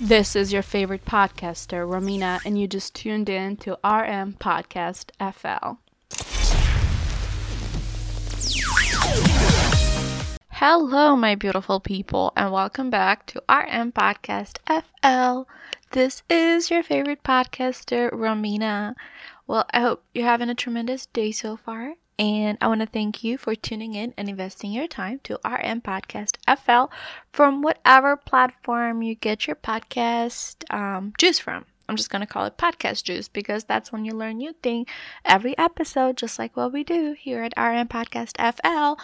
This 0.00 0.36
is 0.36 0.52
your 0.52 0.62
favorite 0.62 1.04
podcaster, 1.04 1.84
Romina, 1.84 2.38
and 2.44 2.56
you 2.56 2.68
just 2.68 2.94
tuned 2.94 3.28
in 3.28 3.56
to 3.56 3.72
RM 3.82 4.34
Podcast 4.34 5.10
FL. 5.18 5.78
Hello, 10.50 11.16
my 11.16 11.34
beautiful 11.34 11.80
people, 11.80 12.32
and 12.36 12.52
welcome 12.52 12.90
back 12.90 13.26
to 13.26 13.42
RM 13.48 13.90
Podcast 13.90 14.58
FL. 14.68 15.50
This 15.90 16.22
is 16.30 16.70
your 16.70 16.84
favorite 16.84 17.24
podcaster, 17.24 18.08
Romina. 18.12 18.94
Well, 19.48 19.66
I 19.72 19.80
hope 19.80 20.04
you're 20.14 20.24
having 20.24 20.48
a 20.48 20.54
tremendous 20.54 21.06
day 21.06 21.32
so 21.32 21.56
far. 21.56 21.94
And 22.18 22.58
I 22.60 22.66
want 22.66 22.80
to 22.80 22.86
thank 22.86 23.22
you 23.22 23.38
for 23.38 23.54
tuning 23.54 23.94
in 23.94 24.12
and 24.16 24.28
investing 24.28 24.72
your 24.72 24.88
time 24.88 25.20
to 25.24 25.38
RM 25.44 25.82
Podcast 25.82 26.36
FL 26.58 26.92
from 27.32 27.62
whatever 27.62 28.16
platform 28.16 29.02
you 29.02 29.14
get 29.14 29.46
your 29.46 29.54
podcast 29.54 30.64
um, 30.74 31.12
juice 31.16 31.38
from. 31.38 31.64
I'm 31.88 31.96
just 31.96 32.10
going 32.10 32.20
to 32.20 32.26
call 32.26 32.44
it 32.44 32.58
podcast 32.58 33.04
juice 33.04 33.28
because 33.28 33.64
that's 33.64 33.90
when 33.92 34.04
you 34.04 34.12
learn 34.12 34.38
new 34.38 34.52
thing 34.62 34.86
every 35.24 35.56
episode, 35.56 36.16
just 36.16 36.38
like 36.38 36.56
what 36.56 36.72
we 36.72 36.84
do 36.84 37.14
here 37.18 37.42
at 37.42 37.54
RM 37.56 37.88
Podcast 37.88 38.36
FL. 38.36 39.00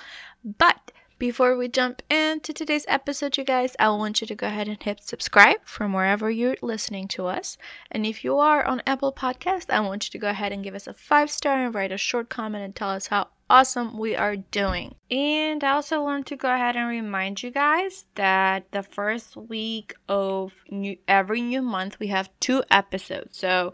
But 0.58 0.91
before 1.24 1.56
we 1.56 1.66
jump 1.69 2.02
into 2.10 2.52
today's 2.52 2.84
episode, 2.87 3.38
you 3.38 3.45
guys, 3.45 3.74
I 3.78 3.88
want 3.88 4.20
you 4.20 4.27
to 4.27 4.34
go 4.34 4.46
ahead 4.46 4.69
and 4.69 4.83
hit 4.83 5.02
subscribe 5.02 5.56
from 5.64 5.95
wherever 5.95 6.30
you're 6.30 6.59
listening 6.60 7.09
to 7.16 7.28
us. 7.28 7.56
And 7.91 8.05
if 8.05 8.24
you 8.24 8.37
are 8.37 8.62
on 8.62 8.83
Apple 8.87 9.10
Podcast, 9.10 9.70
I 9.70 9.80
want 9.80 10.05
you 10.05 10.10
to 10.10 10.19
go 10.19 10.28
ahead 10.28 10.52
and 10.52 10.62
give 10.62 10.74
us 10.74 10.87
a 10.87 10.92
five 10.92 11.30
star 11.30 11.64
and 11.64 11.74
write 11.74 11.92
a 11.92 11.97
short 11.97 12.28
comment 12.28 12.62
and 12.62 12.77
tell 12.77 12.91
us 12.91 13.06
how 13.06 13.28
awesome 13.48 13.97
we 13.97 14.14
are 14.14 14.37
doing. 14.37 14.97
And 15.10 15.64
I 15.64 15.70
also 15.70 16.02
want 16.02 16.27
to 16.27 16.37
go 16.37 16.52
ahead 16.52 16.77
and 16.77 16.91
remind 16.91 17.42
you 17.42 17.50
guys 17.50 18.05
that 18.16 18.70
the 18.72 18.83
first 18.83 19.34
week 19.34 19.95
of 20.11 20.52
new, 20.70 20.98
every 21.09 21.41
new 21.41 21.62
month 21.62 21.98
we 21.98 22.09
have 22.09 22.28
two 22.38 22.62
episodes. 22.70 23.38
So 23.38 23.72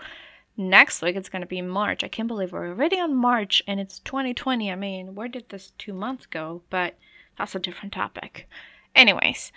next 0.57 1.03
week 1.03 1.17
it's 1.17 1.29
going 1.29 1.43
to 1.43 1.49
be 1.49 1.63
March. 1.63 2.05
I 2.05 2.09
can't 2.09 2.29
believe 2.29 2.53
we're 2.53 2.69
already 2.69 3.01
on 3.01 3.17
March 3.17 3.61
and 3.67 3.81
it's 3.81 3.99
2020. 3.99 4.71
I 4.71 4.77
mean, 4.77 5.17
where 5.17 5.27
did 5.27 5.49
this 5.49 5.73
two 5.79 5.93
months 5.93 6.27
go? 6.27 6.63
But 6.71 6.95
that's 7.41 7.55
a 7.55 7.59
different 7.59 7.95
topic. 7.95 8.47
Anyways, 8.95 9.51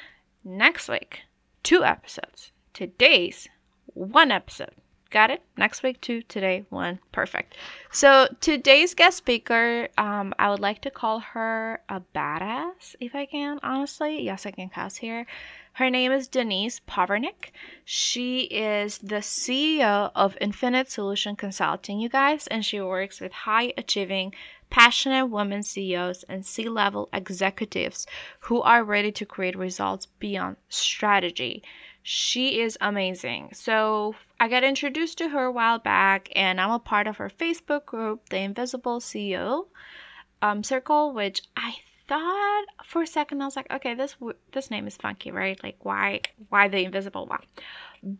next 0.45 0.87
week, 0.87 1.23
two 1.63 1.83
episodes. 1.83 2.53
Today's 2.73 3.49
one 3.87 4.31
episode. 4.31 4.71
Got 5.09 5.31
it? 5.31 5.41
Next 5.57 5.83
week, 5.83 5.99
two. 5.99 6.21
Today, 6.21 6.65
one. 6.69 6.99
Perfect. 7.11 7.55
So, 7.91 8.29
today's 8.39 8.93
guest 8.95 9.17
speaker, 9.17 9.89
um, 9.97 10.33
I 10.39 10.49
would 10.49 10.61
like 10.61 10.81
to 10.83 10.89
call 10.89 11.19
her 11.19 11.81
a 11.89 12.01
badass, 12.15 12.95
if 13.01 13.13
I 13.13 13.25
can, 13.25 13.59
honestly. 13.61 14.23
Yes, 14.23 14.45
I 14.45 14.51
can 14.51 14.69
cuss 14.69 14.95
here. 14.95 15.27
Her 15.73 15.89
name 15.89 16.11
is 16.13 16.27
Denise 16.27 16.79
Povernick. 16.87 17.51
She 17.83 18.41
is 18.43 18.99
the 18.99 19.17
CEO 19.17 20.09
of 20.15 20.37
Infinite 20.39 20.89
Solution 20.89 21.35
Consulting, 21.35 21.99
you 21.99 22.09
guys, 22.09 22.47
and 22.47 22.63
she 22.63 22.79
works 22.79 23.19
with 23.19 23.33
high 23.33 23.73
achieving 23.77 24.33
passionate 24.69 25.27
women 25.27 25.63
CEOs 25.63 26.23
and 26.23 26.45
C 26.45 26.67
level 26.69 27.09
executives 27.13 28.05
who 28.41 28.61
are 28.61 28.83
ready 28.83 29.11
to 29.13 29.25
create 29.25 29.57
results 29.57 30.07
beyond 30.19 30.57
strategy. 30.69 31.63
She 32.01 32.59
is 32.59 32.77
amazing. 32.81 33.51
So, 33.53 34.15
I 34.39 34.49
got 34.49 34.65
introduced 34.65 35.17
to 35.19 35.29
her 35.29 35.45
a 35.45 35.51
while 35.51 35.79
back, 35.79 36.29
and 36.35 36.59
I'm 36.59 36.71
a 36.71 36.79
part 36.79 37.07
of 37.07 37.17
her 37.17 37.29
Facebook 37.29 37.85
group, 37.85 38.27
The 38.27 38.39
Invisible 38.39 38.99
CEO 38.99 39.67
um, 40.41 40.63
Circle, 40.63 41.13
which 41.13 41.43
I 41.55 41.75
thought 42.07 42.65
for 42.85 43.03
a 43.03 43.07
second 43.07 43.41
I 43.41 43.45
was 43.45 43.55
like, 43.55 43.71
okay, 43.71 43.93
this 43.93 44.15
this 44.51 44.69
name 44.69 44.87
is 44.87 44.97
funky, 44.97 45.31
right? 45.31 45.61
Like, 45.63 45.77
why 45.83 46.21
why 46.49 46.67
the 46.67 46.83
invisible 46.83 47.25
one? 47.25 47.43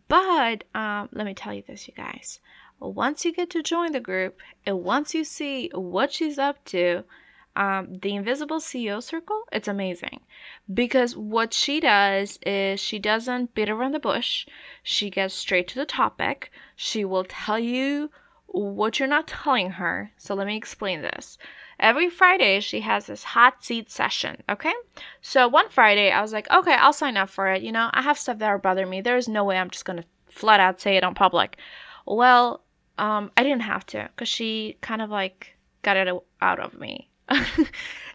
But 0.08 0.64
um, 0.74 1.08
let 1.12 1.26
me 1.26 1.34
tell 1.34 1.52
you 1.52 1.62
this, 1.66 1.86
you 1.86 1.94
guys 1.94 2.40
once 2.88 3.24
you 3.24 3.32
get 3.32 3.50
to 3.50 3.62
join 3.62 3.92
the 3.92 4.00
group 4.00 4.40
and 4.66 4.82
once 4.82 5.14
you 5.14 5.24
see 5.24 5.70
what 5.74 6.12
she's 6.12 6.38
up 6.38 6.64
to, 6.66 7.04
um, 7.56 7.98
the 8.02 8.14
Invisible 8.14 8.58
CEO 8.58 9.02
Circle, 9.02 9.42
it's 9.52 9.68
amazing 9.68 10.20
because 10.72 11.16
what 11.16 11.54
she 11.54 11.78
does 11.78 12.38
is 12.44 12.80
she 12.80 12.98
doesn't 12.98 13.54
beat 13.54 13.70
around 13.70 13.92
the 13.92 14.00
bush. 14.00 14.46
She 14.82 15.08
gets 15.08 15.34
straight 15.34 15.68
to 15.68 15.76
the 15.76 15.86
topic. 15.86 16.50
She 16.74 17.04
will 17.04 17.24
tell 17.24 17.58
you 17.58 18.10
what 18.46 18.98
you're 18.98 19.08
not 19.08 19.28
telling 19.28 19.70
her. 19.70 20.12
So 20.16 20.34
let 20.34 20.46
me 20.46 20.56
explain 20.56 21.02
this. 21.02 21.38
Every 21.78 22.08
Friday, 22.08 22.60
she 22.60 22.80
has 22.80 23.06
this 23.06 23.24
hot 23.24 23.64
seat 23.64 23.90
session. 23.90 24.42
Okay. 24.48 24.72
So 25.20 25.48
one 25.48 25.68
Friday, 25.68 26.10
I 26.10 26.22
was 26.22 26.32
like, 26.32 26.50
okay, 26.50 26.74
I'll 26.74 26.92
sign 26.92 27.16
up 27.16 27.30
for 27.30 27.48
it. 27.48 27.62
You 27.62 27.72
know, 27.72 27.90
I 27.92 28.02
have 28.02 28.18
stuff 28.18 28.38
that 28.38 28.46
are 28.46 28.58
bothering 28.58 28.90
me. 28.90 29.00
There's 29.00 29.28
no 29.28 29.44
way 29.44 29.58
I'm 29.58 29.70
just 29.70 29.84
going 29.84 29.98
to 29.98 30.04
flat 30.28 30.60
out 30.60 30.80
say 30.80 30.96
it 30.96 31.04
on 31.04 31.14
public. 31.14 31.56
Well, 32.06 32.63
um, 32.98 33.30
I 33.36 33.42
didn't 33.42 33.62
have 33.62 33.86
to 33.86 34.08
because 34.14 34.28
she 34.28 34.76
kind 34.80 35.02
of 35.02 35.10
like 35.10 35.56
got 35.82 35.96
it 35.96 36.08
out 36.40 36.60
of 36.60 36.78
me. 36.78 37.08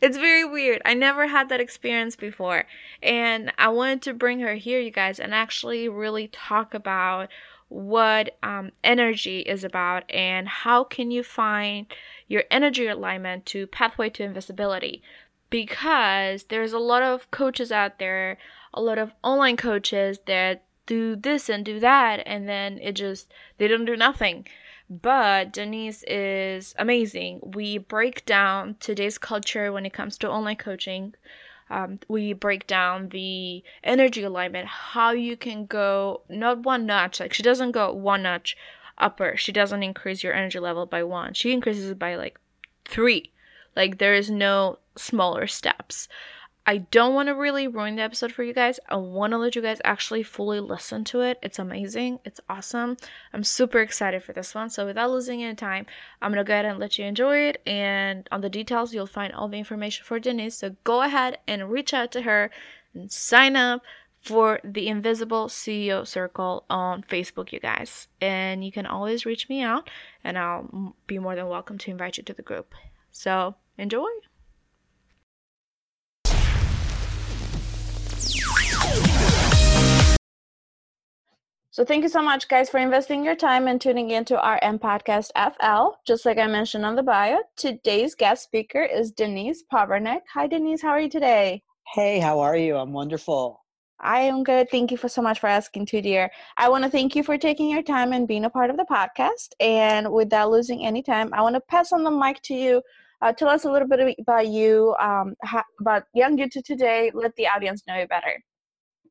it's 0.01 0.17
very 0.17 0.45
weird. 0.45 0.81
I 0.85 0.93
never 0.93 1.27
had 1.27 1.49
that 1.49 1.59
experience 1.59 2.15
before. 2.15 2.65
And 3.01 3.51
I 3.57 3.69
wanted 3.69 4.03
to 4.03 4.13
bring 4.13 4.39
her 4.41 4.55
here, 4.55 4.79
you 4.79 4.91
guys, 4.91 5.19
and 5.19 5.33
actually 5.33 5.89
really 5.89 6.27
talk 6.27 6.73
about 6.73 7.29
what 7.69 8.37
um, 8.41 8.71
energy 8.83 9.41
is 9.41 9.63
about 9.63 10.03
and 10.09 10.47
how 10.47 10.83
can 10.83 11.11
you 11.11 11.23
find 11.23 11.85
your 12.27 12.43
energy 12.49 12.87
alignment 12.87 13.45
to 13.45 13.67
pathway 13.67 14.09
to 14.09 14.23
invisibility 14.23 15.03
because 15.51 16.45
there's 16.45 16.73
a 16.73 16.79
lot 16.79 17.03
of 17.03 17.29
coaches 17.29 17.71
out 17.71 17.99
there 17.99 18.39
a 18.73 18.81
lot 18.81 18.97
of 18.97 19.11
online 19.23 19.55
coaches 19.55 20.19
that 20.25 20.63
do 20.87 21.15
this 21.15 21.47
and 21.47 21.63
do 21.63 21.79
that 21.79 22.21
and 22.25 22.49
then 22.49 22.79
it 22.79 22.93
just 22.93 23.31
they 23.59 23.67
don't 23.67 23.85
do 23.85 23.95
nothing 23.95 24.47
but 24.89 25.53
Denise 25.53 26.03
is 26.07 26.73
amazing. 26.77 27.39
We 27.43 27.77
break 27.77 28.25
down 28.25 28.75
today's 28.79 29.17
culture 29.17 29.71
when 29.71 29.85
it 29.85 29.93
comes 29.93 30.17
to 30.19 30.29
online 30.29 30.55
coaching. 30.55 31.13
Um, 31.69 31.99
we 32.07 32.33
break 32.33 32.65
down 32.65 33.09
the 33.09 33.63
energy 33.83 34.23
alignment, 34.23 34.67
how 34.67 35.11
you 35.11 35.37
can 35.37 35.67
go 35.67 36.21
not 36.27 36.63
one 36.63 36.87
notch, 36.87 37.19
like 37.19 37.33
she 37.33 37.43
doesn't 37.43 37.71
go 37.71 37.93
one 37.93 38.23
notch 38.23 38.57
upper. 38.97 39.37
She 39.37 39.51
doesn't 39.51 39.83
increase 39.83 40.23
your 40.23 40.33
energy 40.33 40.59
level 40.59 40.85
by 40.87 41.03
one. 41.03 41.33
She 41.33 41.51
increases 41.51 41.91
it 41.91 41.99
by 41.99 42.15
like 42.15 42.39
three. 42.85 43.31
Like 43.75 43.99
there 43.99 44.15
is 44.15 44.29
no 44.31 44.79
smaller 44.97 45.45
steps. 45.45 46.07
I 46.69 46.77
don't 46.77 47.15
want 47.15 47.29
to 47.29 47.33
really 47.33 47.67
ruin 47.67 47.95
the 47.95 48.03
episode 48.03 48.31
for 48.31 48.43
you 48.43 48.53
guys. 48.53 48.79
I 48.87 48.95
want 48.95 49.31
to 49.31 49.39
let 49.39 49.55
you 49.55 49.61
guys 49.63 49.81
actually 49.83 50.21
fully 50.21 50.59
listen 50.59 51.03
to 51.05 51.21
it. 51.21 51.39
It's 51.41 51.57
amazing. 51.57 52.19
It's 52.25 52.39
awesome. 52.47 52.95
I'm 53.33 53.43
super 53.43 53.79
excited 53.79 54.23
for 54.23 54.33
this 54.33 54.53
one. 54.53 54.69
So, 54.69 54.85
without 54.85 55.09
losing 55.09 55.41
any 55.41 55.55
time, 55.55 55.87
I'm 56.21 56.31
going 56.31 56.45
to 56.45 56.47
go 56.47 56.53
ahead 56.53 56.65
and 56.65 56.77
let 56.77 56.99
you 56.99 57.05
enjoy 57.05 57.37
it. 57.37 57.59
And 57.65 58.29
on 58.31 58.41
the 58.41 58.51
details, 58.51 58.93
you'll 58.93 59.07
find 59.07 59.33
all 59.33 59.47
the 59.47 59.57
information 59.57 60.05
for 60.05 60.19
Denise. 60.19 60.57
So, 60.57 60.75
go 60.83 61.01
ahead 61.01 61.39
and 61.47 61.71
reach 61.71 61.91
out 61.91 62.11
to 62.11 62.21
her 62.21 62.51
and 62.93 63.11
sign 63.11 63.55
up 63.55 63.81
for 64.21 64.59
the 64.63 64.89
Invisible 64.89 65.47
CEO 65.47 66.05
Circle 66.05 66.65
on 66.69 67.01
Facebook, 67.01 67.51
you 67.51 67.59
guys. 67.59 68.07
And 68.21 68.63
you 68.63 68.71
can 68.71 68.85
always 68.85 69.25
reach 69.25 69.49
me 69.49 69.63
out, 69.63 69.89
and 70.23 70.37
I'll 70.37 70.93
be 71.07 71.17
more 71.17 71.35
than 71.35 71.47
welcome 71.47 71.79
to 71.79 71.89
invite 71.89 72.17
you 72.17 72.23
to 72.25 72.33
the 72.35 72.43
group. 72.43 72.75
So, 73.09 73.55
enjoy. 73.75 74.05
So 81.71 81.85
thank 81.85 82.01
you 82.01 82.09
so 82.09 82.23
much, 82.23 82.47
guys, 82.47 82.67
for 82.67 82.79
investing 82.79 83.23
your 83.23 83.35
time 83.35 83.67
and 83.67 83.79
tuning 83.79 84.09
in 84.09 84.25
to 84.25 84.33
RM 84.33 84.79
Podcast 84.79 85.29
FL. 85.35 85.99
Just 86.03 86.25
like 86.25 86.39
I 86.39 86.47
mentioned 86.47 86.83
on 86.83 86.95
the 86.95 87.03
bio, 87.03 87.37
today's 87.57 88.15
guest 88.15 88.43
speaker 88.43 88.81
is 88.81 89.11
Denise 89.11 89.63
Povernick. 89.71 90.21
Hi, 90.33 90.47
Denise. 90.47 90.81
How 90.81 90.89
are 90.89 90.99
you 90.99 91.09
today? 91.09 91.61
Hey, 91.93 92.19
how 92.19 92.39
are 92.39 92.57
you? 92.57 92.75
I'm 92.75 92.91
wonderful. 92.91 93.63
I 93.99 94.21
am 94.21 94.43
good. 94.43 94.71
Thank 94.71 94.89
you 94.89 94.97
for 94.97 95.09
so 95.09 95.21
much 95.21 95.39
for 95.39 95.45
asking, 95.45 95.85
too, 95.85 96.01
dear. 96.01 96.31
I 96.57 96.69
want 96.69 96.85
to 96.85 96.89
thank 96.89 97.15
you 97.15 97.21
for 97.21 97.37
taking 97.37 97.69
your 97.69 97.83
time 97.83 98.13
and 98.13 98.27
being 98.27 98.45
a 98.45 98.49
part 98.49 98.71
of 98.71 98.77
the 98.77 98.87
podcast. 98.89 99.49
And 99.59 100.11
without 100.11 100.49
losing 100.49 100.83
any 100.83 101.03
time, 101.03 101.29
I 101.33 101.43
want 101.43 101.53
to 101.53 101.61
pass 101.61 101.91
on 101.91 102.03
the 102.03 102.09
mic 102.09 102.41
to 102.45 102.55
you. 102.55 102.81
Uh, 103.21 103.31
tell 103.31 103.47
us 103.47 103.65
a 103.65 103.71
little 103.71 103.87
bit 103.87 104.15
about 104.19 104.47
you, 104.47 104.95
um, 104.99 105.35
how, 105.43 105.61
about 105.79 106.05
Young 106.15 106.35
You 106.39 106.49
to 106.49 106.63
today. 106.63 107.11
Let 107.13 107.35
the 107.35 107.47
audience 107.47 107.83
know 107.87 107.99
you 107.99 108.07
better. 108.07 108.43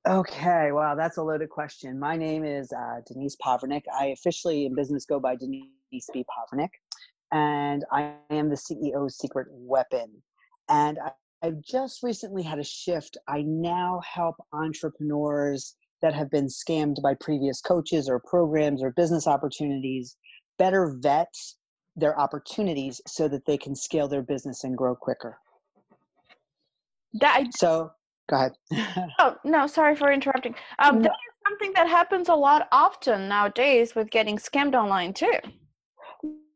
Okay, 0.06 0.71
wow, 0.73 0.95
that's 0.95 1.17
a 1.17 1.23
loaded 1.23 1.50
question. 1.50 1.99
My 1.99 2.17
name 2.17 2.45
is 2.45 2.73
uh, 2.73 3.00
Denise 3.06 3.37
Povernick. 3.45 3.83
I 3.99 4.06
officially 4.06 4.65
in 4.67 4.75
business 4.75 5.05
go 5.05 5.19
by 5.19 5.35
Denise 5.35 6.09
B. 6.12 6.25
Povernick, 6.25 6.71
and 7.33 7.85
I 7.93 8.15
am 8.31 8.49
the 8.49 8.56
CEO's 8.56 9.19
secret 9.19 9.49
weapon. 9.50 10.23
And 10.69 10.99
I, 11.05 11.11
I've 11.43 11.61
just 11.62 12.03
recently 12.03 12.43
had 12.43 12.59
a 12.59 12.65
shift. 12.65 13.17
I 13.27 13.43
now 13.43 14.00
help 14.06 14.37
entrepreneurs 14.53 15.75
that 16.00 16.15
have 16.15 16.31
been 16.31 16.47
scammed 16.47 17.03
by 17.03 17.15
previous 17.21 17.61
coaches 17.61 18.09
or 18.09 18.21
programs 18.21 18.83
or 18.83 18.93
business 18.93 19.27
opportunities 19.27 20.17
better 20.59 20.97
vet 21.00 21.35
their 21.97 22.19
opportunities 22.19 23.00
so 23.06 23.27
that 23.29 23.45
they 23.47 23.59
can 23.59 23.75
scale 23.75 24.06
their 24.06 24.23
business 24.23 24.62
and 24.62 24.77
grow 24.77 24.95
quicker. 24.95 25.39
That, 27.15 27.47
so 27.56 27.91
Go 28.29 28.37
ahead. 28.37 28.53
oh 29.19 29.37
no, 29.45 29.67
sorry 29.67 29.97
for 29.97 30.13
interrupting. 30.13 30.55
Um, 30.79 30.97
no. 30.97 31.03
that 31.05 31.13
something 31.49 31.73
that 31.75 31.89
happens 31.89 32.29
a 32.29 32.35
lot 32.35 32.69
often 32.73 33.29
nowadays 33.29 33.95
with 33.95 34.11
getting 34.11 34.37
scammed 34.37 34.75
online 34.75 35.13
too. 35.15 35.33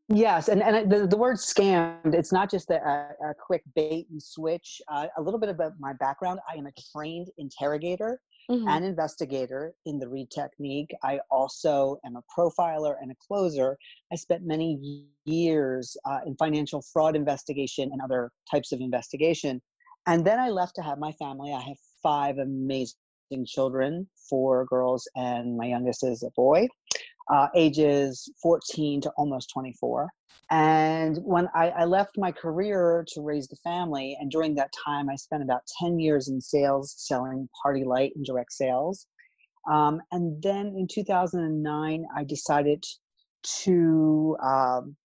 Yes, 0.09 0.49
and, 0.49 0.61
and 0.61 0.91
the, 0.91 1.07
the 1.07 1.17
word 1.17 1.37
scammed, 1.37 2.13
it's 2.13 2.31
not 2.31 2.51
just 2.51 2.69
a, 2.69 2.75
a 2.75 3.33
quick 3.33 3.63
bait 3.73 4.05
and 4.11 4.21
switch. 4.21 4.81
Uh, 4.91 5.07
a 5.17 5.21
little 5.21 5.39
bit 5.39 5.49
about 5.49 5.73
my 5.79 5.93
background 5.93 6.39
I 6.47 6.57
am 6.57 6.67
a 6.67 6.71
trained 6.91 7.29
interrogator 7.37 8.19
mm-hmm. 8.51 8.67
and 8.67 8.85
investigator 8.85 9.73
in 9.85 9.99
the 9.99 10.07
Reid 10.07 10.29
technique. 10.29 10.93
I 11.03 11.19
also 11.31 11.97
am 12.05 12.17
a 12.17 12.23
profiler 12.37 12.95
and 13.01 13.11
a 13.11 13.15
closer. 13.25 13.77
I 14.11 14.15
spent 14.15 14.43
many 14.43 15.07
years 15.25 15.95
uh, 16.05 16.19
in 16.25 16.35
financial 16.35 16.83
fraud 16.93 17.15
investigation 17.15 17.89
and 17.91 18.01
other 18.01 18.29
types 18.51 18.71
of 18.71 18.81
investigation. 18.81 19.61
And 20.05 20.25
then 20.25 20.39
I 20.39 20.49
left 20.49 20.75
to 20.75 20.81
have 20.81 20.99
my 20.99 21.11
family. 21.13 21.53
I 21.53 21.61
have 21.61 21.77
five 22.01 22.37
amazing 22.37 22.95
children, 23.45 24.07
four 24.29 24.65
girls, 24.65 25.07
and 25.15 25.57
my 25.57 25.65
youngest 25.65 26.03
is 26.03 26.23
a 26.23 26.31
boy 26.35 26.67
uh, 27.31 27.47
ages 27.55 28.31
14 28.41 29.01
to 29.01 29.09
almost 29.11 29.49
24. 29.53 30.09
And 30.51 31.17
when 31.23 31.47
I, 31.55 31.69
I, 31.69 31.85
left 31.85 32.17
my 32.17 32.31
career 32.31 33.05
to 33.13 33.21
raise 33.21 33.47
the 33.47 33.55
family, 33.63 34.17
and 34.19 34.29
during 34.29 34.55
that 34.55 34.71
time, 34.85 35.09
I 35.09 35.15
spent 35.15 35.41
about 35.41 35.61
10 35.79 35.99
years 35.99 36.27
in 36.27 36.41
sales, 36.41 36.93
selling 36.97 37.47
PartyLite 37.65 38.11
and 38.15 38.25
direct 38.25 38.51
sales. 38.51 39.07
Um, 39.71 40.01
and 40.11 40.41
then 40.43 40.75
in 40.77 40.87
2009, 40.91 42.05
I 42.15 42.23
decided 42.25 42.83
to 43.63 44.37
um, 44.43 44.95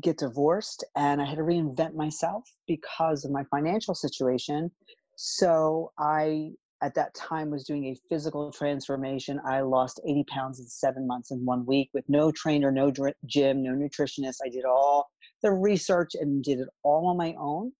get 0.00 0.18
divorced, 0.18 0.84
and 0.96 1.20
I 1.20 1.24
had 1.24 1.36
to 1.36 1.42
reinvent 1.42 1.94
myself 1.94 2.44
because 2.66 3.24
of 3.24 3.30
my 3.30 3.44
financial 3.50 3.94
situation. 3.94 4.70
So 5.16 5.92
I 5.98 6.50
at 6.80 6.94
that 6.94 7.14
time 7.14 7.50
was 7.50 7.64
doing 7.64 7.86
a 7.86 7.96
physical 8.08 8.52
transformation. 8.52 9.40
I 9.44 9.62
lost 9.62 10.00
80 10.06 10.24
pounds 10.24 10.60
in 10.60 10.66
seven 10.66 11.06
months 11.06 11.32
in 11.32 11.44
one 11.44 11.66
week 11.66 11.90
with 11.92 12.04
no 12.08 12.30
trainer, 12.30 12.70
no 12.70 12.92
gym, 13.26 13.62
no 13.62 13.72
nutritionist. 13.72 14.36
I 14.44 14.48
did 14.48 14.64
all 14.64 15.10
the 15.42 15.50
research 15.50 16.12
and 16.14 16.42
did 16.42 16.60
it 16.60 16.68
all 16.84 17.06
on 17.08 17.16
my 17.16 17.34
own. 17.38 17.72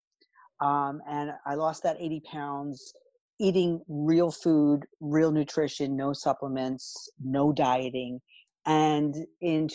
Um, 0.60 1.00
and 1.08 1.30
I 1.46 1.54
lost 1.54 1.84
that 1.84 1.96
80 2.00 2.22
pounds 2.30 2.92
eating 3.40 3.80
real 3.88 4.32
food, 4.32 4.84
real 5.00 5.30
nutrition, 5.30 5.96
no 5.96 6.12
supplements, 6.12 7.08
no 7.22 7.52
dieting. 7.52 8.20
And 8.66 9.14
in 9.40 9.68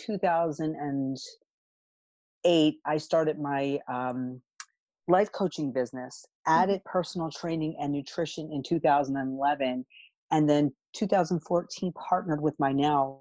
2008, 2.44 2.80
I 2.86 2.98
started 2.98 3.38
my 3.38 3.78
um, 3.88 4.40
life 5.08 5.30
coaching 5.32 5.72
business, 5.72 6.24
mm-hmm. 6.48 6.62
added 6.62 6.84
personal 6.84 7.30
training 7.30 7.76
and 7.80 7.92
nutrition 7.92 8.50
in 8.52 8.62
2011, 8.62 9.84
and 10.30 10.50
then 10.50 10.72
2014 10.94 11.92
partnered 11.92 12.40
with 12.40 12.54
my 12.58 12.72
now 12.72 13.20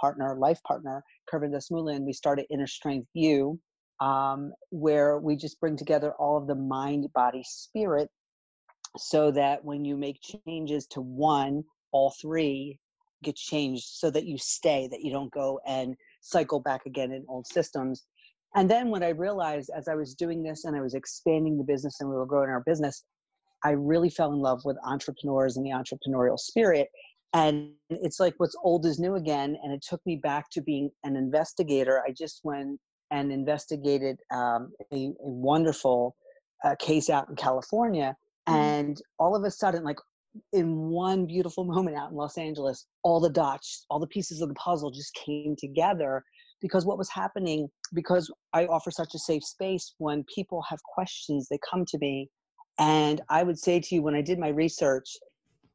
partner, 0.00 0.36
life 0.36 0.60
partner, 0.66 1.02
Kervin 1.32 1.52
Dasmulin. 1.52 2.04
We 2.04 2.12
started 2.12 2.46
Inner 2.50 2.66
Strength 2.66 3.08
You, 3.14 3.58
um, 4.00 4.52
where 4.70 5.18
we 5.18 5.36
just 5.36 5.58
bring 5.60 5.76
together 5.76 6.12
all 6.18 6.36
of 6.36 6.46
the 6.46 6.54
mind, 6.54 7.06
body, 7.14 7.42
spirit, 7.46 8.10
so 8.98 9.30
that 9.30 9.64
when 9.64 9.84
you 9.84 9.96
make 9.96 10.20
changes 10.46 10.86
to 10.88 11.00
one, 11.00 11.64
all 11.92 12.14
three 12.20 12.78
get 13.22 13.36
changed 13.36 13.84
so 13.84 14.10
that 14.10 14.26
you 14.26 14.36
stay, 14.36 14.88
that 14.90 15.02
you 15.02 15.10
don't 15.10 15.32
go 15.32 15.58
and 15.66 15.96
cycle 16.20 16.60
back 16.60 16.84
again 16.86 17.12
in 17.12 17.24
old 17.28 17.46
systems. 17.46 18.04
And 18.54 18.70
then 18.70 18.90
when 18.90 19.02
I 19.02 19.10
realized 19.10 19.70
as 19.76 19.88
I 19.88 19.94
was 19.94 20.14
doing 20.14 20.42
this 20.42 20.64
and 20.64 20.76
I 20.76 20.80
was 20.80 20.94
expanding 20.94 21.58
the 21.58 21.64
business 21.64 21.96
and 22.00 22.08
we 22.08 22.16
were 22.16 22.26
growing 22.26 22.48
our 22.48 22.62
business, 22.64 23.04
I 23.64 23.70
really 23.70 24.10
fell 24.10 24.32
in 24.32 24.40
love 24.40 24.60
with 24.64 24.76
entrepreneurs 24.84 25.56
and 25.56 25.66
the 25.66 25.70
entrepreneurial 25.70 26.38
spirit. 26.38 26.88
And 27.34 27.70
it's 27.90 28.20
like 28.20 28.34
what's 28.38 28.56
old 28.62 28.86
is 28.86 28.98
new 28.98 29.16
again. 29.16 29.56
And 29.62 29.72
it 29.72 29.84
took 29.86 30.00
me 30.06 30.16
back 30.16 30.46
to 30.52 30.62
being 30.62 30.90
an 31.04 31.16
investigator. 31.16 32.02
I 32.06 32.12
just 32.12 32.40
went 32.44 32.78
and 33.10 33.32
investigated 33.32 34.18
um, 34.32 34.72
a, 34.92 35.06
a, 35.06 35.12
wonderful 35.18 36.16
uh, 36.64 36.74
case 36.78 37.10
out 37.10 37.28
in 37.28 37.36
California. 37.36 38.16
Mm-hmm. 38.48 38.58
And 38.58 39.02
all 39.18 39.36
of 39.36 39.44
a 39.44 39.50
sudden, 39.50 39.84
like 39.84 39.98
in 40.52 40.76
one 40.76 41.26
beautiful 41.26 41.64
moment 41.74 41.96
out 41.96 42.10
in 42.10 42.16
Los 42.16 42.38
Angeles, 42.38 42.86
all 43.02 43.20
the 43.20 43.30
dots, 43.30 43.84
all 43.90 44.00
the 44.00 44.06
pieces 44.06 44.40
of 44.40 44.48
the 44.48 44.54
puzzle 44.54 44.90
just 44.90 45.14
came 45.14 45.56
together 45.58 46.24
because 46.60 46.84
what 46.84 46.98
was 46.98 47.10
happening 47.10 47.68
because 47.94 48.32
i 48.52 48.66
offer 48.66 48.90
such 48.90 49.14
a 49.14 49.18
safe 49.18 49.44
space 49.44 49.94
when 49.98 50.24
people 50.34 50.62
have 50.68 50.78
questions 50.82 51.48
they 51.48 51.58
come 51.68 51.84
to 51.84 51.98
me 51.98 52.28
and 52.78 53.20
i 53.28 53.42
would 53.42 53.58
say 53.58 53.80
to 53.80 53.94
you 53.94 54.02
when 54.02 54.14
i 54.14 54.22
did 54.22 54.38
my 54.38 54.48
research 54.48 55.16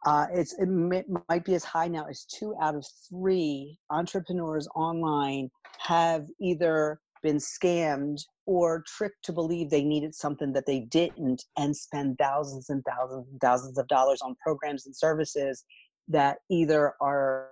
uh, 0.06 0.25
it's 0.33 0.54
it 0.57 0.68
may, 0.68 1.04
might 1.30 1.45
be 1.45 1.54
as 1.54 1.63
high 1.63 1.88
now 1.88 2.06
as 2.10 2.25
two 2.25 2.56
out 2.60 2.74
of 2.74 2.83
three 3.07 3.78
entrepreneurs 3.92 4.68
online 4.75 5.48
have 5.78 6.25
either 6.39 7.00
been 7.22 7.38
scammed 7.38 8.19
or 8.48 8.84
tricked 8.88 9.24
to 9.24 9.31
believe 9.31 9.69
they 9.69 9.84
needed 9.84 10.16
something 10.16 10.51
that 10.54 10.66
they 10.66 10.80
didn't 10.80 11.44
and 11.57 11.75
spend 11.75 12.18
thousands 12.18 12.69
and 12.69 12.84
thousands 12.84 13.27
and 13.31 13.39
thousands 13.42 13.77
of 13.77 13.88
dollars 13.88 14.22
on 14.24 14.36
programs 14.44 14.88
and 14.88 14.95
services 14.95 15.63
that 16.07 16.38
either 16.50 16.94
are 17.00 17.50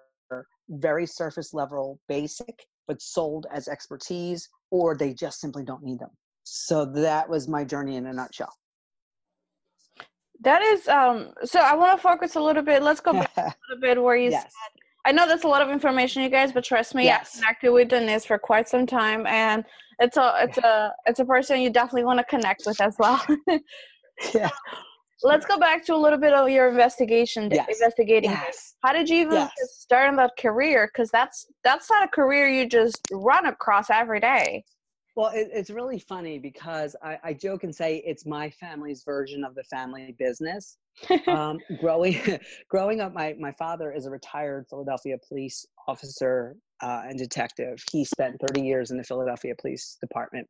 very 0.69 1.05
surface 1.05 1.53
level 1.53 1.99
basic 2.07 2.65
but 2.89 3.01
sold 3.01 3.45
as 3.53 3.69
expertise, 3.69 4.49
or 4.71 4.97
they 4.97 5.13
just 5.13 5.39
simply 5.39 5.63
don't 5.63 5.83
need 5.83 5.99
them. 5.99 6.09
So 6.43 6.83
that 6.85 7.29
was 7.29 7.47
my 7.47 7.63
journey 7.63 7.95
in 7.95 8.07
a 8.07 8.13
nutshell. 8.13 8.51
That 10.41 10.61
is 10.61 10.87
um 10.87 11.31
so 11.43 11.59
I 11.59 11.75
want 11.75 11.95
to 11.95 12.01
focus 12.01 12.35
a 12.35 12.41
little 12.41 12.63
bit. 12.63 12.81
Let's 12.81 12.99
go 12.99 13.13
back 13.13 13.31
a 13.37 13.53
little 13.69 13.81
bit 13.81 14.01
where 14.01 14.17
you 14.17 14.31
yes. 14.31 14.43
said 14.43 14.81
I 15.05 15.11
know 15.11 15.27
that's 15.27 15.45
a 15.45 15.47
lot 15.47 15.61
of 15.61 15.69
information, 15.69 16.23
you 16.23 16.29
guys, 16.29 16.51
but 16.51 16.63
trust 16.63 16.93
me, 16.93 17.05
yes. 17.05 17.35
I've 17.35 17.41
connected 17.41 17.71
with 17.71 17.87
Denise 17.87 18.25
for 18.25 18.37
quite 18.37 18.67
some 18.67 18.85
time, 18.85 19.25
and 19.27 19.63
it's 19.99 20.17
a 20.17 20.33
it's 20.41 20.57
yeah. 20.57 20.87
a 20.87 21.09
it's 21.09 21.19
a 21.19 21.25
person 21.25 21.61
you 21.61 21.69
definitely 21.69 22.03
want 22.03 22.19
to 22.19 22.25
connect 22.25 22.63
with 22.65 22.81
as 22.81 22.95
well. 22.99 23.23
yeah 24.33 24.49
let's 25.23 25.45
go 25.45 25.57
back 25.57 25.85
to 25.85 25.95
a 25.95 25.97
little 25.97 26.19
bit 26.19 26.33
of 26.33 26.49
your 26.49 26.69
investigation 26.69 27.49
yes. 27.51 27.67
investigating. 27.69 28.31
Yes. 28.31 28.75
how 28.83 28.93
did 28.93 29.09
you 29.09 29.17
even 29.17 29.33
yes. 29.33 29.51
start 29.71 30.09
in 30.09 30.15
that 30.17 30.31
career? 30.37 30.89
Because 30.91 31.09
that's 31.11 31.47
that's 31.63 31.89
not 31.89 32.03
a 32.03 32.07
career 32.07 32.47
you 32.47 32.67
just 32.67 33.07
run 33.11 33.45
across 33.45 33.89
every 33.89 34.19
day. 34.19 34.63
Well 35.15 35.31
it, 35.33 35.49
it's 35.51 35.69
really 35.69 35.99
funny 35.99 36.39
because 36.39 36.95
I, 37.03 37.17
I, 37.23 37.33
joke 37.33 37.63
and 37.63 37.75
say 37.75 38.01
it's 38.05 38.25
my 38.25 38.49
family's 38.51 39.03
version 39.03 39.43
of 39.43 39.55
the 39.55 39.63
family 39.63 40.15
business. 40.17 40.77
Um, 41.27 41.59
growing 41.79 42.19
growing 42.69 42.99
up 42.99 43.13
my, 43.13 43.33
my 43.39 43.53
father 43.53 43.93
is 43.93 44.05
a 44.05 44.09
retired 44.09 44.65
philadelphia 44.69 45.15
police 45.27 45.65
officer 45.87 46.55
uh, 46.81 47.03
and 47.07 47.17
detective. 47.17 47.81
He 47.91 48.03
spent 48.03 48.35
30 48.45 48.61
years 48.61 48.91
in 48.91 48.97
the 48.97 49.03
philadelphia 49.03 49.53
police 49.59 49.97
department. 50.01 50.47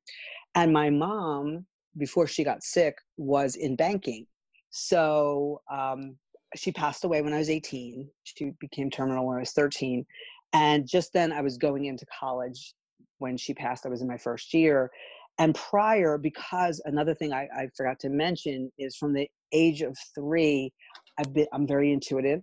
And 0.55 0.73
my 0.73 0.89
mom 0.89 1.65
before 1.97 2.27
she 2.27 2.43
got 2.43 2.63
sick 2.63 2.97
was 3.17 3.55
in 3.55 3.75
banking 3.75 4.25
so 4.69 5.61
um, 5.71 6.15
she 6.55 6.71
passed 6.71 7.03
away 7.03 7.21
when 7.21 7.33
I 7.33 7.39
was 7.39 7.49
18. 7.49 8.07
She 8.23 8.51
became 8.59 8.89
terminal 8.89 9.25
when 9.25 9.37
I 9.37 9.41
was 9.41 9.51
13. 9.51 10.05
And 10.53 10.87
just 10.87 11.13
then 11.13 11.31
I 11.31 11.41
was 11.41 11.57
going 11.57 11.85
into 11.85 12.05
college 12.19 12.73
when 13.19 13.37
she 13.37 13.53
passed. 13.53 13.85
I 13.85 13.89
was 13.89 14.01
in 14.01 14.07
my 14.07 14.17
first 14.17 14.53
year. 14.53 14.89
And 15.37 15.55
prior, 15.55 16.17
because 16.17 16.81
another 16.85 17.13
thing 17.13 17.33
I, 17.33 17.47
I 17.55 17.69
forgot 17.77 17.99
to 18.01 18.09
mention 18.09 18.71
is 18.77 18.97
from 18.97 19.13
the 19.13 19.29
age 19.53 19.81
of 19.81 19.97
three, 20.13 20.73
I've 21.17 21.33
been, 21.33 21.47
I'm 21.53 21.67
very 21.67 21.93
intuitive. 21.93 22.41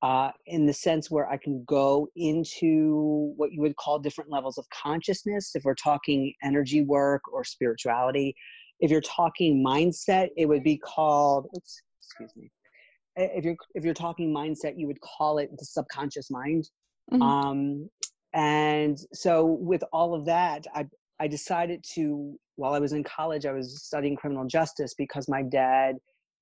Uh, 0.00 0.30
in 0.46 0.64
the 0.64 0.72
sense 0.72 1.10
where 1.10 1.28
I 1.28 1.36
can 1.36 1.64
go 1.64 2.06
into 2.14 3.32
what 3.36 3.50
you 3.50 3.60
would 3.60 3.74
call 3.74 3.98
different 3.98 4.30
levels 4.30 4.56
of 4.56 4.64
consciousness. 4.70 5.50
If 5.56 5.64
we're 5.64 5.74
talking 5.74 6.32
energy 6.44 6.82
work 6.82 7.22
or 7.32 7.42
spirituality, 7.42 8.36
if 8.80 8.90
you're 8.90 9.00
talking 9.00 9.64
mindset, 9.64 10.28
it 10.36 10.46
would 10.46 10.62
be 10.62 10.76
called, 10.78 11.46
oops, 11.56 11.82
excuse 12.02 12.32
me. 12.36 12.50
If 13.16 13.44
you're 13.44 13.56
if 13.74 13.84
you're 13.84 13.94
talking 13.94 14.32
mindset, 14.32 14.74
you 14.76 14.86
would 14.86 15.00
call 15.00 15.38
it 15.38 15.50
the 15.58 15.64
subconscious 15.64 16.30
mind. 16.30 16.68
Mm-hmm. 17.12 17.22
Um, 17.22 17.90
and 18.32 18.98
so 19.12 19.44
with 19.44 19.82
all 19.92 20.14
of 20.14 20.24
that, 20.26 20.66
I 20.74 20.86
I 21.18 21.26
decided 21.26 21.84
to 21.94 22.38
while 22.56 22.74
I 22.74 22.78
was 22.78 22.92
in 22.92 23.04
college, 23.04 23.46
I 23.46 23.52
was 23.52 23.82
studying 23.82 24.16
criminal 24.16 24.44
justice 24.44 24.94
because 24.96 25.28
my 25.28 25.42
dad 25.42 25.96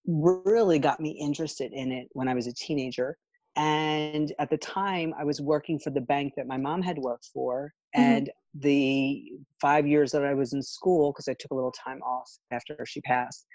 really 0.06 0.78
got 0.78 1.00
me 1.00 1.10
interested 1.10 1.72
in 1.72 1.92
it 1.92 2.08
when 2.12 2.28
I 2.28 2.34
was 2.34 2.46
a 2.46 2.52
teenager. 2.52 3.16
And 3.56 4.32
at 4.38 4.50
the 4.50 4.58
time, 4.58 5.14
I 5.18 5.24
was 5.24 5.40
working 5.40 5.78
for 5.78 5.90
the 5.90 6.00
bank 6.00 6.34
that 6.36 6.46
my 6.46 6.56
mom 6.56 6.82
had 6.82 6.98
worked 6.98 7.30
for. 7.32 7.72
Mm-hmm. 7.96 8.02
And 8.02 8.30
the 8.60 9.24
five 9.60 9.86
years 9.86 10.12
that 10.12 10.24
I 10.24 10.34
was 10.34 10.52
in 10.52 10.62
school, 10.62 11.12
because 11.12 11.28
I 11.28 11.34
took 11.38 11.50
a 11.50 11.54
little 11.54 11.72
time 11.72 12.00
off 12.02 12.30
after 12.50 12.76
she 12.86 13.00
passed, 13.00 13.46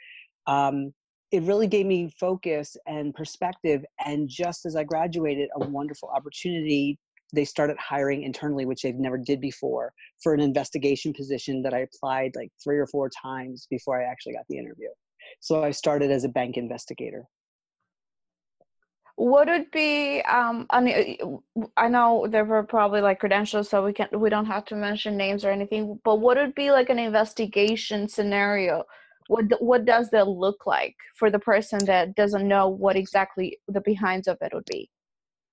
um, 0.48 0.94
it 1.32 1.44
really 1.44 1.68
gave 1.68 1.86
me 1.86 2.12
focus 2.20 2.76
and 2.88 3.14
perspective. 3.14 3.84
And 4.06 4.28
just 4.30 4.66
as 4.66 4.76
I 4.76 4.84
graduated, 4.84 5.50
a 5.56 5.68
wonderful 5.68 6.10
opportunity. 6.10 7.00
They 7.34 7.46
started 7.46 7.78
hiring 7.78 8.24
internally, 8.24 8.66
which 8.66 8.82
they've 8.82 8.94
never 8.96 9.18
did 9.18 9.40
before, 9.40 9.94
for 10.22 10.34
an 10.34 10.42
investigation 10.42 11.14
position 11.14 11.62
that 11.62 11.74
I 11.74 11.80
applied 11.80 12.32
like 12.36 12.50
three 12.62 12.78
or 12.78 12.88
four 12.88 13.10
times 13.10 13.68
before 13.70 14.02
I 14.02 14.04
actually 14.04 14.34
got 14.34 14.44
the 14.50 14.58
interview. 14.58 14.90
So 15.40 15.64
I 15.64 15.72
started 15.72 16.12
as 16.12 16.26
a 16.26 16.30
bank 16.30 16.58
investigator 16.58 17.24
would 19.22 19.48
it 19.50 19.72
be 19.72 20.22
um 20.22 20.66
I, 20.72 20.82
mean, 20.82 21.40
I 21.78 21.88
know 21.88 22.26
there 22.28 22.44
were 22.46 22.64
probably 22.64 23.02
like 23.02 23.20
credentials 23.20 23.70
so 23.70 23.86
we 23.86 23.94
can't 23.94 24.20
we 24.20 24.32
don't 24.32 24.48
have 24.48 24.66
to 24.66 24.76
mention 24.76 25.16
names 25.16 25.46
or 25.46 25.52
anything 25.52 26.00
but 26.04 26.20
what 26.20 26.38
would 26.38 26.56
be 26.56 26.72
like 26.72 26.90
an 26.90 26.98
investigation 26.98 28.08
scenario? 28.08 28.84
What 29.28 29.46
what 29.62 29.86
does 29.86 30.10
that 30.10 30.28
look 30.28 30.66
like 30.66 30.96
for 31.16 31.30
the 31.30 31.40
person 31.40 31.86
that 31.86 32.16
doesn't 32.16 32.48
know 32.48 32.68
what 32.70 32.96
exactly 32.96 33.60
the 33.68 33.82
behinds 33.82 34.28
of 34.28 34.38
it 34.42 34.54
would 34.54 34.66
be? 34.66 34.90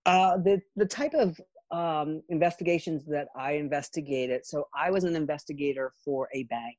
Uh 0.06 0.38
the 0.38 0.60
the 0.76 0.86
type 0.86 1.12
of 1.12 1.38
um 1.70 2.22
investigations 2.30 3.04
that 3.04 3.28
i 3.36 3.52
investigated 3.52 4.46
so 4.46 4.66
i 4.74 4.90
was 4.90 5.04
an 5.04 5.14
investigator 5.14 5.92
for 6.02 6.26
a 6.32 6.44
bank 6.44 6.78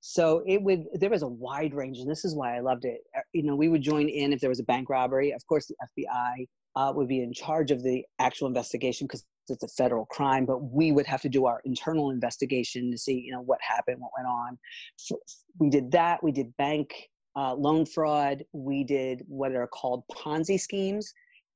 so 0.00 0.42
it 0.46 0.62
would 0.62 0.84
there 0.94 1.10
was 1.10 1.22
a 1.22 1.28
wide 1.28 1.74
range, 1.74 1.98
and 1.98 2.10
this 2.10 2.24
is 2.24 2.34
why 2.34 2.56
I 2.56 2.60
loved 2.60 2.84
it. 2.84 3.00
Uh, 3.16 3.20
you 3.32 3.42
know, 3.42 3.56
we 3.56 3.68
would 3.68 3.82
join 3.82 4.08
in 4.08 4.32
if 4.32 4.40
there 4.40 4.50
was 4.50 4.60
a 4.60 4.64
bank 4.64 4.88
robbery. 4.88 5.32
Of 5.32 5.44
course, 5.46 5.66
the 5.66 5.74
FBI 5.98 6.46
uh, 6.76 6.92
would 6.94 7.08
be 7.08 7.22
in 7.22 7.32
charge 7.32 7.70
of 7.70 7.82
the 7.82 8.04
actual 8.18 8.46
investigation 8.46 9.06
because 9.06 9.24
it's 9.48 9.64
a 9.64 9.68
federal 9.68 10.06
crime, 10.06 10.44
but 10.44 10.58
we 10.58 10.92
would 10.92 11.06
have 11.06 11.22
to 11.22 11.28
do 11.28 11.46
our 11.46 11.60
internal 11.64 12.10
investigation 12.10 12.90
to 12.90 12.98
see, 12.98 13.14
you 13.14 13.32
know, 13.32 13.40
what 13.40 13.58
happened, 13.62 13.96
what 13.98 14.10
went 14.16 14.28
on. 14.28 14.58
So 14.96 15.18
we 15.58 15.70
did 15.70 15.90
that. 15.92 16.22
We 16.22 16.32
did 16.32 16.54
bank 16.58 16.94
uh, 17.34 17.54
loan 17.54 17.86
fraud. 17.86 18.44
We 18.52 18.84
did 18.84 19.22
what 19.26 19.54
are 19.54 19.66
called 19.66 20.04
Ponzi 20.12 20.60
schemes. 20.60 21.12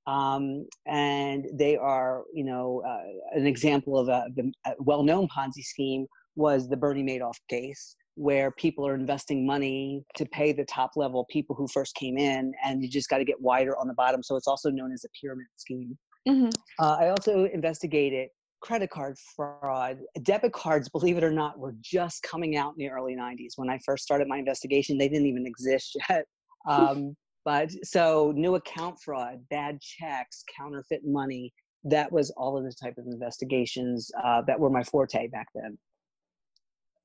Um, 0.07 0.67
and 0.87 1.47
they 1.53 1.77
are, 1.77 2.23
you 2.33 2.45
know, 2.45 2.83
uh, 2.87 3.39
an 3.39 3.47
example 3.47 3.99
of 3.99 4.09
a, 4.09 4.27
a 4.67 4.73
well-known 4.79 5.29
Ponzi 5.29 5.63
scheme 5.63 6.07
was 6.35 6.69
the 6.69 6.77
Bernie 6.77 7.05
Madoff 7.05 7.37
case 7.49 7.95
where 8.15 8.51
people 8.51 8.87
are 8.87 8.95
investing 8.95 9.47
money 9.47 10.05
to 10.17 10.27
pay 10.27 10.53
the 10.53 10.65
top 10.65 10.93
level 10.97 11.27
people 11.31 11.57
who 11.57 11.67
first 11.69 11.95
came 11.95 12.19
in, 12.19 12.53
and 12.65 12.83
you 12.83 12.89
just 12.89 13.09
got 13.09 13.19
to 13.19 13.25
get 13.25 13.41
wider 13.41 13.77
on 13.79 13.89
the 13.89 13.95
bottom. 13.95 14.23
So 14.23 14.37
it's 14.37 14.47
also 14.47 14.71
known 14.71 14.93
as 14.93 15.05
a 15.05 15.09
pyramid 15.21 15.47
scheme. 15.57 15.97
Mm-hmm. 16.29 16.51
Uh, 16.79 16.97
I 17.01 17.09
also 17.09 17.47
investigated 17.47 18.29
credit 18.61 18.91
card 18.91 19.17
fraud. 19.35 19.99
Debit 20.23 20.53
cards, 20.53 20.89
believe 20.89 21.17
it 21.17 21.25
or 21.25 21.33
not, 21.33 21.59
were 21.59 21.75
just 21.81 22.23
coming 22.23 22.57
out 22.57 22.75
in 22.79 22.85
the 22.85 22.91
early 22.91 23.17
90s. 23.17 23.53
When 23.57 23.69
I 23.69 23.79
first 23.85 24.05
started 24.05 24.29
my 24.29 24.39
investigation, 24.39 24.99
they 24.99 25.09
didn't 25.09 25.27
even 25.27 25.47
exist 25.47 25.97
yet. 26.09 26.25
Um, 26.69 27.17
but 27.45 27.73
so 27.83 28.33
new 28.37 28.55
account 28.55 28.97
fraud, 29.05 29.41
bad 29.51 29.81
checks, 29.81 30.45
counterfeit 30.57 31.01
money. 31.05 31.53
That 31.83 32.13
was 32.13 32.31
all 32.37 32.57
of 32.57 32.63
the 32.63 32.73
type 32.81 32.95
of 32.99 33.07
investigations 33.07 34.09
uh, 34.23 34.43
that 34.43 34.61
were 34.61 34.71
my 34.71 34.85
forte 34.85 35.27
back 35.27 35.49
then 35.57 35.77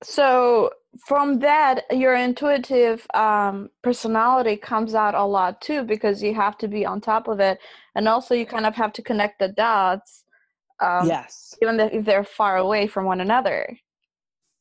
so 0.04 0.70
from 1.06 1.40
that 1.40 1.86
your 1.92 2.16
intuitive 2.16 3.06
um, 3.14 3.70
personality 3.84 4.56
comes 4.58 4.96
out 4.96 5.16
a 5.16 5.24
lot 5.24 5.62
too 5.62 5.84
because 5.84 6.24
you 6.24 6.34
have 6.34 6.58
to 6.58 6.68
be 6.68 6.86
on 6.86 7.02
top 7.02 7.28
of 7.28 7.40
it 7.40 7.60
and 7.96 8.08
also 8.08 8.34
you 8.34 8.46
kind 8.46 8.66
of 8.66 8.76
have 8.76 8.94
to 8.94 9.02
connect 9.02 9.40
the 9.40 9.50
dots 9.50 10.24
um, 10.80 11.08
yes. 11.08 11.56
even 11.62 11.80
if 11.80 12.06
they're 12.06 12.24
far 12.24 12.58
away 12.58 12.88
from 12.88 13.06
one 13.06 13.22
another. 13.22 13.78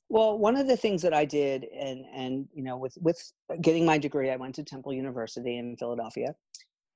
Well 0.08 0.38
one 0.38 0.56
of 0.56 0.68
the 0.68 0.76
things 0.76 1.02
that 1.02 1.12
i 1.12 1.24
did 1.24 1.66
and 1.74 2.04
and 2.14 2.48
you 2.54 2.62
know 2.62 2.76
with 2.76 2.96
with 3.00 3.20
getting 3.60 3.84
my 3.84 3.98
degree 3.98 4.30
i 4.30 4.36
went 4.36 4.54
to 4.54 4.62
temple 4.62 4.92
university 4.92 5.58
in 5.58 5.76
philadelphia 5.76 6.32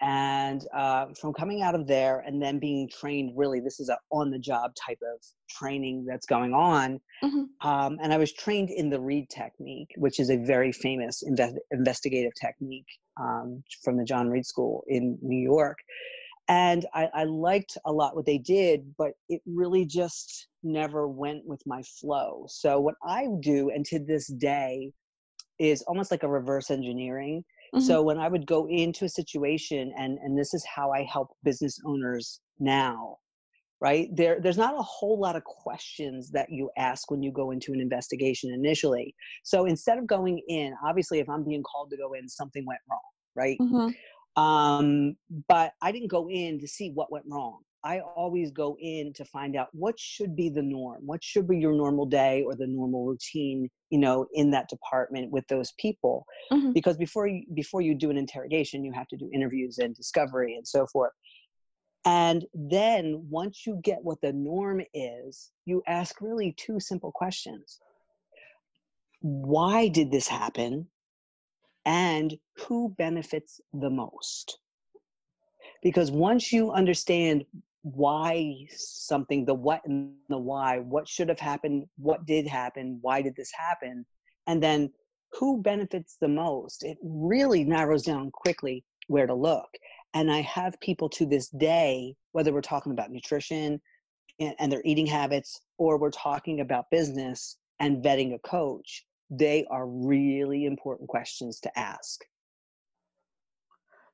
and 0.01 0.67
uh, 0.75 1.07
from 1.21 1.33
coming 1.33 1.63
out 1.63 1.75
of 1.75 1.87
there 1.87 2.21
and 2.27 2.43
then 2.43 2.59
being 2.59 2.89
trained 2.89 3.33
really 3.37 3.61
this 3.61 3.81
is 3.81 3.89
a 3.89 3.99
on 4.11 4.31
the 4.31 4.39
job 4.39 4.73
type 4.75 4.99
of 5.03 5.21
training 5.49 6.05
that's 6.09 6.27
going 6.27 6.55
on 6.55 6.99
mm-hmm. 7.23 7.69
um, 7.69 7.99
and 8.03 8.13
i 8.13 8.17
was 8.17 8.33
trained 8.33 8.71
in 8.71 8.89
the 8.89 9.01
reid 9.01 9.29
technique 9.29 9.91
which 9.97 10.19
is 10.19 10.31
a 10.31 10.37
very 10.37 10.73
famous 10.73 11.23
inve- 11.29 11.57
investigative 11.71 12.33
technique 12.41 12.87
um, 13.21 13.63
from 13.85 13.97
the 13.97 14.05
john 14.05 14.29
reid 14.29 14.47
school 14.47 14.85
in 14.89 15.19
new 15.23 15.43
york. 15.43 15.79
And 16.49 16.85
I, 16.95 17.09
I 17.15 17.25
liked 17.25 17.79
a 17.85 17.93
lot 17.93 18.17
what 18.17 18.27
they 18.27 18.39
did 18.39 18.95
but 18.99 19.13
it 19.29 19.41
really 19.47 19.85
just 19.85 20.49
never 20.65 21.07
went 21.07 21.47
with 21.47 21.63
my 21.65 21.83
flow. 21.83 22.47
So 22.49 22.81
what 22.81 22.97
i 23.05 23.27
do 23.41 23.71
and 23.71 23.85
to 23.87 23.99
this 23.99 24.27
day 24.27 24.93
is 25.61 25.83
almost 25.83 26.11
like 26.11 26.23
a 26.23 26.29
reverse 26.29 26.71
engineering 26.71 27.45
Mm-hmm. 27.75 27.85
So 27.87 28.03
when 28.03 28.19
I 28.19 28.29
would 28.29 28.47
go 28.47 28.67
into 28.69 29.05
a 29.05 29.09
situation, 29.09 29.93
and 29.97 30.19
and 30.19 30.39
this 30.39 30.55
is 30.55 30.65
how 30.65 30.93
I 30.93 31.05
help 31.05 31.29
business 31.45 31.79
owners 31.87 32.41
now, 32.59 33.19
right? 33.81 34.09
There 34.13 34.41
there's 34.41 34.59
not 34.59 34.75
a 34.75 34.83
whole 34.83 35.21
lot 35.21 35.37
of 35.37 35.45
questions 35.45 36.31
that 36.33 36.51
you 36.51 36.71
ask 36.77 37.11
when 37.11 37.23
you 37.23 37.31
go 37.33 37.53
into 37.53 37.73
an 37.73 37.81
investigation 37.81 38.53
initially. 38.53 39.15
So 39.45 39.67
instead 39.67 39.99
of 39.99 40.07
going 40.07 40.41
in, 40.49 40.75
obviously, 40.85 41.21
if 41.21 41.29
I'm 41.29 41.45
being 41.45 41.63
called 41.63 41.91
to 41.91 41.97
go 41.97 42.13
in, 42.15 42.29
something 42.29 42.65
went 42.67 42.81
wrong, 42.91 43.01
right? 43.37 43.59
Mm-hmm. 43.61 44.43
Um, 44.43 45.17
but 45.49 45.73
I 45.83 45.93
didn't 45.93 46.11
go 46.11 46.29
in 46.29 46.59
to 46.61 46.67
see 46.67 46.91
what 46.93 47.13
went 47.13 47.27
wrong. 47.29 47.61
I 47.83 48.01
always 48.01 48.51
go 48.51 48.77
in 48.81 49.13
to 49.15 49.25
find 49.25 49.57
out 49.57 49.69
what 49.73 49.99
should 49.99 50.37
be 50.37 50.51
the 50.51 50.63
norm, 50.63 51.07
what 51.07 51.25
should 51.25 51.49
be 51.49 51.59
your 51.59 51.73
normal 51.73 52.05
day 52.05 52.43
or 52.43 52.55
the 52.55 52.67
normal 52.67 53.07
routine, 53.07 53.71
you 53.89 53.99
know, 53.99 54.27
in 54.33 54.51
that 54.51 54.69
department 54.69 55.31
with 55.31 55.47
those 55.49 55.73
people. 55.79 56.27
Mm-hmm. 56.53 56.73
Because 56.73 56.97
before 56.97 57.27
you 57.27 57.45
before 57.55 57.81
you 57.81 57.95
do 57.95 58.11
an 58.11 58.19
interrogation, 58.19 58.85
you 58.85 58.93
have 58.93 59.09
to 59.09 59.17
do 59.17 59.31
interviews 59.33 59.79
and 59.79 59.95
discovery 59.95 60.57
and 60.57 60.67
so 60.67 60.87
forth. 60.87 61.13
And 62.05 62.45
then 62.55 63.27
once 63.29 63.67
you 63.67 63.81
get 63.83 63.99
what 64.03 64.21
the 64.23 64.33
norm 64.33 64.83
is, 64.95 65.51
you 65.65 65.83
ask 65.87 66.21
really 66.21 66.55
two 66.57 66.81
simple 66.81 67.13
questions. 67.13 67.79
Why 69.21 69.89
did 69.89 70.11
this 70.11 70.27
happen? 70.27 70.87
And 71.85 72.37
who 72.57 72.95
benefits 72.97 73.61
the 73.73 73.91
most? 73.91 74.59
because 75.83 76.11
once 76.11 76.53
you 76.53 76.71
understand 76.73 77.45
why 77.83 78.55
something 78.69 79.45
the 79.45 79.55
what 79.55 79.81
and 79.87 80.13
the 80.29 80.39
why 80.39 80.79
what 80.79 81.09
should 81.09 81.29
have 81.29 81.41
happened 81.41 81.85
what 81.97 82.27
did 82.27 82.47
happen 82.47 82.99
why 83.01 83.23
did 83.23 83.35
this 83.37 83.51
happen? 83.53 84.05
And 84.47 84.63
then 84.63 84.91
who 85.33 85.63
benefits 85.63 86.17
the 86.21 86.29
most? 86.29 86.83
It 86.83 86.99
really 87.03 87.65
narrows 87.65 88.03
down 88.03 88.31
quickly 88.33 88.85
where 89.07 89.27
to 89.27 89.35
look. 89.35 89.69
And 90.15 90.31
i 90.31 90.41
have 90.41 90.81
people 90.81 91.09
to 91.11 91.27
this 91.27 91.49
day 91.49 92.15
whether 92.33 92.53
we're 92.53 92.61
talking 92.61 92.93
about 92.93 93.11
nutrition 93.11 93.81
and, 94.39 94.73
their 94.73 94.83
eating 94.85 95.07
habits 95.07 95.61
or 95.79 95.99
we're 95.99 96.11
talking 96.11 96.61
about 96.61 96.91
business 96.91 97.59
and 97.79 98.03
vetting 98.03 98.35
a 98.35 98.39
coach 98.41 99.05
they 99.31 99.65
are 99.71 99.87
really 99.87 100.67
important 100.67 101.09
questions 101.09 101.61
to 101.61 101.79
ask 101.79 102.21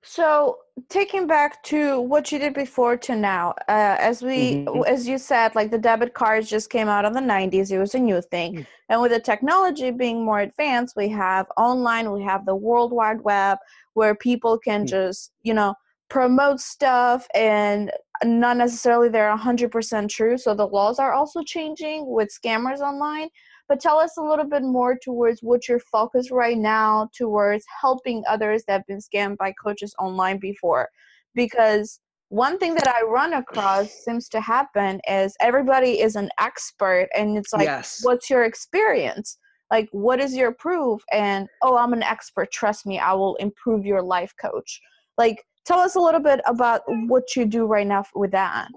so, 0.09 0.59
taking 0.89 1.27
back 1.27 1.63
to 1.65 2.01
what 2.01 2.31
you 2.31 2.39
did 2.39 2.55
before 2.55 2.97
to 2.99 3.17
now, 3.17 3.55
uh, 3.69 3.97
as 3.99 4.23
we, 4.23 4.65
mm-hmm. 4.65 4.83
as 4.87 5.09
you 5.09 5.19
said, 5.19 5.55
like 5.57 5.73
the 5.73 5.79
debit 5.79 6.15
cards 6.15 6.49
just 6.49 6.71
came 6.71 6.89
out 6.89 7.05
in 7.05 7.13
the 7.13 7.21
'90s. 7.21 7.73
It 7.73 7.79
was 7.79 7.95
a 7.95 7.99
new 7.99 8.23
thing, 8.23 8.55
mm-hmm. 8.55 8.63
and 8.89 9.03
with 9.03 9.11
the 9.11 9.19
technology 9.21 9.91
being 9.91 10.25
more 10.25 10.41
advanced, 10.41 10.95
we 10.97 11.09
have 11.09 11.47
online, 11.57 12.13
we 12.13 12.23
have 12.23 12.47
the 12.47 12.55
World 12.55 12.93
Wide 12.93 13.21
Web, 13.23 13.59
where 13.95 14.15
people 14.15 14.59
can 14.59 14.83
mm-hmm. 14.83 14.87
just, 14.87 15.33
you 15.43 15.53
know, 15.53 15.75
promote 16.09 16.61
stuff 16.61 17.27
and 17.35 17.91
not 18.25 18.57
necessarily 18.57 19.09
they're 19.09 19.37
100% 19.37 20.09
true. 20.09 20.39
So 20.39 20.55
the 20.55 20.67
laws 20.67 20.99
are 20.99 21.13
also 21.13 21.43
changing 21.43 22.07
with 22.07 22.29
scammers 22.31 22.79
online. 22.79 23.29
But 23.69 23.81
tell 23.81 23.99
us 23.99 24.17
a 24.17 24.23
little 24.23 24.45
bit 24.45 24.63
more 24.63 24.97
towards 24.97 25.41
what 25.43 25.69
your 25.69 25.81
focus 25.81 26.31
right 26.31 26.57
now 26.57 27.09
towards 27.17 27.65
helping 27.81 28.23
others 28.29 28.63
that 28.67 28.73
have 28.75 28.87
been 28.87 29.01
scammed 29.01 29.39
by 29.39 29.53
coaches 29.63 29.95
online 29.99 30.39
before. 30.39 30.89
Because 31.35 32.01
one 32.29 32.59
thing 32.59 32.75
that 32.75 32.89
I 32.89 33.03
run 33.03 33.33
across 33.35 33.91
seems 34.05 34.29
to 34.31 34.41
happen 34.41 35.01
is 35.09 35.37
everybody 35.41 36.01
is 36.01 36.17
an 36.17 36.31
expert 36.39 37.09
and 37.15 37.37
it's 37.39 37.53
like 37.53 37.65
yes. 37.65 38.01
what's 38.03 38.31
your 38.31 38.45
experience? 38.45 39.39
Like 39.71 39.89
what 39.93 40.21
is 40.21 40.35
your 40.35 40.53
proof? 40.53 41.03
And 41.13 41.49
oh 41.63 41.77
I'm 41.77 41.93
an 41.93 42.03
expert, 42.03 42.51
trust 42.53 42.87
me, 42.87 42.99
I 42.99 43.13
will 43.13 43.37
improve 43.37 43.85
your 43.85 44.03
life 44.03 44.33
coach. 44.41 44.81
Like 45.19 45.45
tell 45.65 45.81
us 45.81 45.95
a 45.95 46.01
little 46.01 46.21
bit 46.21 46.41
about 46.47 46.83
what 46.87 47.37
you 47.37 47.47
do 47.47 47.67
right 47.67 47.87
now 47.87 48.05
with 48.15 48.31
that. 48.33 48.69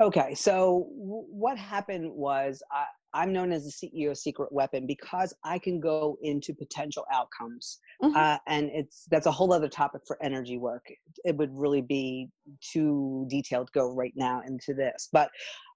Okay, 0.00 0.34
so 0.34 0.88
what 0.90 1.56
happened 1.56 2.10
was 2.12 2.62
I, 2.72 2.86
I'm 3.14 3.32
known 3.32 3.52
as 3.52 3.64
the 3.64 3.70
CEO 3.70 4.16
secret 4.16 4.52
weapon 4.52 4.86
because 4.86 5.32
I 5.44 5.58
can 5.58 5.78
go 5.78 6.18
into 6.22 6.52
potential 6.52 7.04
outcomes. 7.12 7.78
Mm-hmm. 8.02 8.16
Uh, 8.16 8.38
and 8.48 8.70
it's 8.74 9.06
that's 9.10 9.26
a 9.26 9.30
whole 9.30 9.52
other 9.52 9.68
topic 9.68 10.02
for 10.06 10.20
energy 10.22 10.58
work. 10.58 10.84
It 11.24 11.36
would 11.36 11.56
really 11.56 11.80
be 11.80 12.28
too 12.60 13.26
detailed 13.30 13.68
to 13.68 13.72
go 13.72 13.94
right 13.94 14.12
now 14.16 14.42
into 14.46 14.74
this. 14.74 15.08
But 15.12 15.30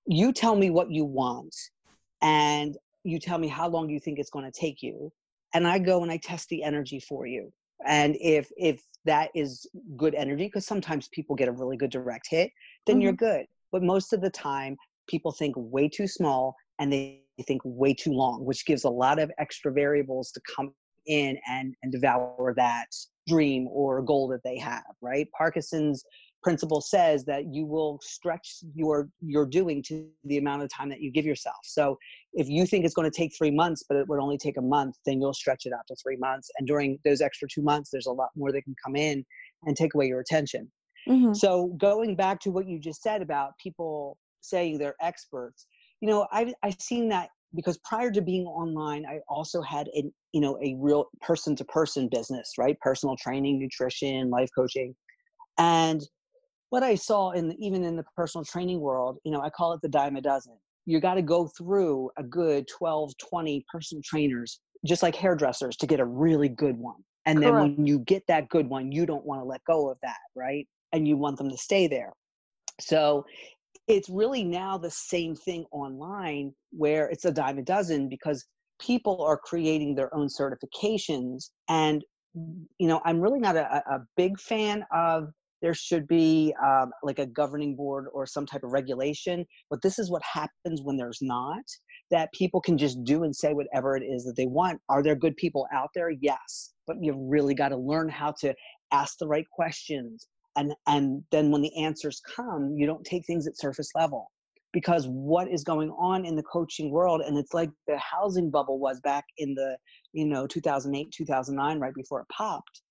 you 0.06 0.32
tell 0.32 0.56
me 0.56 0.70
what 0.70 0.90
you 0.90 1.04
want 1.04 1.54
and 2.20 2.76
you 3.04 3.20
tell 3.20 3.38
me 3.38 3.46
how 3.46 3.68
long 3.68 3.88
you 3.88 4.00
think 4.00 4.18
it's 4.18 4.30
going 4.30 4.50
to 4.50 4.60
take 4.60 4.82
you. 4.82 5.12
And 5.54 5.66
I 5.66 5.78
go 5.78 6.02
and 6.02 6.10
I 6.10 6.16
test 6.16 6.48
the 6.48 6.64
energy 6.64 6.98
for 6.98 7.26
you. 7.26 7.52
And 7.86 8.16
if 8.20 8.50
if 8.56 8.82
that 9.04 9.30
is 9.36 9.64
good 9.96 10.16
energy, 10.16 10.46
because 10.46 10.66
sometimes 10.66 11.08
people 11.08 11.36
get 11.36 11.48
a 11.48 11.52
really 11.52 11.76
good 11.76 11.90
direct 11.90 12.26
hit, 12.28 12.50
then 12.86 12.96
mm-hmm. 12.96 13.02
you're 13.02 13.12
good. 13.12 13.46
But 13.70 13.84
most 13.84 14.12
of 14.12 14.20
the 14.20 14.30
time, 14.30 14.76
people 15.08 15.30
think 15.30 15.54
way 15.56 15.88
too 15.88 16.08
small 16.08 16.56
and 16.78 16.92
they 16.92 17.22
think 17.42 17.62
way 17.64 17.94
too 17.94 18.12
long, 18.12 18.44
which 18.44 18.66
gives 18.66 18.84
a 18.84 18.90
lot 18.90 19.18
of 19.18 19.30
extra 19.38 19.72
variables 19.72 20.32
to 20.32 20.40
come 20.54 20.72
in 21.06 21.38
and, 21.48 21.74
and 21.82 21.92
devour 21.92 22.52
that 22.56 22.88
dream 23.26 23.68
or 23.70 24.02
goal 24.02 24.28
that 24.28 24.42
they 24.44 24.58
have, 24.58 24.84
right? 25.00 25.28
Parkinson's 25.36 26.04
principle 26.42 26.80
says 26.80 27.24
that 27.24 27.52
you 27.52 27.66
will 27.66 27.98
stretch 28.02 28.58
your 28.74 29.08
your 29.20 29.44
doing 29.44 29.82
to 29.82 30.06
the 30.24 30.38
amount 30.38 30.62
of 30.62 30.70
time 30.72 30.88
that 30.88 31.00
you 31.00 31.10
give 31.10 31.26
yourself 31.26 31.56
so 31.64 31.98
if 32.32 32.48
you 32.48 32.64
think 32.64 32.84
it's 32.84 32.94
going 32.94 33.10
to 33.10 33.16
take 33.16 33.32
three 33.36 33.50
months 33.50 33.82
but 33.88 33.96
it 33.96 34.08
would 34.08 34.20
only 34.20 34.38
take 34.38 34.56
a 34.56 34.62
month 34.62 34.94
then 35.04 35.20
you'll 35.20 35.34
stretch 35.34 35.66
it 35.66 35.72
out 35.72 35.86
to 35.88 35.96
three 35.96 36.16
months 36.16 36.48
and 36.58 36.66
during 36.66 36.98
those 37.04 37.20
extra 37.20 37.48
two 37.48 37.62
months 37.62 37.90
there's 37.90 38.06
a 38.06 38.12
lot 38.12 38.28
more 38.36 38.52
that 38.52 38.62
can 38.62 38.74
come 38.84 38.94
in 38.94 39.24
and 39.64 39.76
take 39.76 39.94
away 39.94 40.06
your 40.06 40.20
attention 40.20 40.70
mm-hmm. 41.08 41.32
so 41.32 41.66
going 41.76 42.14
back 42.14 42.38
to 42.38 42.50
what 42.50 42.68
you 42.68 42.78
just 42.78 43.02
said 43.02 43.20
about 43.20 43.50
people 43.60 44.16
saying 44.40 44.78
they're 44.78 44.96
experts 45.00 45.66
you 46.00 46.08
know 46.08 46.26
i've, 46.32 46.52
I've 46.62 46.80
seen 46.80 47.08
that 47.10 47.30
because 47.54 47.78
prior 47.84 48.10
to 48.10 48.20
being 48.20 48.46
online 48.46 49.06
i 49.06 49.20
also 49.28 49.62
had 49.62 49.88
a 49.96 50.04
you 50.32 50.40
know 50.40 50.58
a 50.62 50.74
real 50.78 51.06
person 51.20 51.56
to 51.56 51.64
person 51.64 52.08
business 52.08 52.52
right 52.58 52.78
personal 52.80 53.16
training 53.16 53.58
nutrition 53.58 54.30
life 54.30 54.48
coaching 54.56 54.94
and 55.58 56.02
what 56.70 56.82
I 56.82 56.94
saw 56.94 57.30
in 57.30 57.48
the, 57.48 57.56
even 57.58 57.84
in 57.84 57.96
the 57.96 58.04
personal 58.16 58.44
training 58.44 58.80
world, 58.80 59.18
you 59.24 59.32
know, 59.32 59.40
I 59.40 59.50
call 59.50 59.72
it 59.72 59.80
the 59.82 59.88
dime 59.88 60.16
a 60.16 60.20
dozen. 60.20 60.56
You 60.86 61.00
got 61.00 61.14
to 61.14 61.22
go 61.22 61.48
through 61.56 62.10
a 62.16 62.22
good 62.22 62.66
12, 62.68 63.12
20 63.18 63.64
personal 63.70 64.02
trainers, 64.04 64.60
just 64.86 65.02
like 65.02 65.14
hairdressers, 65.14 65.76
to 65.78 65.86
get 65.86 66.00
a 66.00 66.04
really 66.04 66.48
good 66.48 66.76
one. 66.76 66.96
And 67.26 67.42
Correct. 67.42 67.56
then 67.56 67.76
when 67.76 67.86
you 67.86 67.98
get 68.00 68.22
that 68.28 68.48
good 68.48 68.68
one, 68.68 68.92
you 68.92 69.04
don't 69.04 69.24
want 69.24 69.40
to 69.40 69.44
let 69.44 69.62
go 69.64 69.90
of 69.90 69.98
that, 70.02 70.18
right? 70.34 70.66
And 70.92 71.06
you 71.06 71.16
want 71.16 71.36
them 71.36 71.50
to 71.50 71.58
stay 71.58 71.86
there. 71.88 72.12
So 72.80 73.24
it's 73.88 74.10
really 74.10 74.44
now 74.44 74.76
the 74.76 74.90
same 74.90 75.34
thing 75.34 75.64
online 75.72 76.52
where 76.70 77.08
it's 77.08 77.24
a 77.24 77.32
dime 77.32 77.58
a 77.58 77.62
dozen 77.62 78.08
because 78.08 78.46
people 78.80 79.24
are 79.24 79.38
creating 79.38 79.94
their 79.94 80.14
own 80.14 80.28
certifications. 80.28 81.50
And, 81.68 82.04
you 82.34 82.86
know, 82.86 83.00
I'm 83.04 83.20
really 83.20 83.40
not 83.40 83.56
a, 83.56 83.82
a 83.90 84.00
big 84.16 84.38
fan 84.38 84.84
of 84.92 85.30
there 85.60 85.74
should 85.74 86.06
be 86.06 86.54
um, 86.64 86.90
like 87.02 87.18
a 87.18 87.26
governing 87.26 87.74
board 87.74 88.06
or 88.12 88.26
some 88.26 88.46
type 88.46 88.62
of 88.62 88.70
regulation. 88.70 89.44
But 89.70 89.82
this 89.82 89.98
is 89.98 90.10
what 90.10 90.22
happens 90.22 90.82
when 90.82 90.96
there's 90.96 91.18
not 91.20 91.64
that 92.10 92.32
people 92.32 92.60
can 92.60 92.78
just 92.78 93.02
do 93.04 93.24
and 93.24 93.34
say 93.34 93.52
whatever 93.52 93.96
it 93.96 94.04
is 94.04 94.24
that 94.24 94.36
they 94.36 94.46
want. 94.46 94.80
Are 94.88 95.02
there 95.02 95.16
good 95.16 95.36
people 95.36 95.66
out 95.74 95.88
there? 95.94 96.10
Yes. 96.10 96.74
But 96.86 96.96
you've 97.00 97.18
really 97.18 97.54
got 97.54 97.70
to 97.70 97.76
learn 97.76 98.08
how 98.08 98.34
to 98.40 98.54
ask 98.92 99.18
the 99.18 99.26
right 99.26 99.46
questions. 99.50 100.28
And, 100.58 100.74
and 100.86 101.22
then 101.30 101.50
when 101.50 101.62
the 101.62 101.74
answers 101.76 102.20
come, 102.34 102.74
you 102.76 102.86
don't 102.86 103.04
take 103.04 103.24
things 103.26 103.46
at 103.46 103.58
surface 103.58 103.90
level 103.94 104.30
because 104.72 105.06
what 105.08 105.48
is 105.48 105.64
going 105.64 105.90
on 105.92 106.26
in 106.26 106.36
the 106.36 106.42
coaching 106.42 106.90
world 106.90 107.22
and 107.22 107.38
it's 107.38 107.54
like 107.54 107.70
the 107.86 107.98
housing 107.98 108.50
bubble 108.50 108.78
was 108.78 109.00
back 109.00 109.24
in 109.38 109.54
the 109.54 109.76
you 110.12 110.26
know 110.26 110.46
2008 110.46 111.10
2009 111.10 111.80
right 111.80 111.94
before 111.94 112.20
it 112.20 112.26
popped 112.28 112.82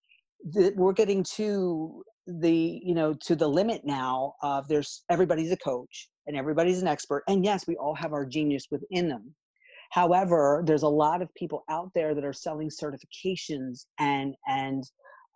that 0.54 0.76
we're 0.76 0.94
getting 0.94 1.24
to 1.24 2.04
the 2.28 2.80
you 2.84 2.94
know 2.94 3.14
to 3.14 3.36
the 3.36 3.48
limit 3.48 3.82
now 3.86 4.34
of 4.44 4.68
there's 4.68 5.04
everybody's 5.10 5.52
a 5.52 5.58
coach 5.58 6.10
and 6.28 6.36
everybody's 6.36 6.82
an 6.82 6.88
expert 6.88 7.24
and 7.28 7.46
yes 7.46 7.66
we 7.68 7.76
all 7.78 7.96
have 7.96 8.14
our 8.14 8.26
genius 8.26 8.68
within 8.70 9.08
them. 9.08 9.34
However 9.92 10.64
there's 10.66 10.84
a 10.84 10.90
lot 10.90 11.22
of 11.22 11.34
people 11.36 11.64
out 11.70 11.90
there 11.96 12.14
that 12.14 12.26
are 12.26 12.34
selling 12.34 12.70
certifications 12.70 13.86
and 14.00 14.36
and 14.48 14.84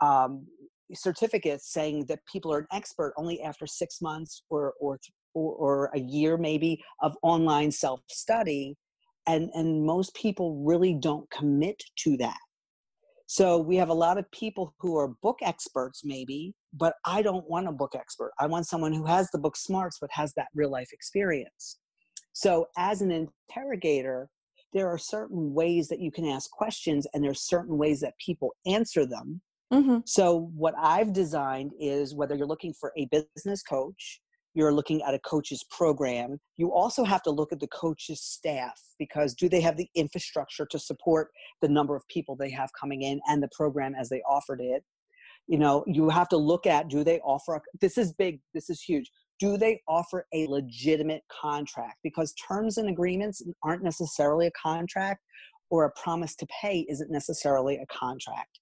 um, 0.02 0.46
certificates 0.94 1.72
saying 1.72 2.06
that 2.08 2.20
people 2.32 2.54
are 2.54 2.60
an 2.60 2.68
expert 2.72 3.14
only 3.18 3.42
after 3.42 3.66
six 3.66 4.02
months 4.02 4.44
or 4.50 4.74
or 4.80 5.00
or, 5.34 5.54
or 5.56 5.92
a 5.96 6.00
year 6.00 6.38
maybe 6.38 6.84
of 7.02 7.16
online 7.24 7.72
self 7.72 8.02
study 8.10 8.76
and 9.28 9.50
and 9.54 9.86
most 9.86 10.14
people 10.16 10.64
really 10.66 10.94
don't 10.94 11.30
commit 11.30 11.82
to 11.96 12.18
that 12.18 12.38
so 13.32 13.58
we 13.58 13.78
have 13.78 13.88
a 13.88 13.94
lot 13.94 14.18
of 14.18 14.30
people 14.32 14.76
who 14.80 14.98
are 14.98 15.08
book 15.08 15.38
experts, 15.42 16.02
maybe, 16.04 16.54
but 16.74 16.96
I 17.06 17.22
don't 17.22 17.50
want 17.50 17.70
a 17.70 17.72
book 17.72 17.96
expert. 17.96 18.34
I 18.38 18.46
want 18.48 18.68
someone 18.68 18.92
who 18.92 19.06
has 19.06 19.30
the 19.32 19.40
book 19.40 19.56
smarts 19.56 20.00
but 20.02 20.10
has 20.12 20.34
that 20.34 20.50
real 20.54 20.70
life 20.70 20.90
experience. 20.92 21.80
So 22.34 22.68
as 22.78 23.02
an 23.02 23.10
interrogator, 23.10 24.28
there 24.74 24.90
are 24.90 24.98
certain 24.98 25.54
ways 25.54 25.88
that 25.88 26.02
you 26.02 26.12
can 26.12 26.26
ask 26.26 26.52
questions, 26.52 27.08
and 27.14 27.24
there's 27.24 27.48
certain 27.48 27.78
ways 27.78 28.02
that 28.02 28.16
people 28.18 28.54
answer 28.66 29.06
them. 29.06 29.40
Mm-hmm. 29.72 30.00
So 30.06 30.52
what 30.56 30.74
I've 30.78 31.14
designed 31.14 31.72
is 31.80 32.14
whether 32.14 32.36
you're 32.36 32.48
looking 32.48 32.74
for 32.74 32.92
a 32.98 33.08
business 33.12 33.64
coach, 33.64 34.20
you're 34.54 34.74
looking 34.74 35.02
at 35.04 35.14
a 35.14 35.20
coach's 35.20 35.64
program. 35.72 36.40
You 36.58 36.74
also 36.74 37.06
have 37.06 37.24
to 37.24 37.32
look 37.32 37.54
at 37.54 37.62
the 37.62 37.68
coach's 37.68 38.22
staff 38.22 38.80
because 39.00 39.34
do 39.34 39.48
they 39.48 39.62
have 39.62 39.78
the 39.78 39.88
infrastructure 39.96 40.66
to 40.72 40.78
support 40.78 41.30
the 41.62 41.70
number 41.70 41.96
of 41.96 42.06
people 42.10 42.36
they 42.36 42.52
have 42.52 42.70
coming 42.80 43.02
in 43.02 43.22
and 43.28 43.42
the 43.42 43.50
program 43.56 43.94
as 43.96 44.10
they 44.10 44.22
offered 44.30 44.60
it? 44.60 44.84
You 45.48 45.58
know, 45.58 45.86
you 45.88 46.10
have 46.10 46.28
to 46.30 46.38
look 46.38 46.66
at 46.66 46.90
do 46.90 47.04
they 47.04 47.20
offer, 47.22 47.62
this 47.80 47.98
is 47.98 48.14
big, 48.14 48.42
this 48.54 48.70
is 48.70 48.82
huge. 48.82 49.10
Do 49.40 49.58
they 49.58 49.82
offer 49.88 50.28
a 50.34 50.46
legitimate 50.48 51.24
contract? 51.32 51.96
Because 52.04 52.34
terms 52.34 52.78
and 52.78 52.90
agreements 52.90 53.42
aren't 53.64 53.84
necessarily 53.84 54.48
a 54.48 54.52
contract, 54.52 55.22
or 55.72 55.86
a 55.86 55.92
promise 55.92 56.36
to 56.36 56.46
pay 56.62 56.86
isn't 56.90 57.10
necessarily 57.10 57.78
a 57.78 57.86
contract. 57.88 58.60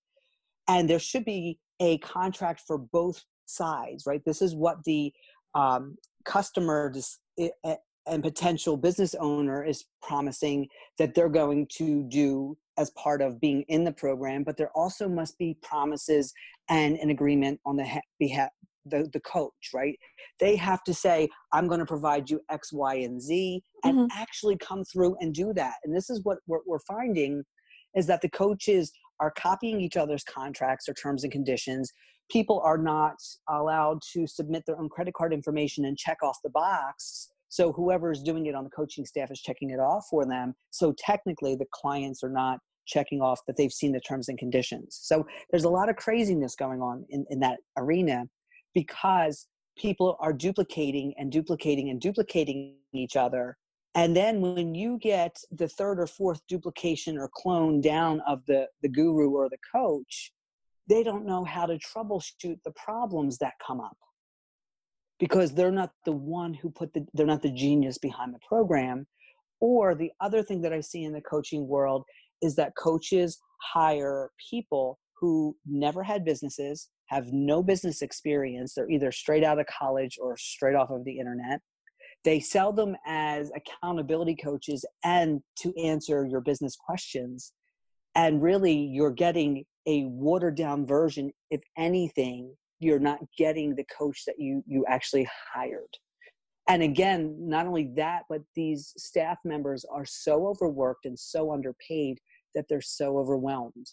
And 0.70 0.90
there 0.90 1.00
should 1.00 1.26
be 1.26 1.60
a 1.82 1.98
contract 1.98 2.62
for 2.66 2.78
both 2.78 3.26
sides, 3.46 4.06
right? 4.06 4.24
This 4.26 4.42
is 4.42 4.56
what 4.56 4.78
the 4.86 5.12
um, 5.56 5.98
customer 6.26 6.94
and 8.08 8.24
potential 8.24 8.78
business 8.78 9.16
owner 9.16 9.64
is 9.64 9.86
promising 10.02 10.68
that 10.98 11.14
they're 11.16 11.30
going 11.30 11.68
to 11.78 12.04
do 12.10 12.58
as 12.78 12.90
part 12.92 13.22
of 13.22 13.40
being 13.42 13.64
in 13.68 13.84
the 13.84 13.92
program 13.92 14.44
but 14.44 14.58
there 14.58 14.72
also 14.74 15.08
must 15.08 15.38
be 15.38 15.58
promises 15.62 16.34
and 16.70 16.98
an 16.98 17.10
agreement 17.10 17.60
on 17.66 17.76
the 17.76 17.86
behalf 18.20 18.50
the, 18.86 19.10
the 19.12 19.20
coach 19.20 19.72
right 19.74 20.00
they 20.40 20.56
have 20.56 20.84
to 20.84 20.94
say 20.94 21.28
i'm 21.52 21.68
going 21.68 21.80
to 21.80 21.86
provide 21.86 22.30
you 22.30 22.40
x 22.50 22.72
y 22.72 22.96
and 22.96 23.22
z 23.22 23.62
and 23.84 23.98
mm-hmm. 23.98 24.18
actually 24.18 24.58
come 24.58 24.84
through 24.86 25.16
and 25.20 25.34
do 25.34 25.52
that 25.54 25.76
and 25.84 25.94
this 25.94 26.10
is 26.10 26.22
what 26.24 26.38
we're, 26.48 26.60
we're 26.66 26.80
finding 26.80 27.44
is 27.96 28.08
that 28.08 28.22
the 28.22 28.30
coaches 28.30 28.92
are 29.20 29.32
copying 29.32 29.82
each 29.82 29.98
other's 29.98 30.24
contracts 30.24 30.88
or 30.88 30.94
terms 30.94 31.24
and 31.24 31.32
conditions 31.32 31.94
people 32.30 32.62
are 32.64 32.78
not 32.78 33.16
allowed 33.50 34.02
to 34.14 34.28
submit 34.28 34.64
their 34.66 34.80
own 34.80 34.90
credit 34.90 35.14
card 35.14 35.34
information 35.34 35.86
and 35.86 35.98
check 35.98 36.18
off 36.24 36.38
the 36.44 36.50
box. 36.50 37.30
So 37.50 37.74
whoever 37.74 38.12
is 38.12 38.22
doing 38.22 38.46
it 38.46 38.56
on 38.56 38.64
the 38.64 38.70
coaching 38.70 39.06
staff 39.06 39.32
is 39.32 39.42
checking 39.42 39.72
it 39.72 39.80
off 39.80 40.06
for 40.10 40.26
them. 40.26 40.54
So 40.70 40.94
technically, 40.98 41.56
the 41.56 41.66
clients 41.74 42.24
are 42.24 42.30
not 42.30 42.60
checking 42.86 43.22
off 43.22 43.40
that 43.48 43.58
they've 43.58 43.74
seen 43.74 43.92
the 43.92 44.00
terms 44.00 44.30
and 44.30 44.38
conditions. 44.38 45.00
So 45.02 45.26
there's 45.52 45.64
a 45.64 45.70
lot 45.70 45.90
of 45.90 45.96
craziness 45.96 46.56
going 46.56 46.82
on 46.82 47.06
in, 47.10 47.26
in 47.30 47.40
that 47.40 47.60
arena 47.78 48.26
because 48.74 49.48
people 49.78 50.18
are 50.20 50.34
duplicating 50.34 51.14
and 51.18 51.32
duplicating 51.32 51.90
and 51.90 52.00
duplicating 52.00 52.76
each 52.94 53.16
other. 53.16 53.58
And 53.96 54.16
then 54.16 54.42
when 54.42 54.76
you 54.76 55.00
get 55.00 55.38
the 55.52 55.68
third 55.68 56.00
or 56.00 56.08
fourth 56.08 56.42
duplication 56.48 57.18
or 57.18 57.30
clone 57.34 57.82
down 57.82 58.22
of 58.28 58.46
the, 58.46 58.68
the 58.82 58.90
guru 58.90 59.32
or 59.32 59.50
the 59.50 59.58
coach, 59.74 60.32
they 60.88 61.04
don't 61.04 61.26
know 61.26 61.44
how 61.44 61.66
to 61.66 61.80
troubleshoot 61.80 62.60
the 62.64 62.72
problems 62.76 63.38
that 63.40 63.54
come 63.66 63.80
up. 63.80 63.98
Because 65.20 65.54
they're 65.54 65.72
not 65.72 65.92
the 66.06 66.14
one 66.14 66.54
who 66.54 66.70
put 66.70 66.94
the 66.94 67.06
they're 67.14 67.26
not 67.26 67.42
the 67.42 67.52
genius 67.52 67.98
behind 67.98 68.34
the 68.34 68.40
program. 68.48 69.06
Or 69.60 69.94
the 69.94 70.12
other 70.22 70.42
thing 70.42 70.62
that 70.62 70.72
i 70.72 70.80
see 70.80 71.04
in 71.04 71.12
the 71.12 71.22
coaching 71.22 71.68
world 71.68 72.06
is 72.42 72.56
that 72.56 72.78
coaches 72.78 73.38
hire 73.62 74.32
people 74.50 74.98
who 75.20 75.58
never 75.66 76.04
had 76.04 76.24
businesses 76.24 76.88
have 77.08 77.34
no 77.34 77.62
business 77.62 78.02
experience. 78.02 78.74
They're 78.74 78.90
either 78.90 79.12
straight 79.12 79.44
out 79.44 79.60
of 79.60 79.66
college 79.66 80.18
or 80.22 80.38
straight 80.38 80.76
off 80.76 80.90
of 80.90 81.04
the 81.04 81.20
internet 81.20 81.60
they 82.24 82.40
sell 82.40 82.74
them 82.74 82.96
as 83.06 83.52
accountability 83.56 84.36
coaches 84.36 84.84
and 85.04 85.42
to 85.58 85.74
answer 85.82 86.28
your 86.30 86.42
business 86.42 86.76
questions. 86.76 87.54
And 88.16 88.42
really 88.42 88.76
you're 88.76 89.12
getting 89.12 89.66
a 89.88 90.04
watered 90.06 90.56
down 90.56 90.86
version. 90.86 91.32
If 91.50 91.62
anything 91.78 92.56
you're 92.80 93.00
not 93.00 93.20
getting 93.38 93.76
the 93.76 93.86
coach 93.98 94.24
that 94.26 94.36
you 94.38 94.64
you 94.68 94.86
actually 94.88 95.28
hired. 95.54 95.98
And 96.68 96.84
again 96.84 97.36
not 97.40 97.66
only 97.66 97.92
that 97.96 98.24
but 98.30 98.42
these 98.56 98.94
staff 98.98 99.38
members 99.46 99.86
are 99.92 100.06
so 100.06 100.48
overworked 100.48 101.06
and 101.06 101.18
so 101.18 101.54
underpaid 101.54 102.20
that 102.56 102.66
they're 102.68 102.82
so 102.82 103.18
overwhelmed. 103.18 103.88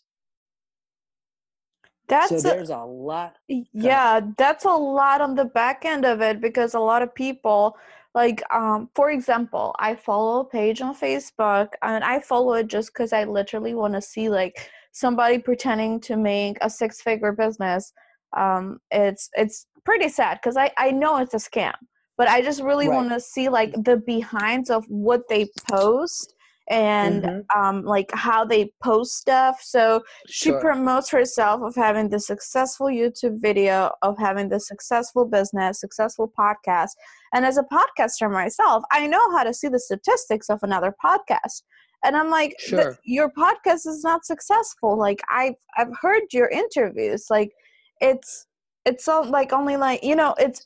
That's 2.09 2.29
so 2.29 2.41
there's 2.41 2.71
a, 2.71 2.77
a 2.77 2.87
lot 2.87 3.35
yeah 3.49 4.21
that's 4.39 4.65
a 4.65 4.71
lot 4.71 5.21
on 5.21 5.35
the 5.35 5.45
back 5.45 5.85
end 5.85 6.05
of 6.05 6.21
it 6.21 6.41
because 6.41 6.75
a 6.75 6.81
lot 6.81 7.03
of 7.03 7.15
people 7.15 7.77
like 8.17 8.43
um 8.53 8.89
for 8.95 9.11
example 9.11 9.75
i 9.79 9.95
follow 9.95 10.41
a 10.41 10.45
page 10.45 10.81
on 10.81 10.97
facebook 10.97 11.69
and 11.83 12.03
i 12.03 12.19
follow 12.19 12.55
it 12.55 12.67
just 12.67 12.93
because 12.93 13.13
i 13.13 13.23
literally 13.23 13.75
want 13.75 13.95
to 13.95 14.03
see 14.03 14.29
like 14.29 14.71
somebody 14.93 15.39
pretending 15.39 16.01
to 16.01 16.17
make 16.17 16.57
a 16.63 16.71
six 16.71 17.01
figure 17.03 17.33
business 17.33 17.93
um 18.37 18.79
it's 18.91 19.29
it's 19.35 19.67
pretty 19.85 20.09
sad 20.09 20.39
because 20.43 20.57
i 20.57 20.71
i 20.79 20.91
know 20.91 21.19
it's 21.19 21.35
a 21.35 21.37
scam 21.37 21.75
but 22.17 22.27
i 22.27 22.41
just 22.41 22.63
really 22.63 22.89
right. 22.89 22.97
want 22.97 23.11
to 23.11 23.21
see 23.21 23.49
like 23.49 23.73
the 23.85 24.03
behinds 24.07 24.71
of 24.71 24.85
what 24.89 25.29
they 25.29 25.47
post 25.71 26.35
and 26.69 27.23
mm-hmm. 27.23 27.61
um, 27.61 27.85
like 27.85 28.11
how 28.13 28.45
they 28.45 28.73
post 28.83 29.17
stuff. 29.17 29.61
So 29.63 30.03
she 30.29 30.51
sure. 30.51 30.61
promotes 30.61 31.11
herself 31.11 31.63
of 31.63 31.75
having 31.75 32.09
the 32.09 32.21
successful 32.21 32.87
YouTube 32.87 33.41
video, 33.41 33.93
of 34.03 34.19
having 34.19 34.49
the 34.49 34.61
successful 34.61 35.25
business, 35.25 35.81
successful 35.81 36.33
podcast. 36.39 36.91
And 37.33 37.45
as 37.45 37.59
a 37.59 37.65
podcaster 37.65 38.31
myself, 38.31 38.83
I 38.91 39.07
know 39.07 39.31
how 39.37 39.45
to 39.45 39.55
see 39.55 39.69
the 39.69 39.81
statistics 39.81 40.49
of 40.49 40.61
another 40.63 40.95
podcast. 41.05 41.63
And 42.05 42.17
I'm 42.17 42.31
like, 42.31 42.55
sure. 42.59 42.99
your 43.05 43.31
podcast 43.31 43.87
is 43.87 44.03
not 44.05 44.25
successful. 44.25 44.99
Like 44.99 45.21
I've 45.31 45.55
I've 45.77 45.97
heard 46.01 46.23
your 46.33 46.49
interviews. 46.49 47.27
Like 47.31 47.53
it's 48.01 48.47
it's 48.85 49.05
so 49.05 49.23
like 49.23 49.53
only 49.53 49.77
like 49.77 50.03
you 50.05 50.15
know 50.15 50.35
it's 50.39 50.65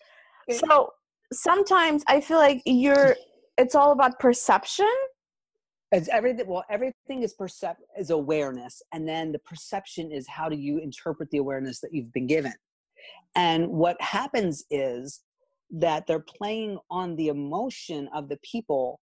so 0.50 0.90
sometimes 1.32 2.02
I 2.08 2.20
feel 2.20 2.38
like 2.38 2.62
you're 2.66 3.16
it's 3.56 3.74
all 3.74 3.92
about 3.92 4.18
perception 4.18 4.90
it's 5.92 6.08
everything 6.08 6.46
well 6.46 6.64
everything 6.70 7.22
is 7.22 7.34
percep 7.34 7.76
is 7.98 8.10
awareness 8.10 8.82
and 8.92 9.08
then 9.08 9.32
the 9.32 9.38
perception 9.40 10.12
is 10.12 10.26
how 10.28 10.48
do 10.48 10.56
you 10.56 10.78
interpret 10.78 11.30
the 11.30 11.38
awareness 11.38 11.80
that 11.80 11.92
you've 11.92 12.12
been 12.12 12.26
given. 12.26 12.54
And 13.34 13.68
what 13.68 14.00
happens 14.00 14.64
is 14.70 15.20
that 15.70 16.06
they're 16.06 16.20
playing 16.20 16.78
on 16.90 17.16
the 17.16 17.28
emotion 17.28 18.08
of 18.14 18.28
the 18.28 18.38
people 18.42 19.00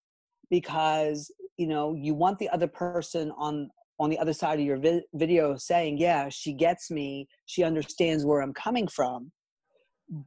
because 0.50 1.32
you 1.58 1.68
know 1.68 1.94
you 1.94 2.14
want 2.14 2.40
the 2.40 2.50
other 2.50 2.68
person 2.68 3.32
on 3.38 3.70
on 4.00 4.10
the 4.10 4.20
other 4.20 4.34
side 4.34 4.60
of 4.60 4.66
your 4.66 4.78
vi- 4.78 5.02
video 5.14 5.56
saying 5.58 5.98
yeah 5.98 6.30
she 6.30 6.54
gets 6.54 6.90
me. 6.90 7.28
She 7.46 7.64
understands 7.64 8.26
where 8.26 8.42
i'm 8.42 8.54
coming 8.54 8.88
from. 8.88 9.32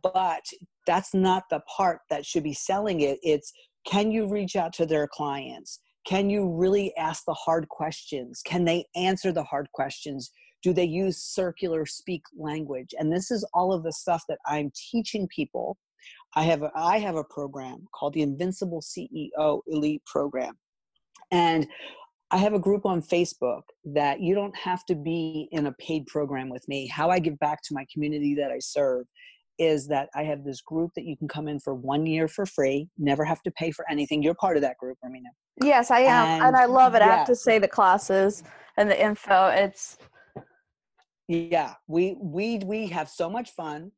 But 0.02 0.44
that's 0.86 1.14
not 1.14 1.44
the 1.48 1.60
part 1.60 2.00
that 2.10 2.26
should 2.26 2.42
be 2.42 2.52
selling 2.52 3.00
it. 3.00 3.18
It's 3.22 3.50
can 3.86 4.10
you 4.10 4.28
reach 4.28 4.56
out 4.56 4.74
to 4.74 4.84
their 4.84 5.08
clients 5.08 5.80
can 6.10 6.28
you 6.28 6.48
really 6.48 6.92
ask 6.96 7.24
the 7.24 7.34
hard 7.34 7.68
questions? 7.68 8.42
Can 8.44 8.64
they 8.64 8.84
answer 8.96 9.30
the 9.30 9.44
hard 9.44 9.70
questions? 9.70 10.32
Do 10.60 10.72
they 10.72 10.84
use 10.84 11.18
circular 11.22 11.86
speak 11.86 12.22
language? 12.36 12.92
And 12.98 13.12
this 13.12 13.30
is 13.30 13.46
all 13.54 13.72
of 13.72 13.84
the 13.84 13.92
stuff 13.92 14.24
that 14.28 14.40
I'm 14.44 14.72
teaching 14.74 15.28
people. 15.28 15.78
I 16.34 16.42
have 16.42 16.64
a, 16.64 16.72
I 16.74 16.98
have 16.98 17.14
a 17.14 17.22
program 17.22 17.86
called 17.94 18.14
the 18.14 18.22
Invincible 18.22 18.82
CEO 18.82 19.60
Elite 19.68 20.04
Program. 20.04 20.58
And 21.30 21.68
I 22.32 22.38
have 22.38 22.54
a 22.54 22.58
group 22.58 22.86
on 22.86 23.02
Facebook 23.02 23.62
that 23.84 24.20
you 24.20 24.34
don't 24.34 24.56
have 24.56 24.84
to 24.86 24.96
be 24.96 25.48
in 25.52 25.66
a 25.66 25.72
paid 25.74 26.08
program 26.08 26.48
with 26.48 26.66
me. 26.66 26.88
How 26.88 27.10
I 27.10 27.20
give 27.20 27.38
back 27.38 27.62
to 27.64 27.74
my 27.74 27.86
community 27.92 28.34
that 28.34 28.50
I 28.50 28.58
serve 28.58 29.06
is 29.60 29.86
that 29.88 30.08
I 30.14 30.24
have 30.24 30.42
this 30.42 30.62
group 30.62 30.90
that 30.96 31.04
you 31.04 31.16
can 31.16 31.28
come 31.28 31.46
in 31.46 31.60
for 31.60 31.74
one 31.74 32.06
year 32.06 32.26
for 32.26 32.46
free, 32.46 32.88
never 32.98 33.24
have 33.24 33.42
to 33.42 33.50
pay 33.50 33.70
for 33.70 33.84
anything. 33.90 34.22
You're 34.22 34.34
part 34.34 34.56
of 34.56 34.62
that 34.62 34.78
group, 34.78 34.96
Romina. 35.04 35.28
Yes, 35.62 35.90
I 35.90 36.00
am. 36.00 36.26
And, 36.26 36.42
and 36.44 36.56
I 36.56 36.64
love 36.64 36.94
it. 36.94 37.02
Yeah. 37.02 37.12
I 37.12 37.16
have 37.18 37.26
to 37.26 37.36
say 37.36 37.58
the 37.58 37.68
classes 37.68 38.42
and 38.78 38.90
the 38.90 39.00
info. 39.00 39.48
It's 39.48 39.98
yeah, 41.28 41.74
we 41.86 42.16
we 42.18 42.58
we 42.64 42.86
have 42.88 43.08
so 43.08 43.28
much 43.28 43.50
fun. 43.50 43.92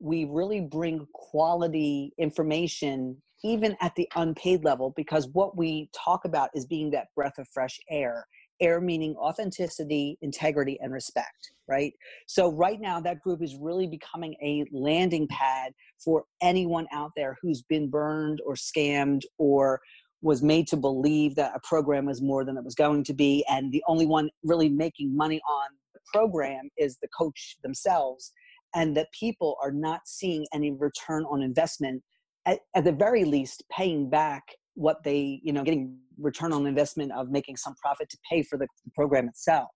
We 0.00 0.24
really 0.24 0.60
bring 0.60 1.06
quality 1.12 2.12
information 2.18 3.20
even 3.44 3.76
at 3.80 3.94
the 3.96 4.08
unpaid 4.16 4.64
level 4.64 4.92
because 4.96 5.28
what 5.32 5.56
we 5.56 5.90
talk 5.92 6.24
about 6.24 6.50
is 6.54 6.66
being 6.66 6.90
that 6.90 7.08
breath 7.14 7.38
of 7.38 7.46
fresh 7.48 7.78
air 7.90 8.26
air 8.60 8.80
meaning 8.80 9.14
authenticity, 9.16 10.18
integrity, 10.22 10.78
and 10.80 10.92
respect, 10.92 11.52
right? 11.68 11.92
So, 12.26 12.52
right 12.52 12.80
now, 12.80 13.00
that 13.00 13.20
group 13.20 13.42
is 13.42 13.56
really 13.56 13.86
becoming 13.86 14.34
a 14.42 14.64
landing 14.72 15.28
pad 15.28 15.72
for 16.02 16.24
anyone 16.42 16.86
out 16.92 17.12
there 17.16 17.36
who's 17.42 17.62
been 17.62 17.88
burned 17.90 18.40
or 18.46 18.54
scammed 18.54 19.22
or 19.38 19.80
was 20.22 20.42
made 20.42 20.66
to 20.68 20.76
believe 20.76 21.36
that 21.36 21.52
a 21.54 21.60
program 21.60 22.06
was 22.06 22.20
more 22.20 22.44
than 22.44 22.56
it 22.56 22.64
was 22.64 22.74
going 22.74 23.04
to 23.04 23.14
be. 23.14 23.44
And 23.48 23.70
the 23.72 23.84
only 23.86 24.06
one 24.06 24.30
really 24.42 24.68
making 24.68 25.16
money 25.16 25.40
on 25.48 25.68
the 25.94 26.00
program 26.12 26.70
is 26.76 26.98
the 27.00 27.08
coach 27.16 27.56
themselves. 27.62 28.32
And 28.74 28.96
that 28.96 29.08
people 29.18 29.56
are 29.62 29.72
not 29.72 30.02
seeing 30.06 30.46
any 30.52 30.72
return 30.72 31.24
on 31.24 31.40
investment, 31.40 32.02
at, 32.44 32.58
at 32.74 32.84
the 32.84 32.92
very 32.92 33.24
least, 33.24 33.64
paying 33.70 34.10
back 34.10 34.42
what 34.78 35.02
they 35.02 35.40
you 35.42 35.52
know 35.52 35.64
getting 35.64 35.98
return 36.18 36.52
on 36.52 36.66
investment 36.66 37.12
of 37.12 37.30
making 37.30 37.56
some 37.56 37.74
profit 37.82 38.08
to 38.08 38.18
pay 38.30 38.42
for 38.42 38.56
the 38.56 38.66
program 38.94 39.28
itself. 39.28 39.68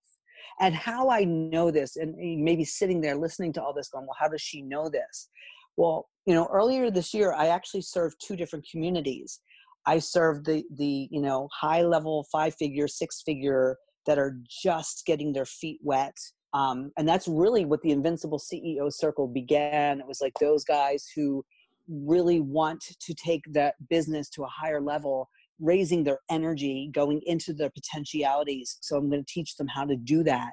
And 0.59 0.73
how 0.73 1.09
i 1.09 1.23
know 1.23 1.71
this 1.71 1.95
and 1.95 2.15
maybe 2.43 2.63
sitting 2.63 3.01
there 3.01 3.15
listening 3.15 3.53
to 3.53 3.63
all 3.63 3.73
this 3.73 3.89
going 3.89 4.05
well 4.05 4.17
how 4.19 4.29
does 4.29 4.41
she 4.41 4.61
know 4.61 4.89
this? 4.89 5.29
Well 5.77 6.09
you 6.25 6.33
know 6.33 6.47
earlier 6.51 6.89
this 6.89 7.13
year 7.13 7.33
i 7.33 7.47
actually 7.47 7.81
served 7.81 8.15
two 8.25 8.35
different 8.35 8.65
communities. 8.71 9.39
I 9.85 9.99
served 9.99 10.45
the 10.45 10.63
the 10.75 11.07
you 11.11 11.21
know 11.21 11.49
high 11.51 11.81
level 11.81 12.25
five 12.31 12.55
figure 12.55 12.87
six 12.87 13.21
figure 13.25 13.77
that 14.05 14.17
are 14.17 14.37
just 14.49 15.03
getting 15.05 15.33
their 15.33 15.45
feet 15.45 15.79
wet 15.83 16.15
um, 16.53 16.91
and 16.97 17.07
that's 17.07 17.27
really 17.27 17.65
what 17.65 17.81
the 17.81 17.91
invincible 17.91 18.39
ceo 18.39 18.91
circle 18.93 19.27
began. 19.27 19.99
It 19.99 20.07
was 20.07 20.21
like 20.21 20.33
those 20.39 20.63
guys 20.63 21.07
who 21.15 21.43
really 21.87 22.39
want 22.39 22.81
to 23.01 23.13
take 23.13 23.43
that 23.51 23.75
business 23.89 24.29
to 24.29 24.43
a 24.43 24.47
higher 24.47 24.81
level 24.81 25.29
raising 25.59 26.03
their 26.03 26.19
energy 26.29 26.89
going 26.93 27.21
into 27.25 27.53
their 27.53 27.69
potentialities 27.69 28.77
so 28.81 28.97
i'm 28.97 29.09
going 29.09 29.23
to 29.23 29.33
teach 29.33 29.55
them 29.55 29.67
how 29.67 29.85
to 29.85 29.95
do 29.95 30.23
that. 30.23 30.51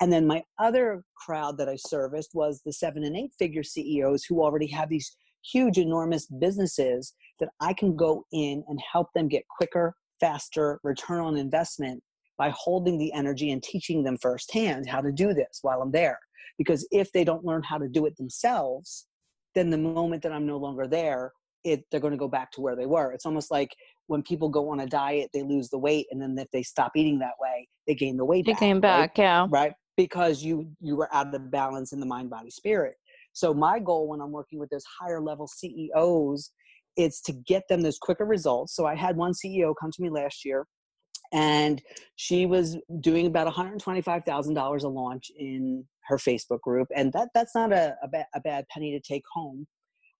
And 0.00 0.12
then 0.12 0.26
my 0.26 0.42
other 0.58 1.04
crowd 1.16 1.58
that 1.58 1.68
i 1.68 1.76
serviced 1.76 2.30
was 2.34 2.60
the 2.64 2.72
seven 2.72 3.04
and 3.04 3.16
eight 3.16 3.32
figure 3.38 3.62
ceos 3.62 4.24
who 4.24 4.42
already 4.42 4.66
have 4.68 4.88
these 4.88 5.16
huge 5.52 5.78
enormous 5.78 6.26
businesses 6.26 7.14
that 7.40 7.50
i 7.60 7.72
can 7.72 7.96
go 7.96 8.24
in 8.32 8.64
and 8.68 8.80
help 8.92 9.08
them 9.14 9.28
get 9.28 9.44
quicker 9.48 9.94
faster 10.20 10.80
return 10.82 11.20
on 11.20 11.36
investment 11.36 12.02
by 12.36 12.52
holding 12.56 12.98
the 12.98 13.12
energy 13.12 13.50
and 13.50 13.62
teaching 13.62 14.02
them 14.02 14.16
firsthand 14.20 14.88
how 14.88 15.00
to 15.00 15.12
do 15.12 15.32
this 15.32 15.58
while 15.62 15.80
i'm 15.82 15.92
there. 15.92 16.18
Because 16.58 16.86
if 16.90 17.10
they 17.12 17.24
don't 17.24 17.44
learn 17.44 17.62
how 17.62 17.78
to 17.78 17.88
do 17.88 18.06
it 18.06 18.16
themselves 18.16 19.06
then 19.54 19.70
the 19.70 19.78
moment 19.78 20.22
that 20.22 20.32
I'm 20.32 20.46
no 20.46 20.56
longer 20.56 20.86
there, 20.86 21.32
it, 21.64 21.84
they're 21.90 22.00
going 22.00 22.12
to 22.12 22.18
go 22.18 22.28
back 22.28 22.52
to 22.52 22.60
where 22.60 22.76
they 22.76 22.86
were. 22.86 23.12
It's 23.12 23.26
almost 23.26 23.50
like 23.50 23.74
when 24.06 24.22
people 24.22 24.48
go 24.48 24.68
on 24.70 24.80
a 24.80 24.86
diet, 24.86 25.30
they 25.32 25.42
lose 25.42 25.70
the 25.70 25.78
weight, 25.78 26.06
and 26.10 26.20
then 26.20 26.36
if 26.38 26.50
they 26.52 26.62
stop 26.62 26.92
eating 26.94 27.18
that 27.20 27.34
way, 27.40 27.68
they 27.86 27.94
gain 27.94 28.16
the 28.16 28.24
weight. 28.24 28.44
They 28.44 28.52
back, 28.52 28.60
gain 28.60 28.80
back, 28.80 29.18
right? 29.18 29.24
yeah. 29.24 29.46
Right, 29.50 29.72
because 29.96 30.42
you 30.42 30.68
you 30.80 30.96
were 30.96 31.12
out 31.14 31.34
of 31.34 31.50
balance 31.50 31.92
in 31.92 32.00
the 32.00 32.06
mind, 32.06 32.30
body, 32.30 32.50
spirit. 32.50 32.96
So 33.32 33.52
my 33.52 33.78
goal 33.78 34.08
when 34.08 34.20
I'm 34.20 34.30
working 34.30 34.58
with 34.58 34.70
those 34.70 34.84
higher 35.00 35.20
level 35.20 35.48
CEOs 35.48 36.52
is 36.96 37.20
to 37.22 37.32
get 37.32 37.64
them 37.68 37.80
those 37.80 37.98
quicker 37.98 38.24
results. 38.24 38.76
So 38.76 38.86
I 38.86 38.94
had 38.94 39.16
one 39.16 39.32
CEO 39.32 39.74
come 39.78 39.90
to 39.90 40.02
me 40.02 40.10
last 40.10 40.44
year, 40.44 40.66
and 41.32 41.82
she 42.16 42.46
was 42.46 42.76
doing 43.00 43.26
about 43.26 43.52
$125,000 43.52 44.82
a 44.82 44.88
launch 44.88 45.30
in 45.36 45.84
her 46.06 46.16
Facebook 46.16 46.60
group, 46.60 46.88
and 46.94 47.12
that 47.12 47.28
that's 47.34 47.54
not 47.54 47.72
a 47.72 47.96
a, 48.02 48.08
ba- 48.08 48.26
a 48.34 48.40
bad 48.40 48.66
penny 48.68 48.92
to 48.92 49.00
take 49.00 49.24
home. 49.32 49.66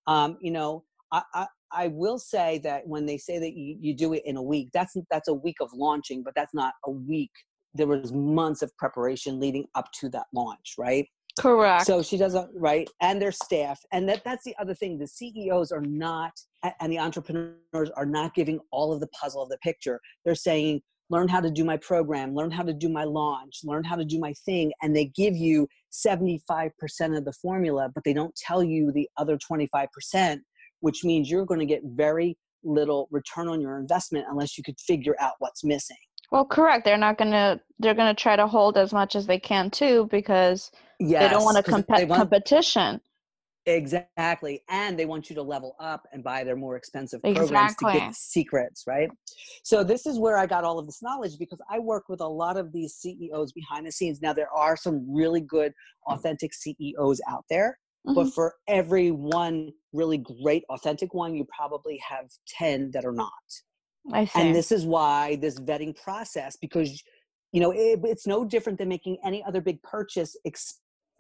Um, 0.06 0.36
you 0.40 0.50
know, 0.50 0.84
I, 1.12 1.22
I, 1.34 1.46
I 1.72 1.88
will 1.88 2.18
say 2.18 2.58
that 2.64 2.86
when 2.86 3.06
they 3.06 3.18
say 3.18 3.38
that 3.38 3.54
you, 3.54 3.76
you 3.80 3.94
do 3.94 4.12
it 4.12 4.22
in 4.24 4.36
a 4.36 4.42
week, 4.42 4.70
that's 4.72 4.96
that's 5.10 5.28
a 5.28 5.34
week 5.34 5.56
of 5.60 5.70
launching, 5.74 6.22
but 6.22 6.34
that's 6.34 6.54
not 6.54 6.74
a 6.84 6.90
week. 6.90 7.30
There 7.74 7.86
was 7.86 8.12
months 8.12 8.62
of 8.62 8.76
preparation 8.76 9.40
leading 9.40 9.66
up 9.74 9.90
to 10.00 10.08
that 10.10 10.26
launch, 10.32 10.74
right? 10.78 11.06
Correct. 11.38 11.86
So 11.86 12.02
she 12.02 12.16
doesn't 12.16 12.50
right, 12.54 12.88
and 13.00 13.20
their 13.20 13.32
staff, 13.32 13.80
and 13.92 14.08
that 14.08 14.22
that's 14.24 14.44
the 14.44 14.54
other 14.60 14.74
thing. 14.74 14.98
The 14.98 15.08
CEOs 15.08 15.72
are 15.72 15.80
not, 15.80 16.32
and 16.80 16.92
the 16.92 17.00
entrepreneurs 17.00 17.90
are 17.96 18.06
not 18.06 18.34
giving 18.34 18.60
all 18.70 18.92
of 18.92 19.00
the 19.00 19.08
puzzle 19.08 19.42
of 19.42 19.48
the 19.48 19.58
picture. 19.58 20.00
They're 20.24 20.36
saying, 20.36 20.82
learn 21.10 21.28
how 21.28 21.40
to 21.40 21.50
do 21.50 21.64
my 21.64 21.76
program, 21.76 22.34
learn 22.34 22.50
how 22.50 22.62
to 22.62 22.72
do 22.72 22.88
my 22.88 23.04
launch, 23.04 23.60
learn 23.64 23.84
how 23.84 23.96
to 23.96 24.04
do 24.04 24.18
my 24.18 24.32
thing. 24.44 24.72
And 24.82 24.94
they 24.94 25.06
give 25.06 25.36
you 25.36 25.68
75% 25.92 26.70
of 27.16 27.24
the 27.24 27.32
formula, 27.40 27.90
but 27.94 28.04
they 28.04 28.12
don't 28.12 28.34
tell 28.36 28.62
you 28.62 28.90
the 28.92 29.08
other 29.16 29.38
25%, 29.38 30.40
which 30.80 31.04
means 31.04 31.30
you're 31.30 31.44
going 31.44 31.60
to 31.60 31.66
get 31.66 31.82
very 31.84 32.36
little 32.64 33.08
return 33.10 33.48
on 33.48 33.60
your 33.60 33.78
investment 33.78 34.26
unless 34.30 34.56
you 34.56 34.64
could 34.64 34.80
figure 34.80 35.16
out 35.20 35.34
what's 35.38 35.62
missing. 35.62 35.96
Well, 36.30 36.46
correct. 36.46 36.84
They're 36.84 36.96
not 36.96 37.18
gonna. 37.18 37.60
They're 37.78 37.94
gonna 37.94 38.14
try 38.14 38.34
to 38.34 38.46
hold 38.46 38.76
as 38.76 38.92
much 38.92 39.14
as 39.14 39.26
they 39.26 39.38
can 39.38 39.70
too, 39.70 40.08
because 40.10 40.72
yes, 40.98 41.22
they 41.22 41.28
don't 41.28 41.44
want 41.44 41.58
a 41.58 41.62
comp- 41.62 41.88
want, 41.88 42.08
competition. 42.08 43.00
Exactly. 43.66 44.62
And 44.68 44.98
they 44.98 45.06
want 45.06 45.30
you 45.30 45.36
to 45.36 45.42
level 45.42 45.74
up 45.80 46.06
and 46.12 46.22
buy 46.22 46.44
their 46.44 46.56
more 46.56 46.76
expensive 46.76 47.22
programs 47.22 47.74
to 47.76 47.84
get 47.92 48.08
the 48.10 48.14
secrets, 48.14 48.84
right? 48.86 49.08
So 49.62 49.82
this 49.82 50.06
is 50.06 50.18
where 50.18 50.36
I 50.36 50.46
got 50.46 50.64
all 50.64 50.78
of 50.78 50.86
this 50.86 51.02
knowledge 51.02 51.38
because 51.38 51.60
I 51.70 51.78
work 51.78 52.04
with 52.08 52.20
a 52.20 52.28
lot 52.28 52.58
of 52.58 52.72
these 52.72 52.94
CEOs 52.94 53.52
behind 53.52 53.86
the 53.86 53.92
scenes. 53.92 54.20
Now 54.20 54.34
there 54.34 54.52
are 54.54 54.76
some 54.76 55.06
really 55.08 55.40
good 55.40 55.72
authentic 56.06 56.52
CEOs 56.52 57.20
out 57.28 57.44
there, 57.48 57.78
mm-hmm. 58.06 58.14
but 58.14 58.34
for 58.34 58.54
every 58.68 59.10
one 59.10 59.70
really 59.92 60.18
great 60.18 60.64
authentic 60.68 61.14
one, 61.14 61.34
you 61.34 61.46
probably 61.56 62.00
have 62.06 62.26
10 62.58 62.90
that 62.92 63.04
are 63.04 63.12
not. 63.12 63.30
I 64.12 64.26
see. 64.26 64.40
And 64.40 64.54
this 64.54 64.70
is 64.70 64.84
why 64.84 65.36
this 65.36 65.58
vetting 65.58 65.96
process 65.96 66.56
because 66.60 67.02
you 67.52 67.60
know, 67.60 67.70
it, 67.70 68.00
it's 68.02 68.26
no 68.26 68.44
different 68.44 68.78
than 68.78 68.88
making 68.88 69.16
any 69.24 69.44
other 69.44 69.60
big 69.60 69.80
purchase 69.84 70.36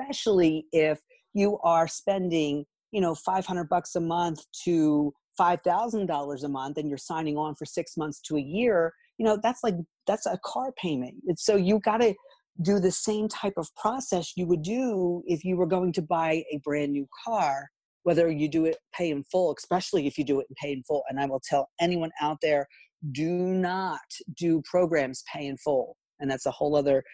especially 0.00 0.66
if 0.72 1.00
you 1.34 1.58
are 1.62 1.86
spending 1.88 2.64
you 2.92 3.00
know 3.00 3.14
500 3.14 3.68
bucks 3.68 3.94
a 3.94 4.00
month 4.00 4.44
to 4.64 5.12
$5000 5.38 6.44
a 6.44 6.48
month 6.48 6.78
and 6.78 6.88
you're 6.88 6.96
signing 6.96 7.36
on 7.36 7.56
for 7.56 7.64
six 7.64 7.96
months 7.96 8.20
to 8.20 8.36
a 8.36 8.40
year 8.40 8.92
you 9.18 9.24
know 9.24 9.38
that's 9.42 9.62
like 9.62 9.74
that's 10.06 10.26
a 10.26 10.38
car 10.44 10.72
payment. 10.72 11.14
So 11.36 11.56
you 11.56 11.80
got 11.80 11.98
to 11.98 12.14
do 12.62 12.78
the 12.78 12.90
same 12.90 13.28
type 13.28 13.54
of 13.56 13.74
process 13.74 14.32
you 14.36 14.46
would 14.46 14.62
do 14.62 15.22
if 15.26 15.44
you 15.44 15.56
were 15.56 15.66
going 15.66 15.92
to 15.92 16.02
buy 16.02 16.44
a 16.52 16.60
brand 16.62 16.92
new 16.92 17.06
car 17.24 17.68
whether 18.04 18.30
you 18.30 18.48
do 18.48 18.64
it 18.66 18.76
pay 18.94 19.10
in 19.10 19.24
full 19.24 19.54
especially 19.58 20.06
if 20.06 20.18
you 20.18 20.24
do 20.24 20.40
it 20.40 20.46
in 20.48 20.54
pay 20.60 20.72
in 20.72 20.82
full. 20.84 21.02
And 21.08 21.18
i 21.20 21.26
will 21.26 21.40
tell 21.40 21.68
anyone 21.80 22.10
out 22.20 22.38
there 22.42 22.66
do 23.12 23.30
not 23.30 24.00
do 24.36 24.62
programs 24.64 25.22
pay 25.32 25.46
in 25.46 25.56
full. 25.58 25.96
And 26.20 26.30
that's 26.30 26.46
a 26.46 26.50
whole 26.50 26.76
other 26.76 27.04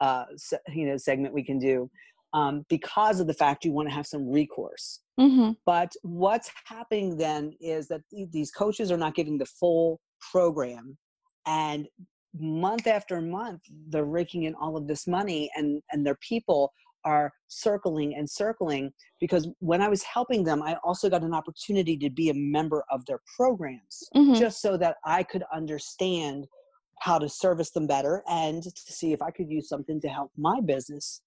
uh, 0.00 0.24
you 0.68 0.86
know 0.86 0.96
segment 0.96 1.34
we 1.34 1.44
can 1.44 1.58
do 1.58 1.90
um, 2.32 2.64
because 2.68 3.20
of 3.20 3.26
the 3.26 3.34
fact 3.34 3.64
you 3.64 3.72
want 3.72 3.88
to 3.88 3.94
have 3.94 4.06
some 4.06 4.28
recourse. 4.28 5.00
Mm-hmm. 5.18 5.52
But 5.64 5.92
what's 6.02 6.50
happening 6.66 7.16
then 7.16 7.52
is 7.60 7.88
that 7.88 8.02
th- 8.10 8.28
these 8.30 8.50
coaches 8.50 8.92
are 8.92 8.96
not 8.96 9.14
giving 9.14 9.38
the 9.38 9.46
full 9.46 10.00
program, 10.30 10.96
and 11.46 11.88
month 12.38 12.86
after 12.86 13.20
month 13.20 13.62
they're 13.88 14.04
raking 14.04 14.44
in 14.44 14.54
all 14.54 14.76
of 14.76 14.86
this 14.86 15.06
money, 15.06 15.50
and 15.56 15.82
and 15.90 16.06
their 16.06 16.18
people 16.26 16.72
are 17.04 17.32
circling 17.46 18.14
and 18.16 18.28
circling 18.28 18.92
because 19.20 19.48
when 19.60 19.80
I 19.80 19.88
was 19.88 20.02
helping 20.02 20.44
them, 20.44 20.62
I 20.62 20.76
also 20.84 21.08
got 21.08 21.22
an 21.22 21.32
opportunity 21.32 21.96
to 21.98 22.10
be 22.10 22.28
a 22.28 22.34
member 22.34 22.84
of 22.90 23.06
their 23.06 23.20
programs 23.36 24.02
mm-hmm. 24.14 24.34
just 24.34 24.60
so 24.60 24.76
that 24.76 24.96
I 25.04 25.22
could 25.22 25.44
understand 25.54 26.46
how 27.00 27.18
to 27.18 27.28
service 27.28 27.70
them 27.70 27.86
better 27.86 28.22
and 28.28 28.62
to 28.62 28.92
see 28.92 29.12
if 29.12 29.22
I 29.22 29.30
could 29.30 29.48
use 29.48 29.68
something 29.68 30.00
to 30.00 30.08
help 30.08 30.32
my 30.36 30.60
business 30.60 31.22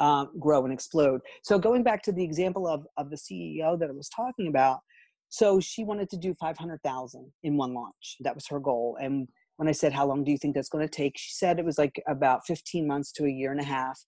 um, 0.00 0.30
grow 0.38 0.64
and 0.64 0.72
explode. 0.72 1.20
So 1.42 1.58
going 1.58 1.82
back 1.82 2.02
to 2.04 2.12
the 2.12 2.24
example 2.24 2.66
of 2.66 2.86
of 2.96 3.10
the 3.10 3.16
CEO 3.16 3.78
that 3.78 3.88
I 3.88 3.92
was 3.92 4.08
talking 4.08 4.48
about, 4.48 4.80
so 5.28 5.60
she 5.60 5.84
wanted 5.84 6.08
to 6.10 6.16
do 6.16 6.34
five 6.34 6.58
hundred 6.58 6.82
thousand 6.82 7.30
in 7.42 7.56
one 7.56 7.74
launch. 7.74 8.16
That 8.20 8.34
was 8.34 8.46
her 8.48 8.60
goal. 8.60 8.96
And 9.00 9.28
when 9.56 9.68
I 9.68 9.72
said, 9.72 9.92
"How 9.92 10.06
long 10.06 10.24
do 10.24 10.30
you 10.30 10.38
think 10.38 10.54
that's 10.54 10.68
going 10.68 10.86
to 10.86 10.92
take?" 10.92 11.16
she 11.16 11.32
said 11.32 11.58
it 11.58 11.64
was 11.64 11.78
like 11.78 12.02
about 12.06 12.46
fifteen 12.46 12.86
months 12.86 13.12
to 13.12 13.24
a 13.24 13.30
year 13.30 13.50
and 13.50 13.60
a 13.60 13.64
half. 13.64 14.00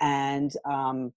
And 0.00 0.52
um, 0.64 1.12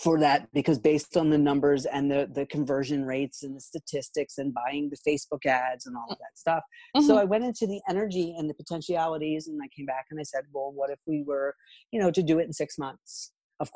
for 0.00 0.18
that 0.18 0.48
because 0.54 0.78
based 0.78 1.16
on 1.16 1.30
the 1.30 1.38
numbers 1.38 1.84
and 1.84 2.10
the 2.10 2.28
the 2.32 2.46
conversion 2.46 3.04
rates 3.04 3.42
and 3.42 3.54
the 3.54 3.60
statistics 3.60 4.38
and 4.38 4.54
buying 4.54 4.90
the 4.90 4.96
facebook 5.10 5.44
ads 5.44 5.86
and 5.86 5.94
all 5.96 6.06
of 6.10 6.18
that 6.18 6.38
stuff 6.38 6.62
mm-hmm. 6.96 7.06
so 7.06 7.18
i 7.18 7.24
went 7.24 7.44
into 7.44 7.66
the 7.66 7.80
energy 7.88 8.34
and 8.38 8.48
the 8.48 8.54
potentialities 8.54 9.46
and 9.46 9.60
i 9.62 9.68
came 9.76 9.84
back 9.84 10.06
and 10.10 10.18
i 10.18 10.22
said 10.22 10.44
well 10.52 10.72
what 10.74 10.90
if 10.90 10.98
we 11.06 11.22
were 11.26 11.54
you 11.90 12.00
know 12.00 12.10
to 12.10 12.22
do 12.22 12.38
it 12.38 12.44
in 12.44 12.52
six 12.52 12.78
months 12.78 13.32
of 13.60 13.70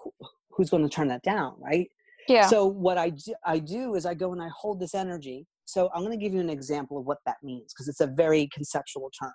who's 0.50 0.70
going 0.70 0.82
to 0.82 0.88
turn 0.88 1.08
that 1.08 1.22
down, 1.22 1.54
right? 1.58 1.88
Yeah. 2.28 2.46
So 2.46 2.66
what 2.66 2.98
I 2.98 3.10
do, 3.10 3.34
I 3.44 3.58
do 3.58 3.94
is 3.94 4.04
I 4.04 4.14
go 4.14 4.32
and 4.32 4.42
I 4.42 4.48
hold 4.54 4.80
this 4.80 4.94
energy. 4.94 5.46
So 5.64 5.90
I'm 5.94 6.02
going 6.04 6.18
to 6.18 6.22
give 6.22 6.34
you 6.34 6.40
an 6.40 6.50
example 6.50 6.98
of 6.98 7.06
what 7.06 7.18
that 7.26 7.36
means 7.42 7.72
because 7.72 7.88
it's 7.88 8.00
a 8.00 8.06
very 8.06 8.48
conceptual 8.52 9.10
term. 9.20 9.32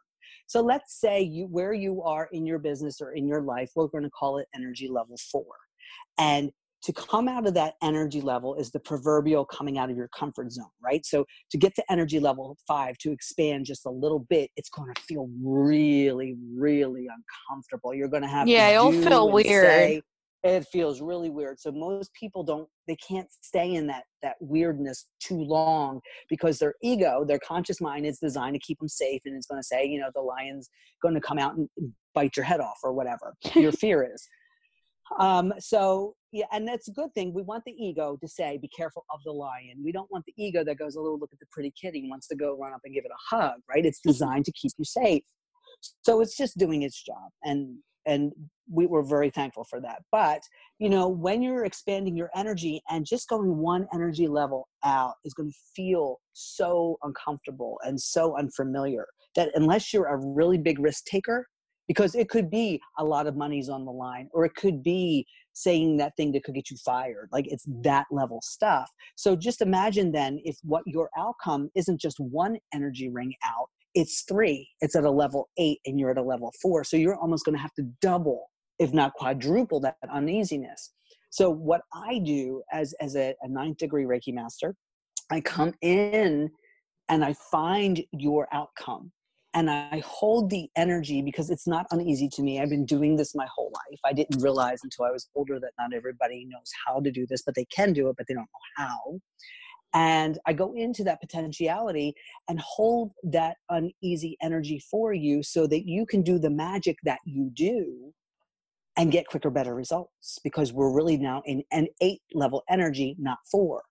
So 0.48 0.62
let's 0.62 1.00
say 1.00 1.22
you 1.22 1.48
where 1.48 1.74
you 1.74 2.04
are 2.04 2.28
in 2.32 2.46
your 2.46 2.60
business 2.60 3.02
or 3.02 3.14
in 3.14 3.28
your 3.28 3.42
life, 3.42 3.72
we're 3.76 3.88
going 3.88 4.04
to 4.04 4.10
call 4.10 4.38
it 4.38 4.48
energy 4.56 4.88
level 4.88 5.16
4. 5.32 5.44
And 6.18 6.52
to 6.84 6.92
come 6.92 7.30
out 7.30 7.48
of 7.48 7.54
that 7.54 7.76
energy 7.82 8.20
level 8.20 8.56
is 8.56 8.70
the 8.72 8.80
proverbial 8.80 9.46
coming 9.46 9.78
out 9.78 9.90
of 9.90 9.96
your 9.96 10.10
comfort 10.10 10.52
zone, 10.52 10.66
right? 10.84 11.06
So 11.06 11.26
to 11.52 11.58
get 11.58 11.74
to 11.76 11.84
energy 11.90 12.20
level 12.20 12.58
five, 12.68 12.98
to 13.00 13.12
expand 13.12 13.66
just 13.66 13.86
a 13.86 13.90
little 13.90 14.20
bit, 14.30 14.52
it's 14.58 14.70
going 14.70 14.94
to 14.94 15.02
feel 15.02 15.30
really, 15.42 16.36
really 16.54 17.08
uncomfortable. 17.08 17.94
You're 17.94 18.10
going 18.10 18.24
to 18.24 18.30
have 18.30 18.50
yeah, 18.50 18.68
to 18.68 18.74
it'll 18.76 18.92
feel 18.92 19.32
weird. 19.32 19.66
Say, 19.66 20.02
it 20.44 20.68
feels 20.68 21.02
really 21.02 21.30
weird. 21.30 21.60
So 21.60 21.72
most 21.72 22.14
people 22.14 22.44
don't 22.44 22.68
they 22.88 22.98
can't 22.98 23.32
stay 23.42 23.74
in 23.74 23.88
that 23.88 24.04
that 24.22 24.36
weirdness 24.42 25.08
too 25.22 25.42
long 25.42 26.02
because 26.30 26.60
their 26.60 26.76
ego 26.84 27.24
their 27.26 27.40
conscious 27.40 27.80
mind 27.80 28.06
is 28.06 28.20
designed 28.20 28.56
to 28.56 28.60
keep 28.60 28.80
them 28.80 28.90
safe 28.90 29.22
and 29.26 29.36
it's 29.36 29.48
going 29.48 29.62
to 29.62 29.66
say 29.66 29.86
you 29.86 30.00
know 30.00 30.10
the 30.14 30.22
lion's 30.22 30.70
going 31.02 31.16
to 31.16 31.22
come 31.22 31.40
out 31.40 31.56
and 31.56 31.70
bite 32.14 32.36
your 32.36 32.44
head 32.46 32.60
off 32.60 32.78
or 32.84 32.92
whatever 32.94 33.34
your 33.56 33.72
fear 33.84 34.08
is. 34.14 34.28
Um 35.18 35.54
so 35.60 36.16
yeah 36.34 36.46
and 36.52 36.68
that's 36.68 36.90
a 36.90 36.92
good 36.92 37.14
thing. 37.14 37.34
We 37.34 37.42
want 37.42 37.64
the 37.66 37.72
ego 37.72 38.18
to 38.20 38.28
say 38.28 38.58
be 38.62 38.70
careful 38.76 39.06
of 39.14 39.22
the 39.24 39.32
lion. 39.32 39.82
We 39.82 39.94
don't 39.94 40.12
want 40.12 40.26
the 40.26 40.34
ego 40.38 40.66
that 40.66 40.78
goes 40.78 40.98
a 40.98 41.00
oh, 41.00 41.04
little 41.04 41.20
look 41.20 41.32
at 41.32 41.40
the 41.40 41.48
pretty 41.54 41.74
kitty 41.80 42.00
and 42.00 42.10
wants 42.10 42.28
to 42.28 42.36
go 42.36 42.58
run 42.60 42.74
up 42.74 42.82
and 42.84 42.94
give 42.94 43.06
it 43.06 43.12
a 43.12 43.36
hug 43.36 43.62
right? 43.70 43.86
It's 43.86 44.02
designed 44.06 44.44
to 44.46 44.52
keep 44.52 44.74
you 44.78 44.86
safe. 44.86 45.24
So 46.02 46.20
it's 46.20 46.36
just 46.36 46.58
doing 46.58 46.82
its 46.82 47.02
job 47.02 47.32
and 47.44 47.78
and 48.06 48.34
we 48.72 48.86
were 48.86 49.04
very 49.04 49.30
thankful 49.30 49.64
for 49.64 49.80
that. 49.82 50.02
But 50.12 50.42
you 50.80 50.90
know 50.90 51.08
when 51.08 51.42
you're 51.42 51.66
expanding 51.66 52.18
your 52.18 52.30
energy 52.36 52.82
and 52.90 53.06
just 53.06 53.30
going 53.30 53.58
one 53.58 53.88
energy 53.94 54.28
level 54.28 54.68
out 54.84 55.16
is 55.24 55.34
going 55.34 55.50
to 55.50 55.58
feel 55.76 56.20
so 56.34 56.98
uncomfortable 57.04 57.80
and 57.84 58.00
so 58.00 58.38
unfamiliar 58.38 59.08
that 59.36 59.50
unless 59.56 59.94
you're 59.94 60.08
a 60.08 60.18
really 60.18 60.58
big 60.58 60.80
risk 60.80 61.06
taker 61.06 61.48
because 61.88 62.16
it 62.16 62.30
could 62.30 62.50
be 62.50 62.82
a 62.98 63.04
lot 63.04 63.28
of 63.28 63.36
money's 63.36 63.70
on 63.70 63.86
the 63.86 63.92
line 63.92 64.30
or 64.34 64.46
it 64.46 64.56
could 64.56 64.82
be 64.84 65.26
saying 65.54 65.98
that 65.98 66.16
thing 66.16 66.32
that 66.32 66.44
could 66.44 66.56
get 66.56 66.70
you 66.72 66.78
fired 66.78 67.30
like 67.32 67.46
it's 67.48 67.66
that 67.84 68.06
level 68.12 68.40
stuff. 68.42 68.90
So 69.16 69.36
just 69.36 69.62
imagine 69.62 70.12
then 70.12 70.40
if 70.44 70.58
what 70.64 70.84
your 70.86 71.10
outcome 71.18 71.70
isn't 71.76 72.02
just 72.02 72.20
one 72.20 72.58
energy 72.74 73.10
ring 73.10 73.34
out 73.44 73.68
it's 73.96 74.24
three 74.28 74.68
it's 74.82 74.96
at 74.96 75.04
a 75.04 75.12
level 75.12 75.50
eight 75.58 75.80
and 75.86 76.00
you're 76.00 76.12
at 76.12 76.18
a 76.18 76.24
level 76.24 76.52
four. 76.62 76.84
So 76.84 76.98
you're 76.98 77.18
almost 77.18 77.46
going 77.46 77.56
to 77.56 77.62
have 77.62 77.74
to 77.76 77.84
double 78.02 78.50
if 78.84 78.94
not 78.94 79.14
quadruple 79.14 79.80
that 79.80 79.98
uneasiness 80.12 80.92
so 81.30 81.50
what 81.50 81.82
i 81.94 82.20
do 82.20 82.62
as 82.72 82.94
as 83.00 83.16
a, 83.16 83.34
a 83.42 83.48
ninth 83.48 83.78
degree 83.78 84.04
reiki 84.04 84.34
master 84.34 84.76
i 85.32 85.40
come 85.42 85.74
in 85.82 86.50
and 87.10 87.24
i 87.24 87.34
find 87.52 88.04
your 88.12 88.48
outcome 88.52 89.12
and 89.54 89.70
I 89.70 90.02
hold 90.04 90.50
the 90.50 90.70
energy 90.76 91.22
because 91.22 91.50
it's 91.50 91.68
not 91.68 91.86
uneasy 91.92 92.28
to 92.30 92.42
me. 92.42 92.60
I've 92.60 92.70
been 92.70 92.86
doing 92.86 93.16
this 93.16 93.36
my 93.36 93.48
whole 93.56 93.72
life. 93.72 94.00
I 94.04 94.12
didn't 94.12 94.42
realize 94.42 94.80
until 94.84 95.06
I 95.06 95.12
was 95.12 95.30
older 95.36 95.60
that 95.60 95.74
not 95.78 95.94
everybody 95.94 96.48
knows 96.50 96.72
how 96.86 97.00
to 97.02 97.12
do 97.12 97.28
this, 97.28 97.44
but 97.44 97.54
they 97.54 97.66
can 97.66 97.94
do 97.94 98.10
it, 98.10 98.16
but 98.18 98.26
they 98.28 98.34
don't 98.34 98.42
know 98.42 98.86
how. 98.86 99.20
And 99.94 100.40
I 100.48 100.54
go 100.54 100.74
into 100.74 101.04
that 101.04 101.22
potentiality 101.22 102.16
and 102.50 102.60
hold 102.60 103.12
that 103.24 103.58
uneasy 103.70 104.38
energy 104.42 104.80
for 104.80 105.14
you 105.14 105.44
so 105.44 105.68
that 105.68 105.88
you 105.88 106.08
can 106.08 106.24
do 106.24 106.40
the 106.40 106.50
magic 106.50 106.98
that 107.04 107.20
you 107.26 107.52
do 107.54 108.12
and 108.98 109.12
get 109.12 109.28
quicker, 109.28 109.50
better 109.50 109.74
results 109.74 110.40
because 110.44 110.72
we're 110.72 110.94
really 110.94 111.18
now 111.18 111.42
in 111.46 111.64
an 111.72 111.88
eight 112.02 112.22
level 112.34 112.64
energy, 112.70 113.16
not 113.20 113.40
four. 113.52 113.84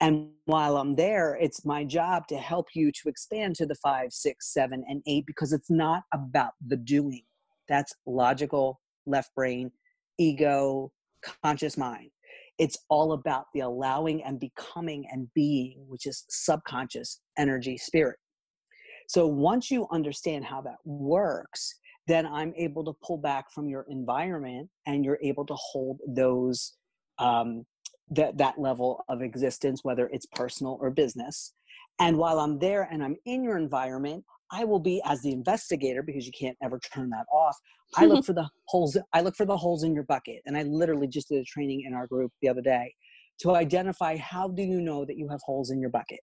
And 0.00 0.30
while 0.46 0.78
I'm 0.78 0.96
there, 0.96 1.38
it's 1.40 1.64
my 1.64 1.84
job 1.84 2.26
to 2.28 2.36
help 2.36 2.68
you 2.74 2.90
to 2.90 3.08
expand 3.08 3.54
to 3.56 3.66
the 3.66 3.76
five, 3.76 4.12
six, 4.12 4.52
seven, 4.52 4.84
and 4.88 5.00
eight 5.06 5.24
because 5.26 5.52
it's 5.52 5.70
not 5.70 6.02
about 6.12 6.52
the 6.66 6.76
doing. 6.76 7.22
That's 7.68 7.94
logical, 8.04 8.80
left 9.06 9.34
brain, 9.36 9.70
ego, 10.18 10.90
conscious 11.44 11.76
mind. 11.76 12.10
It's 12.58 12.78
all 12.88 13.12
about 13.12 13.46
the 13.54 13.60
allowing 13.60 14.24
and 14.24 14.40
becoming 14.40 15.04
and 15.10 15.28
being, 15.34 15.84
which 15.86 16.06
is 16.06 16.24
subconscious 16.28 17.20
energy 17.38 17.76
spirit. 17.76 18.18
So 19.08 19.26
once 19.26 19.70
you 19.70 19.86
understand 19.92 20.44
how 20.44 20.62
that 20.62 20.78
works, 20.84 21.74
then 22.06 22.26
I'm 22.26 22.52
able 22.56 22.84
to 22.84 22.92
pull 23.04 23.18
back 23.18 23.50
from 23.52 23.68
your 23.68 23.86
environment 23.88 24.68
and 24.86 25.04
you're 25.04 25.18
able 25.22 25.46
to 25.46 25.54
hold 25.56 25.98
those 26.06 26.74
um, 27.18 27.64
that 28.10 28.38
that 28.38 28.58
level 28.58 29.04
of 29.08 29.22
existence, 29.22 29.80
whether 29.82 30.08
it's 30.12 30.26
personal 30.26 30.78
or 30.80 30.90
business. 30.90 31.54
And 31.98 32.18
while 32.18 32.40
I'm 32.40 32.58
there 32.58 32.88
and 32.90 33.02
I'm 33.02 33.16
in 33.26 33.44
your 33.44 33.56
environment, 33.56 34.24
I 34.50 34.64
will 34.64 34.80
be 34.80 35.00
as 35.04 35.22
the 35.22 35.32
investigator 35.32 36.02
because 36.02 36.26
you 36.26 36.32
can't 36.38 36.56
ever 36.62 36.78
turn 36.78 37.10
that 37.10 37.26
off. 37.32 37.56
I 37.96 38.06
look 38.06 38.24
for 38.26 38.32
the 38.32 38.48
holes. 38.66 38.96
I 39.12 39.20
look 39.20 39.36
for 39.36 39.46
the 39.46 39.56
holes 39.56 39.82
in 39.82 39.94
your 39.94 40.04
bucket, 40.04 40.42
and 40.46 40.56
I 40.56 40.62
literally 40.64 41.08
just 41.08 41.28
did 41.28 41.38
a 41.38 41.44
training 41.44 41.84
in 41.86 41.94
our 41.94 42.06
group 42.06 42.32
the 42.42 42.48
other 42.48 42.60
day 42.60 42.94
to 43.40 43.54
identify 43.54 44.16
how 44.16 44.48
do 44.48 44.62
you 44.62 44.80
know 44.80 45.04
that 45.04 45.16
you 45.16 45.28
have 45.28 45.40
holes 45.44 45.70
in 45.70 45.80
your 45.80 45.90
bucket. 45.90 46.20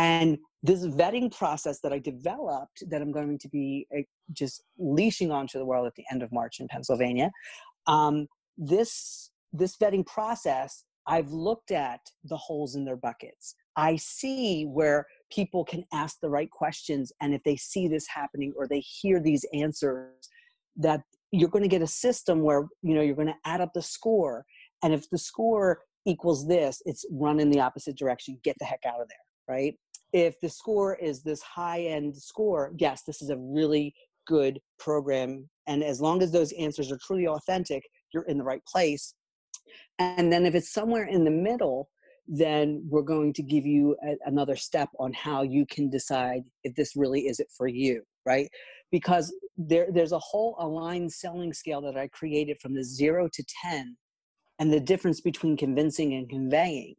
And 0.00 0.38
this 0.62 0.86
vetting 0.86 1.30
process 1.36 1.80
that 1.82 1.92
I 1.92 1.98
developed, 1.98 2.82
that 2.88 3.02
I'm 3.02 3.12
going 3.12 3.38
to 3.38 3.48
be 3.50 3.86
eh, 3.94 4.02
just 4.32 4.62
leashing 4.78 5.30
onto 5.30 5.58
the 5.58 5.66
world 5.66 5.86
at 5.86 5.94
the 5.94 6.04
end 6.10 6.22
of 6.22 6.32
March 6.32 6.58
in 6.58 6.68
Pennsylvania, 6.68 7.30
um, 7.86 8.26
this 8.56 9.30
this 9.52 9.76
vetting 9.76 10.06
process, 10.06 10.84
I've 11.06 11.30
looked 11.30 11.70
at 11.70 12.00
the 12.24 12.36
holes 12.36 12.76
in 12.76 12.84
their 12.86 12.96
buckets. 12.96 13.54
I 13.76 13.96
see 13.96 14.64
where 14.64 15.06
people 15.30 15.64
can 15.64 15.84
ask 15.92 16.18
the 16.20 16.30
right 16.30 16.50
questions. 16.50 17.12
And 17.20 17.34
if 17.34 17.42
they 17.42 17.56
see 17.56 17.86
this 17.86 18.06
happening 18.06 18.54
or 18.56 18.66
they 18.66 18.80
hear 18.80 19.20
these 19.20 19.44
answers, 19.52 20.30
that 20.76 21.02
you're 21.30 21.50
going 21.50 21.64
to 21.64 21.68
get 21.68 21.82
a 21.82 21.86
system 21.86 22.42
where, 22.42 22.68
you 22.82 22.94
know, 22.94 23.02
you're 23.02 23.16
going 23.16 23.26
to 23.26 23.34
add 23.44 23.60
up 23.60 23.72
the 23.74 23.82
score. 23.82 24.46
And 24.82 24.94
if 24.94 25.10
the 25.10 25.18
score 25.18 25.80
equals 26.06 26.46
this, 26.46 26.80
it's 26.86 27.04
run 27.10 27.40
in 27.40 27.50
the 27.50 27.60
opposite 27.60 27.98
direction. 27.98 28.38
Get 28.44 28.56
the 28.60 28.64
heck 28.64 28.86
out 28.86 29.00
of 29.00 29.08
there, 29.08 29.56
right? 29.56 29.74
If 30.12 30.40
the 30.40 30.48
score 30.48 30.96
is 30.96 31.22
this 31.22 31.42
high 31.42 31.82
end 31.82 32.16
score, 32.16 32.72
yes, 32.78 33.02
this 33.02 33.22
is 33.22 33.30
a 33.30 33.36
really 33.36 33.94
good 34.26 34.60
program. 34.78 35.48
And 35.66 35.82
as 35.82 36.00
long 36.00 36.22
as 36.22 36.32
those 36.32 36.52
answers 36.52 36.90
are 36.90 36.98
truly 37.04 37.26
authentic, 37.26 37.82
you're 38.12 38.24
in 38.24 38.38
the 38.38 38.44
right 38.44 38.64
place. 38.66 39.14
And 39.98 40.32
then 40.32 40.46
if 40.46 40.54
it's 40.54 40.72
somewhere 40.72 41.04
in 41.04 41.24
the 41.24 41.30
middle, 41.30 41.90
then 42.26 42.82
we're 42.88 43.02
going 43.02 43.32
to 43.34 43.42
give 43.42 43.66
you 43.66 43.96
a, 44.06 44.16
another 44.24 44.56
step 44.56 44.88
on 44.98 45.12
how 45.12 45.42
you 45.42 45.66
can 45.66 45.90
decide 45.90 46.42
if 46.62 46.74
this 46.76 46.94
really 46.94 47.22
is 47.22 47.40
it 47.40 47.48
for 47.56 47.66
you, 47.66 48.02
right? 48.24 48.48
Because 48.92 49.34
there, 49.56 49.88
there's 49.92 50.12
a 50.12 50.18
whole 50.18 50.56
aligned 50.58 51.12
selling 51.12 51.52
scale 51.52 51.80
that 51.82 51.96
I 51.96 52.08
created 52.08 52.58
from 52.60 52.74
the 52.74 52.84
zero 52.84 53.28
to 53.32 53.44
10 53.62 53.96
and 54.60 54.72
the 54.72 54.80
difference 54.80 55.20
between 55.20 55.56
convincing 55.56 56.14
and 56.14 56.28
conveying. 56.28 56.94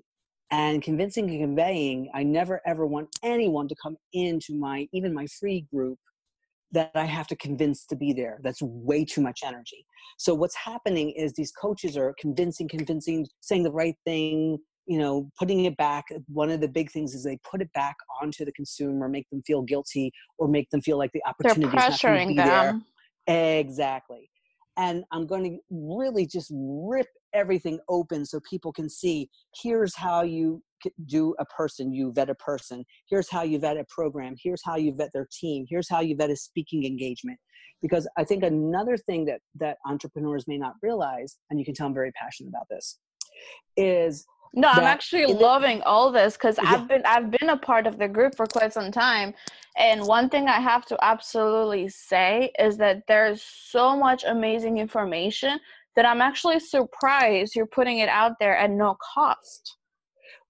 And 0.51 0.81
convincing 0.81 1.29
and 1.29 1.39
conveying, 1.39 2.09
I 2.13 2.23
never 2.23 2.61
ever 2.65 2.85
want 2.85 3.07
anyone 3.23 3.67
to 3.69 3.75
come 3.81 3.95
into 4.11 4.53
my, 4.53 4.87
even 4.93 5.13
my 5.13 5.25
free 5.39 5.65
group 5.73 5.97
that 6.73 6.91
I 6.95 7.05
have 7.05 7.27
to 7.27 7.35
convince 7.35 7.85
to 7.87 7.95
be 7.95 8.13
there. 8.13 8.39
That's 8.43 8.61
way 8.61 9.05
too 9.05 9.21
much 9.21 9.41
energy. 9.45 9.85
So 10.17 10.33
what's 10.33 10.55
happening 10.55 11.11
is 11.11 11.33
these 11.33 11.51
coaches 11.51 11.97
are 11.97 12.13
convincing, 12.19 12.67
convincing, 12.67 13.27
saying 13.41 13.63
the 13.63 13.71
right 13.71 13.95
thing, 14.05 14.57
you 14.85 14.97
know, 14.97 15.29
putting 15.37 15.65
it 15.65 15.77
back. 15.77 16.05
One 16.27 16.49
of 16.49 16.61
the 16.61 16.67
big 16.67 16.91
things 16.91 17.13
is 17.13 17.23
they 17.23 17.39
put 17.49 17.61
it 17.61 17.71
back 17.73 17.95
onto 18.21 18.45
the 18.45 18.51
consumer, 18.53 19.07
make 19.07 19.29
them 19.29 19.41
feel 19.45 19.61
guilty, 19.61 20.11
or 20.37 20.47
make 20.47 20.69
them 20.69 20.81
feel 20.81 20.97
like 20.97 21.11
the 21.13 21.23
opportunity 21.25 21.67
is 21.67 21.73
not 21.73 22.01
going 22.01 22.27
to 22.27 22.33
be 22.33 22.35
them. 22.35 22.85
there. 23.27 23.59
Exactly. 23.59 24.29
And 24.77 25.03
I'm 25.11 25.27
going 25.27 25.43
to 25.43 25.57
really 25.69 26.25
just 26.25 26.51
rip 26.53 27.07
everything 27.33 27.79
open 27.89 28.25
so 28.25 28.39
people 28.49 28.71
can 28.71 28.89
see 28.89 29.29
here's 29.61 29.95
how 29.95 30.21
you 30.21 30.61
do 31.05 31.35
a 31.39 31.45
person 31.45 31.93
you 31.93 32.11
vet 32.11 32.29
a 32.29 32.35
person. 32.35 32.85
Here's 33.09 33.29
how 33.29 33.43
you 33.43 33.59
vet 33.59 33.77
a 33.77 33.85
program. 33.89 34.35
Here's 34.41 34.61
how 34.63 34.77
you 34.77 34.93
vet 34.93 35.11
their 35.13 35.27
team. 35.31 35.65
Here's 35.69 35.89
how 35.89 35.99
you 36.01 36.15
vet 36.15 36.29
a 36.29 36.35
speaking 36.35 36.85
engagement. 36.85 37.39
Because 37.81 38.07
i 38.17 38.23
think 38.23 38.43
another 38.43 38.95
thing 38.95 39.25
that 39.25 39.39
that 39.55 39.77
entrepreneurs 39.87 40.47
may 40.47 40.57
not 40.57 40.73
realize 40.83 41.37
and 41.49 41.59
you 41.59 41.65
can 41.65 41.73
tell 41.73 41.87
i'm 41.87 41.93
very 41.95 42.11
passionate 42.11 42.49
about 42.49 42.67
this 42.69 42.99
is 43.75 44.25
no 44.53 44.67
i'm 44.67 44.83
actually 44.83 45.25
loving 45.25 45.79
the, 45.79 45.85
all 45.85 46.11
this 46.11 46.33
because 46.33 46.59
yeah. 46.61 46.73
i've 46.73 46.87
been 46.87 47.01
i've 47.05 47.31
been 47.31 47.49
a 47.49 47.57
part 47.57 47.87
of 47.87 47.97
the 47.97 48.07
group 48.07 48.35
for 48.35 48.45
quite 48.45 48.71
some 48.71 48.91
time 48.91 49.33
and 49.77 50.05
one 50.05 50.29
thing 50.29 50.47
i 50.47 50.59
have 50.59 50.85
to 50.85 50.97
absolutely 51.01 51.89
say 51.89 52.51
is 52.59 52.77
that 52.77 53.01
there's 53.07 53.41
so 53.41 53.97
much 53.97 54.23
amazing 54.25 54.77
information 54.77 55.59
that 55.95 56.05
i'm 56.05 56.21
actually 56.21 56.59
surprised 56.59 57.55
you're 57.55 57.65
putting 57.65 57.99
it 57.99 58.09
out 58.09 58.33
there 58.39 58.55
at 58.55 58.71
no 58.71 58.95
cost 59.13 59.77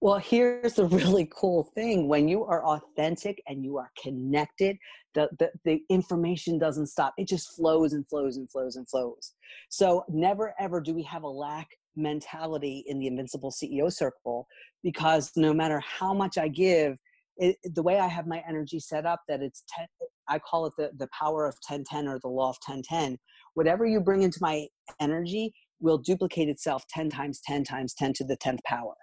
well, 0.02 0.18
here's 0.18 0.74
the 0.74 0.86
really 0.88 1.30
cool 1.32 1.70
thing 1.76 2.08
when 2.08 2.26
you 2.26 2.44
are 2.44 2.66
authentic 2.66 3.40
and 3.46 3.64
you 3.64 3.76
are 3.76 3.90
connected, 4.02 4.76
the, 5.14 5.28
the, 5.38 5.50
the, 5.64 5.82
information 5.90 6.58
doesn't 6.58 6.88
stop. 6.88 7.14
It 7.16 7.28
just 7.28 7.54
flows 7.54 7.92
and 7.92 8.06
flows 8.08 8.36
and 8.36 8.50
flows 8.50 8.74
and 8.74 8.88
flows. 8.88 9.32
So, 9.68 10.04
never 10.08 10.54
ever 10.58 10.80
do 10.80 10.92
we 10.92 11.04
have 11.04 11.22
a 11.22 11.28
lack 11.28 11.68
mentality 11.94 12.84
in 12.88 12.98
the 12.98 13.06
Invincible 13.06 13.52
CEO 13.52 13.92
circle 13.92 14.48
because 14.82 15.30
no 15.36 15.54
matter 15.54 15.80
how 15.80 16.12
much 16.12 16.36
I 16.36 16.48
give, 16.48 16.96
it, 17.36 17.56
the 17.62 17.82
way 17.82 18.00
I 18.00 18.08
have 18.08 18.26
my 18.26 18.42
energy 18.48 18.80
set 18.80 19.06
up, 19.06 19.20
that 19.28 19.40
it's 19.40 19.62
10, 19.76 19.86
I 20.28 20.38
call 20.40 20.66
it 20.66 20.72
the, 20.76 20.90
the 20.96 21.08
power 21.16 21.46
of 21.46 21.54
1010 21.68 22.08
or 22.08 22.18
the 22.18 22.28
law 22.28 22.50
of 22.50 22.56
1010. 22.66 23.18
Whatever 23.54 23.84
you 23.84 24.00
bring 24.00 24.22
into 24.22 24.38
my 24.40 24.66
energy 25.00 25.52
will 25.80 25.98
duplicate 25.98 26.48
itself 26.48 26.84
10 26.90 27.10
times 27.10 27.40
10 27.44 27.64
times 27.64 27.94
10 27.94 28.12
to 28.14 28.24
the 28.24 28.36
10th 28.36 28.62
power. 28.64 28.94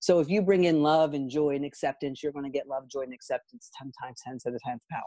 So 0.00 0.20
if 0.20 0.30
you 0.30 0.40
bring 0.40 0.64
in 0.64 0.82
love 0.82 1.12
and 1.12 1.28
joy 1.28 1.54
and 1.56 1.64
acceptance, 1.64 2.22
you're 2.22 2.32
going 2.32 2.50
to 2.50 2.50
get 2.50 2.66
love, 2.66 2.88
joy, 2.88 3.02
and 3.02 3.12
acceptance 3.12 3.70
10 3.78 3.92
times 4.02 4.20
10 4.26 4.38
to 4.44 4.50
the 4.50 4.60
10th 4.66 4.80
power. 4.90 5.02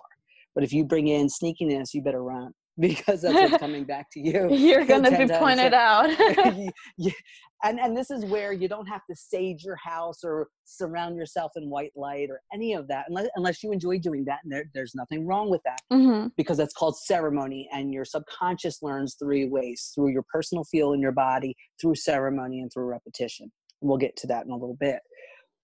But 0.54 0.64
if 0.64 0.72
you 0.72 0.86
bring 0.86 1.08
in 1.08 1.28
sneakiness, 1.28 1.94
you 1.94 2.04
better 2.04 2.24
run 2.24 2.52
because 2.80 3.22
that's 3.24 3.34
what's 3.34 3.58
coming 3.58 3.84
back 3.84 4.08
to 4.12 4.20
you. 4.20 4.50
You're 4.52 4.86
going 4.86 5.04
to 5.04 5.12
be 5.12 5.28
pointed 5.28 5.74
out. 5.74 6.10
and, 7.64 7.80
and 7.80 7.96
this 7.96 8.10
is 8.10 8.26
where 8.26 8.54
you 8.54 8.68
don't 8.68 8.88
have 8.88 9.02
to 9.10 9.16
sage 9.16 9.64
your 9.64 9.76
house 9.76 10.24
or 10.24 10.48
surround 10.66 11.16
yourself 11.16 11.52
in 11.56 11.70
white 11.70 11.92
light 11.96 12.30
or 12.30 12.42
any 12.54 12.74
of 12.74 12.88
that, 12.88 13.06
unless, 13.08 13.28
unless 13.36 13.64
you 13.64 13.72
enjoy 13.72 14.00
doing 14.00 14.26
that. 14.26 14.40
And 14.44 14.52
there, 14.52 14.66
there's 14.74 14.96
nothing 14.96 15.26
wrong 15.26 15.50
with 15.50 15.62
that 15.66 15.82
mm-hmm. 15.92 16.28
because 16.38 16.58
that's 16.58 16.74
called 16.74 16.98
ceremony. 16.98 17.70
And 17.72 17.94
your 17.94 18.06
subconscious 18.06 18.82
learns 18.82 19.16
three 19.22 19.48
ways 19.48 19.92
through 19.94 20.12
your 20.12 20.24
personal 20.32 20.64
feel 20.66 20.94
in 20.94 21.02
your 21.02 21.12
body, 21.12 21.56
through 21.80 21.96
ceremony, 21.96 22.62
and 22.62 22.72
through 22.74 22.86
repetition. 22.86 23.52
We'll 23.82 23.98
get 23.98 24.16
to 24.18 24.28
that 24.28 24.46
in 24.46 24.52
a 24.52 24.58
little 24.58 24.78
bit. 24.80 25.00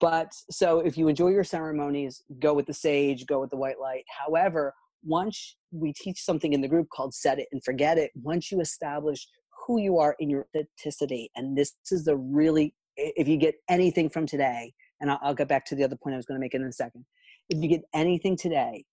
But 0.00 0.32
so 0.50 0.80
if 0.80 0.96
you 0.96 1.08
enjoy 1.08 1.28
your 1.28 1.44
ceremonies, 1.44 2.22
go 2.38 2.54
with 2.54 2.66
the 2.66 2.72
sage, 2.72 3.26
go 3.26 3.40
with 3.40 3.50
the 3.50 3.56
white 3.56 3.78
light. 3.78 4.04
However, 4.24 4.74
once 5.04 5.56
we 5.72 5.92
teach 5.92 6.22
something 6.22 6.52
in 6.52 6.60
the 6.60 6.68
group 6.68 6.88
called 6.90 7.14
set 7.14 7.38
it 7.38 7.48
and 7.52 7.62
forget 7.64 7.98
it, 7.98 8.10
once 8.14 8.50
you 8.50 8.60
establish 8.60 9.26
who 9.66 9.80
you 9.80 9.98
are 9.98 10.16
in 10.18 10.30
your 10.30 10.46
authenticity, 10.54 11.30
and 11.36 11.56
this 11.56 11.74
is 11.90 12.04
the 12.04 12.16
really, 12.16 12.74
if 12.96 13.28
you 13.28 13.36
get 13.36 13.56
anything 13.68 14.08
from 14.08 14.26
today, 14.26 14.72
and 15.00 15.10
I'll, 15.10 15.20
I'll 15.22 15.34
get 15.34 15.48
back 15.48 15.64
to 15.66 15.74
the 15.74 15.84
other 15.84 15.96
point 15.96 16.14
I 16.14 16.16
was 16.16 16.26
going 16.26 16.36
to 16.36 16.40
make 16.40 16.54
in 16.54 16.62
a 16.62 16.72
second. 16.72 17.04
If 17.48 17.62
you 17.62 17.68
get 17.68 17.82
anything 17.94 18.36
today, 18.36 18.84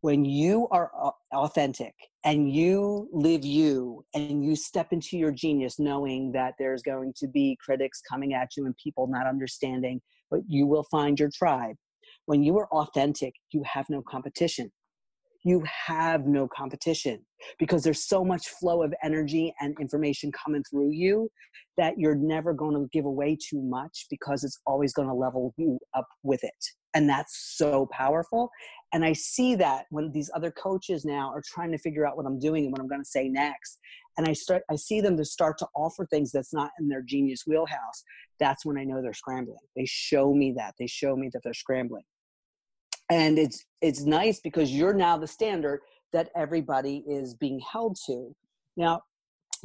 when 0.00 0.24
you 0.24 0.68
are 0.70 0.90
authentic 1.34 1.94
and 2.24 2.52
you 2.52 3.08
live 3.12 3.44
you 3.44 4.04
and 4.14 4.44
you 4.44 4.54
step 4.54 4.92
into 4.92 5.16
your 5.16 5.32
genius 5.32 5.78
knowing 5.78 6.32
that 6.32 6.54
there's 6.58 6.82
going 6.82 7.12
to 7.16 7.26
be 7.26 7.58
critics 7.64 8.00
coming 8.08 8.34
at 8.34 8.56
you 8.56 8.66
and 8.66 8.76
people 8.76 9.06
not 9.06 9.26
understanding 9.26 10.00
but 10.30 10.40
you 10.46 10.66
will 10.66 10.84
find 10.84 11.18
your 11.18 11.30
tribe. 11.34 11.76
When 12.26 12.42
you 12.42 12.56
are 12.58 12.68
authentic 12.68 13.34
you 13.50 13.62
have 13.64 13.86
no 13.88 14.02
competition 14.02 14.70
you 15.46 15.62
have 15.86 16.26
no 16.26 16.48
competition 16.48 17.24
because 17.60 17.84
there's 17.84 18.08
so 18.08 18.24
much 18.24 18.48
flow 18.48 18.82
of 18.82 18.92
energy 19.04 19.54
and 19.60 19.76
information 19.80 20.32
coming 20.32 20.64
through 20.68 20.90
you 20.90 21.30
that 21.76 21.94
you're 21.96 22.16
never 22.16 22.52
going 22.52 22.74
to 22.74 22.88
give 22.92 23.04
away 23.04 23.38
too 23.40 23.62
much 23.62 24.06
because 24.10 24.42
it's 24.42 24.58
always 24.66 24.92
going 24.92 25.06
to 25.06 25.14
level 25.14 25.54
you 25.56 25.78
up 25.96 26.08
with 26.24 26.42
it 26.42 26.64
and 26.94 27.08
that's 27.08 27.54
so 27.56 27.86
powerful 27.92 28.50
and 28.92 29.04
i 29.04 29.12
see 29.12 29.54
that 29.54 29.84
when 29.90 30.10
these 30.10 30.30
other 30.34 30.50
coaches 30.50 31.04
now 31.04 31.30
are 31.30 31.42
trying 31.54 31.70
to 31.70 31.78
figure 31.78 32.04
out 32.04 32.16
what 32.16 32.26
i'm 32.26 32.40
doing 32.40 32.64
and 32.64 32.72
what 32.72 32.80
i'm 32.80 32.88
going 32.88 33.00
to 33.00 33.08
say 33.08 33.28
next 33.28 33.78
and 34.18 34.26
i 34.26 34.32
start 34.32 34.62
i 34.68 34.74
see 34.74 35.00
them 35.00 35.16
to 35.16 35.24
start 35.24 35.56
to 35.56 35.66
offer 35.76 36.06
things 36.06 36.32
that's 36.32 36.52
not 36.52 36.72
in 36.80 36.88
their 36.88 37.02
genius 37.02 37.44
wheelhouse 37.46 38.02
that's 38.40 38.66
when 38.66 38.76
i 38.76 38.84
know 38.84 39.00
they're 39.00 39.12
scrambling. 39.14 39.58
They 39.76 39.86
show 39.86 40.34
me 40.34 40.52
that 40.56 40.74
they 40.78 40.86
show 40.86 41.16
me 41.16 41.30
that 41.32 41.42
they're 41.44 41.54
scrambling 41.54 42.04
and 43.10 43.38
it's 43.38 43.64
it's 43.82 44.02
nice 44.02 44.40
because 44.40 44.72
you're 44.72 44.94
now 44.94 45.16
the 45.16 45.26
standard 45.26 45.80
that 46.12 46.30
everybody 46.36 47.04
is 47.08 47.34
being 47.34 47.60
held 47.60 47.96
to 48.06 48.34
now 48.76 49.00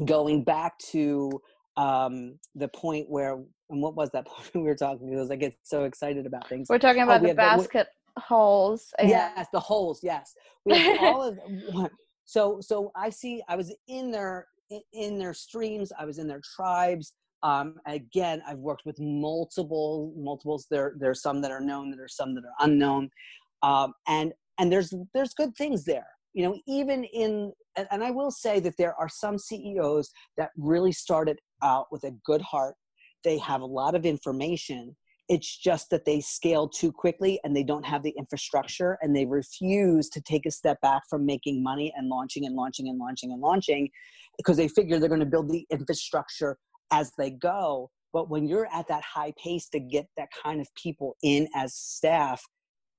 going 0.06 0.44
back 0.44 0.78
to 0.80 1.42
um, 1.78 2.38
the 2.56 2.68
point 2.70 3.10
where 3.10 3.34
and 3.70 3.82
what 3.82 3.96
was 3.96 4.10
that 4.12 4.28
point 4.28 4.54
we 4.54 4.62
were 4.62 4.76
talking 4.76 5.10
because 5.10 5.32
I 5.32 5.36
get 5.36 5.56
so 5.64 5.86
excited 5.86 6.26
about 6.26 6.48
things. 6.48 6.68
We're 6.70 6.80
talking 6.80 7.04
about 7.04 7.24
oh, 7.24 7.28
the 7.28 7.34
basket 7.34 7.88
the, 8.16 8.22
holes. 8.22 8.94
And... 9.00 9.10
Yes, 9.10 9.48
the 9.52 9.60
holes. 9.60 10.00
Yes, 10.04 10.36
we 10.66 10.78
have 10.78 11.00
all 11.02 11.24
of. 11.24 11.40
So 12.26 12.60
so 12.62 12.92
I 12.96 13.10
see. 13.10 13.42
I 13.48 13.56
was 13.56 13.74
in 13.88 14.12
their 14.12 14.48
in 14.94 15.18
their 15.18 15.34
streams. 15.34 15.92
I 15.98 16.06
was 16.06 16.18
in 16.18 16.28
their 16.28 16.42
tribes. 16.56 17.14
Um, 17.44 17.76
again, 17.86 18.44
I've 18.48 18.60
worked 18.60 18.86
with 18.86 19.00
multiple 19.00 20.14
multiples. 20.16 20.68
There 20.70 20.96
there's 20.98 21.22
some 21.22 21.42
that 21.42 21.52
are 21.52 21.62
known. 21.62 21.92
There 21.92 22.04
are 22.06 22.08
some 22.08 22.36
that 22.36 22.44
are 22.46 22.66
unknown. 22.66 23.10
Um, 23.64 23.94
and 24.08 24.34
and 24.60 24.72
there's 24.72 24.94
there's 25.14 25.34
good 25.34 25.56
things 25.56 25.86
there 25.86 26.08
you 26.34 26.44
know 26.44 26.58
even 26.68 27.04
in 27.06 27.52
and, 27.76 27.88
and 27.92 28.04
i 28.04 28.12
will 28.12 28.32
say 28.32 28.60
that 28.60 28.78
there 28.78 28.96
are 28.96 29.10
some 29.10 29.38
ceos 29.38 30.12
that 30.38 30.52
really 30.58 30.92
started 30.92 31.40
out 31.64 31.88
with 31.92 32.04
a 32.04 32.12
good 32.26 32.42
heart 32.42 32.76
they 33.24 33.38
have 33.38 33.62
a 33.62 33.66
lot 33.66 33.96
of 33.96 34.06
information 34.06 34.96
it's 35.30 35.58
just 35.58 35.90
that 35.90 36.04
they 36.04 36.20
scale 36.20 36.68
too 36.68 36.92
quickly 36.92 37.40
and 37.44 37.56
they 37.56 37.64
don't 37.64 37.86
have 37.86 38.04
the 38.04 38.14
infrastructure 38.18 38.98
and 39.02 39.16
they 39.16 39.26
refuse 39.26 40.10
to 40.10 40.20
take 40.22 40.46
a 40.46 40.52
step 40.52 40.80
back 40.82 41.04
from 41.10 41.26
making 41.26 41.64
money 41.64 41.94
and 41.96 42.10
launching 42.10 42.46
and 42.46 42.56
launching 42.56 42.90
and 42.90 43.00
launching 43.00 43.32
and 43.32 43.42
launching 43.42 43.90
because 44.38 44.58
they 44.58 44.68
figure 44.68 45.00
they're 45.00 45.08
going 45.08 45.22
to 45.22 45.26
build 45.26 45.50
the 45.50 45.66
infrastructure 45.70 46.58
as 46.92 47.12
they 47.18 47.30
go 47.30 47.90
but 48.14 48.30
when 48.30 48.48
you're 48.48 48.68
at 48.74 48.88
that 48.88 49.04
high 49.04 49.34
pace 49.42 49.70
to 49.70 49.80
get 49.80 50.08
that 50.18 50.30
kind 50.44 50.60
of 50.60 50.68
people 50.76 51.16
in 51.24 51.48
as 51.56 51.74
staff 51.76 52.44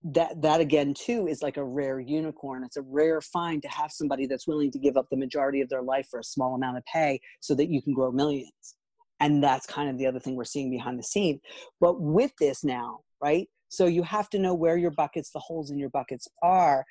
that 0.04 0.42
that 0.42 0.60
again 0.60 0.94
too 0.94 1.28
is 1.28 1.42
like 1.42 1.56
a 1.56 1.64
rare 1.64 2.00
unicorn. 2.00 2.64
It's 2.64 2.76
a 2.76 2.82
rare 2.82 3.20
find 3.20 3.62
to 3.62 3.68
have 3.68 3.92
somebody 3.92 4.26
that's 4.26 4.48
willing 4.48 4.70
to 4.72 4.78
give 4.78 4.96
up 4.96 5.06
the 5.10 5.16
majority 5.16 5.60
of 5.60 5.68
their 5.68 5.82
life 5.82 6.08
for 6.10 6.18
a 6.18 6.24
small 6.24 6.54
amount 6.54 6.78
of 6.78 6.84
pay 6.86 7.20
so 7.40 7.54
that 7.54 7.68
you 7.68 7.80
can 7.80 7.94
grow 7.94 8.10
millions. 8.10 8.74
And 9.20 9.42
that's 9.42 9.64
kind 9.64 9.88
of 9.88 9.98
the 9.98 10.06
other 10.06 10.18
thing 10.18 10.34
we're 10.34 10.44
seeing 10.44 10.70
behind 10.70 10.98
the 10.98 11.04
scene. 11.04 11.40
But 11.80 12.00
with 12.00 12.32
this 12.40 12.64
now 12.64 13.00
right 13.22 13.48
so 13.68 13.86
you 13.86 14.02
have 14.02 14.28
to 14.30 14.38
know 14.38 14.54
where 14.54 14.76
your 14.76 14.90
buckets 14.90 15.30
the 15.30 15.38
holes 15.38 15.70
in 15.70 15.78
your 15.78 15.88
buckets 15.88 16.28
are. 16.42 16.84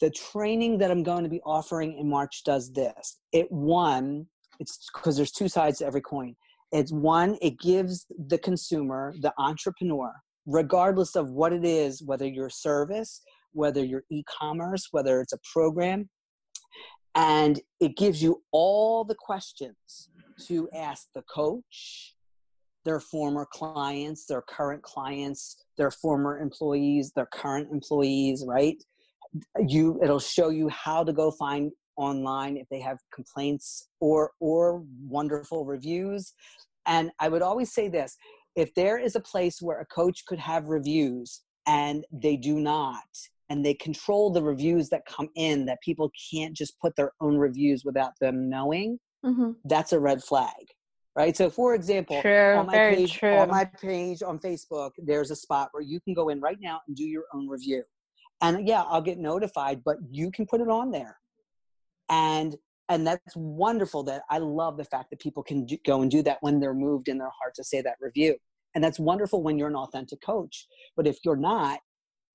The 0.00 0.10
training 0.10 0.78
that 0.78 0.90
i'm 0.90 1.02
going 1.02 1.24
to 1.24 1.30
be 1.30 1.40
offering 1.44 1.98
in 1.98 2.08
march 2.08 2.42
does 2.44 2.72
this. 2.72 3.18
It 3.32 3.50
one 3.52 4.26
it's 4.58 4.88
because 4.94 5.16
there's 5.16 5.32
two 5.32 5.48
sides 5.48 5.78
to 5.78 5.86
every 5.86 6.00
coin 6.00 6.34
it's 6.74 6.92
one 6.92 7.38
it 7.40 7.58
gives 7.58 8.06
the 8.28 8.38
consumer 8.38 9.14
the 9.20 9.32
entrepreneur 9.38 10.12
regardless 10.46 11.16
of 11.16 11.30
what 11.30 11.52
it 11.52 11.64
is, 11.64 12.02
whether 12.02 12.26
you're 12.26 12.50
service, 12.50 13.22
whether 13.52 13.82
you're 13.82 14.04
e-commerce, 14.10 14.88
whether 14.90 15.20
it's 15.20 15.32
a 15.32 15.38
program, 15.52 16.08
and 17.14 17.60
it 17.80 17.96
gives 17.96 18.22
you 18.22 18.42
all 18.52 19.04
the 19.04 19.14
questions 19.14 20.10
to 20.46 20.68
ask 20.74 21.08
the 21.14 21.22
coach, 21.22 22.14
their 22.84 23.00
former 23.00 23.46
clients, 23.50 24.26
their 24.26 24.42
current 24.42 24.82
clients, 24.82 25.64
their 25.78 25.90
former 25.90 26.38
employees, 26.38 27.12
their 27.14 27.28
current 27.32 27.68
employees, 27.72 28.44
right? 28.46 28.76
you 29.66 29.98
it'll 30.02 30.20
show 30.20 30.48
you 30.48 30.68
how 30.68 31.02
to 31.02 31.12
go 31.12 31.30
find 31.30 31.72
online 31.96 32.56
if 32.56 32.68
they 32.70 32.80
have 32.80 32.98
complaints 33.12 33.88
or 34.00 34.32
or 34.40 34.84
wonderful 35.06 35.64
reviews 35.64 36.34
and 36.86 37.10
i 37.18 37.28
would 37.28 37.42
always 37.42 37.72
say 37.72 37.88
this 37.88 38.16
if 38.56 38.74
there 38.74 38.98
is 38.98 39.16
a 39.16 39.20
place 39.20 39.60
where 39.60 39.80
a 39.80 39.86
coach 39.86 40.24
could 40.26 40.38
have 40.38 40.66
reviews 40.66 41.42
and 41.66 42.04
they 42.12 42.36
do 42.36 42.60
not 42.60 43.02
and 43.50 43.64
they 43.64 43.74
control 43.74 44.30
the 44.30 44.42
reviews 44.42 44.88
that 44.88 45.04
come 45.06 45.28
in 45.34 45.66
that 45.66 45.80
people 45.82 46.10
can't 46.32 46.54
just 46.54 46.78
put 46.80 46.96
their 46.96 47.12
own 47.20 47.36
reviews 47.36 47.84
without 47.84 48.12
them 48.20 48.48
knowing 48.48 48.98
mm-hmm. 49.24 49.50
that's 49.64 49.92
a 49.92 49.98
red 49.98 50.22
flag 50.22 50.52
right 51.16 51.36
so 51.36 51.50
for 51.50 51.74
example 51.74 52.20
true, 52.20 52.54
on 52.56 52.66
my 52.66 52.72
page 52.72 53.12
true. 53.12 53.36
on 53.36 53.48
my 53.48 53.64
page 53.64 54.22
on 54.22 54.38
facebook 54.38 54.90
there's 54.98 55.30
a 55.30 55.36
spot 55.36 55.68
where 55.72 55.82
you 55.82 56.00
can 56.00 56.14
go 56.14 56.28
in 56.28 56.40
right 56.40 56.58
now 56.60 56.80
and 56.86 56.96
do 56.96 57.04
your 57.04 57.24
own 57.34 57.48
review 57.48 57.82
and 58.42 58.66
yeah 58.66 58.82
i'll 58.82 59.02
get 59.02 59.18
notified 59.18 59.82
but 59.84 59.96
you 60.10 60.30
can 60.30 60.46
put 60.46 60.60
it 60.60 60.68
on 60.68 60.90
there 60.90 61.18
and 62.08 62.56
and 62.88 63.06
that's 63.06 63.34
wonderful 63.36 64.02
that 64.02 64.22
i 64.30 64.38
love 64.38 64.76
the 64.76 64.84
fact 64.84 65.10
that 65.10 65.20
people 65.20 65.42
can 65.42 65.64
do, 65.64 65.76
go 65.86 66.02
and 66.02 66.10
do 66.10 66.22
that 66.22 66.38
when 66.40 66.60
they're 66.60 66.74
moved 66.74 67.08
in 67.08 67.18
their 67.18 67.30
heart 67.40 67.54
to 67.54 67.64
say 67.64 67.80
that 67.80 67.96
review 68.00 68.36
and 68.74 68.82
that's 68.82 68.98
wonderful 68.98 69.42
when 69.42 69.58
you're 69.58 69.68
an 69.68 69.76
authentic 69.76 70.20
coach 70.20 70.66
but 70.96 71.06
if 71.06 71.18
you're 71.24 71.36
not 71.36 71.80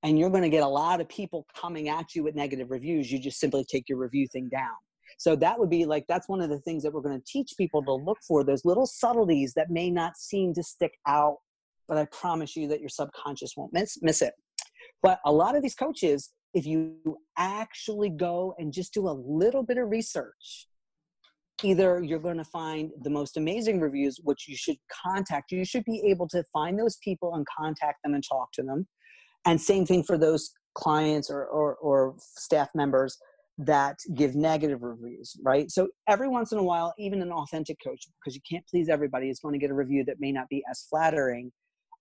and 0.03 0.17
you're 0.17 0.30
going 0.30 0.43
to 0.43 0.49
get 0.49 0.63
a 0.63 0.67
lot 0.67 1.01
of 1.01 1.09
people 1.09 1.45
coming 1.55 1.89
at 1.89 2.15
you 2.15 2.24
with 2.24 2.36
negative 2.36 2.72
reviews 2.72 3.11
you 3.11 3.20
just 3.20 3.39
simply 3.39 3.65
take 3.70 3.88
your 3.89 3.97
review 3.97 4.28
thing 4.32 4.49
down. 4.49 4.76
So 5.17 5.36
that 5.38 5.59
would 5.59 5.70
be 5.70 5.86
like 5.86 6.05
that's 6.07 6.30
one 6.30 6.41
of 6.41 6.49
the 6.49 6.59
things 6.59 6.84
that 6.84 6.93
we're 6.93 7.01
going 7.01 7.20
to 7.20 7.26
teach 7.26 7.53
people 7.57 7.84
to 7.84 7.93
look 7.93 8.20
for 8.26 8.43
those 8.43 8.63
little 8.63 8.86
subtleties 8.86 9.53
that 9.55 9.70
may 9.70 9.89
not 9.89 10.17
seem 10.17 10.53
to 10.53 10.63
stick 10.63 10.93
out 11.07 11.38
but 11.88 11.97
i 11.97 12.05
promise 12.05 12.55
you 12.55 12.67
that 12.67 12.80
your 12.80 12.89
subconscious 12.89 13.53
won't 13.57 13.74
miss, 13.74 13.97
miss 14.01 14.22
it. 14.22 14.34
But 15.01 15.20
a 15.26 15.32
lot 15.32 15.55
of 15.55 15.63
these 15.63 15.76
coaches 15.76 16.32
if 16.54 16.66
you 16.66 17.18
actually 17.38 18.10
go 18.10 18.56
and 18.58 18.74
just 18.74 18.93
do 18.93 19.08
a 19.08 19.12
little 19.12 19.64
bit 19.64 19.78
of 19.78 19.89
research 19.89 20.68
either 21.64 22.02
you're 22.04 22.20
going 22.20 22.38
to 22.38 22.45
find 22.45 22.91
the 23.02 23.10
most 23.10 23.38
amazing 23.38 23.80
reviews 23.80 24.20
which 24.24 24.47
you 24.47 24.56
should 24.56 24.78
contact 25.06 25.52
you 25.52 25.66
should 25.66 25.84
be 25.84 26.02
able 26.06 26.28
to 26.28 26.43
find 26.54 26.80
those 26.80 26.97
people 27.04 27.36
and 27.36 27.45
contact 27.58 27.97
them 28.04 28.14
and 28.14 28.24
talk 28.28 28.52
to 28.54 28.64
them. 28.64 28.88
And 29.45 29.60
same 29.60 29.86
thing 29.86 30.04
for 30.04 30.18
those 30.18 30.52
clients 30.76 31.30
or, 31.30 31.45
or, 31.45 31.76
or 31.76 32.16
staff 32.20 32.70
members 32.76 33.18
that 33.58 33.97
give 34.14 34.36
negative 34.36 34.84
reviews 34.84 35.36
right? 35.43 35.70
So 35.70 35.89
every 36.08 36.30
once 36.30 36.52
in 36.52 36.58
a 36.58 36.64
while 36.64 36.93
even 36.97 37.22
an 37.22 37.32
authentic 37.32 37.78
coach 37.86 38.06
because 38.24 38.36
you 38.36 38.41
can't 38.50 38.66
please 38.68 38.89
everybody 38.89 39.30
is 39.30 39.39
going 39.39 39.54
to 39.54 39.60
get 39.60 39.72
a 39.72 39.76
review 39.76 40.04
that 40.06 40.18
may 40.20 40.32
not 40.32 40.47
be 40.50 40.64
as 40.70 40.86
flattering 40.89 41.52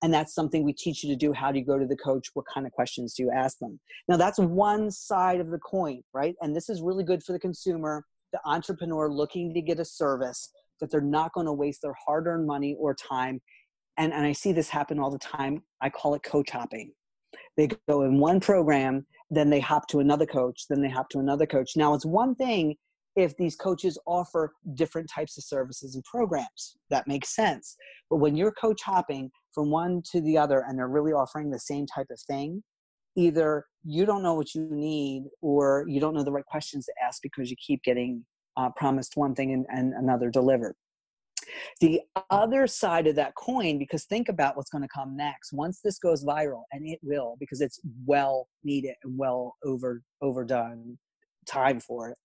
and 0.03 0.15
that's 0.15 0.35
something 0.35 0.65
we 0.65 0.73
teach 0.73 1.03
you 1.03 1.11
to 1.11 1.17
do 1.17 1.33
how 1.33 1.51
do 1.51 1.59
you 1.59 1.65
go 1.65 1.79
to 1.79 1.87
the 1.87 1.97
coach 1.97 2.29
what 2.35 2.47
kind 2.53 2.67
of 2.67 2.73
questions 2.73 3.15
do 3.15 3.23
you 3.23 3.31
ask 3.31 3.59
them? 3.59 3.79
Now 4.09 4.17
that's 4.17 4.39
one 4.39 4.91
side 4.91 5.41
of 5.41 5.51
the 5.51 5.59
coin 5.59 6.03
right? 6.13 6.35
And 6.41 6.55
this 6.55 6.69
is 6.69 6.83
really 6.83 7.05
good 7.05 7.23
for 7.23 7.33
the 7.33 7.39
consumer 7.39 8.05
the 8.33 8.41
entrepreneur 8.45 9.11
looking 9.11 9.55
to 9.55 9.63
get 9.63 9.81
a 9.81 9.85
service 9.85 10.51
that 10.81 10.91
they're 10.91 11.01
not 11.01 11.33
going 11.33 11.47
to 11.47 11.53
waste 11.53 11.83
their 11.83 11.95
hard-earned 12.07 12.47
money 12.47 12.77
or 12.79 12.95
time. 12.95 13.41
And, 13.97 14.13
and 14.13 14.25
i 14.25 14.33
see 14.33 14.53
this 14.53 14.69
happen 14.69 14.99
all 15.01 15.11
the 15.11 15.19
time. 15.19 15.63
I 15.81 15.91
call 15.91 16.15
it 16.15 16.23
coach 16.23 16.51
hopping. 16.51 16.93
They 17.57 17.69
go 17.89 18.03
in 18.03 18.19
one 18.19 18.41
program 18.41 19.07
then 19.31 19.51
they 19.51 19.61
hop 19.61 19.87
to 19.89 20.01
another 20.01 20.25
coach 20.25 20.65
then 20.71 20.81
they 20.81 20.89
hop 20.89 21.09
to 21.11 21.19
another 21.19 21.47
coach. 21.47 21.73
Now 21.77 21.95
it's 21.95 22.07
one 22.07 22.35
thing 22.35 22.77
if 23.17 23.37
these 23.37 23.57
coaches 23.57 23.99
offer 24.07 24.53
different 24.75 25.11
types 25.13 25.37
of 25.37 25.45
services 25.45 25.97
and 25.97 26.05
programs. 26.05 26.77
That 26.89 27.09
makes 27.09 27.35
sense. 27.35 27.77
But 28.09 28.19
when 28.19 28.37
you're 28.37 28.53
coach 28.53 28.81
hopping 28.83 29.31
from 29.59 29.71
one 29.71 30.01
to 30.13 30.21
the 30.21 30.39
other 30.39 30.65
and 30.69 30.79
they're 30.79 30.87
really 30.87 31.11
offering 31.11 31.51
the 31.51 31.59
same 31.59 31.85
type 31.85 32.07
of 32.13 32.21
thing. 32.21 32.63
Either 33.17 33.65
you 33.83 34.07
don't 34.07 34.23
know 34.23 34.35
what 34.35 34.55
you 34.55 34.69
need 34.71 35.25
or 35.43 35.85
you 35.89 35.99
don't 35.99 36.15
know 36.15 36.23
the 36.23 36.31
right 36.31 36.47
questions 36.47 36.87
to 36.87 36.93
ask 37.05 37.21
because 37.25 37.51
you 37.51 37.57
keep 37.57 37.83
getting 37.83 38.25
uh, 38.57 38.71
promised 38.77 39.17
one 39.17 39.35
thing 39.35 39.53
and, 39.53 39.67
and 39.69 39.95
another 39.95 40.31
delivered. 40.31 40.77
The 41.81 42.03
other 42.31 42.69
side 42.69 43.09
of 43.09 43.17
that 43.17 43.35
coin 43.35 43.81
because 43.81 44.05
think 44.05 44.29
about 44.29 44.57
what's 44.57 44.71
going 44.71 44.83
to 44.83 44.89
come 44.95 45.17
next. 45.17 45.53
Once 45.53 45.81
this 45.83 45.99
goes 45.99 46.25
viral 46.25 46.63
and 46.71 46.87
it 46.87 47.01
will 47.03 47.35
because 47.41 47.61
it's 47.61 47.81
well 48.07 48.47
needed 48.63 48.95
and 49.03 49.19
well 49.19 49.57
over 49.65 50.03
overdone 50.23 50.97
time 51.49 51.81
for 51.81 52.11
it 52.11 52.19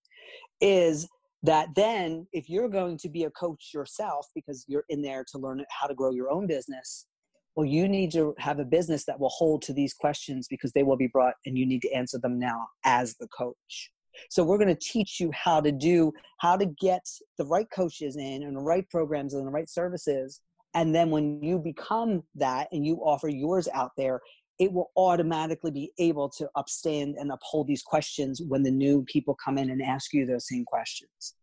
is 0.61 1.07
that 1.41 1.69
then 1.75 2.27
if 2.31 2.47
you're 2.47 2.69
going 2.69 2.99
to 2.99 3.09
be 3.09 3.23
a 3.23 3.31
coach 3.31 3.71
yourself 3.73 4.27
because 4.35 4.65
you're 4.67 4.85
in 4.89 5.01
there 5.01 5.25
to 5.31 5.39
learn 5.39 5.65
how 5.71 5.87
to 5.87 5.95
grow 5.95 6.11
your 6.11 6.29
own 6.29 6.45
business 6.45 7.07
well 7.55 7.65
you 7.65 7.87
need 7.87 8.11
to 8.11 8.33
have 8.37 8.59
a 8.59 8.65
business 8.65 9.05
that 9.05 9.19
will 9.19 9.29
hold 9.29 9.61
to 9.63 9.73
these 9.73 9.93
questions 9.93 10.47
because 10.47 10.71
they 10.71 10.83
will 10.83 10.97
be 10.97 11.07
brought 11.07 11.35
and 11.45 11.57
you 11.57 11.65
need 11.65 11.81
to 11.81 11.91
answer 11.91 12.17
them 12.17 12.39
now 12.39 12.67
as 12.83 13.15
the 13.15 13.27
coach. 13.27 13.91
So 14.29 14.43
we're 14.43 14.57
going 14.57 14.75
to 14.75 14.75
teach 14.75 15.19
you 15.19 15.31
how 15.33 15.59
to 15.61 15.71
do 15.71 16.11
how 16.39 16.57
to 16.57 16.65
get 16.65 17.05
the 17.37 17.45
right 17.45 17.67
coaches 17.75 18.15
in 18.15 18.43
and 18.43 18.55
the 18.55 18.61
right 18.61 18.87
programs 18.89 19.33
and 19.33 19.45
the 19.45 19.51
right 19.51 19.69
services. 19.69 20.41
And 20.75 20.93
then 20.93 21.09
when 21.09 21.41
you 21.43 21.59
become 21.59 22.23
that 22.35 22.67
and 22.71 22.85
you 22.85 22.97
offer 22.97 23.29
yours 23.29 23.67
out 23.73 23.91
there 23.97 24.21
it 24.59 24.71
will 24.71 24.91
automatically 24.95 25.71
be 25.71 25.91
able 25.97 26.29
to 26.29 26.47
upstand 26.55 27.15
and 27.19 27.31
uphold 27.31 27.67
these 27.67 27.81
questions 27.81 28.41
when 28.47 28.63
the 28.63 28.71
new 28.71 29.03
people 29.03 29.35
come 29.43 29.57
in 29.57 29.69
and 29.69 29.81
ask 29.81 30.13
you 30.13 30.25
those 30.25 30.47
same 30.47 30.63
questions. 30.63 31.33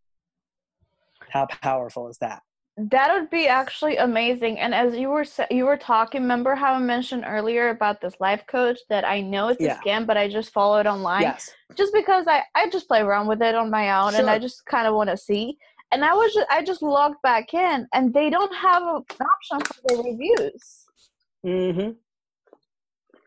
How 1.30 1.46
powerful 1.46 2.08
is 2.08 2.18
that 2.18 2.42
that 2.76 3.14
would 3.14 3.30
be 3.30 3.46
actually 3.46 3.96
amazing. 3.96 4.58
And 4.58 4.74
as 4.74 4.94
you 4.96 5.10
were 5.10 5.24
you 5.50 5.66
were 5.66 5.76
talking, 5.76 6.22
remember 6.22 6.54
how 6.54 6.74
I 6.74 6.78
mentioned 6.78 7.24
earlier 7.26 7.70
about 7.70 8.00
this 8.00 8.14
life 8.20 8.44
coach 8.46 8.78
that 8.88 9.06
I 9.06 9.20
know 9.20 9.48
it's 9.48 9.60
yeah. 9.60 9.78
a 9.78 9.82
scam, 9.82 10.06
but 10.06 10.16
I 10.16 10.28
just 10.28 10.52
follow 10.52 10.78
it 10.78 10.86
online, 10.86 11.22
yes. 11.22 11.50
just 11.76 11.92
because 11.92 12.26
I 12.26 12.42
I 12.54 12.70
just 12.70 12.88
play 12.88 13.00
around 13.00 13.26
with 13.26 13.42
it 13.42 13.54
on 13.54 13.70
my 13.70 14.00
own, 14.00 14.12
sure. 14.12 14.20
and 14.20 14.30
I 14.30 14.38
just 14.38 14.64
kind 14.66 14.86
of 14.86 14.94
want 14.94 15.10
to 15.10 15.16
see. 15.16 15.58
And 15.92 16.04
I 16.04 16.14
was 16.14 16.32
just, 16.32 16.46
I 16.50 16.62
just 16.62 16.82
logged 16.82 17.20
back 17.22 17.52
in, 17.52 17.86
and 17.92 18.14
they 18.14 18.30
don't 18.30 18.54
have 18.54 18.82
an 18.82 19.02
option 19.20 19.60
for 19.60 19.96
the 19.96 20.02
reviews. 20.04 20.84
Mm-hmm. 21.44 21.90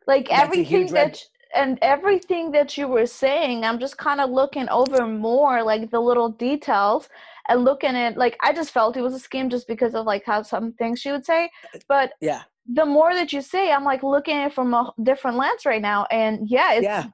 Like 0.07 0.29
That's 0.29 0.43
everything 0.43 0.87
that 0.93 1.21
and 1.55 1.77
everything 1.81 2.51
that 2.51 2.77
you 2.77 2.87
were 2.87 3.05
saying, 3.05 3.63
I'm 3.63 3.79
just 3.79 3.97
kind 3.97 4.19
of 4.19 4.31
looking 4.31 4.67
over 4.69 5.05
more, 5.05 5.61
like 5.63 5.91
the 5.91 5.99
little 5.99 6.29
details 6.29 7.09
and 7.49 7.63
looking 7.63 7.95
at 7.95 8.17
like 8.17 8.37
I 8.41 8.53
just 8.53 8.71
felt 8.71 8.97
it 8.97 9.01
was 9.01 9.15
a 9.15 9.27
scam 9.27 9.49
just 9.49 9.67
because 9.67 9.95
of 9.95 10.05
like 10.05 10.23
how 10.25 10.43
some 10.43 10.73
things 10.73 10.99
she 10.99 11.11
would 11.11 11.25
say. 11.25 11.49
Uh, 11.73 11.79
but 11.87 12.13
yeah, 12.21 12.43
the 12.71 12.85
more 12.85 13.13
that 13.13 13.33
you 13.33 13.41
say, 13.41 13.71
I'm 13.71 13.83
like 13.83 14.03
looking 14.03 14.37
at 14.37 14.47
it 14.47 14.53
from 14.53 14.73
a 14.73 14.93
different 15.03 15.37
lens 15.37 15.65
right 15.65 15.81
now, 15.81 16.05
and 16.11 16.49
yeah, 16.49 16.73
it's 16.73 16.83
yeah. 16.83 17.05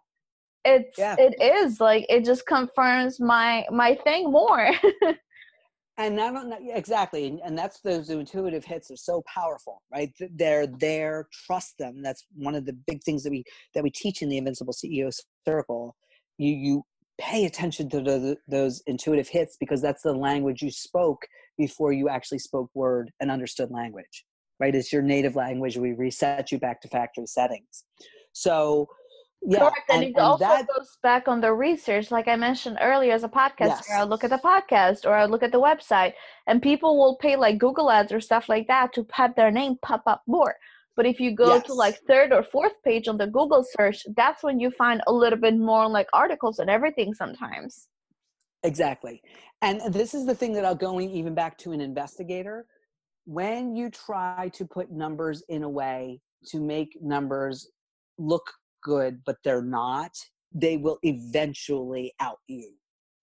it's 0.65 0.97
yeah. 0.97 1.15
it 1.17 1.35
is 1.41 1.79
like 1.79 2.05
it 2.09 2.25
just 2.25 2.45
confirms 2.45 3.19
my 3.19 3.65
my 3.71 3.95
thing 4.03 4.31
more. 4.31 4.71
and 5.99 6.15
not, 6.15 6.33
not 6.47 6.59
exactly 6.63 7.39
and 7.45 7.57
that's 7.57 7.81
those 7.81 8.09
intuitive 8.09 8.63
hits 8.63 8.89
are 8.89 8.95
so 8.95 9.21
powerful 9.31 9.81
right 9.91 10.13
they're 10.35 10.65
there 10.65 11.27
trust 11.45 11.77
them 11.77 12.01
that's 12.01 12.25
one 12.33 12.55
of 12.55 12.65
the 12.65 12.73
big 12.73 13.03
things 13.03 13.21
that 13.21 13.31
we 13.31 13.43
that 13.75 13.83
we 13.83 13.91
teach 13.91 14.21
in 14.21 14.29
the 14.29 14.37
invincible 14.37 14.73
ceo 14.73 15.13
circle 15.45 15.95
you 16.37 16.53
you 16.53 16.83
pay 17.19 17.45
attention 17.45 17.89
to 17.89 18.01
the, 18.01 18.37
those 18.47 18.81
intuitive 18.87 19.27
hits 19.27 19.57
because 19.59 19.81
that's 19.81 20.01
the 20.01 20.13
language 20.13 20.61
you 20.61 20.71
spoke 20.71 21.27
before 21.57 21.91
you 21.91 22.07
actually 22.09 22.39
spoke 22.39 22.69
word 22.73 23.11
and 23.19 23.29
understood 23.29 23.69
language 23.69 24.25
right 24.59 24.73
it's 24.73 24.91
your 24.91 25.01
native 25.01 25.35
language 25.35 25.77
we 25.77 25.93
reset 25.93 26.51
you 26.51 26.57
back 26.57 26.81
to 26.81 26.87
factory 26.87 27.27
settings 27.27 27.83
so 28.31 28.87
yeah 29.41 29.59
Correct. 29.59 29.77
and, 29.89 29.95
and 29.95 30.03
it 30.03 30.07
and 30.15 30.17
also 30.17 30.45
that, 30.45 30.67
goes 30.67 30.97
back 31.03 31.27
on 31.27 31.41
the 31.41 31.51
research 31.51 32.09
like 32.09 32.27
i 32.27 32.35
mentioned 32.35 32.77
earlier 32.81 33.13
as 33.13 33.23
a 33.23 33.29
podcaster 33.29 33.59
yes. 33.59 33.91
i'll 33.95 34.07
look 34.07 34.23
at 34.23 34.29
the 34.29 34.37
podcast 34.37 35.05
or 35.05 35.13
i'll 35.15 35.29
look 35.29 35.43
at 35.43 35.51
the 35.51 35.59
website 35.59 36.13
and 36.47 36.61
people 36.61 36.97
will 36.97 37.17
pay 37.17 37.35
like 37.35 37.57
google 37.57 37.91
ads 37.91 38.11
or 38.11 38.21
stuff 38.21 38.47
like 38.47 38.67
that 38.67 38.93
to 38.93 39.05
have 39.11 39.35
their 39.35 39.51
name 39.51 39.77
pop 39.81 40.03
up 40.07 40.23
more 40.27 40.55
but 40.99 41.05
if 41.05 41.17
you 41.17 41.33
go 41.33 41.53
yes. 41.55 41.63
to 41.67 41.73
like 41.73 41.97
third 42.09 42.33
or 42.33 42.43
fourth 42.43 42.73
page 42.83 43.07
on 43.07 43.17
the 43.17 43.25
Google 43.25 43.63
search, 43.77 44.03
that's 44.17 44.43
when 44.43 44.59
you 44.59 44.69
find 44.69 44.99
a 45.07 45.13
little 45.13 45.39
bit 45.39 45.57
more 45.57 45.87
like 45.87 46.07
articles 46.11 46.59
and 46.59 46.69
everything 46.69 47.13
sometimes. 47.13 47.87
Exactly. 48.63 49.21
And 49.61 49.79
this 49.93 50.13
is 50.13 50.25
the 50.25 50.35
thing 50.35 50.51
that 50.55 50.65
I'll 50.65 50.75
going 50.75 51.09
even 51.11 51.33
back 51.33 51.57
to 51.59 51.71
an 51.71 51.79
investigator. 51.79 52.65
When 53.23 53.77
you 53.77 53.89
try 53.89 54.51
to 54.53 54.65
put 54.65 54.91
numbers 54.91 55.41
in 55.47 55.63
a 55.63 55.69
way 55.69 56.19
to 56.47 56.59
make 56.59 56.89
numbers 57.01 57.71
look 58.17 58.51
good, 58.83 59.21
but 59.25 59.37
they're 59.45 59.63
not, 59.63 60.11
they 60.51 60.75
will 60.75 60.99
eventually 61.03 62.11
out 62.19 62.39
you. 62.49 62.73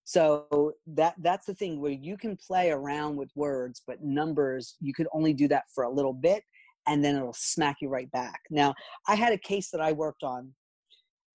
So 0.05 0.73
that 0.87 1.17
that's 1.19 1.45
the 1.45 1.55
thing 1.55 1.83
where 1.83 1.93
you 1.93 2.17
can 2.17 2.39
play 2.39 2.71
around 2.71 3.17
with 3.17 3.29
words, 3.35 3.83
but 3.87 4.03
numbers 4.03 4.77
you 4.81 4.95
can 4.95 5.09
only 5.13 5.35
do 5.35 5.47
that 5.49 5.65
for 5.75 5.85
a 5.85 5.93
little 5.93 6.15
bit 6.15 6.43
and 6.87 7.05
then 7.05 7.17
it'll 7.17 7.33
smack 7.33 7.77
you 7.81 7.89
right 7.89 8.11
back. 8.11 8.41
Now, 8.51 8.75
I 9.09 9.15
had 9.15 9.33
a 9.33 9.39
case 9.39 9.71
that 9.71 9.81
I 9.81 9.93
worked 9.93 10.23
on, 10.23 10.53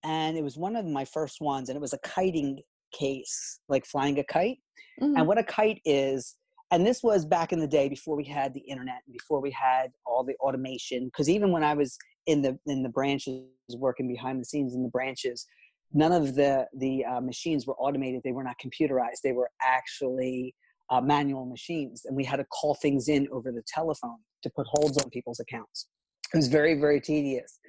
and 0.04 0.38
it 0.38 0.44
was 0.44 0.58
one 0.58 0.76
of 0.76 0.86
my 0.86 1.06
first 1.06 1.42
ones, 1.42 1.70
and 1.70 1.76
it 1.76 1.82
was 1.82 1.94
a 1.94 2.00
kiting 2.00 2.60
case, 2.94 3.60
like 3.70 3.86
flying 3.86 4.20
a 4.20 4.24
kite. 4.24 4.60
Mm-hmm. 5.02 5.18
And 5.18 5.28
what 5.28 5.38
a 5.38 5.44
kite 5.44 5.82
is, 5.86 6.36
and 6.72 6.86
this 6.86 7.04
was 7.04 7.26
back 7.26 7.52
in 7.52 7.60
the 7.60 7.68
day 7.68 7.90
before 7.90 8.16
we 8.16 8.26
had 8.26 8.54
the 8.54 8.62
internet, 8.62 9.02
and 9.06 9.14
before 9.14 9.42
we 9.42 9.52
had 9.52 9.92
all 10.06 10.24
the 10.24 10.36
automation. 10.36 11.06
Because 11.06 11.30
even 11.30 11.52
when 11.52 11.64
I 11.64 11.74
was 11.74 11.98
in 12.26 12.42
the 12.42 12.58
in 12.66 12.84
the 12.84 12.90
branches, 12.90 13.46
working 13.76 14.08
behind 14.08 14.40
the 14.40 14.46
scenes 14.46 14.74
in 14.74 14.84
the 14.84 14.90
branches, 14.90 15.46
none 15.94 16.12
of 16.12 16.36
the 16.36 16.68
the 16.78 17.04
uh, 17.06 17.22
machines 17.22 17.68
were 17.68 17.76
automated 17.76 18.22
they 18.24 18.32
were 18.32 18.44
not 18.44 18.56
computerized 18.64 19.22
they 19.24 19.34
were 19.34 19.50
actually 19.62 20.56
uh, 20.92 21.02
manual 21.02 21.46
machines 21.46 22.04
and 22.06 22.16
we 22.16 22.24
had 22.24 22.38
to 22.38 22.46
call 22.46 22.76
things 22.76 23.08
in 23.08 23.28
over 23.32 23.52
the 23.52 23.64
telephone 23.68 24.18
to 24.44 24.50
put 24.56 24.68
holds 24.70 24.98
on 24.98 25.10
people's 25.10 25.40
accounts. 25.40 25.88
It 26.34 26.38
was 26.38 26.48
very 26.48 26.80
very 26.80 27.02
tedious. 27.02 27.60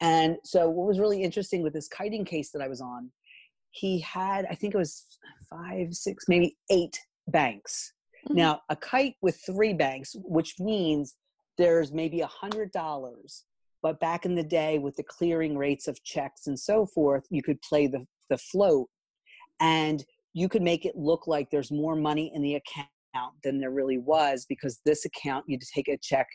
And 0.00 0.36
so 0.44 0.68
what 0.68 0.88
was 0.88 0.98
really 0.98 1.22
interesting 1.22 1.62
with 1.62 1.74
this 1.74 1.88
kiting 1.88 2.24
case 2.24 2.50
that 2.52 2.62
i 2.62 2.68
was 2.68 2.80
on 2.80 3.10
he 3.70 4.00
had 4.00 4.46
i 4.50 4.54
think 4.54 4.74
it 4.74 4.78
was 4.78 5.04
five 5.48 5.94
six 5.94 6.24
maybe 6.28 6.56
eight 6.70 6.98
banks. 7.28 7.92
Mm-hmm. 8.26 8.36
now 8.36 8.60
a 8.68 8.76
kite 8.76 9.14
with 9.20 9.40
three 9.44 9.74
banks 9.74 10.14
which 10.18 10.54
means 10.60 11.16
there's 11.58 11.92
maybe 11.92 12.20
a 12.20 12.26
hundred 12.26 12.70
dollars 12.72 13.44
but 13.82 13.98
back 13.98 14.24
in 14.24 14.36
the 14.36 14.44
day, 14.44 14.78
with 14.78 14.96
the 14.96 15.02
clearing 15.02 15.58
rates 15.58 15.88
of 15.88 16.02
checks 16.04 16.46
and 16.46 16.58
so 16.58 16.86
forth, 16.86 17.24
you 17.30 17.42
could 17.42 17.60
play 17.60 17.88
the, 17.88 18.06
the 18.30 18.38
float. 18.38 18.88
And 19.60 20.04
you 20.34 20.48
could 20.48 20.62
make 20.62 20.84
it 20.84 20.96
look 20.96 21.26
like 21.26 21.50
there's 21.50 21.70
more 21.70 21.96
money 21.96 22.32
in 22.34 22.42
the 22.42 22.54
account 22.54 22.88
than 23.44 23.60
there 23.60 23.70
really 23.70 23.98
was 23.98 24.46
because 24.48 24.80
this 24.84 25.04
account, 25.04 25.44
you 25.46 25.58
take 25.74 25.88
a 25.88 25.98
check 25.98 26.26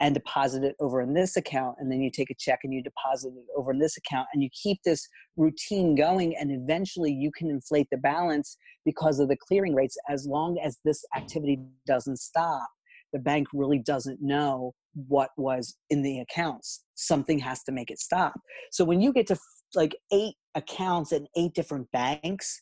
and 0.00 0.14
deposit 0.14 0.64
it 0.64 0.74
over 0.80 1.00
in 1.00 1.14
this 1.14 1.36
account 1.36 1.76
and 1.78 1.90
then 1.90 2.00
you 2.00 2.10
take 2.10 2.30
a 2.30 2.34
check 2.36 2.60
and 2.64 2.72
you 2.74 2.82
deposit 2.82 3.28
it 3.28 3.44
over 3.56 3.70
in 3.70 3.78
this 3.78 3.96
account 3.96 4.26
and 4.32 4.42
you 4.42 4.48
keep 4.50 4.78
this 4.84 5.06
routine 5.36 5.94
going 5.94 6.34
and 6.36 6.50
eventually 6.50 7.12
you 7.12 7.30
can 7.36 7.48
inflate 7.48 7.86
the 7.92 7.98
balance 7.98 8.56
because 8.84 9.20
of 9.20 9.28
the 9.28 9.36
clearing 9.36 9.74
rates 9.74 9.96
as 10.08 10.26
long 10.26 10.58
as 10.58 10.78
this 10.84 11.04
activity 11.14 11.60
doesn't 11.86 12.18
stop. 12.18 12.68
The 13.12 13.20
bank 13.20 13.46
really 13.52 13.78
doesn't 13.78 14.20
know 14.20 14.72
what 15.06 15.30
was 15.36 15.76
in 15.90 16.02
the 16.02 16.18
accounts. 16.18 16.82
Something 16.94 17.38
has 17.38 17.62
to 17.64 17.72
make 17.72 17.90
it 17.90 18.00
stop. 18.00 18.34
So 18.72 18.84
when 18.84 19.00
you 19.00 19.12
get 19.12 19.28
to 19.28 19.36
like 19.74 19.94
eight 20.12 20.34
accounts 20.54 21.12
and 21.12 21.28
eight 21.36 21.54
different 21.54 21.90
banks 21.92 22.60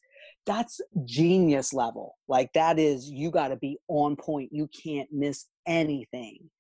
that's 0.50 0.80
genius 1.04 1.72
level 1.72 2.16
like 2.26 2.52
that 2.54 2.76
is 2.76 3.08
you 3.08 3.30
got 3.30 3.48
to 3.48 3.56
be 3.56 3.78
on 3.86 4.16
point 4.16 4.48
you 4.52 4.68
can't 4.82 5.08
miss 5.12 5.46
anything. 5.66 6.50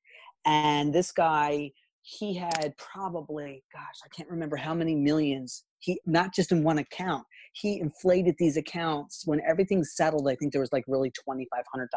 And 0.46 0.94
this 0.94 1.10
guy 1.10 1.72
he 2.02 2.32
had 2.34 2.72
probably 2.78 3.62
gosh 3.74 3.98
i 4.04 4.08
can't 4.16 4.30
remember 4.30 4.56
how 4.56 4.72
many 4.72 4.94
millions 4.94 5.64
he 5.80 6.00
not 6.06 6.32
just 6.32 6.50
in 6.50 6.62
one 6.62 6.78
account 6.78 7.24
he 7.52 7.80
inflated 7.80 8.36
these 8.38 8.56
accounts. 8.56 9.26
When 9.26 9.40
everything 9.46 9.82
settled 9.82 10.28
i 10.28 10.36
think 10.36 10.52
there 10.52 10.60
was 10.60 10.72
like 10.72 10.84
really 10.86 11.10
$2500 11.28 11.88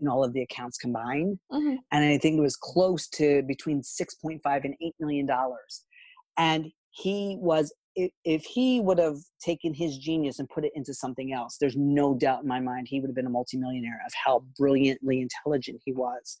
in 0.00 0.08
all 0.08 0.22
of 0.22 0.34
the 0.34 0.42
accounts 0.42 0.76
combined 0.76 1.38
mm-hmm. 1.50 1.76
and 1.90 2.04
i 2.04 2.18
think 2.18 2.36
it 2.36 2.42
was 2.42 2.56
close 2.56 3.08
to 3.08 3.42
between 3.48 3.80
6.5 3.80 4.40
and 4.64 4.74
8 4.80 4.94
million 5.00 5.26
dollars. 5.26 5.84
And 6.36 6.70
he 6.90 7.38
was 7.40 7.72
if 7.96 8.44
he 8.44 8.80
would 8.80 8.98
have 8.98 9.18
taken 9.40 9.72
his 9.72 9.98
genius 9.98 10.38
and 10.38 10.48
put 10.48 10.64
it 10.64 10.72
into 10.74 10.92
something 10.92 11.32
else 11.32 11.56
there's 11.60 11.76
no 11.76 12.14
doubt 12.14 12.42
in 12.42 12.48
my 12.48 12.60
mind 12.60 12.86
he 12.88 13.00
would 13.00 13.08
have 13.08 13.14
been 13.14 13.26
a 13.26 13.30
multimillionaire 13.30 14.00
of 14.06 14.12
how 14.24 14.44
brilliantly 14.58 15.20
intelligent 15.20 15.80
he 15.84 15.92
was. 15.92 16.38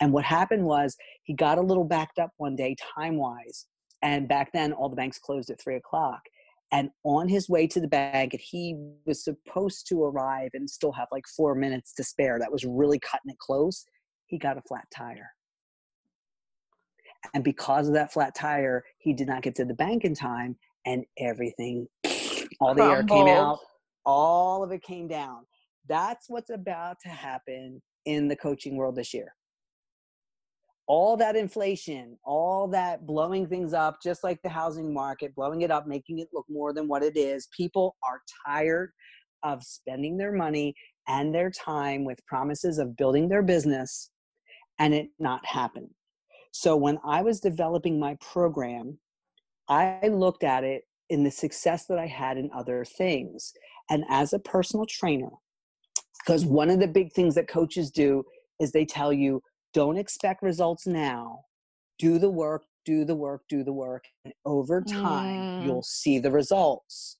And 0.00 0.12
what 0.12 0.24
happened 0.24 0.64
was 0.64 0.96
he 1.24 1.34
got 1.34 1.58
a 1.58 1.62
little 1.62 1.84
backed 1.84 2.18
up 2.18 2.30
one 2.36 2.56
day 2.56 2.76
time 2.96 3.16
wise 3.16 3.66
and 4.02 4.28
back 4.28 4.52
then 4.52 4.72
all 4.72 4.88
the 4.88 4.96
banks 4.96 5.18
closed 5.18 5.50
at 5.50 5.60
three 5.60 5.76
o'clock 5.76 6.20
and 6.70 6.90
on 7.04 7.28
his 7.28 7.48
way 7.48 7.66
to 7.66 7.80
the 7.80 7.88
bank 7.88 8.34
he 8.38 8.76
was 9.06 9.24
supposed 9.24 9.86
to 9.88 10.02
arrive 10.02 10.50
and 10.54 10.68
still 10.68 10.92
have 10.92 11.08
like 11.10 11.24
four 11.36 11.54
minutes 11.54 11.92
to 11.94 12.04
spare 12.04 12.38
that 12.38 12.52
was 12.52 12.64
really 12.64 12.98
cutting 12.98 13.30
it 13.30 13.38
close 13.38 13.84
he 14.26 14.36
got 14.38 14.58
a 14.58 14.62
flat 14.62 14.84
tire. 14.94 15.30
And 17.34 17.42
because 17.42 17.88
of 17.88 17.94
that 17.94 18.12
flat 18.12 18.34
tire 18.34 18.84
he 18.98 19.12
did 19.12 19.28
not 19.28 19.42
get 19.42 19.54
to 19.56 19.64
the 19.64 19.74
bank 19.74 20.04
in 20.04 20.14
time 20.14 20.56
and 20.88 21.04
everything 21.18 21.86
all 22.60 22.74
the 22.74 22.82
air 22.82 23.02
came 23.02 23.28
out 23.28 23.58
all 24.06 24.64
of 24.64 24.72
it 24.72 24.82
came 24.82 25.06
down 25.06 25.44
that's 25.88 26.26
what's 26.28 26.50
about 26.50 26.96
to 27.02 27.10
happen 27.10 27.80
in 28.06 28.26
the 28.28 28.36
coaching 28.36 28.76
world 28.76 28.96
this 28.96 29.12
year 29.12 29.32
all 30.88 31.18
that 31.18 31.36
inflation, 31.36 32.18
all 32.24 32.66
that 32.66 33.06
blowing 33.06 33.46
things 33.46 33.74
up, 33.74 33.98
just 34.02 34.24
like 34.24 34.40
the 34.42 34.48
housing 34.48 34.92
market, 34.92 35.34
blowing 35.34 35.60
it 35.60 35.70
up, 35.70 35.86
making 35.86 36.18
it 36.18 36.28
look 36.32 36.46
more 36.48 36.72
than 36.72 36.88
what 36.88 37.02
it 37.02 37.14
is. 37.14 37.46
People 37.54 37.94
are 38.02 38.22
tired 38.46 38.90
of 39.42 39.62
spending 39.62 40.16
their 40.16 40.32
money 40.32 40.74
and 41.06 41.34
their 41.34 41.50
time 41.50 42.04
with 42.04 42.24
promises 42.26 42.78
of 42.78 42.96
building 42.96 43.28
their 43.28 43.42
business 43.42 44.10
and 44.78 44.94
it 44.94 45.08
not 45.18 45.44
happen. 45.44 45.90
So 46.52 46.74
when 46.74 46.98
I 47.04 47.20
was 47.20 47.40
developing 47.40 48.00
my 48.00 48.16
program, 48.20 48.98
I 49.68 50.08
looked 50.08 50.44
at 50.44 50.64
it 50.64 50.84
in 51.10 51.24
the 51.24 51.30
success 51.30 51.86
that 51.86 51.98
I 51.98 52.06
had 52.06 52.36
in 52.36 52.50
other 52.54 52.84
things. 52.84 53.52
And 53.90 54.04
as 54.08 54.32
a 54.32 54.38
personal 54.38 54.86
trainer, 54.86 55.30
because 56.18 56.44
one 56.44 56.70
of 56.70 56.80
the 56.80 56.88
big 56.88 57.12
things 57.12 57.34
that 57.34 57.48
coaches 57.48 57.90
do 57.90 58.24
is 58.60 58.72
they 58.72 58.84
tell 58.84 59.12
you 59.12 59.42
don't 59.72 59.96
expect 59.96 60.42
results 60.42 60.86
now 60.86 61.40
do 61.98 62.18
the 62.18 62.30
work 62.30 62.64
do 62.84 63.04
the 63.04 63.14
work 63.14 63.42
do 63.48 63.64
the 63.64 63.72
work 63.72 64.04
and 64.24 64.34
over 64.44 64.82
time 64.82 65.62
mm. 65.62 65.66
you'll 65.66 65.82
see 65.82 66.18
the 66.18 66.30
results 66.30 67.18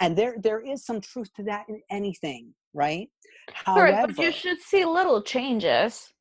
and 0.00 0.16
there 0.16 0.36
there 0.42 0.60
is 0.60 0.84
some 0.84 1.00
truth 1.00 1.32
to 1.34 1.42
that 1.42 1.64
in 1.68 1.80
anything 1.90 2.54
right 2.74 3.08
However, 3.52 4.06
but 4.06 4.18
you 4.18 4.32
should 4.32 4.60
see 4.60 4.84
little 4.84 5.22
changes 5.22 6.12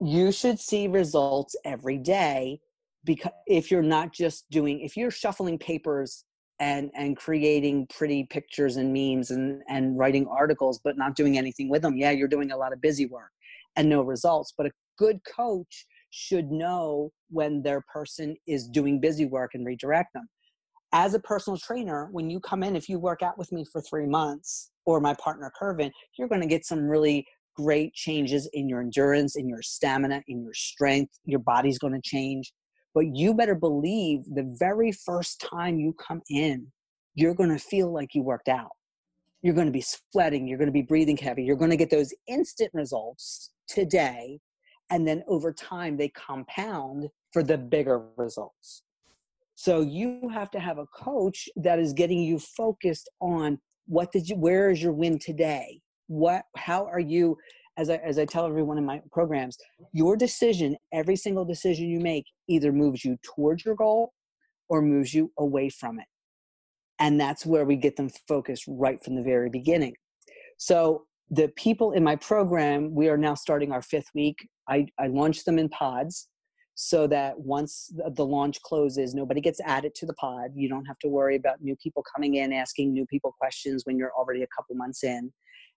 you 0.00 0.32
should 0.32 0.60
see 0.60 0.88
results 0.88 1.56
every 1.64 1.98
day 1.98 2.60
because 3.06 3.32
if 3.46 3.70
you're 3.70 3.82
not 3.82 4.12
just 4.12 4.44
doing 4.50 4.80
if 4.80 4.96
you're 4.96 5.10
shuffling 5.10 5.58
papers 5.58 6.24
and 6.60 6.90
and 6.94 7.16
creating 7.16 7.86
pretty 7.88 8.24
pictures 8.24 8.76
and 8.76 8.92
memes 8.92 9.30
and 9.30 9.62
and 9.68 9.96
writing 9.96 10.26
articles 10.26 10.80
but 10.84 10.98
not 10.98 11.16
doing 11.16 11.38
anything 11.38 11.70
with 11.70 11.80
them 11.82 11.96
yeah 11.96 12.10
you're 12.10 12.28
doing 12.28 12.50
a 12.50 12.56
lot 12.56 12.72
of 12.72 12.80
busy 12.80 13.06
work 13.06 13.30
and 13.76 13.88
no 13.88 14.02
results 14.02 14.52
but 14.58 14.66
a 14.66 14.70
good 14.98 15.18
coach 15.24 15.86
should 16.10 16.50
know 16.50 17.12
when 17.28 17.62
their 17.62 17.82
person 17.92 18.36
is 18.46 18.68
doing 18.68 19.00
busy 19.00 19.26
work 19.26 19.52
and 19.54 19.66
redirect 19.66 20.14
them. 20.14 20.28
As 20.92 21.14
a 21.14 21.20
personal 21.20 21.58
trainer, 21.58 22.08
when 22.12 22.30
you 22.30 22.40
come 22.40 22.62
in, 22.62 22.76
if 22.76 22.88
you 22.88 22.98
work 22.98 23.22
out 23.22 23.36
with 23.36 23.52
me 23.52 23.64
for 23.70 23.82
three 23.82 24.06
months 24.06 24.70
or 24.86 25.00
my 25.00 25.14
partner 25.14 25.52
Curvin, 25.60 25.90
you're 26.16 26.28
going 26.28 26.40
to 26.40 26.46
get 26.46 26.64
some 26.64 26.88
really 26.88 27.26
great 27.54 27.92
changes 27.92 28.48
in 28.52 28.68
your 28.68 28.80
endurance, 28.80 29.36
in 29.36 29.48
your 29.48 29.62
stamina, 29.62 30.22
in 30.28 30.42
your 30.42 30.54
strength. 30.54 31.12
Your 31.24 31.40
body's 31.40 31.78
going 31.78 31.92
to 31.94 32.00
change. 32.02 32.52
But 32.96 33.14
you 33.14 33.32
better 33.32 33.54
believe 33.54 34.24
the 34.24 34.52
very 34.58 34.90
first 34.90 35.40
time 35.40 35.78
you 35.78 35.92
come 35.92 36.22
in, 36.28 36.66
you're 37.14 37.34
going 37.34 37.50
to 37.50 37.58
feel 37.58 37.92
like 37.92 38.14
you 38.16 38.22
worked 38.22 38.48
out. 38.48 38.72
You're 39.42 39.54
going 39.54 39.68
to 39.68 39.72
be 39.72 39.84
sweating. 39.84 40.48
You're 40.48 40.58
going 40.58 40.66
to 40.66 40.72
be 40.72 40.82
breathing 40.82 41.16
heavy. 41.16 41.44
You're 41.44 41.54
going 41.54 41.70
to 41.70 41.76
get 41.76 41.90
those 41.90 42.12
instant 42.26 42.70
results 42.74 43.52
today 43.68 44.40
and 44.90 45.06
then 45.06 45.22
over 45.28 45.52
time 45.52 45.96
they 45.96 46.08
compound 46.08 47.08
for 47.32 47.42
the 47.42 47.58
bigger 47.58 48.02
results 48.16 48.82
so 49.54 49.80
you 49.80 50.28
have 50.32 50.50
to 50.50 50.60
have 50.60 50.78
a 50.78 50.86
coach 50.86 51.48
that 51.56 51.78
is 51.78 51.92
getting 51.92 52.22
you 52.22 52.38
focused 52.38 53.08
on 53.20 53.58
what 53.86 54.12
did 54.12 54.28
you 54.28 54.36
where 54.36 54.70
is 54.70 54.82
your 54.82 54.92
win 54.92 55.18
today 55.18 55.80
what 56.06 56.44
how 56.56 56.86
are 56.86 57.00
you 57.00 57.36
as 57.76 57.90
I, 57.90 57.96
as 57.96 58.18
I 58.18 58.24
tell 58.24 58.46
everyone 58.46 58.78
in 58.78 58.84
my 58.84 59.00
programs 59.12 59.56
your 59.92 60.16
decision 60.16 60.76
every 60.92 61.16
single 61.16 61.44
decision 61.44 61.88
you 61.88 62.00
make 62.00 62.26
either 62.48 62.72
moves 62.72 63.04
you 63.04 63.16
towards 63.22 63.64
your 63.64 63.74
goal 63.74 64.12
or 64.68 64.82
moves 64.82 65.14
you 65.14 65.32
away 65.38 65.68
from 65.68 65.98
it 65.98 66.06
and 66.98 67.20
that's 67.20 67.44
where 67.44 67.64
we 67.64 67.76
get 67.76 67.96
them 67.96 68.10
focused 68.28 68.64
right 68.66 69.02
from 69.04 69.14
the 69.14 69.22
very 69.22 69.50
beginning 69.50 69.94
so 70.58 71.06
the 71.30 71.48
people 71.48 71.92
in 71.92 72.04
my 72.04 72.16
program, 72.16 72.94
we 72.94 73.08
are 73.08 73.18
now 73.18 73.34
starting 73.34 73.72
our 73.72 73.82
fifth 73.82 74.08
week. 74.14 74.48
I, 74.68 74.86
I 74.98 75.08
launch 75.08 75.44
them 75.44 75.58
in 75.58 75.68
pods 75.68 76.28
so 76.74 77.06
that 77.06 77.38
once 77.38 77.90
the 78.14 78.24
launch 78.24 78.60
closes, 78.62 79.14
nobody 79.14 79.40
gets 79.40 79.60
added 79.60 79.94
to 79.96 80.06
the 80.06 80.14
pod. 80.14 80.50
You 80.54 80.68
don't 80.68 80.84
have 80.84 80.98
to 81.00 81.08
worry 81.08 81.36
about 81.36 81.62
new 81.62 81.74
people 81.82 82.04
coming 82.14 82.34
in, 82.34 82.52
asking 82.52 82.92
new 82.92 83.06
people 83.06 83.34
questions 83.40 83.82
when 83.84 83.96
you're 83.96 84.12
already 84.12 84.42
a 84.42 84.46
couple 84.54 84.76
months 84.76 85.02
in. 85.02 85.32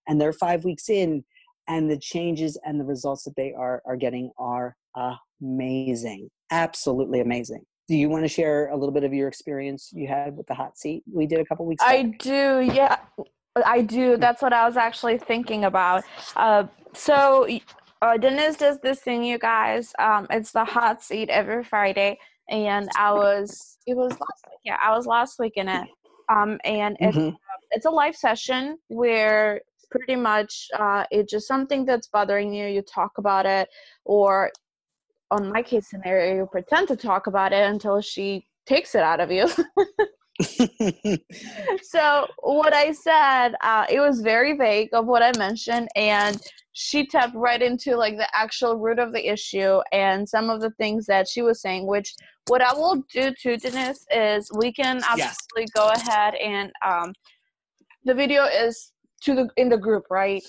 And 0.08 0.20
they're 0.20 0.34
five 0.34 0.66
weeks 0.66 0.90
in, 0.90 1.24
and 1.70 1.90
the 1.90 1.98
changes 1.98 2.60
and 2.66 2.80
the 2.80 2.84
results 2.84 3.24
that 3.24 3.36
they 3.38 3.54
are, 3.54 3.82
are 3.86 3.96
getting 3.96 4.32
are 4.38 4.76
amazing. 5.42 6.30
Absolutely 6.52 7.22
amazing. 7.22 7.64
Do 7.88 7.96
you 7.96 8.10
want 8.10 8.24
to 8.24 8.28
share 8.28 8.70
a 8.70 8.76
little 8.76 8.94
bit 8.94 9.04
of 9.04 9.14
your 9.14 9.28
experience 9.28 9.92
you 9.94 10.08
had 10.08 10.36
with 10.36 10.48
the 10.48 10.54
hot 10.54 10.78
seat 10.78 11.04
we 11.12 11.26
did 11.26 11.40
a 11.40 11.46
couple 11.46 11.66
weeks 11.66 11.84
ago? 11.84 11.92
I 11.92 12.04
do, 12.04 12.70
yeah. 12.74 12.98
I 13.66 13.82
do. 13.82 14.16
Hmm. 14.16 14.20
That's 14.20 14.42
what 14.42 14.54
I 14.54 14.68
was 14.68 14.78
actually 14.78 15.18
thinking 15.18 15.66
about. 15.66 16.04
Uh, 16.36 16.66
so 16.94 17.48
uh, 18.02 18.18
Denise 18.18 18.58
does 18.58 18.80
this 18.82 19.00
thing, 19.00 19.24
you 19.24 19.38
guys. 19.38 19.94
Um, 20.00 20.28
it's 20.30 20.52
the 20.52 20.66
hot 20.66 21.04
seat 21.04 21.30
every 21.30 21.64
Friday, 21.64 22.20
and 22.50 22.90
I 22.96 23.12
was 23.12 23.78
it 23.86 23.96
was 23.96 24.12
last 24.12 24.46
week. 24.48 24.60
Yeah, 24.66 24.78
I 24.82 24.96
was 24.96 25.06
last 25.06 25.40
week 25.40 25.54
in 25.56 25.68
it. 25.68 25.88
Um, 26.30 26.60
and 26.64 26.96
it's 27.00 27.18
mm-hmm. 27.18 27.36
it's 27.72 27.86
a 27.86 27.90
live 27.90 28.16
session 28.16 28.78
where 28.88 29.62
pretty 29.92 30.16
much 30.16 30.68
uh, 30.78 31.04
it's 31.12 31.32
just 31.32 31.48
something 31.48 31.86
that's 31.86 32.08
bothering 32.08 32.54
you. 32.54 32.68
You 32.68 32.82
talk 32.82 33.18
about 33.18 33.46
it, 33.46 33.70
or 34.06 34.52
on 35.32 35.52
my 35.52 35.62
case 35.62 35.90
scenario, 35.90 36.36
you 36.36 36.48
pretend 36.52 36.88
to 36.90 36.96
talk 36.96 37.28
about 37.28 37.54
it 37.54 37.70
until 37.70 38.02
she 38.02 38.48
takes 38.66 38.96
it 38.96 39.02
out 39.02 39.20
of 39.20 39.32
you. 39.32 39.48
so 41.82 42.28
what 42.40 42.74
I 42.74 42.94
said, 42.94 43.56
uh, 43.62 43.86
it 43.90 44.00
was 44.00 44.22
very 44.22 44.56
vague 44.56 44.90
of 44.94 45.06
what 45.06 45.22
I 45.22 45.38
mentioned, 45.38 45.90
and 45.96 46.40
she 46.72 47.06
tapped 47.06 47.36
right 47.36 47.62
into 47.62 47.98
like 47.98 48.16
the 48.16 48.28
actual 48.34 48.78
root 48.78 49.00
of 49.00 49.12
the 49.12 49.30
issue 49.30 49.80
and 49.92 50.28
some 50.28 50.50
of 50.50 50.62
the 50.62 50.72
things 50.72 51.06
that 51.08 51.28
she 51.28 51.42
was 51.42 51.62
saying. 51.62 51.88
Which 51.88 52.16
what 52.48 52.62
I 52.62 52.74
will 52.74 53.04
do 53.14 53.34
to 53.42 53.58
Denise 53.58 54.06
is 54.16 54.50
we 54.56 54.72
can 54.72 54.98
absolutely 54.98 55.68
yes. 55.68 55.72
go 55.76 55.90
ahead 55.90 56.36
and 56.36 56.72
um, 56.86 57.14
the 58.06 58.14
video 58.14 58.46
is 58.46 58.94
to 59.24 59.36
the 59.36 59.50
in 59.58 59.70
the 59.70 59.78
group, 59.78 60.06
right? 60.10 60.44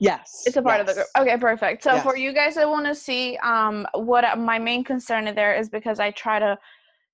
Yes. 0.00 0.44
It's 0.46 0.56
a 0.56 0.62
part 0.62 0.78
yes. 0.78 0.80
of 0.80 0.86
the 0.86 0.94
group. 0.94 1.06
Okay, 1.18 1.36
perfect. 1.38 1.82
So 1.82 1.94
yes. 1.94 2.04
for 2.04 2.16
you 2.16 2.32
guys 2.32 2.56
I 2.56 2.64
want 2.64 2.86
to 2.86 2.94
see 2.94 3.36
um 3.38 3.86
what 3.94 4.24
my 4.38 4.58
main 4.58 4.84
concern 4.84 5.24
there 5.34 5.56
is 5.56 5.68
because 5.68 5.98
I 5.98 6.10
try 6.12 6.38
to 6.38 6.56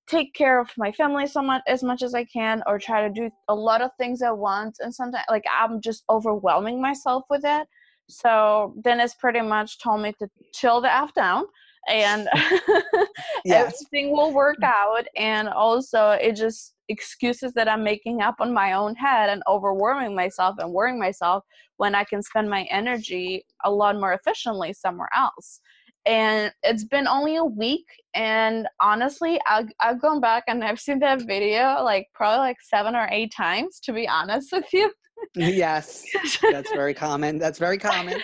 take 0.07 0.33
care 0.35 0.59
of 0.59 0.69
my 0.77 0.91
family 0.91 1.25
so 1.25 1.41
much 1.41 1.63
as 1.67 1.81
much 1.81 2.03
as 2.03 2.13
I 2.13 2.25
can 2.25 2.61
or 2.67 2.77
try 2.77 3.07
to 3.07 3.11
do 3.11 3.29
a 3.47 3.55
lot 3.55 3.81
of 3.81 3.89
things 3.97 4.21
at 4.21 4.37
once 4.37 4.77
and 4.79 4.93
sometimes 4.93 5.25
like 5.29 5.45
I'm 5.51 5.81
just 5.81 6.03
overwhelming 6.09 6.79
myself 6.79 7.23
with 7.29 7.41
it. 7.43 7.67
So 8.07 8.75
Denise 8.83 9.15
pretty 9.15 9.41
much 9.41 9.79
told 9.81 10.01
me 10.01 10.13
to 10.19 10.27
chill 10.53 10.79
the 10.79 10.93
F 10.93 11.11
down 11.15 11.45
and 11.87 12.29
yes. 13.45 13.73
everything 13.73 14.11
will 14.11 14.31
work 14.31 14.61
out 14.63 15.05
and 15.17 15.49
also 15.49 16.11
it 16.11 16.33
just 16.33 16.74
excuses 16.89 17.53
that 17.53 17.67
I'm 17.67 17.83
making 17.83 18.21
up 18.21 18.35
on 18.39 18.53
my 18.53 18.73
own 18.73 18.95
head 18.95 19.29
and 19.29 19.41
overwhelming 19.47 20.15
myself 20.15 20.55
and 20.59 20.71
worrying 20.71 20.99
myself 20.99 21.43
when 21.77 21.95
I 21.95 22.03
can 22.03 22.21
spend 22.21 22.49
my 22.49 22.63
energy 22.69 23.45
a 23.63 23.71
lot 23.71 23.99
more 23.99 24.13
efficiently 24.13 24.73
somewhere 24.73 25.09
else. 25.15 25.61
And 26.05 26.53
it's 26.61 26.83
been 26.83 27.07
only 27.07 27.37
a 27.37 27.43
week 27.43 27.85
and 28.13 28.67
honestly 28.79 29.39
I, 29.47 29.65
i've 29.81 29.99
gone 29.99 30.21
back 30.21 30.43
and 30.47 30.63
i've 30.63 30.79
seen 30.79 30.99
that 30.99 31.23
video 31.23 31.83
like 31.83 32.07
probably 32.13 32.39
like 32.39 32.57
seven 32.61 32.95
or 32.95 33.09
eight 33.11 33.33
times 33.35 33.79
to 33.81 33.91
be 33.91 34.07
honest 34.07 34.51
with 34.51 34.71
you. 34.71 34.91
Yes. 35.35 36.03
That's 36.41 36.71
very 36.71 36.93
common. 37.05 37.39
That's 37.39 37.57
very 37.57 37.77
common. 37.77 38.21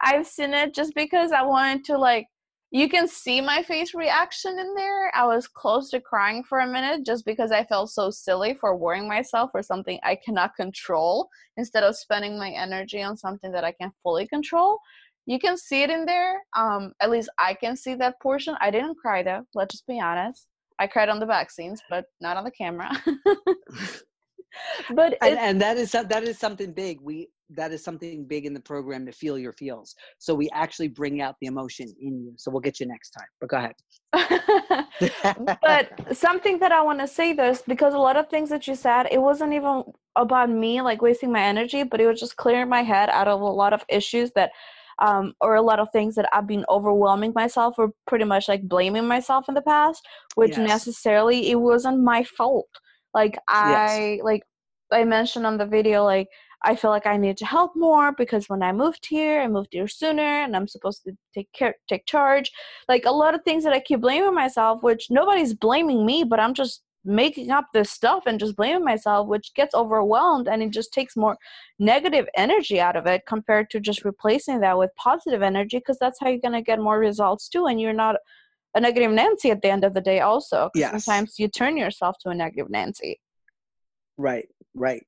I've 0.00 0.26
seen 0.26 0.54
it 0.54 0.74
just 0.74 0.94
because 0.94 1.32
i 1.32 1.42
wanted 1.42 1.84
to 1.84 1.98
like 1.98 2.26
you 2.74 2.88
can 2.88 3.06
see 3.06 3.40
my 3.40 3.62
face 3.62 3.94
reaction 3.94 4.58
in 4.58 4.74
there 4.74 5.14
i 5.14 5.24
was 5.24 5.46
close 5.46 5.90
to 5.90 6.00
crying 6.00 6.42
for 6.42 6.58
a 6.60 6.66
minute 6.66 7.06
just 7.06 7.24
because 7.24 7.52
i 7.52 7.62
felt 7.64 7.88
so 7.90 8.10
silly 8.10 8.54
for 8.60 8.76
worrying 8.76 9.08
myself 9.08 9.50
for 9.52 9.62
something 9.62 9.98
i 10.02 10.16
cannot 10.24 10.56
control 10.56 11.28
instead 11.56 11.84
of 11.84 11.96
spending 11.96 12.36
my 12.38 12.50
energy 12.50 13.00
on 13.00 13.16
something 13.16 13.52
that 13.52 13.64
i 13.64 13.72
can 13.72 13.92
fully 14.02 14.26
control 14.26 14.78
you 15.26 15.38
can 15.38 15.56
see 15.56 15.82
it 15.82 15.90
in 15.90 16.04
there. 16.04 16.42
Um, 16.56 16.92
at 17.00 17.10
least 17.10 17.30
I 17.38 17.54
can 17.54 17.76
see 17.76 17.94
that 17.94 18.20
portion. 18.20 18.56
I 18.60 18.70
didn't 18.70 18.96
cry 18.96 19.22
though. 19.22 19.44
Let's 19.54 19.74
just 19.74 19.86
be 19.86 20.00
honest. 20.00 20.46
I 20.78 20.86
cried 20.86 21.08
on 21.08 21.20
the 21.20 21.26
vaccines, 21.26 21.80
but 21.88 22.06
not 22.20 22.36
on 22.36 22.44
the 22.44 22.50
camera. 22.50 22.90
but 24.94 25.16
and, 25.22 25.38
and, 25.38 25.60
that 25.60 25.76
is 25.76 25.92
that 25.92 26.24
is 26.24 26.38
something 26.38 26.72
big. 26.72 27.00
We 27.00 27.28
that 27.56 27.72
is 27.72 27.82
something 27.82 28.24
big 28.24 28.46
in 28.46 28.54
the 28.54 28.60
program 28.60 29.06
to 29.06 29.12
feel 29.12 29.38
your 29.38 29.52
feels. 29.52 29.94
So 30.18 30.34
we 30.34 30.48
actually 30.52 30.88
bring 30.88 31.20
out 31.20 31.36
the 31.40 31.46
emotion 31.46 31.92
in 32.00 32.24
you. 32.24 32.32
So 32.36 32.50
we'll 32.50 32.60
get 32.60 32.80
you 32.80 32.86
next 32.86 33.10
time. 33.10 33.26
But 33.40 33.50
go 33.50 33.56
ahead. 33.56 33.74
but 35.62 36.16
something 36.16 36.58
that 36.60 36.72
I 36.72 36.82
want 36.82 37.00
to 37.00 37.08
say 37.08 37.32
though 37.32 37.50
is 37.50 37.62
because 37.66 37.94
a 37.94 37.98
lot 37.98 38.16
of 38.16 38.28
things 38.28 38.50
that 38.50 38.66
you 38.66 38.74
said, 38.74 39.08
it 39.10 39.20
wasn't 39.20 39.52
even 39.52 39.84
about 40.16 40.50
me 40.50 40.80
like 40.80 41.02
wasting 41.02 41.32
my 41.32 41.42
energy, 41.42 41.82
but 41.82 42.00
it 42.00 42.06
was 42.06 42.20
just 42.20 42.36
clearing 42.36 42.68
my 42.68 42.82
head 42.82 43.08
out 43.10 43.28
of 43.28 43.40
a 43.40 43.44
lot 43.44 43.72
of 43.72 43.84
issues 43.88 44.30
that 44.34 44.50
um, 45.00 45.34
or 45.40 45.56
a 45.56 45.62
lot 45.62 45.80
of 45.80 45.88
things 45.92 46.14
that 46.14 46.28
I've 46.32 46.46
been 46.46 46.64
overwhelming 46.68 47.32
myself 47.34 47.74
or 47.78 47.90
pretty 48.06 48.24
much 48.24 48.48
like 48.48 48.62
blaming 48.68 49.08
myself 49.08 49.46
in 49.48 49.54
the 49.54 49.62
past, 49.62 50.06
which 50.36 50.56
yes. 50.56 50.68
necessarily 50.68 51.50
it 51.50 51.56
wasn't 51.56 52.00
my 52.00 52.22
fault. 52.22 52.68
Like 53.12 53.36
I 53.48 54.12
yes. 54.12 54.20
like 54.22 54.42
I 54.92 55.04
mentioned 55.04 55.46
on 55.46 55.58
the 55.58 55.66
video, 55.66 56.04
like 56.04 56.28
I 56.64 56.74
feel 56.74 56.90
like 56.90 57.06
I 57.06 57.16
need 57.16 57.36
to 57.38 57.46
help 57.46 57.76
more 57.76 58.12
because 58.12 58.48
when 58.48 58.62
I 58.62 58.72
moved 58.72 59.06
here, 59.06 59.40
I 59.40 59.48
moved 59.48 59.68
here 59.72 59.86
sooner 59.86 60.22
and 60.22 60.56
I'm 60.56 60.66
supposed 60.66 61.04
to 61.04 61.12
take 61.34 61.52
care 61.52 61.74
take 61.88 62.06
charge. 62.06 62.50
Like 62.88 63.04
a 63.04 63.10
lot 63.10 63.34
of 63.34 63.42
things 63.42 63.64
that 63.64 63.72
I 63.72 63.80
keep 63.80 64.00
blaming 64.00 64.34
myself, 64.34 64.82
which 64.82 65.08
nobody's 65.10 65.52
blaming 65.54 66.06
me, 66.06 66.24
but 66.24 66.40
I'm 66.40 66.54
just 66.54 66.82
making 67.04 67.50
up 67.50 67.66
this 67.74 67.90
stuff 67.90 68.24
and 68.26 68.40
just 68.40 68.56
blaming 68.56 68.84
myself, 68.84 69.28
which 69.28 69.52
gets 69.54 69.74
overwhelmed 69.74 70.48
and 70.48 70.62
it 70.62 70.70
just 70.70 70.92
takes 70.92 71.16
more 71.16 71.36
negative 71.78 72.26
energy 72.34 72.80
out 72.80 72.96
of 72.96 73.06
it 73.06 73.22
compared 73.28 73.68
to 73.70 73.78
just 73.78 74.04
replacing 74.04 74.60
that 74.60 74.78
with 74.78 74.90
positive 74.96 75.42
energy 75.42 75.78
because 75.78 75.98
that's 75.98 76.18
how 76.18 76.28
you're 76.28 76.38
going 76.38 76.52
to 76.52 76.62
get 76.62 76.80
more 76.80 76.98
results 76.98 77.48
too. 77.48 77.66
And 77.66 77.78
you're 77.78 77.92
not 77.92 78.16
a 78.74 78.80
negative 78.80 79.12
Nancy 79.12 79.50
at 79.50 79.62
the 79.62 79.70
end 79.70 79.84
of 79.84 79.94
the 79.94 80.00
day, 80.00 80.20
also. 80.20 80.70
Yes. 80.74 81.04
Sometimes 81.04 81.38
you 81.38 81.48
turn 81.48 81.76
yourself 81.76 82.16
to 82.20 82.30
a 82.30 82.34
negative 82.34 82.70
Nancy. 82.70 83.20
Right, 84.16 84.48
right. 84.74 85.04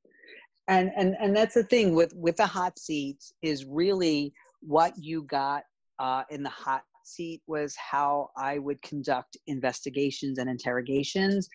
And, 0.69 0.91
and 0.97 1.17
and 1.21 1.37
that's 1.37 1.55
the 1.55 1.62
thing 1.62 1.95
with 1.95 2.12
with 2.14 2.37
the 2.37 2.47
hot 2.47 2.79
seats 2.79 3.33
is 3.41 3.64
really 3.64 4.33
what 4.61 4.93
you 4.99 5.23
got 5.23 5.62
uh, 6.01 6.25
in 6.31 6.43
the 6.43 6.51
hot 6.51 6.83
seat 7.05 7.41
was 7.47 7.75
how 7.77 8.31
I 8.37 8.59
would 8.59 8.83
conduct 8.83 9.37
investigations 9.47 10.39
and 10.39 10.51
interrogations 10.51 11.49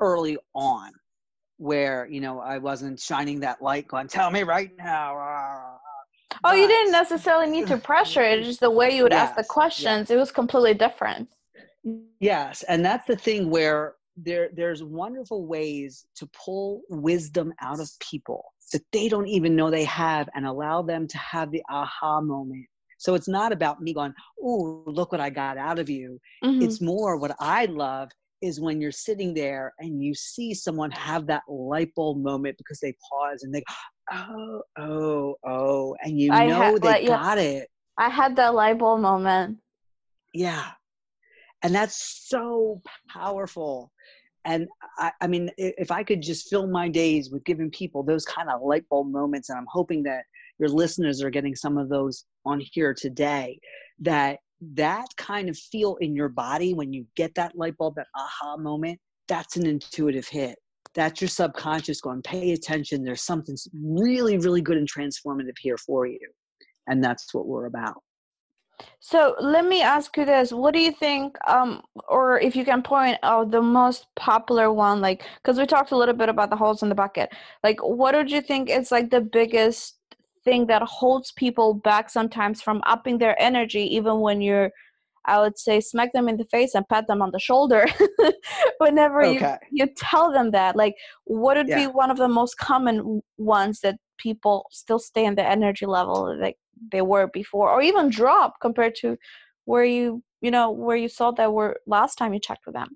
early 0.00 0.38
on 0.54 0.92
where 1.58 2.06
you 2.08 2.20
know 2.20 2.38
i 2.38 2.56
wasn't 2.56 2.98
shining 2.98 3.40
that 3.40 3.60
light 3.60 3.86
going 3.88 4.06
tell 4.06 4.30
me 4.30 4.42
right 4.42 4.70
now. 4.78 5.14
Oh 6.44 6.50
but, 6.50 6.58
you 6.58 6.68
didn't 6.68 6.92
necessarily 6.92 7.50
need 7.50 7.66
to 7.66 7.78
pressure 7.78 8.22
it. 8.22 8.44
Just 8.44 8.60
the 8.60 8.70
way 8.70 8.94
you 8.94 9.02
would 9.02 9.12
yes, 9.12 9.30
ask 9.30 9.36
the 9.36 9.44
questions 9.44 10.08
yes. 10.08 10.10
it 10.10 10.16
was 10.16 10.30
completely 10.30 10.74
different. 10.74 11.28
Yes 12.20 12.62
and 12.68 12.84
that's 12.84 13.06
the 13.06 13.16
thing 13.16 13.50
where 13.50 13.94
there 14.24 14.50
there's 14.54 14.82
wonderful 14.82 15.46
ways 15.46 16.06
to 16.14 16.28
pull 16.28 16.82
wisdom 16.88 17.52
out 17.60 17.80
of 17.80 17.90
people 18.00 18.44
that 18.72 18.82
they 18.92 19.08
don't 19.08 19.28
even 19.28 19.56
know 19.56 19.70
they 19.70 19.84
have 19.84 20.28
and 20.34 20.46
allow 20.46 20.82
them 20.82 21.06
to 21.06 21.18
have 21.18 21.50
the 21.50 21.62
aha 21.70 22.20
moment 22.20 22.66
so 22.98 23.14
it's 23.14 23.28
not 23.28 23.52
about 23.52 23.80
me 23.80 23.94
going 23.94 24.12
oh 24.42 24.82
look 24.86 25.12
what 25.12 25.20
i 25.20 25.30
got 25.30 25.56
out 25.56 25.78
of 25.78 25.88
you 25.88 26.18
mm-hmm. 26.44 26.62
it's 26.62 26.80
more 26.80 27.16
what 27.16 27.34
i 27.40 27.64
love 27.66 28.10
is 28.42 28.60
when 28.60 28.80
you're 28.80 28.92
sitting 28.92 29.34
there 29.34 29.74
and 29.78 30.02
you 30.02 30.14
see 30.14 30.54
someone 30.54 30.90
have 30.92 31.26
that 31.26 31.42
light 31.48 31.94
bulb 31.94 32.18
moment 32.18 32.56
because 32.58 32.78
they 32.80 32.94
pause 33.10 33.42
and 33.42 33.54
they 33.54 33.60
go, 33.60 33.74
oh, 34.12 34.62
oh, 34.78 35.34
oh, 35.44 35.96
and 36.02 36.18
you 36.20 36.28
know 36.28 36.54
ha- 36.54 36.72
they 36.72 37.06
got 37.06 37.38
yeah, 37.38 37.42
it. 37.42 37.68
I 37.96 38.08
had 38.08 38.36
that 38.36 38.54
light 38.54 38.78
bulb 38.78 39.00
moment. 39.00 39.58
Yeah. 40.32 40.66
And 41.62 41.74
that's 41.74 42.28
so 42.28 42.80
powerful. 43.10 43.90
And 44.48 44.66
I, 44.96 45.12
I 45.20 45.26
mean, 45.26 45.50
if 45.58 45.90
I 45.90 46.02
could 46.02 46.22
just 46.22 46.48
fill 46.48 46.66
my 46.66 46.88
days 46.88 47.30
with 47.30 47.44
giving 47.44 47.70
people 47.70 48.02
those 48.02 48.24
kind 48.24 48.48
of 48.48 48.62
light 48.62 48.88
bulb 48.88 49.12
moments, 49.12 49.50
and 49.50 49.58
I'm 49.58 49.66
hoping 49.68 50.02
that 50.04 50.24
your 50.58 50.70
listeners 50.70 51.22
are 51.22 51.28
getting 51.28 51.54
some 51.54 51.76
of 51.76 51.90
those 51.90 52.24
on 52.46 52.58
here 52.72 52.94
today, 52.94 53.60
that 54.00 54.38
that 54.74 55.08
kind 55.18 55.50
of 55.50 55.56
feel 55.56 55.96
in 55.96 56.16
your 56.16 56.30
body 56.30 56.72
when 56.72 56.94
you 56.94 57.06
get 57.14 57.34
that 57.34 57.56
light 57.56 57.76
bulb, 57.76 57.96
that 57.96 58.06
aha 58.16 58.56
moment, 58.56 58.98
that's 59.28 59.58
an 59.58 59.66
intuitive 59.66 60.26
hit. 60.26 60.58
That's 60.94 61.20
your 61.20 61.28
subconscious 61.28 62.00
going, 62.00 62.22
pay 62.22 62.52
attention. 62.52 63.04
There's 63.04 63.22
something 63.22 63.56
really, 63.84 64.38
really 64.38 64.62
good 64.62 64.78
and 64.78 64.90
transformative 64.90 65.58
here 65.60 65.76
for 65.76 66.06
you. 66.06 66.18
And 66.86 67.04
that's 67.04 67.34
what 67.34 67.46
we're 67.46 67.66
about. 67.66 68.02
So 69.00 69.34
let 69.40 69.64
me 69.64 69.82
ask 69.82 70.16
you 70.16 70.24
this: 70.24 70.52
What 70.52 70.74
do 70.74 70.80
you 70.80 70.92
think, 70.92 71.36
um, 71.46 71.82
or 72.08 72.40
if 72.40 72.54
you 72.56 72.64
can 72.64 72.82
point 72.82 73.18
out 73.22 73.50
the 73.50 73.62
most 73.62 74.06
popular 74.16 74.72
one, 74.72 75.00
like 75.00 75.24
because 75.36 75.58
we 75.58 75.66
talked 75.66 75.92
a 75.92 75.96
little 75.96 76.14
bit 76.14 76.28
about 76.28 76.50
the 76.50 76.56
holes 76.56 76.82
in 76.82 76.88
the 76.88 76.94
bucket. 76.94 77.30
Like, 77.62 77.80
what 77.82 78.14
would 78.14 78.30
you 78.30 78.40
think 78.40 78.70
is 78.70 78.90
like 78.90 79.10
the 79.10 79.20
biggest 79.20 79.96
thing 80.44 80.66
that 80.66 80.82
holds 80.82 81.32
people 81.32 81.74
back 81.74 82.10
sometimes 82.10 82.62
from 82.62 82.80
upping 82.86 83.18
their 83.18 83.40
energy 83.40 83.82
even 83.96 84.20
when 84.20 84.40
you're 84.40 84.70
I 85.24 85.40
would 85.40 85.58
say 85.58 85.80
smack 85.80 86.12
them 86.12 86.28
in 86.28 86.38
the 86.38 86.46
face 86.46 86.74
and 86.74 86.88
pat 86.88 87.06
them 87.06 87.20
on 87.20 87.30
the 87.32 87.38
shoulder 87.38 87.86
whenever 88.78 89.22
okay. 89.24 89.58
you, 89.70 89.84
you 89.84 89.92
tell 89.94 90.32
them 90.32 90.52
that. 90.52 90.74
Like, 90.74 90.94
what 91.24 91.56
would 91.58 91.68
yeah. 91.68 91.80
be 91.80 91.86
one 91.86 92.10
of 92.10 92.16
the 92.16 92.28
most 92.28 92.56
common 92.56 93.20
ones 93.36 93.80
that 93.80 93.96
people 94.16 94.66
still 94.70 94.98
stay 94.98 95.24
in 95.24 95.34
the 95.34 95.44
energy 95.44 95.86
level 95.86 96.36
like 96.40 96.56
they 96.92 97.02
were 97.02 97.28
before, 97.28 97.70
or 97.70 97.82
even 97.82 98.10
drop 98.10 98.54
compared 98.60 98.94
to 98.96 99.16
where 99.64 99.84
you, 99.84 100.22
you 100.40 100.50
know, 100.50 100.70
where 100.70 100.96
you 100.96 101.08
saw 101.08 101.30
that 101.32 101.52
were 101.52 101.78
last 101.86 102.16
time 102.16 102.32
you 102.32 102.40
checked 102.40 102.66
with 102.66 102.74
them? 102.74 102.88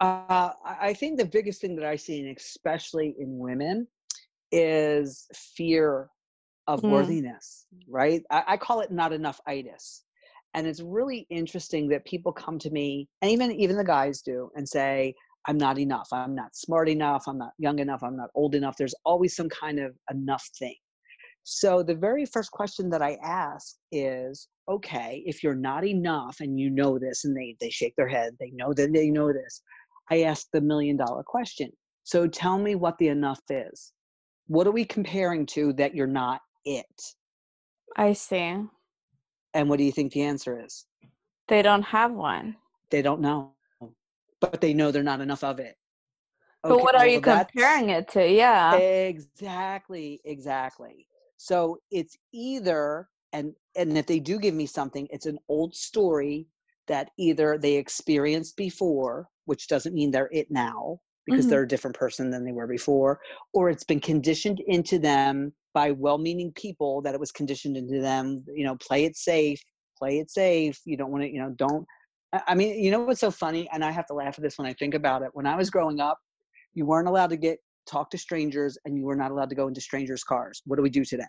Uh, 0.00 0.52
I 0.64 0.94
think 0.94 1.18
the 1.18 1.26
biggest 1.26 1.60
thing 1.60 1.76
that 1.76 1.84
I 1.84 1.96
see, 1.96 2.20
and 2.20 2.36
especially 2.36 3.14
in 3.18 3.38
women, 3.38 3.86
is 4.50 5.26
fear 5.34 6.08
of 6.66 6.80
mm. 6.80 6.90
worthiness, 6.90 7.66
right? 7.86 8.22
I, 8.30 8.44
I, 8.48 8.56
call 8.56 8.80
it 8.80 8.90
not 8.90 9.12
enough 9.12 9.40
itis. 9.46 10.04
And 10.54 10.66
it's 10.66 10.80
really 10.80 11.26
interesting 11.30 11.88
that 11.88 12.04
people 12.06 12.32
come 12.32 12.58
to 12.60 12.70
me, 12.70 13.08
and 13.20 13.30
even 13.30 13.52
even 13.52 13.76
the 13.76 13.84
guys 13.84 14.22
do, 14.22 14.50
and 14.56 14.68
say, 14.68 15.14
I'm 15.46 15.58
not 15.58 15.78
enough. 15.78 16.08
I'm 16.12 16.34
not 16.34 16.56
smart 16.56 16.88
enough. 16.88 17.24
I'm 17.26 17.38
not 17.38 17.52
young 17.58 17.78
enough. 17.78 18.02
I'm 18.02 18.16
not 18.16 18.30
old 18.34 18.54
enough. 18.54 18.76
There's 18.76 18.94
always 19.04 19.36
some 19.36 19.48
kind 19.48 19.78
of 19.78 19.94
enough 20.10 20.48
thing. 20.58 20.76
So 21.42 21.82
the 21.82 21.94
very 21.94 22.26
first 22.26 22.50
question 22.50 22.90
that 22.90 23.02
I 23.02 23.18
ask 23.22 23.76
is, 23.90 24.48
okay, 24.68 25.22
if 25.26 25.42
you're 25.42 25.54
not 25.54 25.84
enough 25.84 26.36
and 26.40 26.58
you 26.58 26.70
know 26.70 26.98
this, 26.98 27.24
and 27.24 27.36
they 27.36 27.56
they 27.60 27.70
shake 27.70 27.94
their 27.96 28.08
head, 28.08 28.36
they 28.38 28.50
know 28.50 28.72
that 28.74 28.92
they 28.92 29.10
know 29.10 29.32
this. 29.32 29.62
I 30.10 30.22
ask 30.22 30.46
the 30.52 30.60
million 30.60 30.96
dollar 30.96 31.22
question: 31.22 31.70
So 32.04 32.26
tell 32.26 32.58
me 32.58 32.74
what 32.74 32.98
the 32.98 33.08
enough 33.08 33.40
is. 33.48 33.92
What 34.46 34.66
are 34.66 34.72
we 34.72 34.84
comparing 34.84 35.46
to 35.46 35.72
that 35.74 35.94
you're 35.94 36.06
not 36.06 36.40
it? 36.64 36.86
I 37.96 38.12
see. 38.12 38.56
And 39.54 39.68
what 39.68 39.78
do 39.78 39.84
you 39.84 39.92
think 39.92 40.12
the 40.12 40.22
answer 40.22 40.62
is? 40.64 40.86
They 41.48 41.62
don't 41.62 41.82
have 41.82 42.12
one. 42.12 42.56
They 42.90 43.02
don't 43.02 43.20
know, 43.20 43.54
but 44.40 44.60
they 44.60 44.74
know 44.74 44.90
they're 44.90 45.02
not 45.02 45.20
enough 45.20 45.42
of 45.42 45.58
it. 45.58 45.76
Okay, 46.64 46.74
but 46.74 46.82
what 46.82 46.94
are 46.94 47.06
well, 47.06 47.08
you 47.08 47.20
comparing 47.20 47.90
it 47.90 48.08
to? 48.10 48.28
Yeah. 48.28 48.76
Exactly, 48.76 50.20
exactly. 50.24 51.06
So 51.42 51.78
it's 51.90 52.18
either 52.34 53.08
and 53.32 53.54
and 53.74 53.96
if 53.96 54.06
they 54.06 54.20
do 54.20 54.38
give 54.38 54.54
me 54.54 54.66
something, 54.66 55.08
it's 55.10 55.24
an 55.24 55.38
old 55.48 55.74
story 55.74 56.46
that 56.86 57.08
either 57.18 57.56
they 57.56 57.76
experienced 57.76 58.58
before, 58.58 59.26
which 59.46 59.66
doesn't 59.66 59.94
mean 59.94 60.10
they're 60.10 60.28
it 60.32 60.48
now 60.50 60.98
because 61.24 61.46
mm-hmm. 61.46 61.50
they're 61.50 61.62
a 61.62 61.68
different 61.68 61.96
person 61.96 62.30
than 62.30 62.44
they 62.44 62.52
were 62.52 62.66
before, 62.66 63.20
or 63.54 63.70
it's 63.70 63.84
been 63.84 64.00
conditioned 64.00 64.60
into 64.66 64.98
them 64.98 65.50
by 65.72 65.92
well-meaning 65.92 66.52
people 66.56 67.00
that 67.00 67.14
it 67.14 67.20
was 67.20 67.32
conditioned 67.32 67.76
into 67.76 68.02
them, 68.02 68.44
you 68.54 68.64
know, 68.64 68.76
play 68.76 69.04
it 69.04 69.16
safe, 69.16 69.62
play 69.96 70.18
it 70.18 70.30
safe. 70.30 70.78
You 70.84 70.98
don't 70.98 71.10
want 71.10 71.22
to, 71.22 71.30
you 71.32 71.40
know, 71.40 71.54
don't 71.56 71.86
I 72.46 72.54
mean, 72.54 72.78
you 72.82 72.90
know 72.90 73.00
what's 73.00 73.20
so 73.20 73.30
funny? 73.30 73.66
And 73.72 73.82
I 73.82 73.92
have 73.92 74.06
to 74.08 74.14
laugh 74.14 74.34
at 74.36 74.42
this 74.42 74.58
when 74.58 74.66
I 74.66 74.74
think 74.74 74.92
about 74.92 75.22
it. 75.22 75.30
When 75.32 75.46
I 75.46 75.56
was 75.56 75.70
growing 75.70 76.00
up, 76.00 76.18
you 76.74 76.84
weren't 76.84 77.08
allowed 77.08 77.30
to 77.30 77.38
get 77.38 77.60
talk 77.90 78.10
to 78.10 78.18
strangers 78.18 78.78
and 78.84 78.96
you 78.96 79.04
were 79.04 79.16
not 79.16 79.30
allowed 79.30 79.50
to 79.50 79.56
go 79.56 79.68
into 79.68 79.80
strangers' 79.80 80.24
cars. 80.24 80.62
What 80.64 80.76
do 80.76 80.82
we 80.82 80.90
do 80.90 81.04
today? 81.04 81.24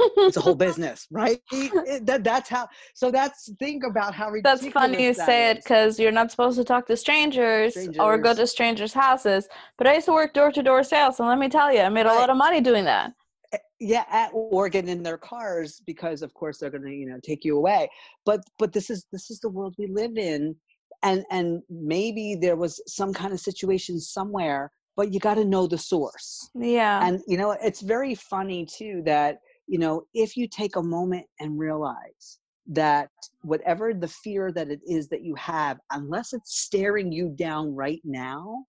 it's 0.00 0.36
a 0.36 0.40
whole 0.40 0.54
business, 0.66 1.06
right? 1.10 1.40
that, 1.50 2.20
that's 2.22 2.48
how. 2.48 2.68
So 2.94 3.10
that's 3.10 3.50
think 3.58 3.82
about 3.88 4.14
how 4.14 4.30
ridiculous. 4.30 4.60
That's 4.60 4.72
funny 4.72 5.04
you 5.04 5.14
that 5.14 5.26
say 5.26 5.50
is. 5.50 5.56
it 5.56 5.64
because 5.64 5.98
you're 5.98 6.12
not 6.12 6.30
supposed 6.30 6.58
to 6.58 6.64
talk 6.64 6.86
to 6.86 6.96
strangers, 6.96 7.72
strangers, 7.72 7.98
or 7.98 8.18
go 8.18 8.34
to 8.34 8.46
strangers' 8.46 8.92
houses. 8.92 9.48
But 9.78 9.86
I 9.86 9.94
used 9.94 10.06
to 10.06 10.12
work 10.12 10.34
door 10.34 10.52
to 10.52 10.62
door 10.62 10.82
sales, 10.84 11.18
and 11.20 11.28
let 11.28 11.38
me 11.38 11.48
tell 11.48 11.72
you, 11.72 11.80
I 11.80 11.88
made 11.88 12.06
right. 12.06 12.14
a 12.14 12.18
lot 12.18 12.30
of 12.30 12.36
money 12.36 12.60
doing 12.60 12.84
that. 12.84 13.12
Eh, 13.52 13.58
yeah, 13.80 14.04
at, 14.10 14.30
or 14.32 14.68
get 14.68 14.88
in 14.88 15.02
their 15.02 15.18
cars 15.18 15.82
because, 15.86 16.22
of 16.22 16.32
course, 16.34 16.58
they're 16.58 16.70
going 16.70 16.84
to 16.84 16.92
you 16.92 17.06
know 17.06 17.18
take 17.22 17.44
you 17.44 17.56
away. 17.56 17.88
But 18.24 18.40
but 18.58 18.72
this 18.72 18.90
is 18.90 19.06
this 19.12 19.30
is 19.30 19.40
the 19.40 19.48
world 19.48 19.74
we 19.78 19.86
live 19.86 20.16
in, 20.16 20.54
and 21.02 21.24
and 21.30 21.62
maybe 21.68 22.36
there 22.40 22.56
was 22.56 22.80
some 22.86 23.12
kind 23.12 23.32
of 23.32 23.40
situation 23.40 23.98
somewhere 23.98 24.70
but 24.96 25.12
you 25.12 25.20
got 25.20 25.34
to 25.34 25.44
know 25.44 25.66
the 25.66 25.78
source. 25.78 26.50
Yeah. 26.54 27.06
And 27.06 27.20
you 27.26 27.36
know 27.36 27.52
it's 27.62 27.80
very 27.80 28.14
funny 28.14 28.66
too 28.66 29.02
that 29.04 29.38
you 29.66 29.78
know 29.78 30.06
if 30.14 30.36
you 30.36 30.48
take 30.48 30.76
a 30.76 30.82
moment 30.82 31.26
and 31.40 31.58
realize 31.58 32.38
that 32.66 33.10
whatever 33.42 33.92
the 33.92 34.08
fear 34.08 34.50
that 34.52 34.70
it 34.70 34.80
is 34.86 35.08
that 35.08 35.22
you 35.22 35.34
have 35.34 35.78
unless 35.90 36.32
it's 36.32 36.60
staring 36.60 37.12
you 37.12 37.28
down 37.28 37.74
right 37.74 38.00
now 38.04 38.64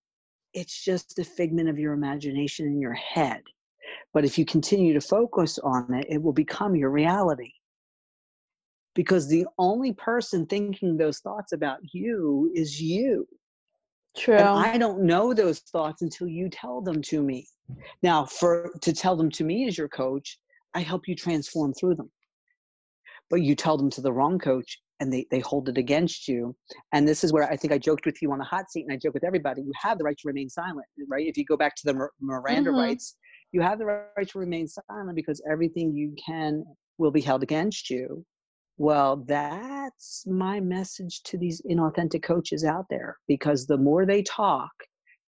it's 0.53 0.83
just 0.83 1.17
a 1.17 1.23
figment 1.23 1.69
of 1.69 1.79
your 1.79 1.93
imagination 1.93 2.65
in 2.65 2.79
your 2.79 2.93
head. 2.93 3.41
But 4.13 4.23
if 4.25 4.37
you 4.37 4.45
continue 4.45 4.93
to 4.93 5.01
focus 5.01 5.59
on 5.59 5.93
it 5.93 6.07
it 6.09 6.21
will 6.21 6.33
become 6.33 6.75
your 6.75 6.89
reality. 6.89 7.51
Because 8.95 9.27
the 9.27 9.45
only 9.57 9.91
person 9.91 10.45
thinking 10.45 10.95
those 10.95 11.19
thoughts 11.19 11.51
about 11.51 11.79
you 11.91 12.49
is 12.55 12.81
you 12.81 13.27
True. 14.17 14.35
And 14.35 14.47
I 14.47 14.77
don't 14.77 15.01
know 15.01 15.33
those 15.33 15.59
thoughts 15.59 16.01
until 16.01 16.27
you 16.27 16.49
tell 16.49 16.81
them 16.81 17.01
to 17.03 17.21
me. 17.21 17.47
Now, 18.01 18.25
for 18.25 18.71
to 18.81 18.93
tell 18.93 19.15
them 19.15 19.29
to 19.31 19.43
me 19.43 19.67
as 19.67 19.77
your 19.77 19.89
coach, 19.89 20.37
I 20.73 20.79
help 20.81 21.07
you 21.07 21.15
transform 21.15 21.73
through 21.73 21.95
them. 21.95 22.11
But 23.29 23.41
you 23.41 23.55
tell 23.55 23.77
them 23.77 23.89
to 23.91 24.01
the 24.01 24.13
wrong 24.13 24.37
coach 24.37 24.79
and 24.99 25.11
they, 25.11 25.25
they 25.31 25.39
hold 25.39 25.67
it 25.67 25.77
against 25.77 26.27
you. 26.27 26.55
And 26.93 27.07
this 27.07 27.23
is 27.23 27.33
where 27.33 27.49
I 27.51 27.57
think 27.57 27.73
I 27.73 27.77
joked 27.77 28.05
with 28.05 28.21
you 28.21 28.31
on 28.31 28.37
the 28.37 28.45
hot 28.45 28.71
seat 28.71 28.83
and 28.83 28.93
I 28.93 28.97
joke 28.97 29.13
with 29.13 29.23
everybody. 29.23 29.61
You 29.61 29.71
have 29.81 29.97
the 29.97 30.03
right 30.03 30.17
to 30.17 30.27
remain 30.27 30.49
silent, 30.49 30.85
right? 31.09 31.27
If 31.27 31.37
you 31.37 31.45
go 31.45 31.57
back 31.57 31.75
to 31.75 31.81
the 31.85 32.07
Miranda 32.21 32.69
mm-hmm. 32.69 32.79
rights, 32.79 33.17
you 33.51 33.61
have 33.61 33.79
the 33.79 33.85
right 33.85 34.29
to 34.29 34.39
remain 34.39 34.67
silent 34.67 35.15
because 35.15 35.41
everything 35.49 35.93
you 35.93 36.15
can 36.23 36.63
will 36.97 37.11
be 37.11 37.21
held 37.21 37.43
against 37.43 37.89
you. 37.89 38.25
Well, 38.77 39.23
that's 39.25 40.25
my 40.27 40.59
message 40.59 41.23
to 41.23 41.37
these 41.37 41.61
inauthentic 41.69 42.23
coaches 42.23 42.65
out 42.65 42.85
there 42.89 43.17
because 43.27 43.65
the 43.65 43.77
more 43.77 44.05
they 44.05 44.21
talk, 44.23 44.71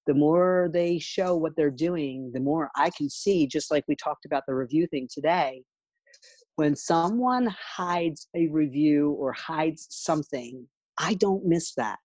the 0.06 0.14
more 0.14 0.70
they 0.74 1.00
show 1.00 1.36
what 1.36 1.56
they're 1.56 1.70
doing, 1.70 2.32
the 2.34 2.42
more 2.42 2.70
I 2.76 2.90
can 2.90 3.10
see, 3.10 3.48
just 3.48 3.72
like 3.72 3.86
we 3.88 3.96
talked 3.96 4.26
about 4.26 4.44
the 4.48 4.56
review 4.56 4.86
thing 4.88 5.08
today. 5.10 5.64
When 6.58 6.76
someone 6.76 7.56
hides 7.76 8.28
a 8.36 8.48
review 8.48 9.12
or 9.12 9.32
hides 9.32 9.88
something, 9.92 10.68
I 10.98 11.14
don't 11.14 11.46
miss 11.46 11.74
that. 11.76 12.00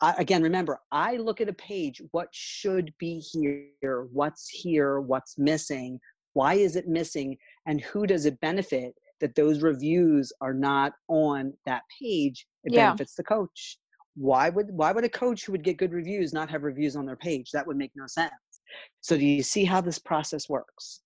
I, 0.00 0.14
again, 0.18 0.42
remember, 0.42 0.80
I 0.92 1.16
look 1.16 1.40
at 1.40 1.48
a 1.48 1.54
page, 1.54 2.00
what 2.12 2.28
should 2.32 2.92
be 2.98 3.18
here, 3.18 4.08
what's 4.12 4.48
here, 4.48 5.00
what's 5.00 5.36
missing, 5.38 5.98
why 6.32 6.54
is 6.54 6.76
it 6.76 6.88
missing, 6.88 7.36
and 7.66 7.80
who 7.80 8.06
does 8.06 8.26
it 8.26 8.40
benefit? 8.40 8.94
That 9.20 9.34
those 9.34 9.62
reviews 9.62 10.32
are 10.40 10.54
not 10.54 10.92
on 11.08 11.52
that 11.66 11.82
page 12.00 12.46
it 12.64 12.72
yeah. 12.72 12.88
benefits 12.88 13.14
the 13.14 13.24
coach 13.24 13.78
why 14.16 14.48
would 14.48 14.70
why 14.70 14.92
would 14.92 15.04
a 15.04 15.08
coach 15.08 15.44
who 15.44 15.52
would 15.52 15.64
get 15.64 15.76
good 15.76 15.92
reviews 15.92 16.32
not 16.32 16.50
have 16.50 16.62
reviews 16.62 16.96
on 16.96 17.04
their 17.04 17.16
page 17.16 17.50
that 17.52 17.66
would 17.66 17.76
make 17.76 17.92
no 17.96 18.06
sense 18.06 18.32
so 19.00 19.16
do 19.16 19.24
you 19.24 19.42
see 19.42 19.64
how 19.64 19.80
this 19.80 19.98
process 19.98 20.48
works 20.48 21.00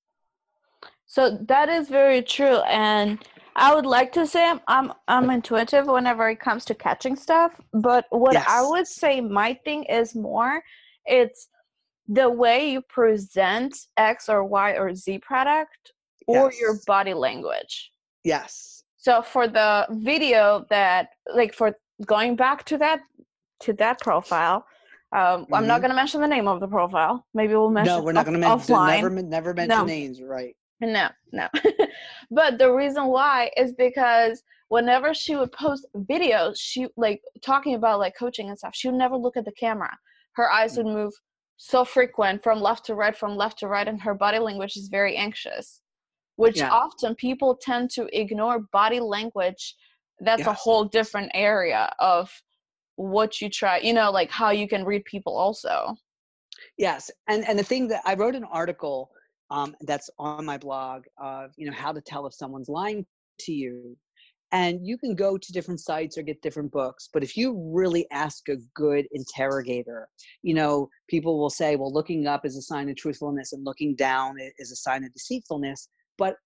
so 1.06 1.38
that 1.48 1.68
is 1.68 1.88
very 1.88 2.22
true 2.22 2.58
and 2.68 3.24
i 3.56 3.74
would 3.74 3.86
like 3.86 4.12
to 4.12 4.26
say 4.26 4.46
i'm 4.48 4.60
i'm, 4.68 4.92
I'm 5.08 5.30
intuitive 5.30 5.86
whenever 5.86 6.28
it 6.28 6.40
comes 6.40 6.64
to 6.66 6.74
catching 6.74 7.16
stuff 7.16 7.58
but 7.72 8.04
what 8.10 8.34
yes. 8.34 8.46
i 8.48 8.62
would 8.62 8.86
say 8.86 9.20
my 9.20 9.54
thing 9.64 9.84
is 9.84 10.14
more 10.14 10.62
it's 11.06 11.48
the 12.08 12.28
way 12.28 12.70
you 12.70 12.82
present 12.82 13.76
x 13.96 14.28
or 14.28 14.44
y 14.44 14.72
or 14.72 14.94
z 14.94 15.18
product 15.18 15.92
or 16.26 16.50
yes. 16.50 16.60
your 16.60 16.74
body 16.86 17.14
language 17.14 17.90
Yes. 18.28 18.84
So 18.98 19.22
for 19.22 19.48
the 19.48 19.86
video 19.90 20.66
that 20.68 21.10
like 21.34 21.54
for 21.54 21.74
going 22.04 22.36
back 22.36 22.64
to 22.64 22.76
that 22.78 23.00
to 23.60 23.72
that 23.74 24.00
profile, 24.00 24.66
um, 25.12 25.20
mm-hmm. 25.20 25.54
I'm 25.54 25.66
not 25.66 25.76
mm-hmm. 25.76 25.82
going 25.82 25.90
to 25.90 25.96
mention 25.96 26.20
the 26.20 26.28
name 26.28 26.46
of 26.46 26.60
the 26.60 26.68
profile. 26.68 27.24
Maybe 27.32 27.54
we'll 27.54 27.70
mention. 27.70 27.94
No, 27.94 28.02
we're 28.02 28.12
not 28.12 28.26
going 28.26 28.38
to 28.38 28.46
mention. 28.46 28.76
Never, 28.86 29.10
never 29.22 29.54
mention 29.54 29.78
no. 29.78 29.84
names. 29.84 30.20
Right. 30.20 30.54
No, 30.80 31.08
no. 31.32 31.48
but 32.30 32.58
the 32.58 32.70
reason 32.70 33.06
why 33.06 33.50
is 33.56 33.72
because 33.72 34.42
whenever 34.68 35.14
she 35.14 35.34
would 35.34 35.52
post 35.52 35.86
videos, 35.96 36.56
she 36.58 36.86
like 36.98 37.22
talking 37.42 37.74
about 37.76 37.98
like 37.98 38.14
coaching 38.18 38.50
and 38.50 38.58
stuff. 38.58 38.74
She 38.74 38.88
would 38.88 38.98
never 38.98 39.16
look 39.16 39.38
at 39.38 39.46
the 39.46 39.52
camera. 39.52 39.96
Her 40.32 40.52
eyes 40.52 40.76
would 40.76 40.86
move 40.86 41.14
so 41.56 41.84
frequent 41.84 42.42
from 42.44 42.60
left 42.60 42.84
to 42.86 42.94
right, 42.94 43.16
from 43.16 43.36
left 43.36 43.58
to 43.60 43.68
right, 43.68 43.88
and 43.88 44.02
her 44.02 44.14
body 44.14 44.38
language 44.38 44.76
is 44.76 44.88
very 44.88 45.16
anxious 45.16 45.80
which 46.38 46.58
yeah. 46.58 46.70
often 46.70 47.16
people 47.16 47.58
tend 47.60 47.90
to 47.90 48.08
ignore 48.18 48.60
body 48.72 49.00
language 49.00 49.74
that's 50.20 50.40
yes. 50.40 50.48
a 50.48 50.52
whole 50.52 50.84
different 50.84 51.30
area 51.34 51.92
of 51.98 52.30
what 52.96 53.40
you 53.40 53.50
try 53.50 53.78
you 53.78 53.92
know 53.92 54.10
like 54.10 54.30
how 54.30 54.50
you 54.50 54.66
can 54.66 54.84
read 54.84 55.04
people 55.04 55.36
also 55.36 55.94
yes 56.78 57.10
and 57.28 57.46
and 57.46 57.58
the 57.58 57.62
thing 57.62 57.86
that 57.88 58.00
i 58.06 58.14
wrote 58.14 58.34
an 58.34 58.44
article 58.44 59.10
um, 59.50 59.74
that's 59.80 60.10
on 60.18 60.44
my 60.44 60.58
blog 60.58 61.04
of 61.18 61.50
you 61.56 61.66
know 61.66 61.76
how 61.76 61.92
to 61.92 62.00
tell 62.00 62.26
if 62.26 62.34
someone's 62.34 62.68
lying 62.68 63.04
to 63.40 63.52
you 63.52 63.96
and 64.52 64.86
you 64.86 64.96
can 64.98 65.14
go 65.14 65.36
to 65.36 65.52
different 65.52 65.80
sites 65.80 66.16
or 66.16 66.22
get 66.22 66.42
different 66.42 66.70
books 66.70 67.08
but 67.12 67.22
if 67.22 67.36
you 67.36 67.56
really 67.72 68.06
ask 68.10 68.48
a 68.48 68.56
good 68.74 69.06
interrogator 69.12 70.08
you 70.42 70.54
know 70.54 70.88
people 71.08 71.38
will 71.38 71.50
say 71.50 71.76
well 71.76 71.92
looking 71.92 72.26
up 72.26 72.44
is 72.44 72.56
a 72.56 72.62
sign 72.62 72.88
of 72.88 72.96
truthfulness 72.96 73.52
and 73.52 73.64
looking 73.64 73.94
down 73.96 74.36
is 74.58 74.70
a 74.70 74.76
sign 74.76 75.02
of 75.04 75.12
deceitfulness 75.12 75.88
but 76.18 76.36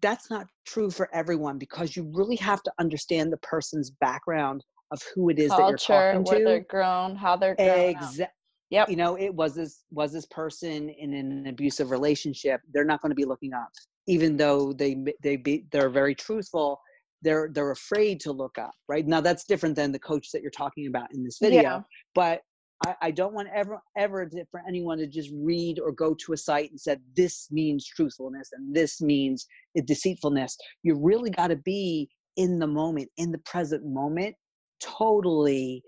that's 0.00 0.30
not 0.30 0.46
true 0.66 0.90
for 0.90 1.08
everyone 1.14 1.58
because 1.58 1.96
you 1.96 2.10
really 2.14 2.36
have 2.36 2.62
to 2.62 2.72
understand 2.80 3.32
the 3.32 3.38
person's 3.38 3.90
background 4.00 4.64
of 4.90 5.00
who 5.14 5.28
it 5.30 5.38
is 5.38 5.50
Culture, 5.50 5.62
that 5.62 5.68
you're 5.68 5.78
talking 5.78 6.24
to. 6.24 6.30
Where 6.30 6.44
they're 6.44 6.66
grown, 6.68 7.16
how 7.16 7.36
they're 7.36 7.54
grown. 7.54 7.68
Exactly. 7.68 8.26
Yep. 8.70 8.88
You 8.88 8.96
know, 8.96 9.16
it 9.16 9.34
was 9.34 9.54
this 9.54 9.84
was 9.90 10.12
this 10.12 10.24
person 10.26 10.88
in 10.88 11.12
an 11.12 11.46
abusive 11.46 11.90
relationship. 11.90 12.62
They're 12.72 12.86
not 12.86 13.02
going 13.02 13.10
to 13.10 13.16
be 13.16 13.26
looking 13.26 13.52
up, 13.52 13.68
even 14.06 14.36
though 14.36 14.72
they 14.72 14.96
they 15.22 15.36
be 15.36 15.66
they're 15.70 15.90
very 15.90 16.14
truthful. 16.14 16.80
They're 17.20 17.50
they're 17.52 17.72
afraid 17.72 18.18
to 18.20 18.32
look 18.32 18.56
up, 18.58 18.72
right? 18.88 19.06
Now 19.06 19.20
that's 19.20 19.44
different 19.44 19.76
than 19.76 19.92
the 19.92 19.98
coach 19.98 20.30
that 20.32 20.40
you're 20.40 20.50
talking 20.50 20.86
about 20.86 21.12
in 21.12 21.22
this 21.22 21.38
video. 21.38 21.62
Yeah. 21.62 21.80
But 22.14 22.40
I, 22.82 22.94
I 23.00 23.10
don't 23.10 23.32
want 23.32 23.48
ever 23.54 23.80
ever 23.96 24.28
for 24.50 24.60
anyone 24.66 24.98
to 24.98 25.06
just 25.06 25.30
read 25.32 25.78
or 25.78 25.92
go 25.92 26.14
to 26.14 26.32
a 26.32 26.36
site 26.36 26.70
and 26.70 26.80
said 26.80 27.00
this 27.16 27.48
means 27.50 27.86
truthfulness 27.86 28.50
and 28.52 28.74
this 28.74 29.00
means 29.00 29.46
deceitfulness. 29.86 30.56
You 30.82 30.98
really 31.00 31.30
got 31.30 31.48
to 31.48 31.56
be 31.56 32.08
in 32.36 32.58
the 32.58 32.66
moment, 32.66 33.08
in 33.16 33.30
the 33.30 33.38
present 33.38 33.84
moment, 33.86 34.34
totally 34.80 35.82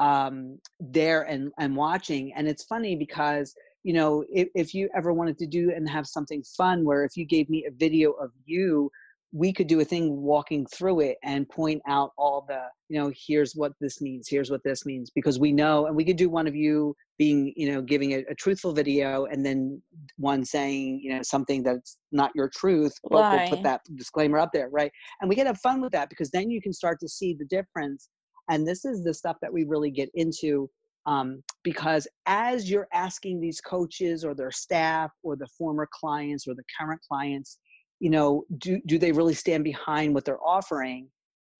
um, 0.00 0.58
there 0.80 1.22
and 1.22 1.52
and 1.58 1.76
watching. 1.76 2.32
And 2.36 2.48
it's 2.48 2.64
funny 2.64 2.96
because 2.96 3.54
you 3.84 3.92
know 3.92 4.24
if, 4.30 4.48
if 4.54 4.74
you 4.74 4.88
ever 4.96 5.12
wanted 5.12 5.38
to 5.38 5.46
do 5.46 5.72
and 5.74 5.88
have 5.88 6.06
something 6.06 6.42
fun, 6.56 6.84
where 6.84 7.04
if 7.04 7.16
you 7.16 7.24
gave 7.24 7.48
me 7.48 7.64
a 7.68 7.72
video 7.72 8.12
of 8.12 8.30
you 8.44 8.90
we 9.34 9.52
could 9.52 9.66
do 9.66 9.80
a 9.80 9.84
thing 9.84 10.20
walking 10.20 10.66
through 10.66 11.00
it 11.00 11.16
and 11.24 11.48
point 11.48 11.80
out 11.88 12.10
all 12.18 12.44
the 12.46 12.60
you 12.88 12.98
know 12.98 13.10
here's 13.26 13.54
what 13.54 13.72
this 13.80 14.02
means 14.02 14.28
here's 14.28 14.50
what 14.50 14.62
this 14.62 14.84
means 14.84 15.10
because 15.14 15.38
we 15.38 15.52
know 15.52 15.86
and 15.86 15.96
we 15.96 16.04
could 16.04 16.16
do 16.16 16.28
one 16.28 16.46
of 16.46 16.54
you 16.54 16.94
being 17.18 17.52
you 17.56 17.72
know 17.72 17.80
giving 17.80 18.12
a, 18.12 18.24
a 18.28 18.34
truthful 18.34 18.72
video 18.72 19.24
and 19.26 19.44
then 19.44 19.80
one 20.18 20.44
saying 20.44 21.00
you 21.02 21.14
know 21.14 21.22
something 21.22 21.62
that's 21.62 21.96
not 22.12 22.30
your 22.34 22.50
truth 22.54 22.92
but 23.08 23.12
we'll 23.12 23.48
put 23.48 23.62
that 23.62 23.80
disclaimer 23.96 24.38
up 24.38 24.50
there 24.52 24.68
right? 24.70 24.92
And 25.20 25.28
we 25.28 25.36
can 25.36 25.46
have 25.46 25.58
fun 25.60 25.80
with 25.80 25.92
that 25.92 26.10
because 26.10 26.30
then 26.30 26.50
you 26.50 26.60
can 26.60 26.72
start 26.72 26.98
to 27.00 27.08
see 27.08 27.34
the 27.34 27.46
difference 27.46 28.08
and 28.50 28.66
this 28.66 28.84
is 28.84 29.02
the 29.02 29.14
stuff 29.14 29.36
that 29.40 29.52
we 29.52 29.64
really 29.64 29.90
get 29.90 30.10
into 30.14 30.68
um, 31.06 31.42
because 31.64 32.06
as 32.26 32.70
you're 32.70 32.86
asking 32.92 33.40
these 33.40 33.60
coaches 33.60 34.24
or 34.24 34.34
their 34.34 34.52
staff 34.52 35.10
or 35.22 35.36
the 35.36 35.48
former 35.58 35.88
clients 35.92 36.46
or 36.46 36.54
the 36.54 36.62
current 36.78 37.00
clients 37.08 37.58
you 38.02 38.10
know 38.10 38.44
do 38.58 38.80
do 38.86 38.98
they 38.98 39.12
really 39.12 39.32
stand 39.32 39.62
behind 39.62 40.12
what 40.12 40.24
they're 40.24 40.44
offering? 40.44 41.08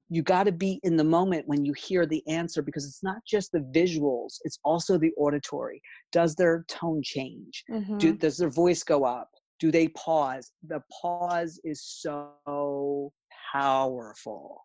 You 0.09 0.23
got 0.23 0.45
to 0.45 0.53
be 0.53 0.81
in 0.83 0.97
the 0.97 1.05
moment 1.05 1.47
when 1.47 1.65
you 1.65 1.73
hear 1.73 2.05
the 2.05 2.23
answer 2.27 2.61
because 2.61 2.85
it's 2.85 3.03
not 3.03 3.19
just 3.27 3.53
the 3.53 3.65
visuals 3.75 4.39
it's 4.43 4.59
also 4.65 4.99
the 4.99 5.13
auditory. 5.17 5.81
Does 6.11 6.35
their 6.35 6.65
tone 6.69 7.01
change? 7.03 7.65
Mm-hmm. 7.71 7.99
do, 7.99 8.13
does 8.15 8.37
their 8.37 8.51
voice 8.51 8.83
go 8.83 9.05
up? 9.05 9.31
Do 9.61 9.71
they 9.71 9.89
pause? 9.89 10.51
The 10.67 10.83
pause 11.01 11.61
is 11.63 11.81
so 11.85 13.13
powerful. 13.53 14.61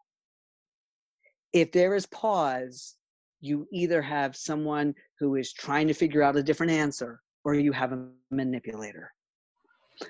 If 1.53 1.71
there 1.71 1.93
is 1.93 2.07
pause 2.07 2.95
you 3.39 3.67
either 3.71 4.01
have 4.01 4.35
someone 4.35 4.95
who 5.19 5.35
is 5.35 5.53
trying 5.53 5.87
to 5.87 5.93
figure 5.93 6.23
out 6.23 6.35
a 6.35 6.41
different 6.41 6.71
answer 6.71 7.21
or 7.45 7.53
you 7.53 7.71
have 7.71 7.93
a 7.93 8.07
manipulator 8.31 9.11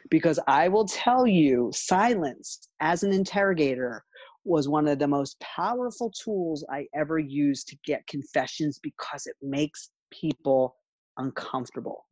because 0.09 0.39
I 0.47 0.67
will 0.67 0.85
tell 0.85 1.27
you, 1.27 1.71
silence 1.73 2.69
as 2.79 3.03
an 3.03 3.13
interrogator 3.13 4.03
was 4.43 4.69
one 4.69 4.87
of 4.87 4.99
the 4.99 5.07
most 5.07 5.39
powerful 5.39 6.11
tools 6.11 6.65
I 6.71 6.87
ever 6.95 7.19
used 7.19 7.67
to 7.67 7.77
get 7.85 8.07
confessions 8.07 8.79
because 8.81 9.27
it 9.27 9.35
makes 9.41 9.89
people 10.11 10.75
uncomfortable. 11.17 12.05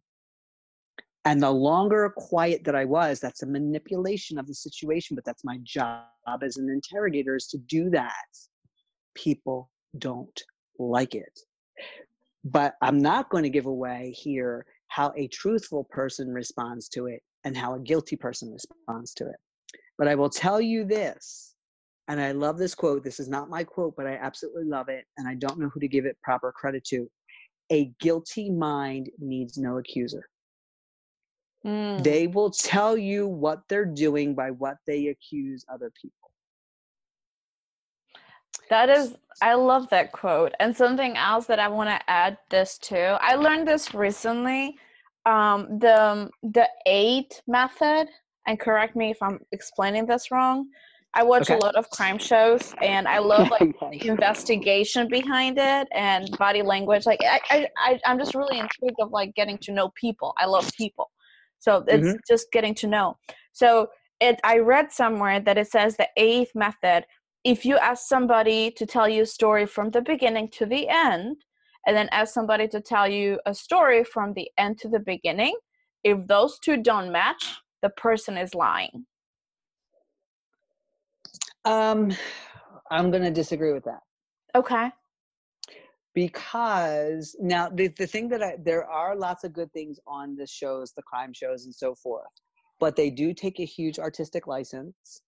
And 1.24 1.42
the 1.42 1.52
longer 1.52 2.14
quiet 2.16 2.64
that 2.66 2.76
I 2.76 2.86
was, 2.86 3.20
that's 3.20 3.42
a 3.42 3.48
manipulation 3.48 4.38
of 4.38 4.48
the 4.48 4.54
situation, 4.54 5.16
but 5.16 5.26
that's 5.26 5.44
my 5.44 5.58
job 5.64 6.04
as 6.44 6.58
an 6.58 6.70
interrogator 6.70 7.36
is 7.36 7.48
to 7.48 7.58
do 7.58 7.90
that. 7.92 8.14
People 9.16 9.72
don't 9.98 10.40
like 10.78 11.16
it. 11.16 11.40
But 12.44 12.76
I'm 12.82 13.00
not 13.00 13.30
going 13.30 13.44
to 13.44 13.50
give 13.50 13.66
away 13.66 14.14
here 14.16 14.68
how 14.88 15.14
a 15.18 15.28
truthful 15.30 15.86
person 15.86 16.32
responds 16.32 16.90
to 16.90 17.08
it 17.08 17.24
and 17.46 17.56
how 17.56 17.76
a 17.76 17.80
guilty 17.80 18.18
person 18.18 18.52
responds 18.52 19.14
to 19.14 19.28
it. 19.28 19.36
But 19.98 20.08
I 20.10 20.16
will 20.16 20.30
tell 20.30 20.60
you 20.60 20.84
this, 20.84 21.56
and 22.10 22.20
I 22.20 22.32
love 22.32 22.58
this 22.58 22.76
quote. 22.76 23.04
This 23.04 23.20
is 23.20 23.30
not 23.30 23.50
my 23.50 23.64
quote, 23.64 23.96
but 23.96 24.08
I 24.08 24.16
absolutely 24.16 24.66
love 24.66 24.90
it, 24.90 25.06
and 25.18 25.28
I 25.28 25.36
don't 25.36 25.60
know 25.60 25.70
who 25.70 25.80
to 25.80 25.88
give 25.88 26.06
it 26.06 26.18
proper 26.22 26.52
credit 26.52 26.84
to. 26.86 27.10
A 27.72 27.92
guilty 28.02 28.52
mind 28.52 29.10
needs 29.20 29.58
no 29.58 29.78
accuser. 29.78 30.28
Mm. 31.66 32.04
They 32.04 32.28
will 32.28 32.52
tell 32.52 32.98
you 32.98 33.28
what 33.28 33.62
they're 33.70 33.86
doing 33.86 34.36
by 34.36 34.52
what 34.52 34.78
they 34.86 35.08
accuse 35.08 35.66
other 35.72 35.92
people. 36.00 36.32
That 38.70 38.90
is, 38.90 39.16
I 39.42 39.54
love 39.54 39.90
that 39.90 40.12
quote. 40.12 40.54
And 40.60 40.76
something 40.76 41.18
else 41.18 41.46
that 41.48 41.60
I 41.60 41.68
want 41.68 41.90
to 41.90 42.10
add 42.10 42.38
this 42.50 42.78
to. 42.80 43.20
I 43.22 43.36
learned 43.36 43.68
this 43.68 43.94
recently 43.94 44.78
um, 45.26 45.80
the 45.80 46.30
the 46.44 46.68
eight 46.86 47.42
method 47.48 48.08
and 48.48 48.60
correct 48.60 48.96
me 48.96 49.10
if 49.10 49.22
i'm 49.22 49.40
explaining 49.52 50.06
this 50.06 50.30
wrong 50.32 50.68
i 51.14 51.24
watch 51.24 51.50
okay. 51.50 51.56
a 51.56 51.58
lot 51.58 51.76
of 51.76 51.90
crime 51.90 52.18
shows 52.18 52.74
and 52.82 53.08
i 53.08 53.18
love 53.18 53.50
like 53.50 53.76
the 53.92 54.08
investigation 54.08 55.08
behind 55.08 55.58
it 55.58 55.88
and 55.94 56.30
body 56.38 56.62
language 56.62 57.06
like 57.06 57.20
I, 57.24 57.40
I, 57.50 57.68
I 57.78 58.00
i'm 58.06 58.20
just 58.20 58.36
really 58.36 58.60
intrigued 58.60 59.00
of 59.00 59.12
like 59.12 59.34
getting 59.36 59.58
to 59.60 59.72
know 59.72 59.92
people 60.00 60.34
i 60.38 60.46
love 60.46 60.72
people 60.78 61.12
so 61.60 61.84
it's 61.88 62.08
mm-hmm. 62.08 62.18
just 62.28 62.52
getting 62.52 62.76
to 62.76 62.88
know 62.88 63.18
so 63.52 63.88
it 64.20 64.40
i 64.44 64.58
read 64.60 64.92
somewhere 64.92 65.40
that 65.40 65.58
it 65.58 65.68
says 65.68 65.98
the 65.98 66.08
eighth 66.18 66.52
method 66.54 67.06
if 67.44 67.64
you 67.64 67.78
ask 67.78 68.08
somebody 68.08 68.72
to 68.72 68.86
tell 68.86 69.08
you 69.08 69.22
a 69.22 69.26
story 69.26 69.66
from 69.66 69.92
the 69.92 70.02
beginning 70.02 70.50
to 70.50 70.66
the 70.66 70.88
end 70.90 71.38
and 71.86 71.96
then 71.96 72.10
ask 72.12 72.34
somebody 72.34 72.68
to 72.70 72.82
tell 72.82 73.08
you 73.08 73.40
a 73.46 73.54
story 73.54 74.04
from 74.04 74.34
the 74.34 74.50
end 74.58 74.78
to 74.80 74.90
the 74.90 75.00
beginning. 75.00 75.56
If 76.04 76.28
those 76.28 76.60
two 76.60 76.82
don't 76.82 77.12
match, 77.12 77.58
the 77.82 77.90
person 77.90 78.38
is 78.38 78.56
lying. 78.56 79.06
Um, 81.66 82.12
I'm 82.92 83.12
going 83.12 83.24
to 83.24 83.32
disagree 83.32 83.74
with 83.74 83.84
that. 83.86 84.02
Okay. 84.56 84.92
Because 86.14 87.36
now 87.40 87.70
the, 87.70 87.88
the 87.88 88.08
thing 88.08 88.30
that 88.30 88.42
I, 88.42 88.56
there 88.64 88.86
are 88.86 89.16
lots 89.16 89.44
of 89.44 89.54
good 89.54 89.72
things 89.74 90.00
on 90.08 90.36
the 90.36 90.48
shows, 90.48 90.94
the 90.94 91.04
crime 91.04 91.34
shows 91.34 91.66
and 91.66 91.76
so 91.76 91.94
forth, 91.94 92.32
but 92.80 92.96
they 92.96 93.10
do 93.10 93.34
take 93.34 93.60
a 93.60 93.66
huge 93.66 94.00
artistic 94.00 94.48
license 94.48 95.22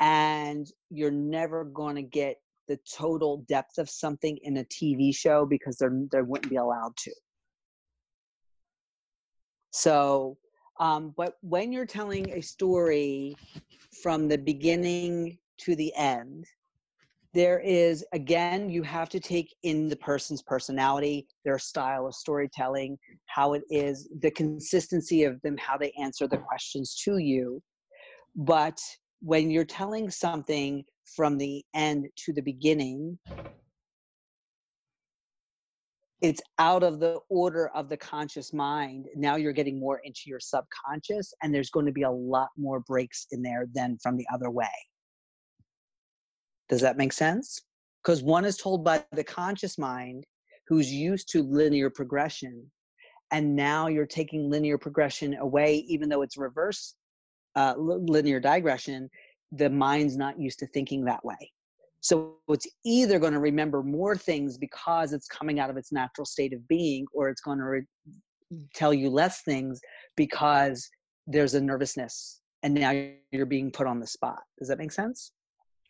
and 0.00 0.70
you're 0.90 1.10
never 1.10 1.64
going 1.64 1.96
to 1.96 2.02
get 2.02 2.36
the 2.68 2.78
total 2.90 3.44
depth 3.48 3.78
of 3.78 3.88
something 3.88 4.38
in 4.42 4.58
a 4.58 4.64
TV 4.64 5.14
show 5.14 5.46
because 5.46 5.76
they're 5.78 5.92
they 6.12 6.22
wouldn't 6.22 6.50
be 6.50 6.56
allowed 6.56 6.96
to. 6.98 7.12
So, 9.70 10.36
um, 10.80 11.14
but 11.16 11.34
when 11.40 11.72
you're 11.72 11.86
telling 11.86 12.30
a 12.30 12.40
story 12.40 13.36
from 14.02 14.28
the 14.28 14.38
beginning 14.38 15.38
to 15.58 15.74
the 15.76 15.94
end, 15.94 16.46
there 17.34 17.60
is 17.60 18.04
again 18.12 18.70
you 18.70 18.82
have 18.82 19.08
to 19.10 19.20
take 19.20 19.54
in 19.62 19.88
the 19.88 19.96
person's 19.96 20.42
personality, 20.42 21.26
their 21.44 21.58
style 21.58 22.06
of 22.06 22.14
storytelling, 22.14 22.98
how 23.26 23.52
it 23.52 23.62
is, 23.70 24.08
the 24.20 24.30
consistency 24.30 25.24
of 25.24 25.40
them, 25.42 25.56
how 25.58 25.76
they 25.76 25.92
answer 26.00 26.26
the 26.26 26.38
questions 26.38 26.94
to 27.04 27.18
you. 27.18 27.62
But 28.34 28.80
when 29.20 29.50
you're 29.50 29.64
telling 29.64 30.10
something 30.10 30.84
from 31.14 31.38
the 31.38 31.64
end 31.74 32.06
to 32.16 32.32
the 32.32 32.42
beginning. 32.42 33.18
It's 36.20 36.42
out 36.58 36.82
of 36.82 36.98
the 36.98 37.20
order 37.28 37.68
of 37.68 37.88
the 37.88 37.96
conscious 37.96 38.52
mind. 38.52 39.06
Now 39.14 39.36
you're 39.36 39.52
getting 39.52 39.78
more 39.78 40.00
into 40.04 40.22
your 40.26 40.40
subconscious 40.40 41.32
and 41.42 41.54
there's 41.54 41.70
going 41.70 41.86
to 41.86 41.92
be 41.92 42.02
a 42.02 42.10
lot 42.10 42.48
more 42.56 42.80
breaks 42.80 43.26
in 43.30 43.42
there 43.42 43.66
than 43.72 43.98
from 44.02 44.16
the 44.16 44.26
other 44.32 44.50
way. 44.50 44.66
Does 46.68 46.80
that 46.80 46.96
make 46.96 47.12
sense? 47.12 47.60
Because 48.02 48.22
one 48.22 48.44
is 48.44 48.56
told 48.56 48.84
by 48.84 49.04
the 49.12 49.24
conscious 49.24 49.78
mind 49.78 50.24
who's 50.66 50.92
used 50.92 51.28
to 51.30 51.42
linear 51.42 51.88
progression 51.88 52.70
and 53.30 53.54
now 53.54 53.88
you're 53.88 54.06
taking 54.06 54.50
linear 54.50 54.78
progression 54.78 55.34
away 55.36 55.84
even 55.88 56.08
though 56.08 56.22
it's 56.22 56.36
reverse 56.36 56.94
uh, 57.56 57.74
linear 57.76 58.40
digression 58.40 59.08
the 59.52 59.70
mind's 59.70 60.16
not 60.16 60.38
used 60.38 60.58
to 60.60 60.66
thinking 60.66 61.04
that 61.04 61.24
way. 61.24 61.52
So 62.00 62.36
it's 62.48 62.66
either 62.84 63.18
going 63.18 63.32
to 63.32 63.40
remember 63.40 63.82
more 63.82 64.16
things 64.16 64.56
because 64.56 65.12
it's 65.12 65.26
coming 65.26 65.58
out 65.58 65.70
of 65.70 65.76
its 65.76 65.90
natural 65.90 66.24
state 66.24 66.52
of 66.52 66.66
being, 66.68 67.06
or 67.12 67.28
it's 67.28 67.40
going 67.40 67.58
to 67.58 67.64
re- 67.64 67.86
tell 68.74 68.94
you 68.94 69.10
less 69.10 69.42
things 69.42 69.80
because 70.16 70.88
there's 71.26 71.54
a 71.54 71.60
nervousness 71.60 72.40
and 72.62 72.74
now 72.74 72.92
you're 73.32 73.46
being 73.46 73.70
put 73.70 73.86
on 73.86 74.00
the 74.00 74.06
spot. 74.06 74.38
Does 74.58 74.68
that 74.68 74.78
make 74.78 74.92
sense? 74.92 75.32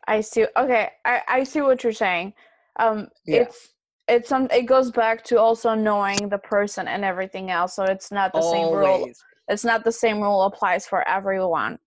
I 0.07 0.21
see. 0.23 0.47
Okay, 0.57 0.91
I, 1.05 1.23
I 1.29 1.45
see 1.45 1.61
what 1.61 1.85
you're 1.85 1.93
saying. 1.93 2.33
Um, 2.79 3.09
yeah. 3.27 3.43
It's 3.43 3.69
it's 4.07 4.29
some. 4.31 4.49
It 4.51 4.63
goes 4.63 4.91
back 4.91 5.23
to 5.25 5.39
also 5.39 5.75
knowing 5.75 6.31
the 6.31 6.39
person 6.39 6.89
and 6.89 7.05
everything 7.05 7.51
else. 7.51 7.77
So 7.77 7.85
it's 7.85 8.11
not 8.11 8.33
the 8.33 8.41
Always. 8.41 8.71
same 8.71 8.75
rule. 8.75 9.11
It's 9.49 9.65
not 9.65 9.85
the 9.85 9.93
same 9.93 10.21
rule 10.23 10.43
applies 10.45 10.87
for 10.87 11.07
everyone 11.07 11.79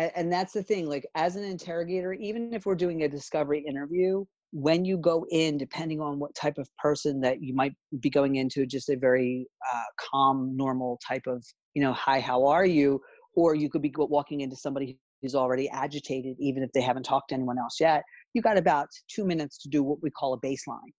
and, 0.00 0.12
and 0.16 0.32
that's 0.32 0.52
the 0.52 0.62
thing 0.62 0.86
like 0.86 1.06
as 1.14 1.36
an 1.36 1.44
interrogator 1.44 2.12
even 2.14 2.52
if 2.52 2.66
we're 2.66 2.74
doing 2.74 3.02
a 3.02 3.08
discovery 3.08 3.64
interview 3.66 4.24
when 4.52 4.84
you 4.84 4.96
go 4.98 5.26
in 5.30 5.58
depending 5.58 6.00
on 6.00 6.18
what 6.18 6.34
type 6.34 6.58
of 6.58 6.68
person 6.76 7.20
that 7.20 7.42
you 7.42 7.54
might 7.54 7.72
be 8.00 8.10
going 8.10 8.36
into 8.36 8.66
just 8.66 8.88
a 8.88 8.96
very 8.96 9.46
uh, 9.72 9.82
calm 9.98 10.56
normal 10.56 10.98
type 11.06 11.26
of 11.26 11.44
you 11.74 11.82
know 11.82 11.92
hi 11.92 12.20
how 12.20 12.46
are 12.46 12.66
you? 12.66 13.00
or 13.36 13.54
you 13.54 13.70
could 13.70 13.82
be 13.82 13.92
walking 13.96 14.40
into 14.40 14.56
somebody 14.56 14.98
who's 15.22 15.36
already 15.36 15.68
agitated 15.68 16.34
even 16.40 16.64
if 16.64 16.72
they 16.72 16.80
haven't 16.80 17.04
talked 17.04 17.28
to 17.28 17.34
anyone 17.34 17.58
else 17.58 17.76
yet 17.78 18.02
you 18.34 18.42
got 18.42 18.56
about 18.56 18.88
two 19.08 19.24
minutes 19.24 19.58
to 19.58 19.68
do 19.68 19.82
what 19.82 20.02
we 20.02 20.10
call 20.10 20.34
a 20.34 20.40
baseline. 20.40 20.92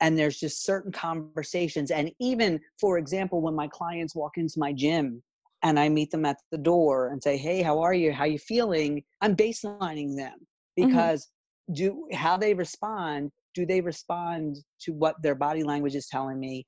And 0.00 0.18
there's 0.18 0.38
just 0.38 0.64
certain 0.64 0.92
conversations 0.92 1.90
and 1.90 2.12
even 2.20 2.60
for 2.78 2.98
example 2.98 3.40
when 3.40 3.54
my 3.54 3.68
clients 3.68 4.14
walk 4.14 4.32
into 4.36 4.58
my 4.58 4.72
gym 4.72 5.22
and 5.62 5.78
I 5.78 5.88
meet 5.88 6.10
them 6.10 6.24
at 6.24 6.36
the 6.50 6.58
door 6.58 7.08
and 7.08 7.22
say, 7.22 7.36
"Hey, 7.36 7.62
how 7.62 7.80
are 7.80 7.94
you? 7.94 8.12
How 8.12 8.24
you 8.24 8.38
feeling?" 8.38 9.02
I'm 9.20 9.36
baselining 9.36 10.16
them 10.16 10.38
mm-hmm. 10.78 10.86
because 10.86 11.28
mm-hmm. 11.70 11.74
do 11.74 12.08
how 12.12 12.36
they 12.36 12.54
respond. 12.54 13.30
Do 13.54 13.66
they 13.66 13.80
respond 13.80 14.56
to 14.82 14.92
what 14.92 15.20
their 15.22 15.34
body 15.34 15.62
language 15.62 15.94
is 15.94 16.08
telling 16.08 16.38
me? 16.38 16.66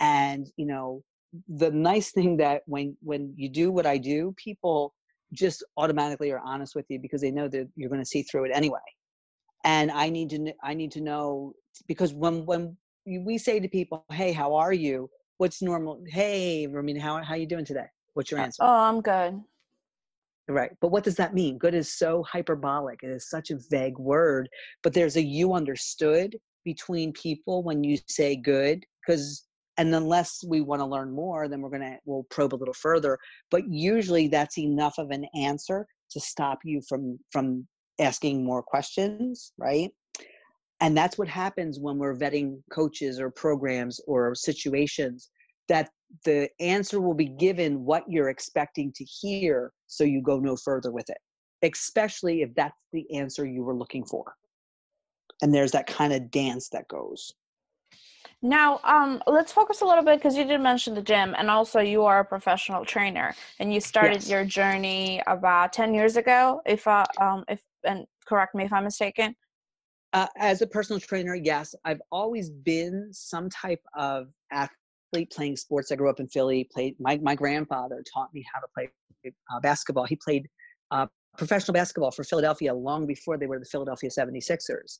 And 0.00 0.46
you 0.56 0.66
know, 0.66 1.02
the 1.48 1.70
nice 1.70 2.12
thing 2.12 2.36
that 2.38 2.62
when 2.66 2.96
when 3.02 3.34
you 3.36 3.48
do 3.48 3.70
what 3.70 3.86
I 3.86 3.98
do, 3.98 4.34
people 4.36 4.94
just 5.32 5.64
automatically 5.76 6.30
are 6.30 6.40
honest 6.44 6.74
with 6.74 6.86
you 6.88 6.98
because 6.98 7.20
they 7.20 7.30
know 7.30 7.48
that 7.48 7.68
you're 7.76 7.88
going 7.88 8.00
to 8.00 8.06
see 8.06 8.22
through 8.22 8.44
it 8.44 8.50
anyway 8.52 8.80
and 9.64 9.90
i 9.90 10.08
need 10.08 10.30
to 10.30 10.52
i 10.62 10.74
need 10.74 10.90
to 10.90 11.00
know 11.00 11.52
because 11.86 12.12
when 12.12 12.44
when 12.46 12.76
we 13.06 13.38
say 13.38 13.60
to 13.60 13.68
people 13.68 14.04
hey 14.12 14.32
how 14.32 14.54
are 14.54 14.72
you 14.72 15.08
what's 15.38 15.62
normal 15.62 16.02
hey 16.08 16.66
Romina, 16.68 17.00
how 17.00 17.22
how 17.22 17.34
you 17.34 17.46
doing 17.46 17.64
today 17.64 17.86
what's 18.14 18.30
your 18.30 18.40
uh, 18.40 18.44
answer? 18.44 18.62
oh 18.62 18.74
i'm 18.74 19.00
good. 19.00 19.40
Right 20.48 20.72
but 20.80 20.88
what 20.88 21.04
does 21.04 21.14
that 21.16 21.32
mean? 21.32 21.58
Good 21.58 21.74
is 21.74 21.96
so 21.96 22.24
hyperbolic 22.24 23.00
it 23.02 23.10
is 23.10 23.28
such 23.28 23.50
a 23.50 23.58
vague 23.70 23.98
word 23.98 24.48
but 24.82 24.92
there's 24.92 25.16
a 25.16 25.22
you 25.22 25.54
understood 25.54 26.36
between 26.64 27.12
people 27.12 27.62
when 27.62 27.84
you 27.84 27.98
say 28.08 28.34
good 28.36 28.84
because 29.00 29.46
and 29.76 29.94
unless 29.94 30.42
we 30.46 30.60
want 30.60 30.80
to 30.80 30.86
learn 30.86 31.12
more 31.12 31.46
then 31.46 31.60
we're 31.60 31.70
going 31.70 31.82
to 31.82 31.96
we'll 32.04 32.24
probe 32.30 32.52
a 32.52 32.56
little 32.56 32.74
further 32.74 33.16
but 33.50 33.62
usually 33.68 34.26
that's 34.26 34.58
enough 34.58 34.94
of 34.98 35.10
an 35.10 35.24
answer 35.36 35.86
to 36.10 36.18
stop 36.18 36.58
you 36.64 36.82
from 36.88 37.16
from 37.30 37.66
asking 38.00 38.44
more 38.44 38.62
questions 38.62 39.52
right? 39.56 39.90
And 40.80 40.96
that's 40.96 41.18
what 41.18 41.28
happens 41.28 41.78
when 41.78 41.98
we're 41.98 42.16
vetting 42.16 42.62
coaches 42.72 43.20
or 43.20 43.30
programs 43.30 44.00
or 44.06 44.34
situations 44.34 45.30
that 45.68 45.90
the 46.24 46.48
answer 46.60 47.00
will 47.00 47.14
be 47.14 47.28
given 47.28 47.84
what 47.84 48.04
you're 48.08 48.30
expecting 48.30 48.92
to 48.92 49.04
hear 49.04 49.72
so 49.86 50.04
you 50.04 50.22
go 50.22 50.38
no 50.38 50.56
further 50.56 50.90
with 50.90 51.08
it 51.10 51.18
especially 51.62 52.42
if 52.42 52.54
that's 52.54 52.80
the 52.92 53.10
answer 53.14 53.46
you 53.46 53.62
were 53.62 53.76
looking 53.76 54.04
for 54.04 54.34
and 55.42 55.54
there's 55.54 55.72
that 55.72 55.86
kind 55.86 56.12
of 56.12 56.30
dance 56.30 56.68
that 56.68 56.88
goes 56.88 57.32
now, 58.42 58.80
um, 58.84 59.22
let's 59.26 59.52
focus 59.52 59.82
a 59.82 59.84
little 59.84 60.02
bit 60.02 60.18
because 60.18 60.34
you 60.34 60.44
did 60.44 60.60
mention 60.60 60.94
the 60.94 61.02
gym, 61.02 61.34
and 61.36 61.50
also 61.50 61.80
you 61.80 62.04
are 62.04 62.20
a 62.20 62.24
professional 62.24 62.86
trainer, 62.86 63.34
and 63.58 63.72
you 63.72 63.80
started 63.80 64.14
yes. 64.14 64.30
your 64.30 64.44
journey 64.46 65.22
about 65.26 65.74
ten 65.74 65.92
years 65.92 66.16
ago. 66.16 66.62
If 66.64 66.86
uh, 66.86 67.04
um, 67.20 67.44
if 67.48 67.60
and 67.84 68.06
correct 68.26 68.54
me 68.54 68.64
if 68.64 68.72
I'm 68.72 68.84
mistaken. 68.84 69.36
Uh, 70.12 70.26
as 70.38 70.62
a 70.62 70.66
personal 70.66 70.98
trainer, 70.98 71.34
yes, 71.34 71.74
I've 71.84 72.00
always 72.10 72.50
been 72.50 73.10
some 73.12 73.48
type 73.50 73.82
of 73.94 74.28
athlete 75.12 75.30
playing 75.30 75.56
sports. 75.56 75.92
I 75.92 75.96
grew 75.96 76.10
up 76.10 76.20
in 76.20 76.28
Philly. 76.28 76.68
Played 76.72 76.96
my 76.98 77.18
my 77.22 77.34
grandfather 77.34 78.02
taught 78.12 78.32
me 78.34 78.44
how 78.52 78.60
to 78.60 78.66
play 78.74 78.90
uh, 79.26 79.60
basketball. 79.60 80.04
He 80.04 80.16
played 80.16 80.46
uh, 80.90 81.06
professional 81.36 81.74
basketball 81.74 82.10
for 82.10 82.24
Philadelphia 82.24 82.74
long 82.74 83.06
before 83.06 83.36
they 83.38 83.46
were 83.46 83.58
the 83.58 83.66
Philadelphia 83.66 84.10
76ers. 84.10 84.98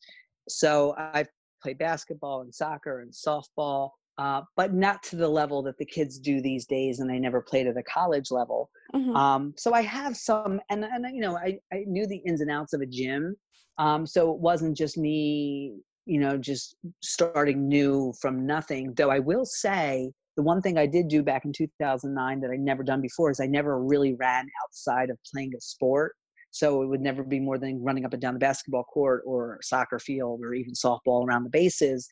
So 0.48 0.94
I've 0.98 1.28
play 1.62 1.74
basketball 1.74 2.40
and 2.40 2.54
soccer 2.54 3.00
and 3.00 3.12
softball, 3.12 3.90
uh, 4.18 4.42
but 4.56 4.72
not 4.72 5.02
to 5.02 5.16
the 5.16 5.28
level 5.28 5.62
that 5.62 5.76
the 5.78 5.84
kids 5.84 6.18
do 6.18 6.40
these 6.40 6.66
days. 6.66 7.00
And 7.00 7.10
I 7.10 7.18
never 7.18 7.40
played 7.40 7.66
at 7.66 7.76
a 7.76 7.82
college 7.82 8.30
level. 8.30 8.70
Mm-hmm. 8.94 9.14
Um, 9.14 9.54
so 9.56 9.72
I 9.74 9.82
have 9.82 10.16
some, 10.16 10.60
and, 10.70 10.84
and 10.84 11.04
you 11.14 11.20
know, 11.20 11.36
I, 11.36 11.58
I 11.72 11.84
knew 11.86 12.06
the 12.06 12.22
ins 12.26 12.40
and 12.40 12.50
outs 12.50 12.72
of 12.72 12.80
a 12.80 12.86
gym. 12.86 13.36
Um, 13.78 14.06
so 14.06 14.32
it 14.32 14.38
wasn't 14.38 14.76
just 14.76 14.98
me, 14.98 15.74
you 16.06 16.20
know, 16.20 16.36
just 16.36 16.76
starting 17.02 17.68
new 17.68 18.12
from 18.20 18.46
nothing. 18.46 18.94
Though 18.94 19.10
I 19.10 19.18
will 19.18 19.44
say, 19.44 20.12
the 20.36 20.42
one 20.42 20.62
thing 20.62 20.78
I 20.78 20.86
did 20.86 21.08
do 21.08 21.22
back 21.22 21.44
in 21.44 21.52
2009 21.52 22.40
that 22.40 22.50
I'd 22.50 22.60
never 22.60 22.82
done 22.82 23.00
before 23.00 23.30
is 23.30 23.40
I 23.40 23.46
never 23.46 23.82
really 23.82 24.14
ran 24.14 24.46
outside 24.64 25.10
of 25.10 25.18
playing 25.32 25.52
a 25.56 25.60
sport. 25.60 26.14
So 26.50 26.82
it 26.82 26.86
would 26.86 27.00
never 27.00 27.22
be 27.22 27.38
more 27.38 27.58
than 27.58 27.82
running 27.82 28.04
up 28.04 28.12
and 28.12 28.22
down 28.22 28.34
the 28.34 28.40
basketball 28.40 28.84
court 28.84 29.22
or 29.26 29.58
soccer 29.62 29.98
field 29.98 30.40
or 30.42 30.54
even 30.54 30.72
softball 30.72 31.26
around 31.26 31.44
the 31.44 31.50
bases. 31.50 32.08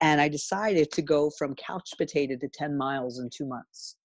And 0.00 0.20
I 0.20 0.28
decided 0.28 0.90
to 0.92 1.02
go 1.02 1.30
from 1.38 1.54
couch 1.54 1.90
potato 1.96 2.36
to 2.36 2.48
10 2.52 2.76
miles 2.76 3.18
in 3.20 3.30
two 3.30 3.46
months. 3.46 3.96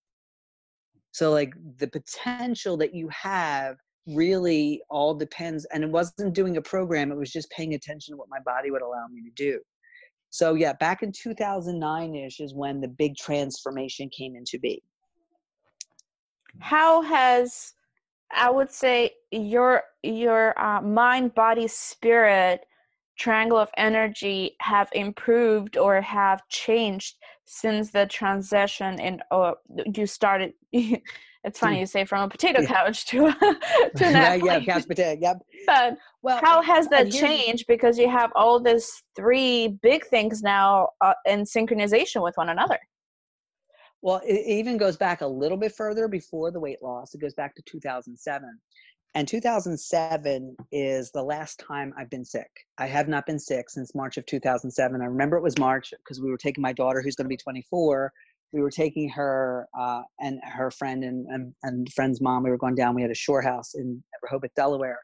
So, 1.11 1.31
like, 1.31 1.53
the 1.77 1.87
potential 1.87 2.77
that 2.77 2.93
you 2.93 3.09
have 3.09 3.75
really 4.07 4.81
all 4.89 5.13
depends. 5.13 5.65
And 5.73 5.83
it 5.83 5.89
wasn't 5.89 6.33
doing 6.33 6.57
a 6.57 6.61
program, 6.61 7.11
it 7.11 7.17
was 7.17 7.31
just 7.31 7.49
paying 7.51 7.73
attention 7.73 8.13
to 8.13 8.17
what 8.17 8.29
my 8.29 8.39
body 8.45 8.71
would 8.71 8.81
allow 8.81 9.07
me 9.11 9.21
to 9.23 9.31
do. 9.35 9.59
So, 10.29 10.53
yeah, 10.53 10.73
back 10.73 11.03
in 11.03 11.11
2009 11.11 12.15
ish 12.15 12.39
is 12.39 12.53
when 12.53 12.79
the 12.79 12.87
big 12.87 13.17
transformation 13.17 14.09
came 14.17 14.35
into 14.35 14.57
being. 14.59 14.79
How 16.59 17.01
has 17.01 17.73
I 18.33 18.49
would 18.49 18.71
say 18.71 19.11
your 19.31 19.83
your 20.03 20.57
uh, 20.59 20.81
mind, 20.81 21.35
body, 21.35 21.67
spirit 21.67 22.61
triangle 23.17 23.57
of 23.57 23.69
energy 23.77 24.55
have 24.61 24.89
improved 24.93 25.77
or 25.77 26.01
have 26.01 26.41
changed 26.49 27.17
since 27.45 27.91
the 27.91 28.05
transition 28.07 28.99
and 28.99 29.21
uh, 29.31 29.53
you 29.93 30.07
started. 30.07 30.53
it's 31.43 31.57
funny 31.59 31.75
hmm. 31.75 31.79
you 31.81 31.85
say 31.85 32.05
from 32.05 32.23
a 32.23 32.29
potato 32.29 32.63
couch 32.65 33.05
to 33.07 33.31
to 33.95 34.05
an 34.05 34.13
yeah, 34.13 34.33
yeah, 34.35 34.59
couch 34.59 34.87
potato. 34.87 35.19
Yep. 35.21 35.37
But 35.65 35.97
well, 36.21 36.39
how 36.41 36.61
has 36.61 36.87
that 36.89 37.11
changed? 37.11 37.65
Because 37.67 37.97
you 37.97 38.09
have 38.09 38.31
all 38.35 38.59
these 38.59 39.03
three 39.15 39.79
big 39.81 40.05
things 40.07 40.41
now 40.41 40.89
uh, 41.01 41.13
in 41.25 41.43
synchronization 41.43 42.21
with 42.21 42.37
one 42.37 42.49
another. 42.49 42.79
Well, 44.03 44.21
it 44.25 44.47
even 44.47 44.77
goes 44.77 44.97
back 44.97 45.21
a 45.21 45.27
little 45.27 45.57
bit 45.57 45.73
further 45.73 46.07
before 46.07 46.51
the 46.51 46.59
weight 46.59 46.81
loss. 46.81 47.13
It 47.13 47.21
goes 47.21 47.35
back 47.35 47.55
to 47.55 47.61
2007. 47.67 48.59
And 49.13 49.27
2007 49.27 50.55
is 50.71 51.11
the 51.11 51.21
last 51.21 51.61
time 51.67 51.93
I've 51.97 52.09
been 52.09 52.23
sick. 52.23 52.49
I 52.77 52.87
have 52.87 53.09
not 53.09 53.25
been 53.25 53.37
sick 53.37 53.69
since 53.69 53.93
March 53.93 54.17
of 54.17 54.25
2007. 54.25 55.01
I 55.01 55.05
remember 55.05 55.37
it 55.37 55.43
was 55.43 55.57
March 55.59 55.93
because 55.97 56.21
we 56.21 56.31
were 56.31 56.37
taking 56.37 56.61
my 56.61 56.71
daughter, 56.71 57.01
who's 57.01 57.15
going 57.15 57.25
to 57.25 57.29
be 57.29 57.37
24. 57.37 58.11
We 58.53 58.61
were 58.61 58.71
taking 58.71 59.09
her 59.09 59.67
uh, 59.79 60.01
and 60.19 60.39
her 60.43 60.71
friend 60.71 61.03
and, 61.03 61.25
and, 61.27 61.53
and 61.63 61.91
friend's 61.93 62.21
mom. 62.21 62.43
We 62.43 62.49
were 62.49 62.57
going 62.57 62.75
down. 62.75 62.95
We 62.95 63.01
had 63.01 63.11
a 63.11 63.15
shore 63.15 63.41
house 63.41 63.75
in 63.75 64.03
Rehoboth, 64.21 64.53
Delaware. 64.55 64.99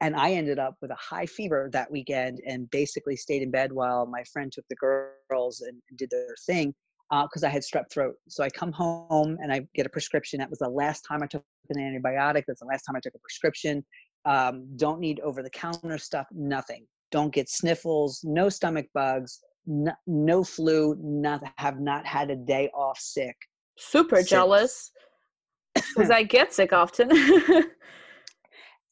And 0.00 0.14
I 0.14 0.32
ended 0.32 0.58
up 0.58 0.74
with 0.82 0.90
a 0.90 0.96
high 0.96 1.26
fever 1.26 1.70
that 1.72 1.90
weekend 1.90 2.40
and 2.46 2.70
basically 2.70 3.16
stayed 3.16 3.42
in 3.42 3.50
bed 3.50 3.72
while 3.72 4.06
my 4.06 4.22
friend 4.32 4.52
took 4.52 4.64
the 4.68 4.76
girls 4.76 5.62
and, 5.62 5.80
did 5.96 6.10
their 6.10 6.34
thing 6.46 6.74
because 7.10 7.44
uh, 7.44 7.46
I 7.46 7.50
had 7.50 7.62
strep 7.62 7.90
throat. 7.90 8.14
So 8.28 8.44
I 8.44 8.50
come 8.50 8.72
home 8.72 9.38
and 9.40 9.52
I 9.52 9.66
get 9.74 9.86
a 9.86 9.88
prescription. 9.88 10.38
That 10.40 10.50
was 10.50 10.58
the 10.58 10.68
last 10.68 11.02
time 11.08 11.22
I 11.22 11.26
took 11.26 11.44
an 11.70 11.80
antibiotic. 11.80 12.44
That's 12.46 12.60
the 12.60 12.66
last 12.66 12.82
time 12.82 12.96
I 12.96 13.00
took 13.00 13.14
a 13.14 13.18
prescription. 13.18 13.84
Um, 14.26 14.66
don't 14.76 15.00
need 15.00 15.20
over 15.20 15.42
the 15.42 15.50
counter 15.50 15.98
stuff, 15.98 16.26
nothing. 16.32 16.84
Don't 17.12 17.32
get 17.32 17.48
sniffles, 17.48 18.20
no 18.24 18.48
stomach 18.48 18.86
bugs, 18.92 19.40
no, 19.66 19.92
no 20.06 20.44
flu, 20.44 20.96
not, 21.00 21.42
have 21.56 21.80
not 21.80 22.06
had 22.06 22.30
a 22.30 22.36
day 22.36 22.70
off 22.74 22.98
sick. 22.98 23.36
Super 23.78 24.16
sick. 24.18 24.28
jealous 24.28 24.90
because 25.74 26.10
I 26.10 26.22
get 26.22 26.54
sick 26.54 26.72
often. 26.74 27.08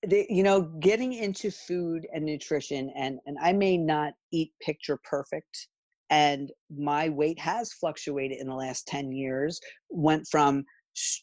the, 0.07 0.27
you 0.29 0.43
know, 0.43 0.63
getting 0.81 1.15
into 1.15 1.51
food 1.51 2.07
and 2.13 2.25
nutrition, 2.25 2.93
and, 2.97 3.19
and 3.27 3.37
I 3.41 3.53
may 3.53 3.77
not 3.79 4.13
eat 4.33 4.53
picture 4.61 4.99
perfect 5.05 5.69
and 6.11 6.53
my 6.71 7.09
weight 7.09 7.39
has 7.39 7.73
fluctuated 7.73 8.39
in 8.39 8.47
the 8.47 8.55
last 8.55 8.87
10 8.87 9.13
years 9.13 9.61
went 9.91 10.27
from 10.31 10.65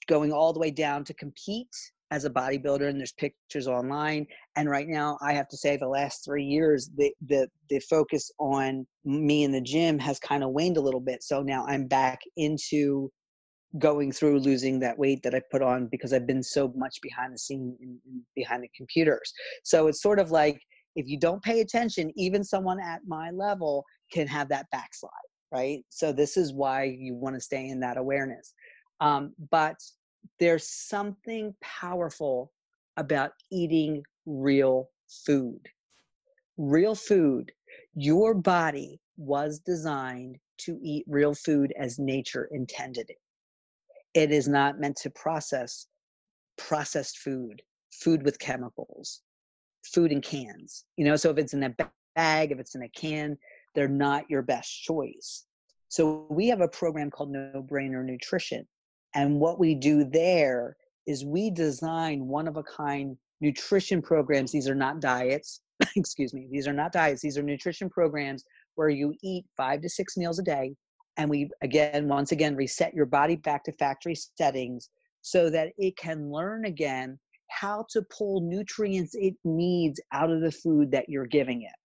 going 0.08 0.32
all 0.34 0.54
the 0.54 0.60
way 0.60 0.72
down 0.72 1.04
to 1.06 1.14
compete 1.14 1.76
as 2.12 2.26
a 2.26 2.30
bodybuilder 2.30 2.88
and 2.88 3.00
there's 3.00 3.14
pictures 3.14 3.68
online 3.68 4.26
and 4.56 4.70
right 4.70 4.88
now 4.88 5.18
i 5.22 5.34
have 5.34 5.48
to 5.48 5.58
say 5.58 5.78
the 5.78 5.88
last 5.88 6.24
three 6.24 6.44
years 6.44 6.90
the 6.98 7.12
the, 7.28 7.48
the 7.70 7.80
focus 7.90 8.32
on 8.40 8.86
me 9.06 9.44
in 9.44 9.52
the 9.52 9.62
gym 9.62 9.98
has 9.98 10.20
kind 10.20 10.44
of 10.44 10.52
waned 10.52 10.78
a 10.78 10.82
little 10.82 11.00
bit 11.00 11.24
so 11.24 11.42
now 11.42 11.66
i'm 11.68 11.88
back 11.88 12.20
into 12.38 13.10
going 13.80 14.12
through 14.12 14.40
losing 14.40 14.80
that 14.80 14.98
weight 14.98 15.24
that 15.24 15.34
i 15.34 15.42
put 15.52 15.62
on 15.62 15.88
because 15.92 16.12
i've 16.14 16.28
been 16.28 16.44
so 16.44 16.74
much 16.76 16.98
behind 17.02 17.34
the 17.34 17.40
scene 17.40 17.76
in, 17.82 17.98
in, 18.06 18.22
behind 18.36 18.62
the 18.62 18.70
computers 18.76 19.32
so 19.64 19.88
it's 19.88 20.02
sort 20.02 20.20
of 20.20 20.30
like 20.30 20.60
if 20.96 21.08
you 21.08 21.18
don't 21.18 21.42
pay 21.42 21.62
attention 21.62 22.12
even 22.18 22.44
someone 22.44 22.80
at 22.82 23.00
my 23.08 23.32
level 23.32 23.86
can 24.12 24.28
have 24.28 24.50
that 24.50 24.68
backslide, 24.72 25.12
right? 25.52 25.84
So 25.90 26.12
this 26.12 26.38
is 26.38 26.54
why 26.54 26.84
you 26.84 27.16
want 27.16 27.36
to 27.36 27.42
stay 27.42 27.70
in 27.70 27.80
that 27.80 27.98
awareness. 27.98 28.54
Um, 29.00 29.34
but 29.50 29.76
there's 30.40 30.68
something 30.68 31.56
powerful 31.62 32.52
about 32.98 33.32
eating 33.52 34.04
real 34.26 34.90
food. 35.08 35.68
Real 36.58 36.96
food, 36.96 37.52
your 37.96 38.34
body 38.34 39.00
was 39.18 39.60
designed 39.60 40.38
to 40.60 40.80
eat 40.82 41.06
real 41.08 41.34
food 41.34 41.74
as 41.78 42.00
nature 42.00 42.48
intended 42.52 43.10
it. 43.10 43.18
It 44.14 44.32
is 44.32 44.48
not 44.48 44.80
meant 44.80 44.98
to 44.98 45.10
process 45.10 45.88
processed 46.58 47.18
food, 47.20 47.62
food 47.92 48.24
with 48.24 48.38
chemicals, 48.40 49.22
food 49.84 50.12
in 50.12 50.22
cans. 50.22 50.86
You 50.98 51.06
know, 51.06 51.16
so 51.16 51.30
if 51.30 51.38
it's 51.38 51.54
in 51.54 51.64
a 51.64 51.76
bag, 52.16 52.52
if 52.52 52.60
it's 52.60 52.76
in 52.76 52.84
a 52.84 52.90
can, 52.90 53.38
they're 53.74 53.88
not 53.88 54.30
your 54.30 54.42
best 54.42 54.84
choice. 54.84 55.46
So 55.88 56.28
we 56.30 56.48
have 56.50 56.62
a 56.62 56.68
program 56.68 57.10
called 57.10 57.32
No 57.32 57.66
Brainer 57.70 58.04
Nutrition. 58.06 58.68
And 59.16 59.40
what 59.40 59.60
we 59.60 59.76
do 59.76 60.04
there 60.04 60.78
is 61.08 61.26
we 61.26 61.50
design 61.50 62.28
one 62.28 62.48
of 62.48 62.58
a 62.58 62.64
kind 62.64 63.18
nutrition 63.42 64.02
programs. 64.02 64.52
These 64.52 64.70
are 64.70 64.76
not 64.76 65.02
diets. 65.02 65.62
Excuse 65.96 66.34
me. 66.34 66.48
These 66.52 66.68
are 66.68 66.74
not 66.74 66.92
diets. 66.92 67.22
These 67.22 67.38
are 67.38 67.44
nutrition 67.44 67.90
programs 67.90 68.44
where 68.76 68.90
you 68.90 69.14
eat 69.22 69.46
five 69.58 69.82
to 69.82 69.90
six 69.90 70.16
meals 70.16 70.40
a 70.40 70.44
day. 70.44 70.76
And 71.18 71.30
we, 71.30 71.50
again, 71.62 72.08
once 72.08 72.32
again, 72.32 72.56
reset 72.56 72.94
your 72.94 73.06
body 73.06 73.36
back 73.36 73.64
to 73.66 73.72
factory 73.74 74.16
settings 74.16 74.90
so 75.22 75.50
that 75.50 75.70
it 75.78 75.98
can 75.98 76.32
learn 76.32 76.66
again 76.66 77.20
how 77.50 77.86
to 77.90 78.02
pull 78.04 78.42
nutrients 78.42 79.14
it 79.14 79.36
needs 79.44 80.00
out 80.14 80.32
of 80.32 80.42
the 80.42 80.52
food 80.52 80.92
that 80.92 81.10
you're 81.10 81.26
giving 81.26 81.64
it. 81.64 81.76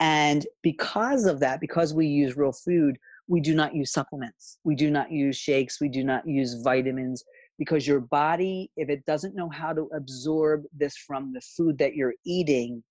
And 0.00 0.44
because 0.62 1.26
of 1.26 1.40
that, 1.40 1.60
because 1.60 1.94
we 1.94 2.06
use 2.06 2.36
real 2.36 2.52
food, 2.52 2.98
we 3.28 3.40
do 3.40 3.54
not 3.54 3.74
use 3.74 3.92
supplements. 3.92 4.58
We 4.64 4.74
do 4.74 4.90
not 4.90 5.10
use 5.10 5.36
shakes. 5.36 5.80
We 5.80 5.88
do 5.88 6.04
not 6.04 6.26
use 6.26 6.60
vitamins 6.62 7.24
because 7.58 7.86
your 7.86 8.00
body, 8.00 8.70
if 8.76 8.88
it 8.88 9.04
doesn't 9.06 9.34
know 9.34 9.48
how 9.48 9.72
to 9.72 9.88
absorb 9.96 10.64
this 10.76 10.96
from 10.96 11.32
the 11.32 11.40
food 11.56 11.78
that 11.78 11.94
you're 11.94 12.14
eating, 12.26 12.82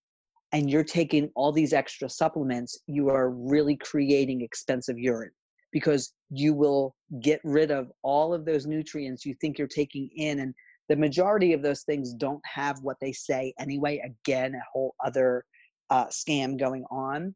and 0.53 0.69
you're 0.69 0.83
taking 0.83 1.29
all 1.35 1.51
these 1.51 1.73
extra 1.73 2.07
supplements, 2.07 2.79
you 2.85 3.09
are 3.09 3.31
really 3.31 3.75
creating 3.75 4.41
expensive 4.41 4.97
urine 4.97 5.31
because 5.73 6.13
you 6.29 6.53
will 6.53 6.95
get 7.21 7.41
rid 7.43 7.71
of 7.71 7.91
all 8.03 8.33
of 8.33 8.45
those 8.45 8.67
nutrients 8.67 9.25
you 9.25 9.35
think 9.41 9.57
you're 9.57 9.67
taking 9.67 10.09
in. 10.15 10.39
And 10.39 10.53
the 10.89 10.95
majority 10.95 11.53
of 11.53 11.63
those 11.63 11.81
things 11.81 12.13
don't 12.13 12.41
have 12.45 12.77
what 12.83 12.97
they 13.01 13.11
say 13.11 13.51
anyway. 13.59 13.99
Again, 14.05 14.53
a 14.53 14.61
whole 14.71 14.93
other 15.03 15.43
uh, 15.89 16.05
scam 16.05 16.57
going 16.57 16.85
on. 16.91 17.33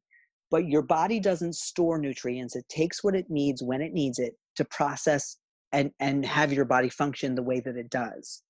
But 0.49 0.67
your 0.67 0.81
body 0.81 1.19
doesn't 1.19 1.55
store 1.55 1.97
nutrients, 1.97 2.55
it 2.55 2.67
takes 2.69 3.03
what 3.03 3.15
it 3.15 3.29
needs 3.29 3.61
when 3.61 3.81
it 3.81 3.93
needs 3.93 4.19
it 4.19 4.33
to 4.55 4.65
process 4.65 5.37
and, 5.73 5.91
and 5.99 6.25
have 6.25 6.53
your 6.53 6.65
body 6.65 6.89
function 6.89 7.35
the 7.35 7.43
way 7.43 7.59
that 7.59 7.75
it 7.75 7.89
does. 7.89 8.43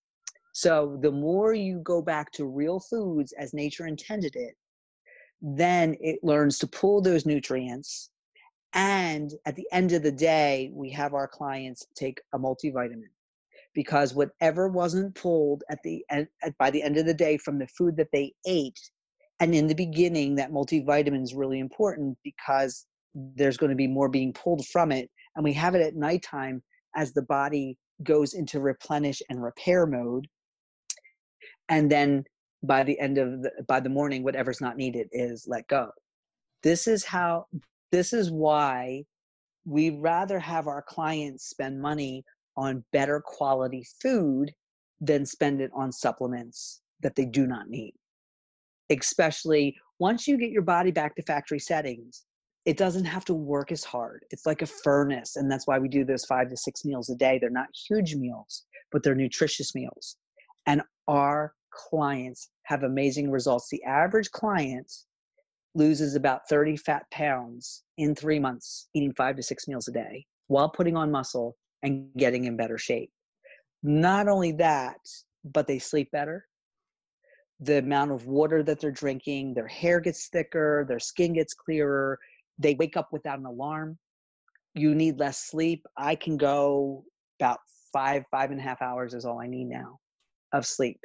So 0.53 0.97
the 1.01 1.11
more 1.11 1.53
you 1.53 1.79
go 1.83 2.01
back 2.01 2.31
to 2.33 2.45
real 2.45 2.79
foods 2.79 3.33
as 3.37 3.53
nature 3.53 3.85
intended 3.85 4.35
it, 4.35 4.55
then 5.41 5.95
it 5.99 6.19
learns 6.23 6.57
to 6.59 6.67
pull 6.67 7.01
those 7.01 7.25
nutrients. 7.25 8.09
And 8.73 9.31
at 9.45 9.55
the 9.55 9.67
end 9.71 9.91
of 9.91 10.03
the 10.03 10.11
day, 10.11 10.71
we 10.73 10.89
have 10.91 11.13
our 11.13 11.27
clients 11.27 11.85
take 11.95 12.19
a 12.33 12.39
multivitamin 12.39 13.03
because 13.73 14.15
whatever 14.15 14.67
wasn't 14.67 15.13
pulled 15.13 15.63
at 15.69 15.77
the 15.83 16.03
end, 16.09 16.27
by 16.57 16.71
the 16.71 16.81
end 16.81 16.97
of 16.97 17.05
the 17.05 17.13
day 17.13 17.37
from 17.37 17.59
the 17.59 17.67
food 17.67 17.95
that 17.97 18.09
they 18.11 18.33
ate, 18.47 18.79
and 19.39 19.53
in 19.53 19.67
the 19.67 19.75
beginning, 19.75 20.35
that 20.35 20.51
multivitamin 20.51 21.23
is 21.23 21.33
really 21.33 21.59
important 21.59 22.17
because 22.23 22.85
there's 23.13 23.57
going 23.57 23.69
to 23.69 23.75
be 23.75 23.87
more 23.87 24.09
being 24.09 24.33
pulled 24.33 24.65
from 24.67 24.91
it. 24.91 25.09
And 25.35 25.43
we 25.43 25.53
have 25.53 25.75
it 25.75 25.81
at 25.81 25.95
nighttime 25.95 26.63
as 26.95 27.13
the 27.13 27.21
body 27.21 27.77
goes 28.03 28.33
into 28.33 28.59
replenish 28.59 29.21
and 29.29 29.41
repair 29.41 29.85
mode 29.85 30.27
and 31.69 31.91
then 31.91 32.23
by 32.63 32.83
the 32.83 32.99
end 32.99 33.17
of 33.17 33.41
the 33.41 33.51
by 33.67 33.79
the 33.79 33.89
morning 33.89 34.23
whatever's 34.23 34.61
not 34.61 34.77
needed 34.77 35.07
is 35.11 35.45
let 35.47 35.67
go 35.67 35.89
this 36.63 36.87
is 36.87 37.03
how 37.03 37.45
this 37.91 38.13
is 38.13 38.31
why 38.31 39.03
we 39.65 39.89
rather 39.91 40.39
have 40.39 40.67
our 40.67 40.81
clients 40.81 41.49
spend 41.49 41.79
money 41.81 42.23
on 42.55 42.83
better 42.91 43.21
quality 43.23 43.85
food 44.01 44.51
than 45.01 45.25
spend 45.25 45.61
it 45.61 45.71
on 45.75 45.91
supplements 45.91 46.81
that 47.01 47.15
they 47.15 47.25
do 47.25 47.45
not 47.45 47.67
need 47.67 47.93
especially 48.89 49.75
once 49.99 50.27
you 50.27 50.37
get 50.37 50.51
your 50.51 50.61
body 50.61 50.91
back 50.91 51.15
to 51.15 51.21
factory 51.23 51.59
settings 51.59 52.23
it 52.65 52.77
doesn't 52.77 53.05
have 53.05 53.25
to 53.25 53.33
work 53.33 53.71
as 53.71 53.83
hard 53.83 54.23
it's 54.31 54.45
like 54.45 54.61
a 54.61 54.67
furnace 54.67 55.35
and 55.35 55.51
that's 55.51 55.67
why 55.67 55.79
we 55.79 55.87
do 55.87 56.03
those 56.03 56.25
five 56.25 56.49
to 56.49 56.57
six 56.57 56.85
meals 56.85 57.09
a 57.09 57.15
day 57.15 57.37
they're 57.39 57.49
not 57.49 57.67
huge 57.87 58.15
meals 58.15 58.65
but 58.91 59.03
they're 59.03 59.15
nutritious 59.15 59.73
meals 59.75 60.17
and 60.67 60.81
our 61.07 61.53
clients 61.71 62.49
have 62.63 62.83
amazing 62.83 63.31
results. 63.31 63.69
The 63.71 63.83
average 63.83 64.31
client 64.31 64.91
loses 65.75 66.15
about 66.15 66.47
30 66.49 66.77
fat 66.77 67.03
pounds 67.11 67.83
in 67.97 68.15
three 68.15 68.39
months, 68.39 68.89
eating 68.93 69.13
five 69.13 69.35
to 69.37 69.43
six 69.43 69.67
meals 69.67 69.87
a 69.87 69.91
day 69.91 70.25
while 70.47 70.69
putting 70.69 70.95
on 70.95 71.11
muscle 71.11 71.55
and 71.83 72.09
getting 72.17 72.45
in 72.45 72.57
better 72.57 72.77
shape. 72.77 73.11
Not 73.83 74.27
only 74.27 74.51
that, 74.53 74.97
but 75.45 75.67
they 75.67 75.79
sleep 75.79 76.09
better. 76.11 76.45
The 77.59 77.79
amount 77.79 78.11
of 78.11 78.27
water 78.27 78.61
that 78.63 78.79
they're 78.79 78.91
drinking, 78.91 79.53
their 79.53 79.67
hair 79.67 79.99
gets 79.99 80.27
thicker, 80.27 80.85
their 80.87 80.99
skin 80.99 81.33
gets 81.33 81.53
clearer, 81.53 82.19
they 82.59 82.75
wake 82.75 82.97
up 82.97 83.09
without 83.11 83.39
an 83.39 83.45
alarm. 83.45 83.97
You 84.75 84.93
need 84.93 85.19
less 85.19 85.39
sleep. 85.39 85.85
I 85.97 86.15
can 86.15 86.37
go 86.37 87.03
about 87.39 87.59
five, 87.91 88.23
five 88.29 88.51
and 88.51 88.59
a 88.59 88.63
half 88.63 88.81
hours 88.81 89.13
is 89.13 89.25
all 89.25 89.39
I 89.39 89.47
need 89.47 89.65
now 89.65 89.97
of 90.53 90.65
sleep 90.65 90.99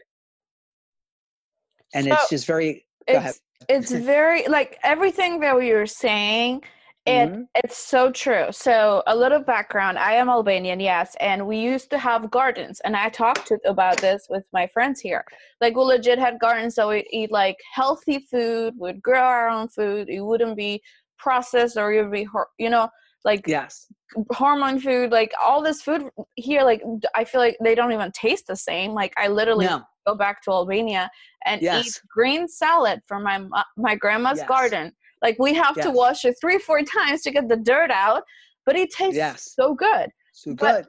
and 1.95 2.07
so 2.07 2.13
it's 2.13 2.31
just 2.31 2.47
very 2.47 2.85
it's 3.07 3.41
it's 3.69 3.91
very 3.93 4.47
like 4.49 4.79
everything 4.83 5.41
that 5.41 5.57
we 5.57 5.73
were 5.73 5.87
saying 5.87 6.63
it 7.05 7.31
mm-hmm. 7.31 7.43
it's 7.57 7.77
so 7.77 8.13
true 8.13 8.47
so 8.53 9.03
a 9.09 9.17
little 9.17 9.41
background 9.41 9.99
i 9.99 10.13
am 10.13 10.29
albanian 10.29 10.79
yes 10.79 11.17
and 11.19 11.45
we 11.45 11.59
used 11.59 11.91
to 11.91 11.99
have 11.99 12.31
gardens 12.31 12.81
and 12.85 12.95
i 12.95 13.09
talked 13.09 13.47
to, 13.47 13.59
about 13.67 13.99
this 13.99 14.27
with 14.31 14.45
my 14.53 14.69
friends 14.69 15.01
here 15.01 15.25
like 15.61 15.75
we 15.75 15.83
legit 15.83 16.19
had 16.19 16.39
gardens 16.39 16.77
so 16.77 16.89
we'd 16.89 17.07
eat 17.11 17.33
like 17.33 17.57
healthy 17.75 18.21
food 18.31 18.75
we'd 18.79 19.03
grow 19.03 19.21
our 19.21 19.49
own 19.49 19.67
food 19.69 20.09
it 20.09 20.21
wouldn't 20.21 20.57
be 20.57 20.81
processed 21.19 21.77
or 21.77 21.93
it 21.93 22.03
would 22.03 22.13
be 22.13 22.29
you 22.59 22.71
know 22.71 22.89
like 23.25 23.43
yes 23.49 23.87
hormone 24.31 24.79
food 24.79 25.11
like 25.11 25.33
all 25.43 25.61
this 25.61 25.83
food 25.83 26.05
here 26.37 26.63
like 26.63 26.83
i 27.17 27.25
feel 27.25 27.41
like 27.41 27.57
they 27.65 27.75
don't 27.75 27.93
even 27.93 28.13
taste 28.13 28.47
the 28.47 28.57
same 28.57 28.93
like 28.93 29.13
i 29.17 29.27
literally 29.27 29.67
no. 29.67 29.83
go 30.07 30.15
back 30.15 30.41
to 30.43 30.51
albania 30.51 31.11
and 31.47 31.63
yes. 31.63 31.87
eat 31.87 32.01
green 32.15 32.47
salad 32.47 33.01
from 33.09 33.25
my 33.25 33.45
my 33.77 33.97
grandma's 33.97 34.39
yes. 34.39 34.47
garden 34.47 34.93
like 35.23 35.37
we 35.39 35.55
have 35.55 35.75
yes. 35.77 35.87
to 35.87 35.93
wash 35.93 36.25
it 36.25 36.35
three 36.41 36.59
four 36.59 36.83
times 36.83 37.23
to 37.23 37.31
get 37.31 37.49
the 37.49 37.57
dirt 37.57 37.91
out 37.91 38.23
but 38.67 38.77
it 38.77 38.91
tastes 38.91 39.17
yes. 39.17 39.55
so 39.59 39.75
good 39.75 40.09
so 40.33 40.51
good 40.51 40.59
but, 40.59 40.87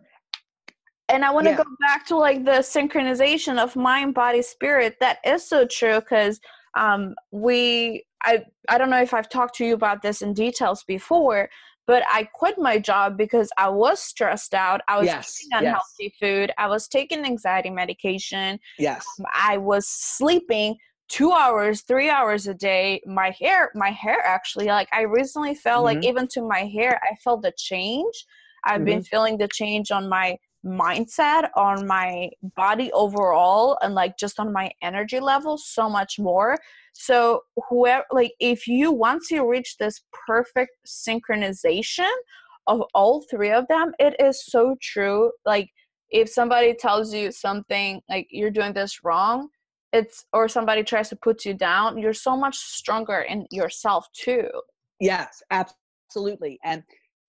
and 1.10 1.24
i 1.24 1.32
want 1.32 1.46
to 1.46 1.52
yeah. 1.52 1.58
go 1.58 1.64
back 1.80 2.06
to 2.06 2.16
like 2.16 2.44
the 2.46 2.60
synchronization 2.60 3.58
of 3.58 3.76
mind 3.76 4.14
body 4.14 4.42
spirit 4.42 4.96
that 5.00 5.18
is 5.26 5.48
so 5.48 5.66
true 5.66 6.00
because 6.00 6.40
um 6.78 7.14
we 7.32 8.04
i 8.24 8.44
i 8.70 8.78
don't 8.78 8.90
know 8.90 9.02
if 9.02 9.14
i've 9.14 9.30
talked 9.30 9.56
to 9.56 9.66
you 9.66 9.74
about 9.74 10.02
this 10.02 10.22
in 10.22 10.34
details 10.34 10.84
before 10.88 11.50
but 11.86 12.04
I 12.08 12.24
quit 12.34 12.58
my 12.58 12.80
job 12.80 13.18
because 13.18 13.50
I 13.58 13.70
was 13.70 14.00
stressed 14.02 14.54
out. 14.54 14.82
I 14.88 14.98
was 14.98 15.08
yes, 15.08 15.38
eating 15.42 15.58
unhealthy 15.60 16.14
yes. 16.14 16.14
food. 16.22 16.52
I 16.58 16.68
was 16.68 16.88
taking 16.88 17.26
anxiety 17.26 17.70
medication. 17.70 18.60
Yes. 18.80 19.06
Um, 19.20 19.26
I 19.36 19.58
was 19.58 19.88
sleeping 19.88 20.78
two 21.10 21.32
hours, 21.32 21.82
three 21.82 22.10
hours 22.10 22.48
a 22.48 22.54
day. 22.54 23.02
My 23.06 23.36
hair, 23.40 23.72
my 23.76 23.92
hair 23.92 24.20
actually, 24.26 24.68
like 24.68 24.90
I 24.92 25.02
recently 25.02 25.56
felt 25.56 25.86
mm-hmm. 25.86 25.98
like 25.98 26.06
even 26.06 26.28
to 26.30 26.42
my 26.42 26.62
hair, 26.62 27.00
I 27.04 27.16
felt 27.24 27.42
the 27.42 27.54
change. 27.58 28.26
I've 28.66 28.78
mm-hmm. 28.78 28.86
been 28.86 29.04
feeling 29.04 29.38
the 29.38 29.48
change 29.48 29.92
on 29.92 30.08
my 30.10 30.38
mindset, 30.66 31.50
on 31.56 31.86
my 31.86 32.30
body 32.56 32.92
overall, 32.94 33.78
and 33.82 33.94
like 33.94 34.18
just 34.18 34.40
on 34.40 34.54
my 34.54 34.72
energy 34.82 35.20
level 35.20 35.58
so 35.58 35.90
much 35.90 36.20
more. 36.20 36.58
So 36.94 37.42
whoever 37.70 38.06
like 38.12 38.34
if 38.40 38.68
you 38.68 38.92
once 38.92 39.30
you 39.32 39.50
reach 39.50 39.78
this 39.78 40.02
perfect 40.28 40.72
synchronization 40.88 42.12
of 42.68 42.82
all 42.94 43.26
three 43.30 43.52
of 43.52 43.68
them, 43.68 43.92
it 44.00 44.16
is 44.20 44.46
so 44.46 44.76
true. 44.82 45.32
Like 45.46 45.70
if 46.10 46.30
somebody 46.30 46.74
tells 46.76 47.14
you 47.14 47.32
something 47.32 48.02
like 48.10 48.28
you're 48.30 48.52
doing 48.52 48.74
this 48.74 49.04
wrong, 49.04 49.50
it's 49.94 50.26
or 50.34 50.50
somebody 50.50 50.84
tries 50.84 51.10
to 51.10 51.16
put 51.16 51.46
you 51.46 51.54
down, 51.54 51.98
you're 51.98 52.14
so 52.14 52.36
much 52.36 52.58
stronger 52.58 53.22
in 53.22 53.46
yourself 53.52 54.08
too. 54.14 54.50
Yes, 55.00 55.42
absolutely. 55.52 56.60
And 56.66 56.84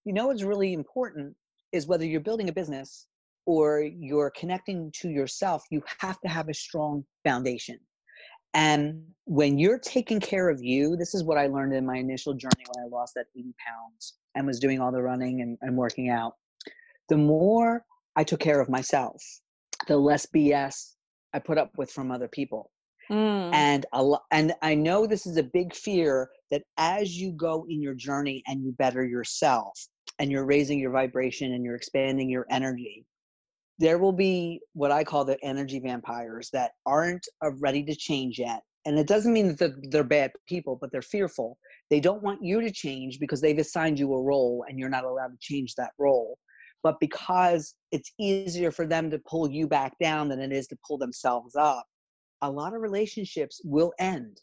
you 0.04 0.12
know 0.12 0.28
what's 0.28 0.42
really 0.42 0.72
important 0.72 1.36
is 1.72 1.86
whether 1.86 2.06
you're 2.06 2.20
building 2.20 2.48
a 2.48 2.52
business 2.52 3.06
or 3.46 3.82
you're 3.82 4.30
connecting 4.30 4.90
to 5.00 5.10
yourself, 5.10 5.64
you 5.70 5.82
have 6.00 6.20
to 6.22 6.28
have 6.28 6.48
a 6.48 6.54
strong 6.54 7.04
foundation. 7.22 7.78
And 8.54 9.02
when 9.24 9.58
you're 9.58 9.80
taking 9.80 10.20
care 10.20 10.48
of 10.48 10.62
you, 10.62 10.96
this 10.96 11.14
is 11.14 11.24
what 11.24 11.36
I 11.36 11.48
learned 11.48 11.74
in 11.74 11.84
my 11.84 11.96
initial 11.96 12.32
journey 12.32 12.64
when 12.72 12.84
I 12.84 12.88
lost 12.88 13.14
that 13.16 13.26
80 13.36 13.52
pounds 13.66 14.14
and 14.34 14.46
was 14.46 14.60
doing 14.60 14.80
all 14.80 14.92
the 14.92 15.02
running 15.02 15.42
and, 15.42 15.58
and 15.60 15.76
working 15.76 16.08
out. 16.08 16.34
The 17.08 17.16
more 17.16 17.84
I 18.16 18.24
took 18.24 18.40
care 18.40 18.60
of 18.60 18.68
myself, 18.68 19.22
the 19.88 19.96
less 19.96 20.26
BS 20.26 20.94
I 21.34 21.40
put 21.40 21.58
up 21.58 21.72
with 21.76 21.90
from 21.90 22.10
other 22.10 22.28
people. 22.28 22.70
Mm. 23.10 23.52
And 23.52 23.86
a 23.92 24.02
lo- 24.02 24.22
and 24.30 24.54
I 24.62 24.74
know 24.74 25.06
this 25.06 25.26
is 25.26 25.36
a 25.36 25.42
big 25.42 25.74
fear 25.74 26.30
that 26.50 26.62
as 26.78 27.18
you 27.18 27.32
go 27.32 27.66
in 27.68 27.82
your 27.82 27.94
journey 27.94 28.42
and 28.46 28.64
you 28.64 28.72
better 28.72 29.04
yourself 29.04 29.78
and 30.18 30.30
you're 30.30 30.46
raising 30.46 30.78
your 30.78 30.92
vibration 30.92 31.52
and 31.52 31.64
you're 31.64 31.74
expanding 31.74 32.30
your 32.30 32.46
energy, 32.50 33.04
there 33.78 33.98
will 33.98 34.12
be 34.12 34.60
what 34.72 34.92
I 34.92 35.04
call 35.04 35.24
the 35.24 35.36
energy 35.44 35.80
vampires 35.80 36.48
that 36.52 36.72
aren't 36.86 37.26
ready 37.42 37.82
to 37.84 37.94
change 37.94 38.38
yet. 38.38 38.62
And 38.86 38.98
it 38.98 39.08
doesn't 39.08 39.32
mean 39.32 39.54
that 39.56 39.90
they're 39.90 40.04
bad 40.04 40.30
people, 40.46 40.78
but 40.80 40.92
they're 40.92 41.02
fearful. 41.02 41.58
They 41.90 42.00
don't 42.00 42.22
want 42.22 42.44
you 42.44 42.60
to 42.60 42.70
change 42.70 43.18
because 43.18 43.40
they've 43.40 43.58
assigned 43.58 43.98
you 43.98 44.12
a 44.14 44.22
role 44.22 44.64
and 44.68 44.78
you're 44.78 44.90
not 44.90 45.04
allowed 45.04 45.28
to 45.28 45.38
change 45.40 45.74
that 45.74 45.92
role. 45.98 46.38
But 46.84 47.00
because 47.00 47.74
it's 47.90 48.12
easier 48.20 48.70
for 48.70 48.86
them 48.86 49.10
to 49.10 49.18
pull 49.18 49.50
you 49.50 49.66
back 49.66 49.94
down 50.00 50.28
than 50.28 50.38
it 50.38 50.52
is 50.52 50.68
to 50.68 50.78
pull 50.86 50.98
themselves 50.98 51.56
up, 51.56 51.84
a 52.42 52.50
lot 52.50 52.74
of 52.74 52.82
relationships 52.82 53.60
will 53.64 53.92
end. 53.98 54.40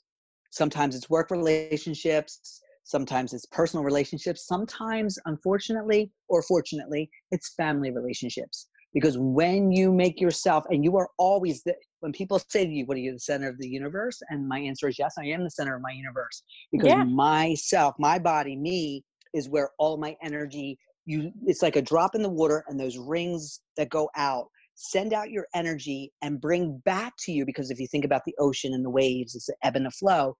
Sometimes 0.49 0.95
it's 0.95 1.09
work 1.09 1.31
relationships, 1.31 2.61
sometimes 2.83 3.31
it's 3.31 3.45
personal 3.45 3.85
relationships, 3.85 4.47
sometimes, 4.47 5.17
unfortunately 5.25 6.11
or 6.27 6.41
fortunately, 6.41 7.09
it's 7.31 7.53
family 7.53 7.91
relationships 7.91 8.67
because 8.93 9.17
when 9.17 9.71
you 9.71 9.91
make 9.91 10.19
yourself 10.19 10.65
and 10.69 10.83
you 10.83 10.97
are 10.97 11.09
always 11.17 11.63
the, 11.63 11.73
when 11.99 12.11
people 12.11 12.39
say 12.49 12.65
to 12.65 12.71
you 12.71 12.85
what 12.85 12.97
are 12.97 13.01
you 13.01 13.13
the 13.13 13.19
center 13.19 13.47
of 13.47 13.57
the 13.57 13.67
universe 13.67 14.21
and 14.29 14.47
my 14.47 14.59
answer 14.59 14.87
is 14.87 14.99
yes 14.99 15.15
i 15.17 15.23
am 15.25 15.43
the 15.43 15.49
center 15.49 15.75
of 15.75 15.81
my 15.81 15.91
universe 15.91 16.43
because 16.71 16.89
yeah. 16.89 17.03
myself 17.03 17.95
my 17.99 18.19
body 18.19 18.55
me 18.55 19.03
is 19.33 19.49
where 19.49 19.69
all 19.79 19.97
my 19.97 20.15
energy 20.21 20.77
you 21.05 21.31
it's 21.45 21.61
like 21.61 21.75
a 21.75 21.81
drop 21.81 22.15
in 22.15 22.21
the 22.21 22.29
water 22.29 22.63
and 22.67 22.79
those 22.79 22.97
rings 22.97 23.61
that 23.77 23.89
go 23.89 24.09
out 24.15 24.47
send 24.75 25.13
out 25.13 25.29
your 25.29 25.45
energy 25.53 26.11
and 26.21 26.41
bring 26.41 26.81
back 26.85 27.13
to 27.19 27.31
you 27.31 27.45
because 27.45 27.69
if 27.69 27.79
you 27.79 27.87
think 27.87 28.05
about 28.05 28.21
the 28.25 28.35
ocean 28.39 28.73
and 28.73 28.85
the 28.85 28.89
waves 28.89 29.35
it's 29.35 29.47
the 29.47 29.55
ebb 29.63 29.75
and 29.75 29.85
the 29.85 29.91
flow 29.91 30.35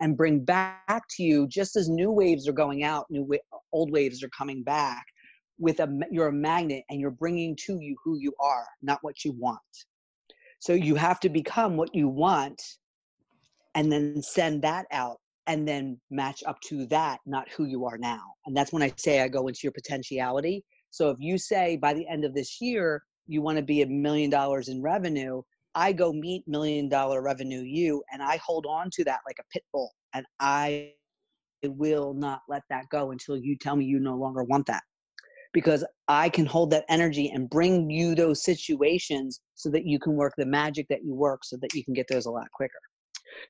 and 0.00 0.16
bring 0.16 0.44
back 0.44 1.02
to 1.08 1.22
you 1.22 1.46
just 1.48 1.76
as 1.76 1.88
new 1.88 2.10
waves 2.10 2.48
are 2.48 2.52
going 2.52 2.82
out 2.82 3.06
new 3.10 3.24
wa- 3.24 3.58
old 3.72 3.90
waves 3.90 4.22
are 4.22 4.30
coming 4.30 4.62
back 4.62 5.04
with 5.58 5.80
a 5.80 5.88
you're 6.10 6.28
a 6.28 6.32
magnet 6.32 6.84
and 6.90 7.00
you're 7.00 7.10
bringing 7.10 7.56
to 7.56 7.78
you 7.80 7.96
who 8.04 8.18
you 8.18 8.32
are 8.40 8.66
not 8.82 8.98
what 9.02 9.24
you 9.24 9.32
want. 9.32 9.60
So 10.58 10.72
you 10.72 10.94
have 10.94 11.20
to 11.20 11.28
become 11.28 11.76
what 11.76 11.94
you 11.94 12.08
want 12.08 12.60
and 13.74 13.90
then 13.92 14.22
send 14.22 14.62
that 14.62 14.86
out 14.90 15.18
and 15.46 15.66
then 15.66 15.98
match 16.10 16.42
up 16.46 16.60
to 16.60 16.86
that 16.86 17.18
not 17.26 17.48
who 17.50 17.64
you 17.64 17.84
are 17.84 17.98
now 17.98 18.22
and 18.46 18.56
that's 18.56 18.72
when 18.72 18.82
i 18.82 18.92
say 18.96 19.20
i 19.20 19.28
go 19.28 19.48
into 19.48 19.60
your 19.62 19.72
potentiality 19.72 20.64
so 20.90 21.10
if 21.10 21.16
you 21.20 21.38
say 21.38 21.76
by 21.76 21.92
the 21.94 22.06
end 22.08 22.24
of 22.24 22.34
this 22.34 22.60
year 22.60 23.02
you 23.26 23.42
want 23.42 23.56
to 23.56 23.62
be 23.62 23.82
a 23.82 23.86
million 23.86 24.30
dollars 24.30 24.68
in 24.68 24.82
revenue 24.82 25.40
i 25.74 25.92
go 25.92 26.12
meet 26.12 26.42
million 26.46 26.88
dollar 26.88 27.22
revenue 27.22 27.62
you 27.62 28.02
and 28.12 28.22
i 28.22 28.38
hold 28.44 28.66
on 28.66 28.88
to 28.90 29.04
that 29.04 29.20
like 29.26 29.36
a 29.40 29.44
pit 29.52 29.62
bull 29.72 29.92
and 30.14 30.24
i 30.40 30.90
will 31.64 32.14
not 32.14 32.40
let 32.48 32.62
that 32.70 32.84
go 32.90 33.10
until 33.10 33.36
you 33.36 33.56
tell 33.56 33.76
me 33.76 33.84
you 33.84 33.98
no 33.98 34.14
longer 34.14 34.44
want 34.44 34.66
that 34.66 34.82
because 35.52 35.82
I 36.06 36.28
can 36.28 36.44
hold 36.44 36.70
that 36.72 36.84
energy 36.90 37.30
and 37.30 37.48
bring 37.48 37.88
you 37.88 38.14
those 38.14 38.44
situations 38.44 39.40
so 39.54 39.70
that 39.70 39.86
you 39.86 39.98
can 39.98 40.14
work 40.14 40.34
the 40.36 40.44
magic 40.44 40.86
that 40.90 41.02
you 41.02 41.14
work 41.14 41.44
so 41.44 41.56
that 41.62 41.72
you 41.72 41.82
can 41.82 41.94
get 41.94 42.06
those 42.10 42.26
a 42.26 42.30
lot 42.30 42.46
quicker. 42.52 42.78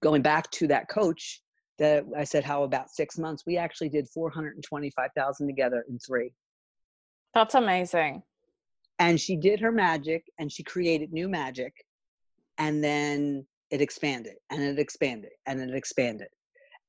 Going 0.04 0.22
back 0.22 0.48
to 0.52 0.68
that 0.68 0.88
coach 0.88 1.42
that 1.78 2.04
I 2.16 2.24
said 2.24 2.44
how 2.44 2.62
about 2.62 2.90
6 2.90 3.18
months 3.18 3.44
we 3.46 3.56
actually 3.56 3.88
did 3.88 4.08
425,000 4.08 5.46
together 5.46 5.84
in 5.88 5.98
3. 5.98 6.32
That's 7.34 7.54
amazing. 7.54 8.22
And 8.98 9.20
she 9.20 9.36
did 9.36 9.60
her 9.60 9.72
magic 9.72 10.24
and 10.38 10.50
she 10.50 10.62
created 10.62 11.12
new 11.12 11.28
magic 11.28 11.74
and 12.58 12.82
then 12.82 13.46
it 13.70 13.80
expanded 13.80 14.34
and 14.50 14.62
it 14.62 14.78
expanded 14.78 15.32
and 15.46 15.60
it 15.60 15.74
expanded. 15.74 16.28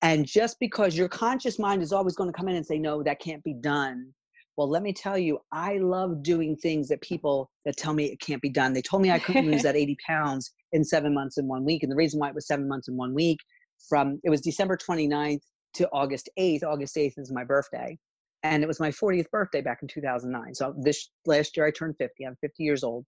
And 0.01 0.25
just 0.25 0.59
because 0.59 0.95
your 0.95 1.09
conscious 1.09 1.57
mind 1.57 1.81
is 1.81 1.91
always 1.91 2.15
going 2.15 2.31
to 2.31 2.37
come 2.37 2.47
in 2.47 2.55
and 2.55 2.65
say, 2.65 2.77
no, 2.77 3.03
that 3.03 3.19
can't 3.19 3.43
be 3.43 3.53
done, 3.53 4.13
well, 4.55 4.69
let 4.69 4.81
me 4.81 4.93
tell 4.93 5.17
you, 5.17 5.39
I 5.51 5.77
love 5.77 6.23
doing 6.23 6.55
things 6.55 6.87
that 6.89 7.01
people 7.01 7.49
that 7.65 7.77
tell 7.77 7.93
me 7.93 8.05
it 8.05 8.19
can't 8.19 8.41
be 8.41 8.49
done. 8.49 8.73
They 8.73 8.81
told 8.81 9.03
me 9.03 9.11
I 9.11 9.19
couldn't 9.19 9.49
lose 9.49 9.63
that 9.63 9.75
80 9.75 9.97
pounds 10.05 10.51
in 10.71 10.83
seven 10.83 11.13
months 11.13 11.37
in 11.37 11.47
one 11.47 11.63
week. 11.63 11.83
And 11.83 11.91
the 11.91 11.95
reason 11.95 12.19
why 12.19 12.29
it 12.29 12.35
was 12.35 12.47
seven 12.47 12.67
months 12.67 12.87
in 12.87 12.97
one 12.97 13.13
week 13.13 13.39
from 13.87 14.19
it 14.23 14.29
was 14.29 14.41
December 14.41 14.77
29th 14.77 15.41
to 15.75 15.89
August 15.91 16.29
8th. 16.39 16.63
August 16.63 16.95
8th 16.95 17.17
is 17.17 17.31
my 17.31 17.43
birthday. 17.43 17.97
And 18.43 18.63
it 18.63 18.67
was 18.67 18.79
my 18.79 18.89
40th 18.91 19.29
birthday 19.31 19.61
back 19.61 19.79
in 19.81 19.87
2009. 19.87 20.53
So 20.55 20.73
this 20.79 21.09
last 21.25 21.57
year 21.57 21.65
I 21.65 21.71
turned 21.71 21.95
50. 21.97 22.25
I'm 22.25 22.35
50 22.41 22.63
years 22.63 22.83
old. 22.83 23.05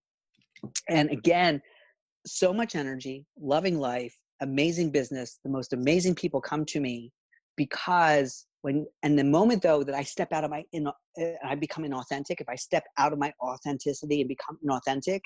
And 0.89 1.09
again, 1.11 1.61
so 2.25 2.53
much 2.53 2.75
energy, 2.75 3.25
loving 3.39 3.79
life, 3.79 4.13
amazing 4.41 4.91
business. 4.91 5.39
The 5.43 5.49
most 5.49 5.73
amazing 5.73 6.15
people 6.15 6.41
come 6.41 6.65
to 6.65 6.79
me 6.79 7.11
because 7.55 8.47
when 8.61 8.85
and 9.03 9.19
the 9.19 9.23
moment 9.23 9.61
though 9.61 9.83
that 9.83 9.95
i 9.95 10.01
step 10.01 10.31
out 10.31 10.43
of 10.43 10.49
my 10.49 10.63
in 10.71 10.87
uh, 10.87 10.91
i 11.45 11.55
become 11.55 11.83
inauthentic 11.83 12.39
if 12.39 12.47
i 12.49 12.55
step 12.55 12.83
out 12.97 13.11
of 13.13 13.19
my 13.19 13.31
authenticity 13.41 14.21
and 14.21 14.29
become 14.29 14.57
inauthentic 14.65 15.19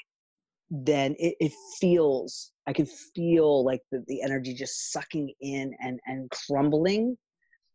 then 0.75 1.15
it, 1.19 1.35
it 1.39 1.51
feels 1.79 2.51
i 2.67 2.73
can 2.73 2.85
feel 2.85 3.63
like 3.63 3.81
the, 3.91 4.03
the 4.07 4.21
energy 4.23 4.53
just 4.53 4.91
sucking 4.91 5.31
in 5.41 5.73
and 5.81 5.99
and 6.07 6.29
crumbling. 6.31 7.17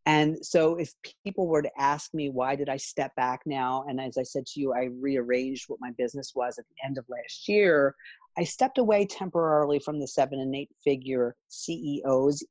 And 0.05 0.43
so 0.43 0.75
if 0.75 0.91
people 1.23 1.45
were 1.47 1.61
to 1.61 1.69
ask 1.77 2.13
me 2.13 2.29
why 2.29 2.55
did 2.55 2.67
i 2.67 2.77
step 2.77 3.15
back 3.15 3.41
now? 3.45 3.85
and 3.87 4.01
as 4.01 4.17
i 4.17 4.23
said 4.23 4.45
to 4.47 4.59
you 4.59 4.73
i 4.73 4.89
rearranged 4.99 5.65
what 5.67 5.79
my 5.79 5.91
business 5.97 6.33
was 6.35 6.57
at 6.57 6.65
the 6.67 6.85
end 6.85 6.97
of 6.97 7.05
last 7.07 7.47
year 7.47 7.95
i 8.37 8.43
stepped 8.43 8.79
away 8.79 9.05
temporarily 9.05 9.79
from 9.79 9.99
the 9.99 10.07
seven 10.07 10.39
and 10.39 10.55
eight 10.55 10.71
figure 10.83 11.35
ceos 11.49 12.43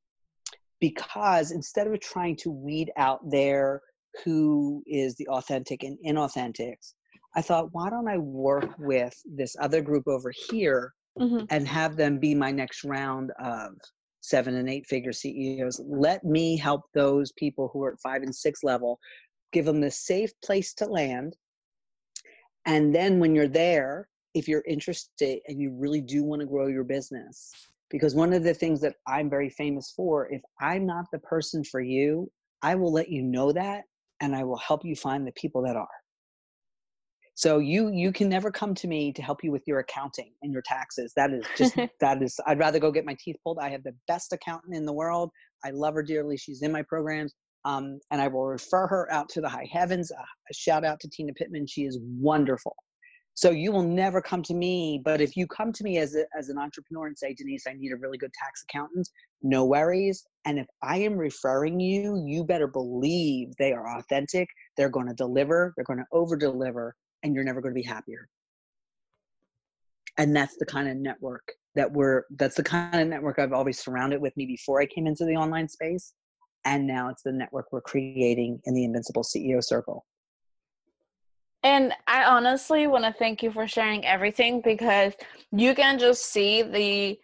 because 0.81 1.51
instead 1.51 1.87
of 1.87 1.99
trying 2.01 2.37
to 2.37 2.51
weed 2.51 2.93
out 2.97 3.20
there 3.29 3.83
who 4.25 4.83
is 4.87 5.15
the 5.16 5.29
authentic 5.29 5.83
and 5.83 5.99
inauthentics, 6.07 6.95
I 7.37 7.43
thought, 7.43 7.73
why 7.73 7.91
don't 7.91 8.09
I 8.09 8.19
work 8.19 8.71
with 8.79 9.15
this 9.27 9.55
other 9.61 9.83
group 9.83 10.09
over 10.09 10.33
here 10.51 10.95
mm-hmm. 11.19 11.45
and 11.51 11.69
have 11.69 11.97
them 11.97 12.19
be 12.19 12.35
my 12.35 12.51
next 12.51 12.85
round 12.85 13.33
of 13.39 13.73
seven 14.21 14.57
and 14.57 14.69
eight 14.69 14.87
figure 14.87 15.13
CEOs? 15.13 15.81
Let 15.85 16.25
me 16.25 16.57
help 16.57 16.83
those 16.95 17.33
people 17.33 17.71
who 17.73 17.83
are 17.85 17.93
at 17.93 18.01
five 18.01 18.23
and 18.23 18.35
six 18.35 18.63
level, 18.63 18.99
give 19.53 19.65
them 19.65 19.81
the 19.81 19.91
safe 19.91 20.31
place 20.45 20.75
to 20.75 20.87
land. 20.87 21.37
And 22.67 22.95
then 22.95 23.19
when 23.19 23.35
you're 23.35 23.49
there, 23.49 24.09
if 24.35 24.49
you're 24.49 24.65
interested 24.67 25.41
and 25.49 25.61
you 25.61 25.73
really 25.75 26.01
do 26.01 26.25
want 26.25 26.41
to 26.41 26.47
grow 26.47 26.67
your 26.67 26.85
business, 26.85 27.51
because 27.91 28.15
one 28.15 28.33
of 28.33 28.43
the 28.43 28.55
things 28.55 28.81
that 28.83 28.95
I'm 29.07 29.31
very 29.31 29.49
famous 29.51 29.93
for, 29.97 30.29
if 30.31 30.43
I'm 30.61 30.87
not 30.87 31.07
the 31.13 31.19
person 31.21 31.65
for 31.65 31.81
you, 31.81 32.31
I 32.63 32.75
will 32.75 32.93
let 32.93 33.09
you 33.09 33.23
know 33.23 33.53
that 33.53 33.85
and 34.21 34.35
I 34.35 34.45
will 34.45 34.59
help 34.59 34.85
you 34.85 34.97
find 34.97 35.27
the 35.27 35.33
people 35.33 35.63
that 35.63 35.77
are. 35.77 35.89
So 37.39 37.60
you 37.60 37.90
you 37.90 38.10
can 38.10 38.28
never 38.28 38.51
come 38.51 38.74
to 38.74 38.89
me 38.89 39.12
to 39.12 39.23
help 39.23 39.44
you 39.44 39.52
with 39.52 39.62
your 39.65 39.78
accounting 39.78 40.32
and 40.43 40.52
your 40.52 40.62
taxes. 40.62 41.12
That 41.15 41.32
is 41.32 41.44
just 41.56 41.77
that 42.01 42.20
is 42.20 42.40
I'd 42.48 42.59
rather 42.59 42.81
go 42.81 42.90
get 42.90 43.05
my 43.05 43.16
teeth 43.20 43.36
pulled. 43.44 43.60
I 43.60 43.69
have 43.69 43.85
the 43.85 43.94
best 44.09 44.32
accountant 44.32 44.74
in 44.74 44.85
the 44.85 44.93
world. 44.93 45.31
I 45.65 45.70
love 45.70 45.94
her 45.94 46.02
dearly. 46.02 46.36
She's 46.36 46.62
in 46.62 46.73
my 46.73 46.82
programs. 46.82 47.32
Um, 47.65 48.01
and 48.10 48.20
I 48.20 48.27
will 48.27 48.44
refer 48.44 48.89
her 48.89 49.12
out 49.12 49.28
to 49.31 49.40
the 49.40 49.48
high 49.48 49.69
heavens. 49.70 50.10
Uh, 50.10 50.20
a 50.20 50.52
shout 50.52 50.85
out 50.85 50.98
to 50.98 51.09
Tina 51.10 51.32
Pittman. 51.32 51.69
She 51.69 51.82
is 51.82 52.01
wonderful. 52.02 52.74
So 53.35 53.51
you 53.52 53.70
will 53.70 53.85
never 53.85 54.20
come 54.20 54.43
to 54.43 54.55
me. 54.55 55.01
But 55.05 55.20
if 55.20 55.36
you 55.36 55.47
come 55.47 55.73
to 55.74 55.85
me 55.85 55.98
as, 55.98 56.16
a, 56.16 56.24
as 56.36 56.48
an 56.48 56.59
entrepreneur 56.59 57.06
and 57.06 57.16
say, 57.16 57.35
Denise, 57.35 57.69
I 57.69 57.74
need 57.74 57.93
a 57.93 57.97
really 57.97 58.19
good 58.19 58.32
tax 58.32 58.65
accountant, 58.69 59.09
no 59.43 59.65
worries. 59.65 60.24
And 60.44 60.59
if 60.59 60.66
I 60.82 60.97
am 60.97 61.16
referring 61.16 61.78
you, 61.78 62.20
you 62.27 62.43
better 62.43 62.66
believe 62.66 63.51
they 63.60 63.73
are 63.73 63.97
authentic. 63.97 64.48
They're 64.77 64.89
going 64.89 65.06
to 65.06 65.15
deliver, 65.15 65.73
they're 65.77 65.85
going 65.85 66.01
to 66.01 66.06
over 66.10 66.36
deliver, 66.36 66.97
and 67.23 67.35
you're 67.35 67.45
never 67.45 67.61
going 67.61 67.74
to 67.74 67.81
be 67.81 67.86
happier. 67.86 68.28
And 70.16 70.35
that's 70.35 70.57
the 70.57 70.66
kind 70.66 70.89
of 70.89 70.97
network 70.97 71.53
that 71.74 71.93
we're, 71.93 72.24
that's 72.36 72.57
the 72.57 72.62
kind 72.62 73.01
of 73.01 73.09
network 73.09 73.39
I've 73.39 73.53
always 73.53 73.78
surrounded 73.78 74.20
with 74.20 74.36
me 74.36 74.47
before 74.47 74.81
I 74.81 74.86
came 74.86 75.07
into 75.07 75.24
the 75.24 75.36
online 75.36 75.69
space. 75.69 76.12
And 76.65 76.86
now 76.86 77.09
it's 77.09 77.23
the 77.23 77.32
network 77.32 77.66
we're 77.70 77.81
creating 77.81 78.61
in 78.65 78.74
the 78.74 78.85
Invincible 78.85 79.23
CEO 79.23 79.62
Circle. 79.62 80.05
And 81.62 81.93
I 82.07 82.24
honestly 82.24 82.86
want 82.86 83.05
to 83.05 83.12
thank 83.12 83.43
you 83.43 83.51
for 83.51 83.66
sharing 83.66 84.05
everything 84.05 84.61
because 84.61 85.12
you 85.51 85.74
can 85.74 85.99
just 85.99 86.27
see 86.27 86.62
the 86.62 87.19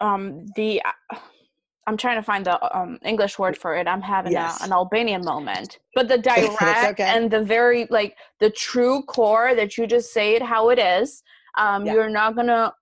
um 0.00 0.46
the 0.56 0.82
uh, 0.84 1.16
I'm 1.86 1.96
trying 1.96 2.16
to 2.16 2.22
find 2.22 2.46
the 2.46 2.78
um, 2.78 2.98
English 3.04 3.38
word 3.38 3.56
for 3.56 3.76
it. 3.76 3.88
I'm 3.88 4.02
having 4.02 4.32
yes. 4.32 4.60
a, 4.60 4.64
an 4.64 4.72
Albanian 4.72 5.24
moment, 5.24 5.78
but 5.94 6.08
the 6.08 6.18
direct 6.30 7.00
okay. 7.00 7.04
and 7.04 7.30
the 7.30 7.42
very 7.42 7.86
like 7.90 8.16
the 8.40 8.50
true 8.50 9.02
core 9.02 9.54
that 9.54 9.76
you 9.76 9.86
just 9.86 10.12
say 10.12 10.34
it 10.34 10.42
how 10.42 10.70
it 10.70 10.78
is. 10.78 11.22
Um, 11.58 11.84
yeah. 11.84 11.94
You're 11.94 12.10
not 12.10 12.36
gonna 12.36 12.72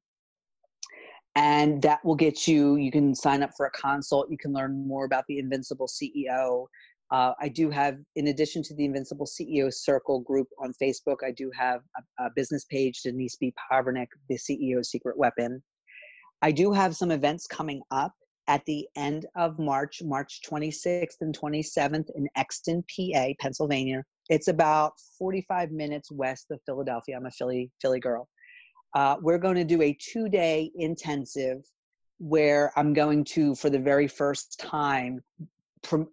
and 1.34 1.80
that 1.82 2.04
will 2.04 2.14
get 2.14 2.46
you 2.46 2.76
you 2.76 2.90
can 2.90 3.14
sign 3.14 3.42
up 3.42 3.50
for 3.56 3.66
a 3.66 3.70
consult 3.70 4.30
you 4.30 4.38
can 4.38 4.52
learn 4.52 4.86
more 4.86 5.04
about 5.04 5.24
the 5.28 5.38
invincible 5.38 5.86
ceo 5.88 6.66
Uh, 7.12 7.34
I 7.38 7.48
do 7.50 7.68
have, 7.68 7.98
in 8.16 8.28
addition 8.28 8.62
to 8.62 8.74
the 8.74 8.86
Invincible 8.86 9.26
CEO 9.26 9.70
Circle 9.70 10.20
group 10.20 10.48
on 10.58 10.72
Facebook, 10.82 11.18
I 11.22 11.30
do 11.30 11.50
have 11.54 11.82
a, 11.98 12.24
a 12.24 12.30
business 12.34 12.64
page, 12.64 13.02
Denise 13.02 13.36
B. 13.36 13.52
Pavernick, 13.60 14.08
the 14.30 14.38
CEO 14.38 14.82
Secret 14.82 15.18
Weapon. 15.18 15.62
I 16.40 16.52
do 16.52 16.72
have 16.72 16.96
some 16.96 17.10
events 17.10 17.46
coming 17.46 17.82
up 17.90 18.14
at 18.48 18.64
the 18.64 18.88
end 18.96 19.26
of 19.36 19.58
March, 19.58 20.02
March 20.02 20.40
26th 20.48 21.20
and 21.20 21.38
27th 21.38 22.08
in 22.16 22.28
Exton, 22.36 22.82
PA, 22.90 23.26
Pennsylvania. 23.40 24.02
It's 24.30 24.48
about 24.48 24.92
45 25.18 25.70
minutes 25.70 26.10
west 26.10 26.46
of 26.50 26.60
Philadelphia. 26.64 27.16
I'm 27.16 27.26
a 27.26 27.30
Philly 27.30 27.70
Philly 27.82 28.00
girl. 28.00 28.28
Uh, 28.94 29.16
we're 29.20 29.38
going 29.38 29.56
to 29.56 29.64
do 29.64 29.80
a 29.82 29.96
two-day 30.00 30.70
intensive 30.74 31.64
where 32.18 32.72
I'm 32.76 32.92
going 32.92 33.24
to, 33.24 33.54
for 33.54 33.70
the 33.70 33.78
very 33.78 34.06
first 34.06 34.60
time, 34.60 35.20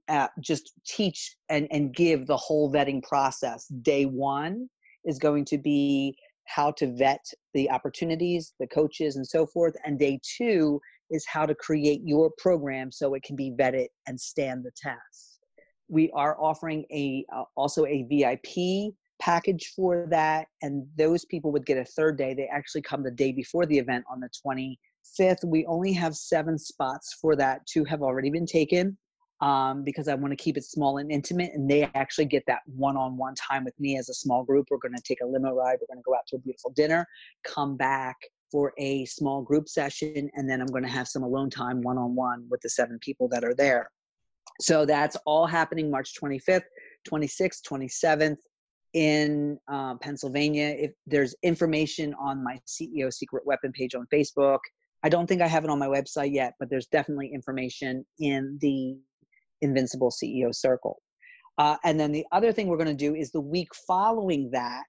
uh, 0.07 0.27
just 0.39 0.73
teach 0.85 1.35
and, 1.49 1.67
and 1.71 1.93
give 1.93 2.25
the 2.25 2.37
whole 2.37 2.71
vetting 2.71 3.03
process. 3.03 3.67
Day 3.67 4.05
one 4.05 4.67
is 5.05 5.19
going 5.19 5.45
to 5.45 5.57
be 5.57 6.17
how 6.45 6.71
to 6.71 6.87
vet 6.95 7.23
the 7.53 7.69
opportunities, 7.69 8.53
the 8.59 8.67
coaches, 8.67 9.17
and 9.17 9.27
so 9.27 9.45
forth. 9.45 9.75
And 9.85 9.99
day 9.99 10.19
two 10.23 10.81
is 11.11 11.25
how 11.27 11.45
to 11.45 11.53
create 11.53 12.01
your 12.03 12.31
program 12.37 12.91
so 12.91 13.13
it 13.13 13.23
can 13.23 13.35
be 13.35 13.51
vetted 13.51 13.87
and 14.07 14.19
stand 14.19 14.63
the 14.63 14.71
test. 14.75 15.39
We 15.87 16.11
are 16.11 16.39
offering 16.39 16.85
a 16.91 17.25
uh, 17.35 17.43
also 17.55 17.85
a 17.85 18.03
VIP 18.09 18.93
package 19.19 19.73
for 19.75 20.07
that, 20.09 20.47
and 20.61 20.85
those 20.97 21.25
people 21.25 21.51
would 21.51 21.65
get 21.65 21.77
a 21.77 21.85
third 21.85 22.17
day. 22.17 22.33
They 22.33 22.47
actually 22.47 22.81
come 22.81 23.03
the 23.03 23.11
day 23.11 23.31
before 23.31 23.65
the 23.65 23.77
event 23.77 24.05
on 24.11 24.19
the 24.19 24.29
25th. 24.45 25.45
We 25.45 25.65
only 25.65 25.93
have 25.93 26.15
seven 26.15 26.57
spots 26.57 27.17
for 27.21 27.35
that. 27.35 27.65
Two 27.67 27.83
have 27.85 28.01
already 28.01 28.29
been 28.29 28.45
taken 28.45 28.97
um, 29.41 29.83
because 29.83 30.07
I 30.07 30.15
want 30.15 30.31
to 30.31 30.43
keep 30.43 30.57
it 30.57 30.63
small 30.63 30.97
and 30.97 31.11
intimate. 31.11 31.51
And 31.53 31.69
they 31.69 31.89
actually 31.95 32.25
get 32.25 32.43
that 32.47 32.61
one 32.65 32.97
on 32.97 33.17
one 33.17 33.35
time 33.35 33.63
with 33.63 33.79
me 33.79 33.97
as 33.97 34.09
a 34.09 34.13
small 34.13 34.43
group. 34.43 34.67
We're 34.69 34.77
going 34.77 34.95
to 34.95 35.01
take 35.01 35.21
a 35.21 35.25
limo 35.25 35.53
ride, 35.53 35.77
we're 35.81 35.93
going 35.93 36.03
to 36.03 36.05
go 36.05 36.15
out 36.15 36.27
to 36.27 36.37
a 36.37 36.39
beautiful 36.39 36.71
dinner, 36.71 37.05
come 37.43 37.77
back 37.77 38.17
for 38.51 38.73
a 38.79 39.05
small 39.05 39.43
group 39.43 39.69
session, 39.69 40.29
and 40.33 40.49
then 40.49 40.59
I'm 40.59 40.67
going 40.67 40.83
to 40.83 40.89
have 40.89 41.07
some 41.07 41.23
alone 41.23 41.49
time 41.49 41.81
one 41.81 41.97
on 41.97 42.15
one 42.15 42.45
with 42.49 42.61
the 42.61 42.69
seven 42.69 42.97
people 42.99 43.27
that 43.29 43.43
are 43.43 43.53
there. 43.53 43.91
So 44.59 44.85
that's 44.85 45.15
all 45.25 45.45
happening 45.45 45.89
March 45.89 46.13
25th, 46.21 46.63
26th, 47.09 47.61
27th 47.69 48.37
in 48.93 49.57
uh, 49.67 49.95
Pennsylvania. 49.95 50.75
If 50.77 50.91
there's 51.05 51.35
information 51.43 52.13
on 52.15 52.43
my 52.43 52.59
CEO 52.67 53.13
Secret 53.13 53.45
Weapon 53.45 53.71
page 53.71 53.95
on 53.95 54.07
Facebook, 54.13 54.59
I 55.03 55.09
don't 55.09 55.27
think 55.27 55.41
I 55.41 55.47
have 55.47 55.63
it 55.63 55.69
on 55.69 55.79
my 55.79 55.87
website 55.87 56.33
yet, 56.33 56.53
but 56.59 56.69
there's 56.69 56.87
definitely 56.87 57.31
information 57.33 58.05
in 58.19 58.57
the 58.61 58.97
Invincible 59.61 60.11
CEO 60.11 60.53
Circle. 60.53 61.01
Uh, 61.57 61.75
and 61.83 61.99
then 61.99 62.11
the 62.11 62.25
other 62.31 62.51
thing 62.51 62.67
we're 62.67 62.77
going 62.77 62.87
to 62.87 62.93
do 62.93 63.15
is 63.15 63.31
the 63.31 63.41
week 63.41 63.69
following 63.87 64.49
that, 64.51 64.85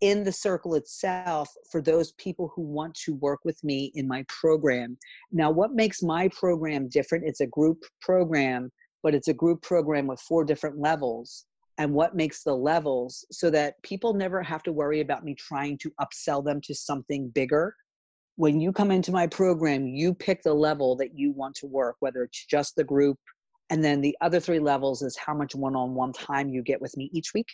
in 0.00 0.22
the 0.22 0.32
circle 0.32 0.74
itself, 0.74 1.50
for 1.70 1.82
those 1.82 2.12
people 2.12 2.50
who 2.54 2.62
want 2.62 2.94
to 2.94 3.14
work 3.16 3.40
with 3.44 3.62
me 3.64 3.90
in 3.94 4.06
my 4.06 4.24
program. 4.28 4.96
Now, 5.32 5.50
what 5.50 5.72
makes 5.72 6.02
my 6.02 6.28
program 6.28 6.88
different? 6.88 7.24
It's 7.26 7.40
a 7.40 7.46
group 7.46 7.82
program, 8.00 8.70
but 9.02 9.14
it's 9.14 9.28
a 9.28 9.34
group 9.34 9.60
program 9.62 10.06
with 10.06 10.20
four 10.20 10.44
different 10.44 10.78
levels. 10.78 11.46
And 11.78 11.92
what 11.92 12.16
makes 12.16 12.42
the 12.42 12.54
levels 12.54 13.24
so 13.30 13.50
that 13.50 13.80
people 13.82 14.12
never 14.12 14.42
have 14.42 14.62
to 14.64 14.72
worry 14.72 15.00
about 15.00 15.24
me 15.24 15.34
trying 15.34 15.78
to 15.78 15.92
upsell 16.00 16.44
them 16.44 16.60
to 16.62 16.74
something 16.74 17.28
bigger 17.30 17.74
when 18.38 18.60
you 18.60 18.70
come 18.70 18.92
into 18.92 19.10
my 19.10 19.26
program, 19.26 19.88
you 19.88 20.14
pick 20.14 20.44
the 20.44 20.54
level 20.54 20.94
that 20.94 21.18
you 21.18 21.32
want 21.32 21.56
to 21.56 21.66
work, 21.66 21.96
whether 21.98 22.22
it's 22.22 22.46
just 22.46 22.76
the 22.76 22.84
group, 22.84 23.18
and 23.68 23.82
then 23.84 24.00
the 24.00 24.16
other 24.20 24.38
three 24.38 24.60
levels 24.60 25.02
is 25.02 25.16
how 25.16 25.34
much 25.34 25.56
one 25.56 25.74
on 25.74 25.92
one 25.92 26.12
time 26.12 26.48
you 26.48 26.62
get 26.62 26.80
with 26.80 26.96
me 26.96 27.10
each 27.12 27.34
week 27.34 27.48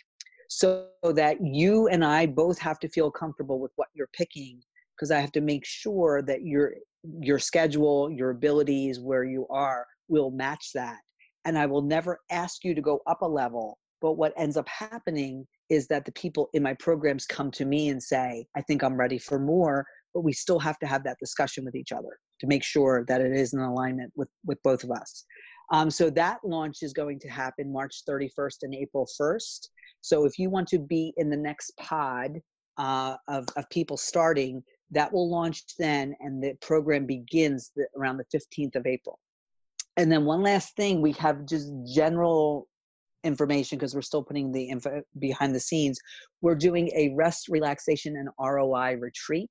so 0.47 0.85
that 1.01 1.37
you 1.41 1.87
and 1.87 2.05
I 2.05 2.27
both 2.27 2.59
have 2.59 2.77
to 2.81 2.89
feel 2.89 3.09
comfortable 3.09 3.59
with 3.59 3.71
what 3.77 3.87
you're 3.95 4.09
picking 4.13 4.61
because 4.95 5.09
I 5.09 5.19
have 5.19 5.31
to 5.31 5.41
make 5.41 5.65
sure 5.65 6.21
that 6.21 6.43
your 6.43 6.75
your 7.19 7.39
schedule, 7.39 8.11
your 8.11 8.29
abilities 8.29 8.99
where 8.99 9.23
you 9.23 9.47
are 9.49 9.87
will 10.07 10.29
match 10.29 10.69
that. 10.75 10.99
And 11.45 11.57
I 11.57 11.65
will 11.65 11.81
never 11.81 12.19
ask 12.29 12.63
you 12.63 12.75
to 12.75 12.81
go 12.81 13.01
up 13.07 13.23
a 13.23 13.27
level, 13.27 13.79
but 14.01 14.13
what 14.13 14.33
ends 14.37 14.57
up 14.57 14.67
happening 14.67 15.47
is 15.69 15.87
that 15.87 16.05
the 16.05 16.11
people 16.11 16.49
in 16.53 16.61
my 16.61 16.73
programs 16.75 17.25
come 17.25 17.51
to 17.51 17.65
me 17.65 17.89
and 17.89 18.01
say, 18.01 18.45
I 18.55 18.61
think 18.61 18.83
I'm 18.83 18.97
ready 18.97 19.17
for 19.17 19.39
more, 19.39 19.85
but 20.13 20.21
we 20.21 20.33
still 20.33 20.59
have 20.59 20.77
to 20.79 20.85
have 20.85 21.03
that 21.03 21.17
discussion 21.19 21.65
with 21.65 21.75
each 21.75 21.91
other 21.91 22.19
to 22.39 22.47
make 22.47 22.63
sure 22.63 23.05
that 23.07 23.21
it 23.21 23.31
is 23.31 23.53
in 23.53 23.59
alignment 23.59 24.11
with 24.15 24.29
with 24.45 24.61
both 24.63 24.83
of 24.83 24.91
us. 24.91 25.25
Um, 25.71 25.89
so 25.89 26.09
that 26.11 26.39
launch 26.43 26.77
is 26.83 26.93
going 26.93 27.19
to 27.19 27.27
happen 27.27 27.71
March 27.71 28.03
31st 28.07 28.57
and 28.63 28.75
April 28.75 29.07
1st. 29.19 29.69
So 30.01 30.25
if 30.25 30.37
you 30.37 30.49
want 30.49 30.67
to 30.69 30.79
be 30.79 31.13
in 31.17 31.29
the 31.29 31.37
next 31.37 31.71
pod 31.77 32.39
uh, 32.77 33.15
of, 33.27 33.47
of 33.55 33.69
people 33.69 33.97
starting, 33.97 34.63
that 34.91 35.11
will 35.11 35.29
launch 35.29 35.63
then, 35.79 36.15
and 36.19 36.43
the 36.43 36.53
program 36.61 37.05
begins 37.05 37.71
the, 37.75 37.87
around 37.97 38.17
the 38.17 38.37
15th 38.37 38.75
of 38.75 38.85
April. 38.85 39.19
And 39.97 40.11
then 40.11 40.25
one 40.25 40.43
last 40.43 40.75
thing, 40.75 41.01
we 41.01 41.13
have 41.13 41.45
just 41.45 41.71
general 41.93 42.67
information 43.25 43.77
because 43.77 43.95
we're 43.95 44.01
still 44.01 44.23
putting 44.23 44.51
the 44.51 44.63
info 44.69 45.01
behind 45.19 45.53
the 45.53 45.59
scenes. 45.59 45.99
We're 46.41 46.55
doing 46.55 46.89
a 46.95 47.13
rest, 47.15 47.47
relaxation, 47.49 48.15
and 48.15 48.29
ROI 48.39 48.97
retreat, 48.99 49.49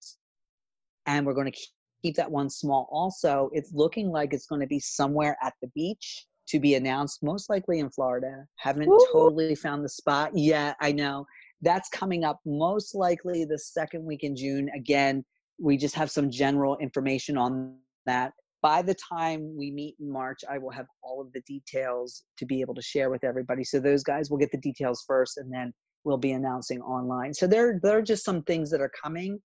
and 1.07 1.27
we're 1.27 1.35
going 1.35 1.51
to 1.51 1.59
keep 2.03 2.17
that 2.17 2.31
one 2.31 2.49
small. 2.49 2.89
Also, 2.91 3.51
it's 3.53 3.73
looking 3.73 4.11
like 4.11 4.33
it's 4.33 4.47
going 4.47 4.61
to 4.61 4.67
be 4.67 4.81
somewhere 4.81 5.37
at 5.43 5.55
the 5.61 5.69
beach 5.75 6.27
to 6.47 6.61
be 6.61 6.75
announced, 6.75 7.23
most 7.23 7.49
likely 7.49 7.81
in 7.81 7.91
Florida. 7.91 8.45
Haven't 8.57 8.91
totally 9.13 9.55
found 9.55 9.85
the 9.85 9.89
spot 9.89 10.37
yet. 10.37 10.77
I 10.81 10.93
know 10.93 11.27
that's 11.63 11.89
coming 11.89 12.25
up 12.25 12.41
most 12.45 12.95
likely 12.95 13.45
the 13.45 13.59
second 13.59 14.05
week 14.05 14.23
in 14.23 14.37
June. 14.37 14.71
Again, 14.77 15.25
we 15.59 15.77
just 15.77 15.95
have 15.95 16.11
some 16.11 16.31
general 16.31 16.77
information 16.79 17.39
on 17.39 17.77
that. 18.07 18.33
By 18.65 18.81
the 18.81 18.95
time 18.95 19.55
we 19.55 19.70
meet 19.70 19.95
in 20.01 20.11
March, 20.11 20.41
I 20.51 20.57
will 20.57 20.70
have 20.70 20.86
all 21.03 21.20
of 21.20 21.31
the 21.35 21.43
details 21.43 22.24
to 22.39 22.47
be 22.47 22.62
able 22.62 22.74
to 22.77 22.81
share 22.81 23.11
with 23.11 23.23
everybody. 23.23 23.62
So 23.62 23.78
those 23.78 24.03
guys 24.03 24.31
will 24.31 24.39
get 24.39 24.51
the 24.53 24.57
details 24.57 25.05
first, 25.07 25.36
and 25.36 25.53
then 25.53 25.70
we'll 26.05 26.16
be 26.16 26.32
announcing 26.32 26.81
online. 26.81 27.35
So 27.35 27.47
there, 27.47 27.78
there 27.82 27.99
are 27.99 28.03
just 28.03 28.24
some 28.24 28.43
things 28.45 28.70
that 28.70 28.81
are 28.81 28.91
coming 29.03 29.39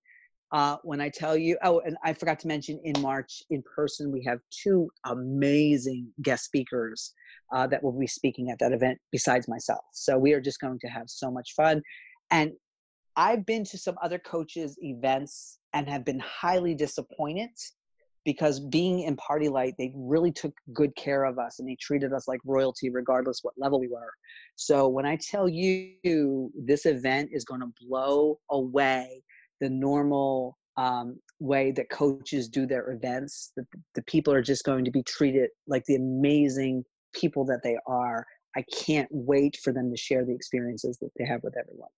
uh, 0.52 0.78
when 0.84 1.02
I 1.02 1.10
tell 1.10 1.36
you, 1.36 1.58
oh, 1.62 1.80
and 1.80 1.98
I 2.02 2.14
forgot 2.14 2.40
to 2.40 2.48
mention 2.48 2.80
in 2.82 2.98
March 3.02 3.42
in 3.50 3.62
person, 3.76 4.10
we 4.10 4.24
have 4.24 4.38
two 4.50 4.88
amazing 5.04 6.08
guest 6.22 6.46
speakers 6.46 7.12
uh, 7.54 7.66
that 7.66 7.82
will 7.82 7.92
be 7.92 8.06
speaking 8.06 8.50
at 8.50 8.58
that 8.60 8.72
event 8.72 8.96
besides 9.12 9.46
myself. 9.48 9.84
So 9.92 10.16
we 10.16 10.32
are 10.32 10.40
just 10.40 10.60
going 10.60 10.78
to 10.80 10.88
have 10.88 11.10
so 11.10 11.30
much 11.30 11.52
fun. 11.54 11.82
And 12.30 12.52
I've 13.16 13.44
been 13.44 13.64
to 13.64 13.76
some 13.76 13.96
other 14.02 14.18
coaches' 14.18 14.78
events 14.80 15.58
and 15.74 15.90
have 15.90 16.06
been 16.06 16.20
highly 16.20 16.74
disappointed 16.74 17.50
because 18.24 18.60
being 18.60 19.00
in 19.00 19.16
PartyLite, 19.16 19.76
they 19.78 19.92
really 19.94 20.32
took 20.32 20.52
good 20.72 20.94
care 20.96 21.24
of 21.24 21.38
us 21.38 21.58
and 21.58 21.68
they 21.68 21.76
treated 21.80 22.12
us 22.12 22.28
like 22.28 22.40
royalty 22.44 22.90
regardless 22.90 23.40
what 23.42 23.54
level 23.56 23.80
we 23.80 23.88
were. 23.88 24.12
So 24.56 24.88
when 24.88 25.06
I 25.06 25.16
tell 25.16 25.48
you 25.48 26.52
this 26.54 26.86
event 26.86 27.30
is 27.32 27.44
going 27.44 27.60
to 27.60 27.72
blow 27.80 28.38
away 28.50 29.22
the 29.60 29.70
normal 29.70 30.56
um, 30.76 31.18
way 31.40 31.72
that 31.72 31.90
coaches 31.90 32.48
do 32.48 32.66
their 32.66 32.90
events. 32.92 33.52
The, 33.56 33.66
the 33.94 34.02
people 34.02 34.32
are 34.32 34.42
just 34.42 34.64
going 34.64 34.84
to 34.84 34.90
be 34.90 35.02
treated 35.02 35.50
like 35.66 35.84
the 35.86 35.96
amazing 35.96 36.84
people 37.14 37.44
that 37.46 37.60
they 37.62 37.76
are. 37.86 38.26
I 38.56 38.64
can't 38.74 39.08
wait 39.10 39.58
for 39.62 39.72
them 39.72 39.90
to 39.90 39.96
share 39.96 40.24
the 40.24 40.34
experiences 40.34 40.98
that 41.00 41.10
they 41.18 41.26
have 41.26 41.42
with 41.42 41.54
everyone. 41.58 41.90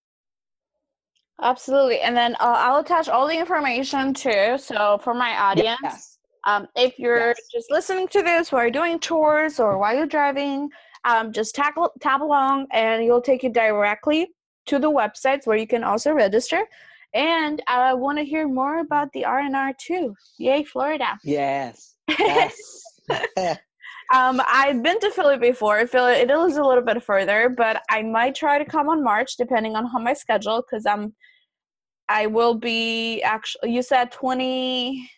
Absolutely. 1.43 2.01
And 2.01 2.17
then 2.17 2.35
uh, 2.37 2.55
I'll 2.59 2.81
attach 2.81 3.09
all 3.09 3.27
the 3.27 3.39
information 3.39 4.15
too. 4.15 4.57
So 4.59 4.99
for 5.03 5.13
my 5.13 5.37
audience, 5.37 5.81
yes. 5.83 6.19
um, 6.47 6.69
if 6.77 6.99
you're 6.99 7.29
yes. 7.29 7.41
just 7.53 7.71
listening 7.71 8.07
to 8.09 8.23
this 8.23 8.53
while 8.53 8.63
you're 8.63 8.71
doing 8.71 9.01
chores 9.01 9.59
or 9.59 9.77
while 9.79 9.95
you're 9.95 10.07
driving, 10.07 10.71
um, 11.05 11.33
just 11.33 11.55
tap, 11.55 11.75
tap 12.01 12.21
along 12.21 12.69
and 12.71 13.05
you'll 13.05 13.21
take 13.21 13.43
you 13.43 13.51
directly 13.51 14.29
to 14.67 14.79
the 14.79 14.91
websites 14.91 15.47
where 15.47 15.57
you 15.57 15.67
can 15.67 15.83
also 15.83 16.13
register. 16.13 16.63
And 17.15 17.61
I 17.67 17.93
want 17.95 18.19
to 18.19 18.25
hear 18.25 18.49
more 18.49 18.79
about 18.79 19.13
the 19.13 19.25
R&R 19.25 19.73
too. 19.79 20.15
Yay, 20.39 20.65
Florida. 20.65 21.19
Yes. 21.25 21.97
Yes. 22.19 22.57
um, 24.15 24.41
I've 24.47 24.83
been 24.83 24.99
to 25.01 25.11
Philly 25.11 25.39
before. 25.39 25.87
Philly, 25.87 26.15
it 26.15 26.31
is 26.31 26.57
a 26.57 26.63
little 26.63 26.85
bit 26.85 27.03
further, 27.03 27.49
but 27.51 27.83
I 27.91 28.03
might 28.03 28.35
try 28.35 28.59
to 28.59 28.65
come 28.65 28.89
on 28.89 29.03
March, 29.03 29.37
depending 29.37 29.77
on 29.77 29.87
how 29.87 29.99
my 29.99 30.15
schedule, 30.15 30.63
because 30.63 30.87
I'm, 30.87 31.13
I 32.09 32.27
will 32.27 32.55
be 32.55 33.23
actually. 33.23 33.73
You 33.73 33.83
said 33.83 34.13
twenty. 34.13 35.11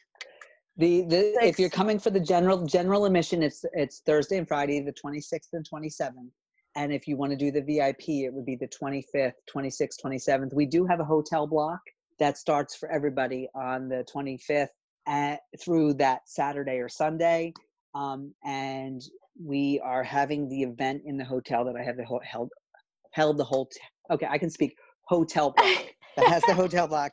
The, 0.76 1.02
the 1.02 1.38
if 1.40 1.58
you're 1.58 1.70
coming 1.70 2.00
for 2.00 2.10
the 2.10 2.20
general 2.20 2.66
general 2.66 3.04
admission, 3.04 3.42
it's 3.42 3.64
it's 3.74 4.00
Thursday 4.00 4.38
and 4.38 4.48
Friday, 4.48 4.80
the 4.80 4.92
26th 4.92 5.52
and 5.52 5.66
27th. 5.68 6.30
And 6.76 6.92
if 6.92 7.06
you 7.06 7.16
want 7.16 7.30
to 7.30 7.36
do 7.36 7.52
the 7.52 7.62
VIP, 7.62 8.08
it 8.24 8.32
would 8.32 8.44
be 8.44 8.56
the 8.56 8.66
25th, 8.66 9.34
26th, 9.54 9.94
27th. 10.04 10.52
We 10.52 10.66
do 10.66 10.84
have 10.86 10.98
a 10.98 11.04
hotel 11.04 11.46
block 11.46 11.78
that 12.18 12.36
starts 12.36 12.74
for 12.74 12.90
everybody 12.90 13.48
on 13.54 13.88
the 13.88 14.04
25th 14.12 14.68
at, 15.06 15.40
through 15.60 15.94
that 15.94 16.22
Saturday 16.26 16.78
or 16.78 16.88
Sunday. 16.88 17.52
Um, 17.94 18.34
and 18.44 19.02
we 19.40 19.80
are 19.84 20.02
having 20.02 20.48
the 20.48 20.62
event 20.62 21.02
in 21.04 21.16
the 21.16 21.24
hotel 21.24 21.64
that 21.64 21.76
I 21.76 21.82
have 21.84 21.96
the 21.96 22.04
ho- 22.04 22.20
held 22.24 22.50
held 23.12 23.38
the 23.38 23.44
whole. 23.44 23.66
T- 23.66 23.80
okay, 24.10 24.26
I 24.28 24.38
can 24.38 24.50
speak 24.50 24.76
hotel 25.04 25.52
block 25.56 25.68
that 26.16 26.28
has 26.28 26.42
the 26.42 26.54
hotel 26.54 26.86
block. 26.86 27.12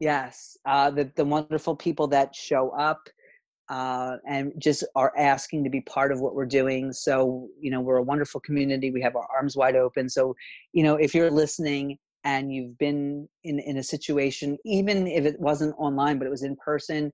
Yes. 0.00 0.54
Uh, 0.66 0.90
the, 0.90 1.10
the 1.16 1.24
wonderful 1.24 1.74
people 1.74 2.06
that 2.08 2.34
show 2.34 2.72
up 2.78 3.00
uh, 3.70 4.18
and 4.28 4.52
just 4.58 4.84
are 4.96 5.14
asking 5.16 5.64
to 5.64 5.70
be 5.70 5.80
part 5.80 6.12
of 6.12 6.20
what 6.20 6.34
we're 6.34 6.44
doing. 6.44 6.92
So, 6.92 7.48
you 7.58 7.70
know, 7.70 7.80
we're 7.80 7.96
a 7.96 8.02
wonderful 8.02 8.42
community. 8.42 8.90
We 8.90 9.00
have 9.00 9.16
our 9.16 9.26
arms 9.34 9.56
wide 9.56 9.76
open. 9.76 10.10
So, 10.10 10.36
you 10.74 10.82
know, 10.82 10.96
if 10.96 11.14
you're 11.14 11.30
listening 11.30 11.96
and 12.24 12.52
you've 12.52 12.76
been 12.78 13.28
in, 13.44 13.58
in 13.60 13.78
a 13.78 13.82
situation, 13.82 14.58
even 14.64 15.06
if 15.06 15.24
it 15.24 15.40
wasn't 15.40 15.74
online, 15.78 16.18
but 16.18 16.26
it 16.26 16.30
was 16.30 16.42
in 16.42 16.56
person, 16.56 17.12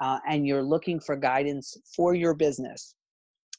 uh, 0.00 0.18
and 0.28 0.46
you're 0.46 0.62
looking 0.62 1.00
for 1.00 1.16
guidance 1.16 1.76
for 1.94 2.14
your 2.14 2.34
business, 2.34 2.94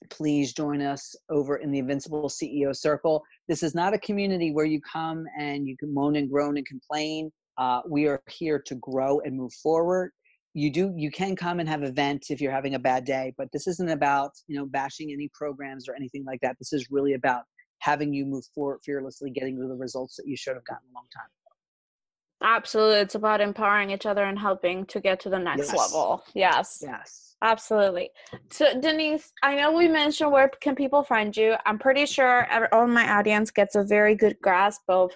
please 0.10 0.54
join 0.54 0.82
us 0.82 1.16
over 1.30 1.58
in 1.58 1.72
the 1.72 1.80
Invincible 1.80 2.30
CEO 2.30 2.76
Circle. 2.76 3.24
This 3.48 3.64
is 3.64 3.76
not 3.76 3.94
a 3.94 4.00
community 4.00 4.52
where 4.52 4.66
you 4.66 4.80
come 4.82 5.26
and 5.38 5.68
you 5.68 5.76
can 5.78 5.94
moan 5.94 6.16
and 6.16 6.30
groan 6.30 6.58
and 6.58 6.66
complain. 6.66 7.32
Uh, 7.58 7.82
we 7.88 8.08
are 8.08 8.22
here 8.30 8.60
to 8.66 8.76
grow 8.76 9.20
and 9.22 9.36
move 9.36 9.54
forward. 9.54 10.12
You 10.54 10.72
do 10.72 10.94
you 10.98 11.12
can 11.12 11.36
come 11.36 11.60
and 11.60 11.70
have 11.70 11.84
events 11.84 12.32
if 12.32 12.42
you're 12.42 12.52
having 12.52 12.74
a 12.74 12.80
bad 12.80 13.06
day, 13.06 13.34
but 13.38 13.50
this 13.54 13.68
isn't 13.68 13.90
about 13.90 14.32
you 14.48 14.58
know 14.58 14.66
bashing 14.66 15.12
any 15.12 15.30
programs 15.34 15.88
or 15.88 15.96
anything 15.96 16.24
like 16.26 16.40
that. 16.42 16.56
This 16.58 16.74
is 16.74 16.88
really 16.90 17.14
about 17.14 17.44
having 17.80 18.14
you 18.14 18.26
move 18.26 18.46
forward 18.54 18.80
fearlessly, 18.84 19.30
getting 19.30 19.58
to 19.58 19.68
the 19.68 19.76
results 19.76 20.16
that 20.18 20.28
you 20.28 20.38
should 20.38 20.56
have 20.56 20.66
gotten 20.66 20.88
a 20.92 20.94
long 20.94 21.06
time 21.14 21.26
ago. 21.26 22.56
Absolutely. 22.56 23.00
It's 23.00 23.16
about 23.16 23.42
empowering 23.42 23.92
each 23.92 24.06
other 24.06 24.24
and 24.24 24.40
helping 24.40 24.86
to 24.88 25.00
get 25.00 25.20
to 25.22 25.30
the 25.30 25.40
next 25.40 25.74
yes. 25.74 25.78
level. 25.78 26.24
Yes. 26.34 26.80
Yes. 26.82 27.36
Absolutely. 27.42 28.10
So, 28.52 28.80
Denise, 28.80 29.32
I 29.44 29.56
know 29.56 29.72
we 29.72 29.88
mentioned 29.88 30.32
where 30.32 30.50
can 30.62 30.76
people 30.76 31.04
find 31.04 31.36
you. 31.36 31.56
I'm 31.66 31.80
pretty 31.80 32.06
sure 32.06 32.48
all 32.74 32.86
my 32.86 33.10
audience 33.18 33.50
gets 33.50 33.76
a 33.76 33.84
very 33.84 34.16
good 34.16 34.38
grasp 34.42 34.82
of 34.90 35.12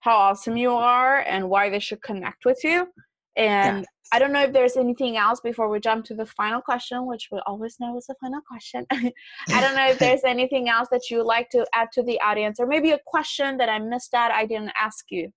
how 0.00 0.14
awesome 0.16 0.58
you 0.58 0.72
are 0.72 1.20
and 1.20 1.48
why 1.48 1.70
they 1.70 1.78
should 1.78 2.02
connect 2.02 2.44
with 2.44 2.62
you. 2.62 2.88
And 3.36 3.78
yes. 3.78 3.86
I 4.12 4.18
don't 4.18 4.32
know 4.32 4.42
if 4.42 4.52
there's 4.52 4.76
anything 4.76 5.16
else 5.16 5.40
before 5.40 5.68
we 5.68 5.80
jump 5.80 6.04
to 6.06 6.14
the 6.14 6.26
final 6.26 6.60
question, 6.60 7.06
which 7.06 7.28
we 7.32 7.40
always 7.46 7.76
know 7.80 7.96
is 7.96 8.06
the 8.06 8.14
final 8.20 8.40
question. 8.46 8.86
I 8.92 9.60
don't 9.60 9.74
know 9.74 9.88
if 9.88 9.98
there's 9.98 10.24
anything 10.24 10.68
else 10.68 10.88
that 10.92 11.10
you 11.10 11.18
would 11.18 11.26
like 11.26 11.50
to 11.50 11.66
add 11.74 11.88
to 11.94 12.02
the 12.02 12.20
audience, 12.20 12.60
or 12.60 12.66
maybe 12.66 12.92
a 12.92 13.00
question 13.06 13.56
that 13.56 13.68
I 13.68 13.78
missed 13.78 14.14
out 14.14 14.30
I 14.30 14.46
didn't 14.46 14.72
ask 14.80 15.06
you. 15.10 15.30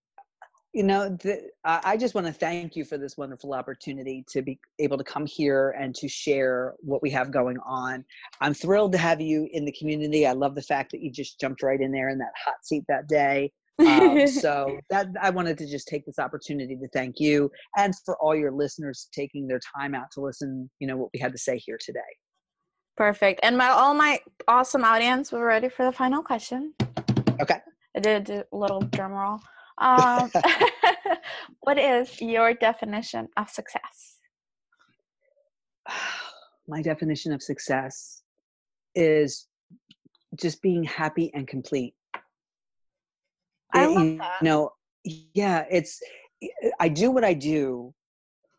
You 0.74 0.84
know, 0.84 1.10
the, 1.10 1.50
I 1.64 1.98
just 1.98 2.14
want 2.14 2.28
to 2.28 2.34
thank 2.34 2.76
you 2.76 2.86
for 2.86 3.00
this 3.00 3.18
wonderful 3.18 3.54
opportunity 3.54 4.24
to 4.30 4.44
be 4.44 4.60
able 4.78 5.00
to 5.00 5.04
come 5.04 5.26
here 5.26 5.74
and 5.80 5.96
to 5.96 6.08
share 6.08 6.76
what 6.82 7.02
we 7.02 7.10
have 7.12 7.32
going 7.32 7.58
on. 7.66 8.06
I'm 8.42 8.54
thrilled 8.54 8.92
to 8.92 9.00
have 9.00 9.20
you 9.20 9.48
in 9.54 9.66
the 9.66 9.72
community. 9.72 10.28
I 10.28 10.34
love 10.34 10.54
the 10.54 10.62
fact 10.62 10.92
that 10.92 11.02
you 11.02 11.10
just 11.10 11.40
jumped 11.40 11.64
right 11.64 11.82
in 11.82 11.92
there 11.92 12.10
in 12.10 12.20
that 12.20 12.34
hot 12.46 12.58
seat 12.64 12.84
that 12.90 13.08
day. 13.08 13.52
Um, 13.80 14.28
so 14.28 14.78
that 14.90 15.08
I 15.22 15.30
wanted 15.30 15.58
to 15.60 15.68
just 15.68 15.88
take 15.88 16.06
this 16.06 16.20
opportunity 16.20 16.76
to 16.76 16.88
thank 16.90 17.20
you 17.20 17.52
and 17.78 17.94
for 18.06 18.18
all 18.18 18.36
your 18.36 18.52
listeners 18.52 19.08
taking 19.14 19.48
their 19.48 19.60
time 19.76 19.96
out 19.96 20.12
to 20.14 20.22
listen. 20.22 20.70
You 20.80 20.88
know 20.88 20.98
what 20.98 21.10
we 21.14 21.20
had 21.20 21.32
to 21.32 21.38
say 21.38 21.58
here 21.58 21.78
today. 21.80 22.00
Perfect. 22.96 23.42
And 23.44 23.58
my 23.58 23.70
all 23.70 23.94
my 23.94 24.20
awesome 24.48 24.84
audience, 24.84 25.32
we're 25.32 25.46
ready 25.46 25.70
for 25.70 25.86
the 25.86 25.92
final 25.92 26.24
question. 26.24 26.74
Okay. 27.40 27.60
I 27.96 28.00
did 28.00 28.30
a 28.30 28.46
little 28.52 28.82
drum 28.82 29.12
roll. 29.12 29.40
Um, 29.80 30.32
what 31.62 31.78
is 31.78 32.20
your 32.22 32.54
definition 32.54 33.28
of 33.38 33.50
success? 33.50 34.18
My 36.68 36.82
definition 36.82 37.32
of 37.32 37.42
success 37.42 38.24
is 38.94 39.48
just 40.36 40.62
being 40.62 40.84
happy 40.84 41.32
and 41.34 41.48
complete 41.48 41.94
I 43.78 43.86
love 43.86 43.96
you 43.96 44.18
that. 44.20 44.42
know, 44.42 44.72
yeah, 45.04 45.66
it's 45.72 46.00
eh, 46.44 46.48
eh, 46.64 46.70
I 46.80 46.90
do 46.90 47.12
what 47.12 47.24
I 47.24 47.34
do, 47.34 47.94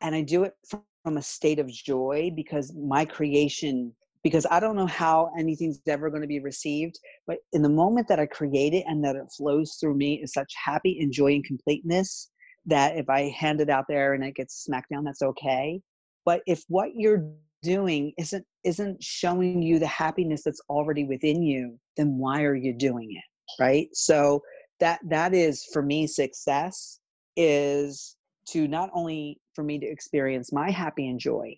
and 0.00 0.14
I 0.14 0.22
do 0.22 0.44
it 0.44 0.54
from 1.02 1.16
a 1.16 1.22
state 1.22 1.58
of 1.58 1.68
joy 1.68 2.32
because 2.34 2.74
my 2.74 3.04
creation. 3.04 3.94
Because 4.24 4.46
I 4.50 4.58
don't 4.58 4.74
know 4.74 4.84
how 4.86 5.30
anything's 5.38 5.80
ever 5.86 6.10
going 6.10 6.22
to 6.22 6.28
be 6.28 6.40
received, 6.40 6.98
but 7.28 7.38
in 7.52 7.62
the 7.62 7.68
moment 7.68 8.08
that 8.08 8.18
I 8.18 8.26
create 8.26 8.74
it 8.74 8.84
and 8.88 9.02
that 9.04 9.14
it 9.14 9.22
flows 9.34 9.76
through 9.80 9.94
me 9.96 10.20
is 10.20 10.32
such 10.32 10.52
happy 10.62 10.98
and 11.00 11.12
joy 11.12 11.34
and 11.34 11.44
completeness 11.44 12.28
that 12.66 12.96
if 12.96 13.08
I 13.08 13.28
hand 13.30 13.60
it 13.60 13.70
out 13.70 13.84
there 13.88 14.14
and 14.14 14.24
it 14.24 14.34
gets 14.34 14.64
smacked 14.64 14.90
down, 14.90 15.04
that's 15.04 15.22
okay. 15.22 15.80
But 16.24 16.42
if 16.46 16.64
what 16.68 16.90
you're 16.94 17.30
doing 17.62 18.12
isn't 18.18 18.44
isn't 18.64 19.02
showing 19.02 19.62
you 19.62 19.78
the 19.78 19.86
happiness 19.86 20.42
that's 20.44 20.60
already 20.68 21.04
within 21.04 21.42
you, 21.42 21.78
then 21.96 22.18
why 22.18 22.42
are 22.42 22.54
you 22.54 22.72
doing 22.74 23.08
it? 23.10 23.62
Right? 23.62 23.88
So 23.92 24.42
that 24.80 25.00
that 25.04 25.34
is 25.34 25.64
for 25.72 25.82
me 25.82 26.06
success 26.06 27.00
is 27.36 28.16
to 28.48 28.66
not 28.66 28.90
only 28.94 29.40
for 29.54 29.62
me 29.62 29.78
to 29.78 29.86
experience 29.86 30.52
my 30.52 30.70
happy 30.70 31.08
and 31.08 31.20
joy 31.20 31.54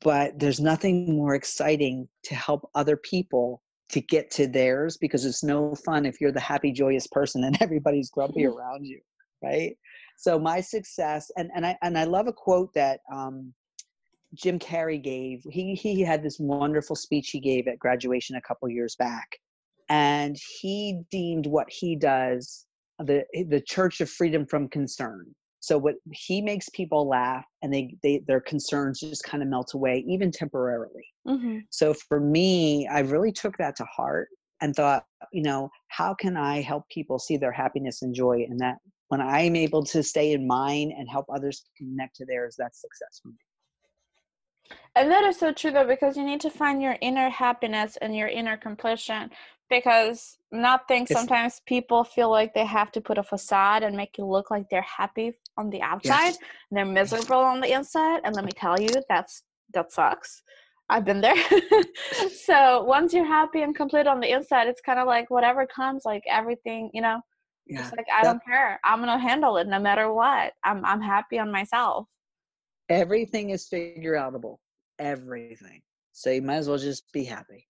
but 0.00 0.38
there's 0.38 0.60
nothing 0.60 1.16
more 1.16 1.34
exciting 1.34 2.08
to 2.24 2.34
help 2.34 2.68
other 2.74 2.96
people 2.96 3.62
to 3.88 4.00
get 4.00 4.30
to 4.30 4.46
theirs 4.46 4.96
because 4.96 5.24
it's 5.24 5.44
no 5.44 5.74
fun 5.84 6.06
if 6.06 6.20
you're 6.20 6.32
the 6.32 6.40
happy 6.40 6.72
joyous 6.72 7.06
person 7.06 7.44
and 7.44 7.56
everybody's 7.60 8.10
grumpy 8.10 8.46
around 8.46 8.84
you 8.84 9.00
right? 9.42 9.76
So 10.16 10.38
my 10.38 10.60
success 10.60 11.30
and 11.36 11.50
and 11.54 11.66
i 11.66 11.76
and 11.82 11.98
i 11.98 12.04
love 12.04 12.26
a 12.26 12.32
quote 12.32 12.72
that 12.74 13.00
um 13.12 13.52
jim 14.34 14.58
carrey 14.58 15.02
gave. 15.02 15.42
He 15.50 15.74
he 15.74 16.00
had 16.00 16.22
this 16.22 16.38
wonderful 16.38 16.96
speech 16.96 17.30
he 17.30 17.40
gave 17.40 17.66
at 17.68 17.78
graduation 17.78 18.36
a 18.36 18.40
couple 18.40 18.68
years 18.68 18.96
back 18.96 19.28
and 19.92 20.38
he 20.58 21.02
deemed 21.10 21.46
what 21.46 21.68
he 21.70 21.94
does 21.94 22.66
the 22.98 23.24
the 23.48 23.60
church 23.60 24.00
of 24.00 24.08
freedom 24.10 24.46
from 24.46 24.68
concern. 24.68 25.26
So 25.60 25.78
what 25.78 25.94
he 26.12 26.40
makes 26.40 26.68
people 26.70 27.06
laugh 27.06 27.44
and 27.62 27.72
they, 27.72 27.96
they 28.02 28.24
their 28.26 28.40
concerns 28.40 29.00
just 29.00 29.22
kind 29.22 29.42
of 29.42 29.48
melt 29.48 29.74
away 29.74 30.04
even 30.08 30.32
temporarily. 30.32 31.04
Mm-hmm. 31.28 31.58
so 31.70 31.94
for 31.94 32.18
me 32.18 32.88
i 32.88 32.98
really 32.98 33.30
took 33.30 33.56
that 33.58 33.76
to 33.76 33.84
heart 33.84 34.28
and 34.60 34.74
thought 34.74 35.04
you 35.32 35.40
know 35.40 35.70
how 35.86 36.12
can 36.12 36.36
i 36.36 36.60
help 36.60 36.82
people 36.88 37.20
see 37.20 37.36
their 37.36 37.52
happiness 37.52 38.02
and 38.02 38.12
joy 38.12 38.44
and 38.48 38.58
that 38.58 38.78
when 39.06 39.20
i'm 39.20 39.54
able 39.54 39.84
to 39.84 40.02
stay 40.02 40.32
in 40.32 40.48
mine 40.48 40.92
and 40.98 41.08
help 41.08 41.26
others 41.32 41.62
connect 41.78 42.16
to 42.16 42.24
theirs 42.26 42.56
that's 42.58 42.80
success 42.80 43.20
for 43.22 43.28
me. 43.28 43.34
And 44.96 45.10
that 45.10 45.24
is 45.24 45.38
so 45.38 45.52
true 45.52 45.70
though 45.70 45.86
because 45.86 46.16
you 46.16 46.24
need 46.24 46.40
to 46.40 46.50
find 46.50 46.82
your 46.82 46.96
inner 47.00 47.30
happiness 47.30 47.96
and 48.02 48.16
your 48.16 48.28
inner 48.28 48.56
completion 48.56 49.30
because 49.70 50.36
not 50.50 50.86
think 50.86 51.08
sometimes 51.08 51.60
people 51.66 52.04
feel 52.04 52.30
like 52.30 52.54
they 52.54 52.64
have 52.64 52.92
to 52.92 53.00
put 53.00 53.18
a 53.18 53.22
facade 53.22 53.82
and 53.82 53.96
make 53.96 54.18
you 54.18 54.26
look 54.26 54.50
like 54.50 54.68
they're 54.68 54.82
happy 54.82 55.32
on 55.56 55.70
the 55.70 55.80
outside 55.80 56.26
yes. 56.26 56.38
and 56.70 56.76
they're 56.76 56.84
miserable 56.84 57.38
on 57.38 57.60
the 57.60 57.72
inside 57.72 58.20
and 58.24 58.34
let 58.34 58.44
me 58.44 58.52
tell 58.54 58.80
you 58.80 58.88
that's 59.08 59.42
that 59.74 59.90
sucks. 59.90 60.42
I've 60.90 61.04
been 61.04 61.22
there. 61.22 61.36
So 62.44 62.82
once 62.82 63.14
you're 63.14 63.24
happy 63.26 63.62
and 63.62 63.74
complete 63.74 64.06
on 64.06 64.20
the 64.20 64.30
inside 64.30 64.68
it's 64.68 64.82
kind 64.82 64.98
of 64.98 65.06
like 65.06 65.30
whatever 65.30 65.66
comes 65.66 66.02
like 66.04 66.22
everything 66.28 66.90
you 66.92 67.00
know? 67.00 67.20
Yeah. 67.66 67.82
it's 67.82 67.96
like 67.96 68.06
i 68.12 68.22
don't 68.22 68.44
care. 68.44 68.80
I'm 68.84 68.98
gonna 69.00 69.18
handle 69.18 69.56
it 69.56 69.66
no 69.68 69.78
matter 69.78 70.12
what. 70.12 70.52
I'm 70.64 70.84
i'm 70.84 71.00
happy 71.00 71.38
on 71.38 71.50
myself. 71.50 72.06
Everything 72.88 73.50
is 73.50 73.66
figure 73.68 74.14
outable. 74.14 74.58
Everything. 74.98 75.80
So 76.12 76.30
you 76.30 76.42
might 76.42 76.56
as 76.56 76.68
well 76.68 76.78
just 76.78 77.10
be 77.12 77.24
happy 77.24 77.66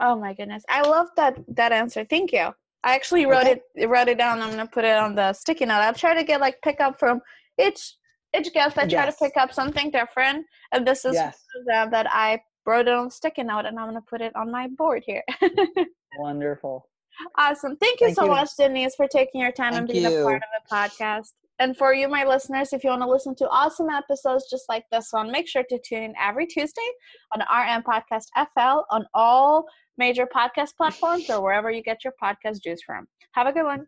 Oh 0.00 0.16
my 0.16 0.34
goodness. 0.34 0.64
I 0.68 0.82
love 0.82 1.08
that 1.16 1.38
that 1.48 1.72
answer. 1.72 2.04
Thank 2.04 2.32
you. 2.32 2.50
I 2.84 2.94
actually 2.94 3.26
wrote 3.26 3.46
okay. 3.46 3.60
it 3.74 3.88
wrote 3.88 4.08
it 4.08 4.18
down. 4.18 4.40
I'm 4.40 4.50
gonna 4.50 4.66
put 4.66 4.84
it 4.84 4.96
on 4.96 5.14
the 5.14 5.32
sticky 5.32 5.66
note. 5.66 5.80
I'll 5.80 5.94
try 5.94 6.14
to 6.14 6.24
get 6.24 6.40
like 6.40 6.56
pick 6.62 6.80
up 6.80 6.98
from 6.98 7.20
each 7.60 7.96
each 8.36 8.52
guest. 8.52 8.78
I 8.78 8.82
try 8.82 9.04
yes. 9.04 9.16
to 9.18 9.24
pick 9.24 9.36
up 9.36 9.52
something 9.52 9.90
different, 9.90 10.46
and 10.72 10.86
this 10.86 11.04
is 11.04 11.14
yes. 11.14 11.42
that 11.66 12.06
I 12.10 12.40
wrote 12.66 12.86
it 12.86 12.94
on 12.94 13.10
sticky 13.10 13.42
note, 13.44 13.66
and 13.66 13.78
I'm 13.78 13.86
gonna 13.86 14.02
put 14.02 14.20
it 14.20 14.34
on 14.36 14.50
my 14.52 14.68
board 14.68 15.02
here. 15.04 15.24
Wonderful. 16.18 16.88
Awesome. 17.36 17.76
Thank 17.76 18.00
you 18.00 18.08
Thank 18.08 18.18
so 18.18 18.24
you. 18.24 18.30
much, 18.30 18.50
Denise, 18.56 18.94
for 18.94 19.08
taking 19.08 19.40
your 19.40 19.50
time 19.50 19.72
Thank 19.72 19.80
and 19.80 19.88
being 19.88 20.04
you. 20.04 20.20
a 20.20 20.22
part 20.22 20.42
of 20.42 20.62
the 20.62 20.74
podcast. 20.74 21.32
And 21.60 21.76
for 21.76 21.92
you, 21.92 22.08
my 22.08 22.24
listeners, 22.24 22.72
if 22.72 22.84
you 22.84 22.90
want 22.90 23.02
to 23.02 23.08
listen 23.08 23.34
to 23.36 23.48
awesome 23.48 23.90
episodes 23.90 24.48
just 24.48 24.68
like 24.68 24.84
this 24.92 25.08
one, 25.10 25.32
make 25.32 25.48
sure 25.48 25.64
to 25.68 25.78
tune 25.84 26.04
in 26.04 26.14
every 26.22 26.46
Tuesday 26.46 26.88
on 27.32 27.40
RM 27.40 27.82
Podcast 27.82 28.26
FL 28.36 28.84
on 28.90 29.06
all 29.12 29.66
major 29.96 30.26
podcast 30.26 30.76
platforms 30.76 31.28
or 31.28 31.42
wherever 31.42 31.70
you 31.70 31.82
get 31.82 32.04
your 32.04 32.14
podcast 32.22 32.62
juice 32.62 32.80
from. 32.86 33.08
Have 33.32 33.48
a 33.48 33.52
good 33.52 33.64
one. 33.64 33.86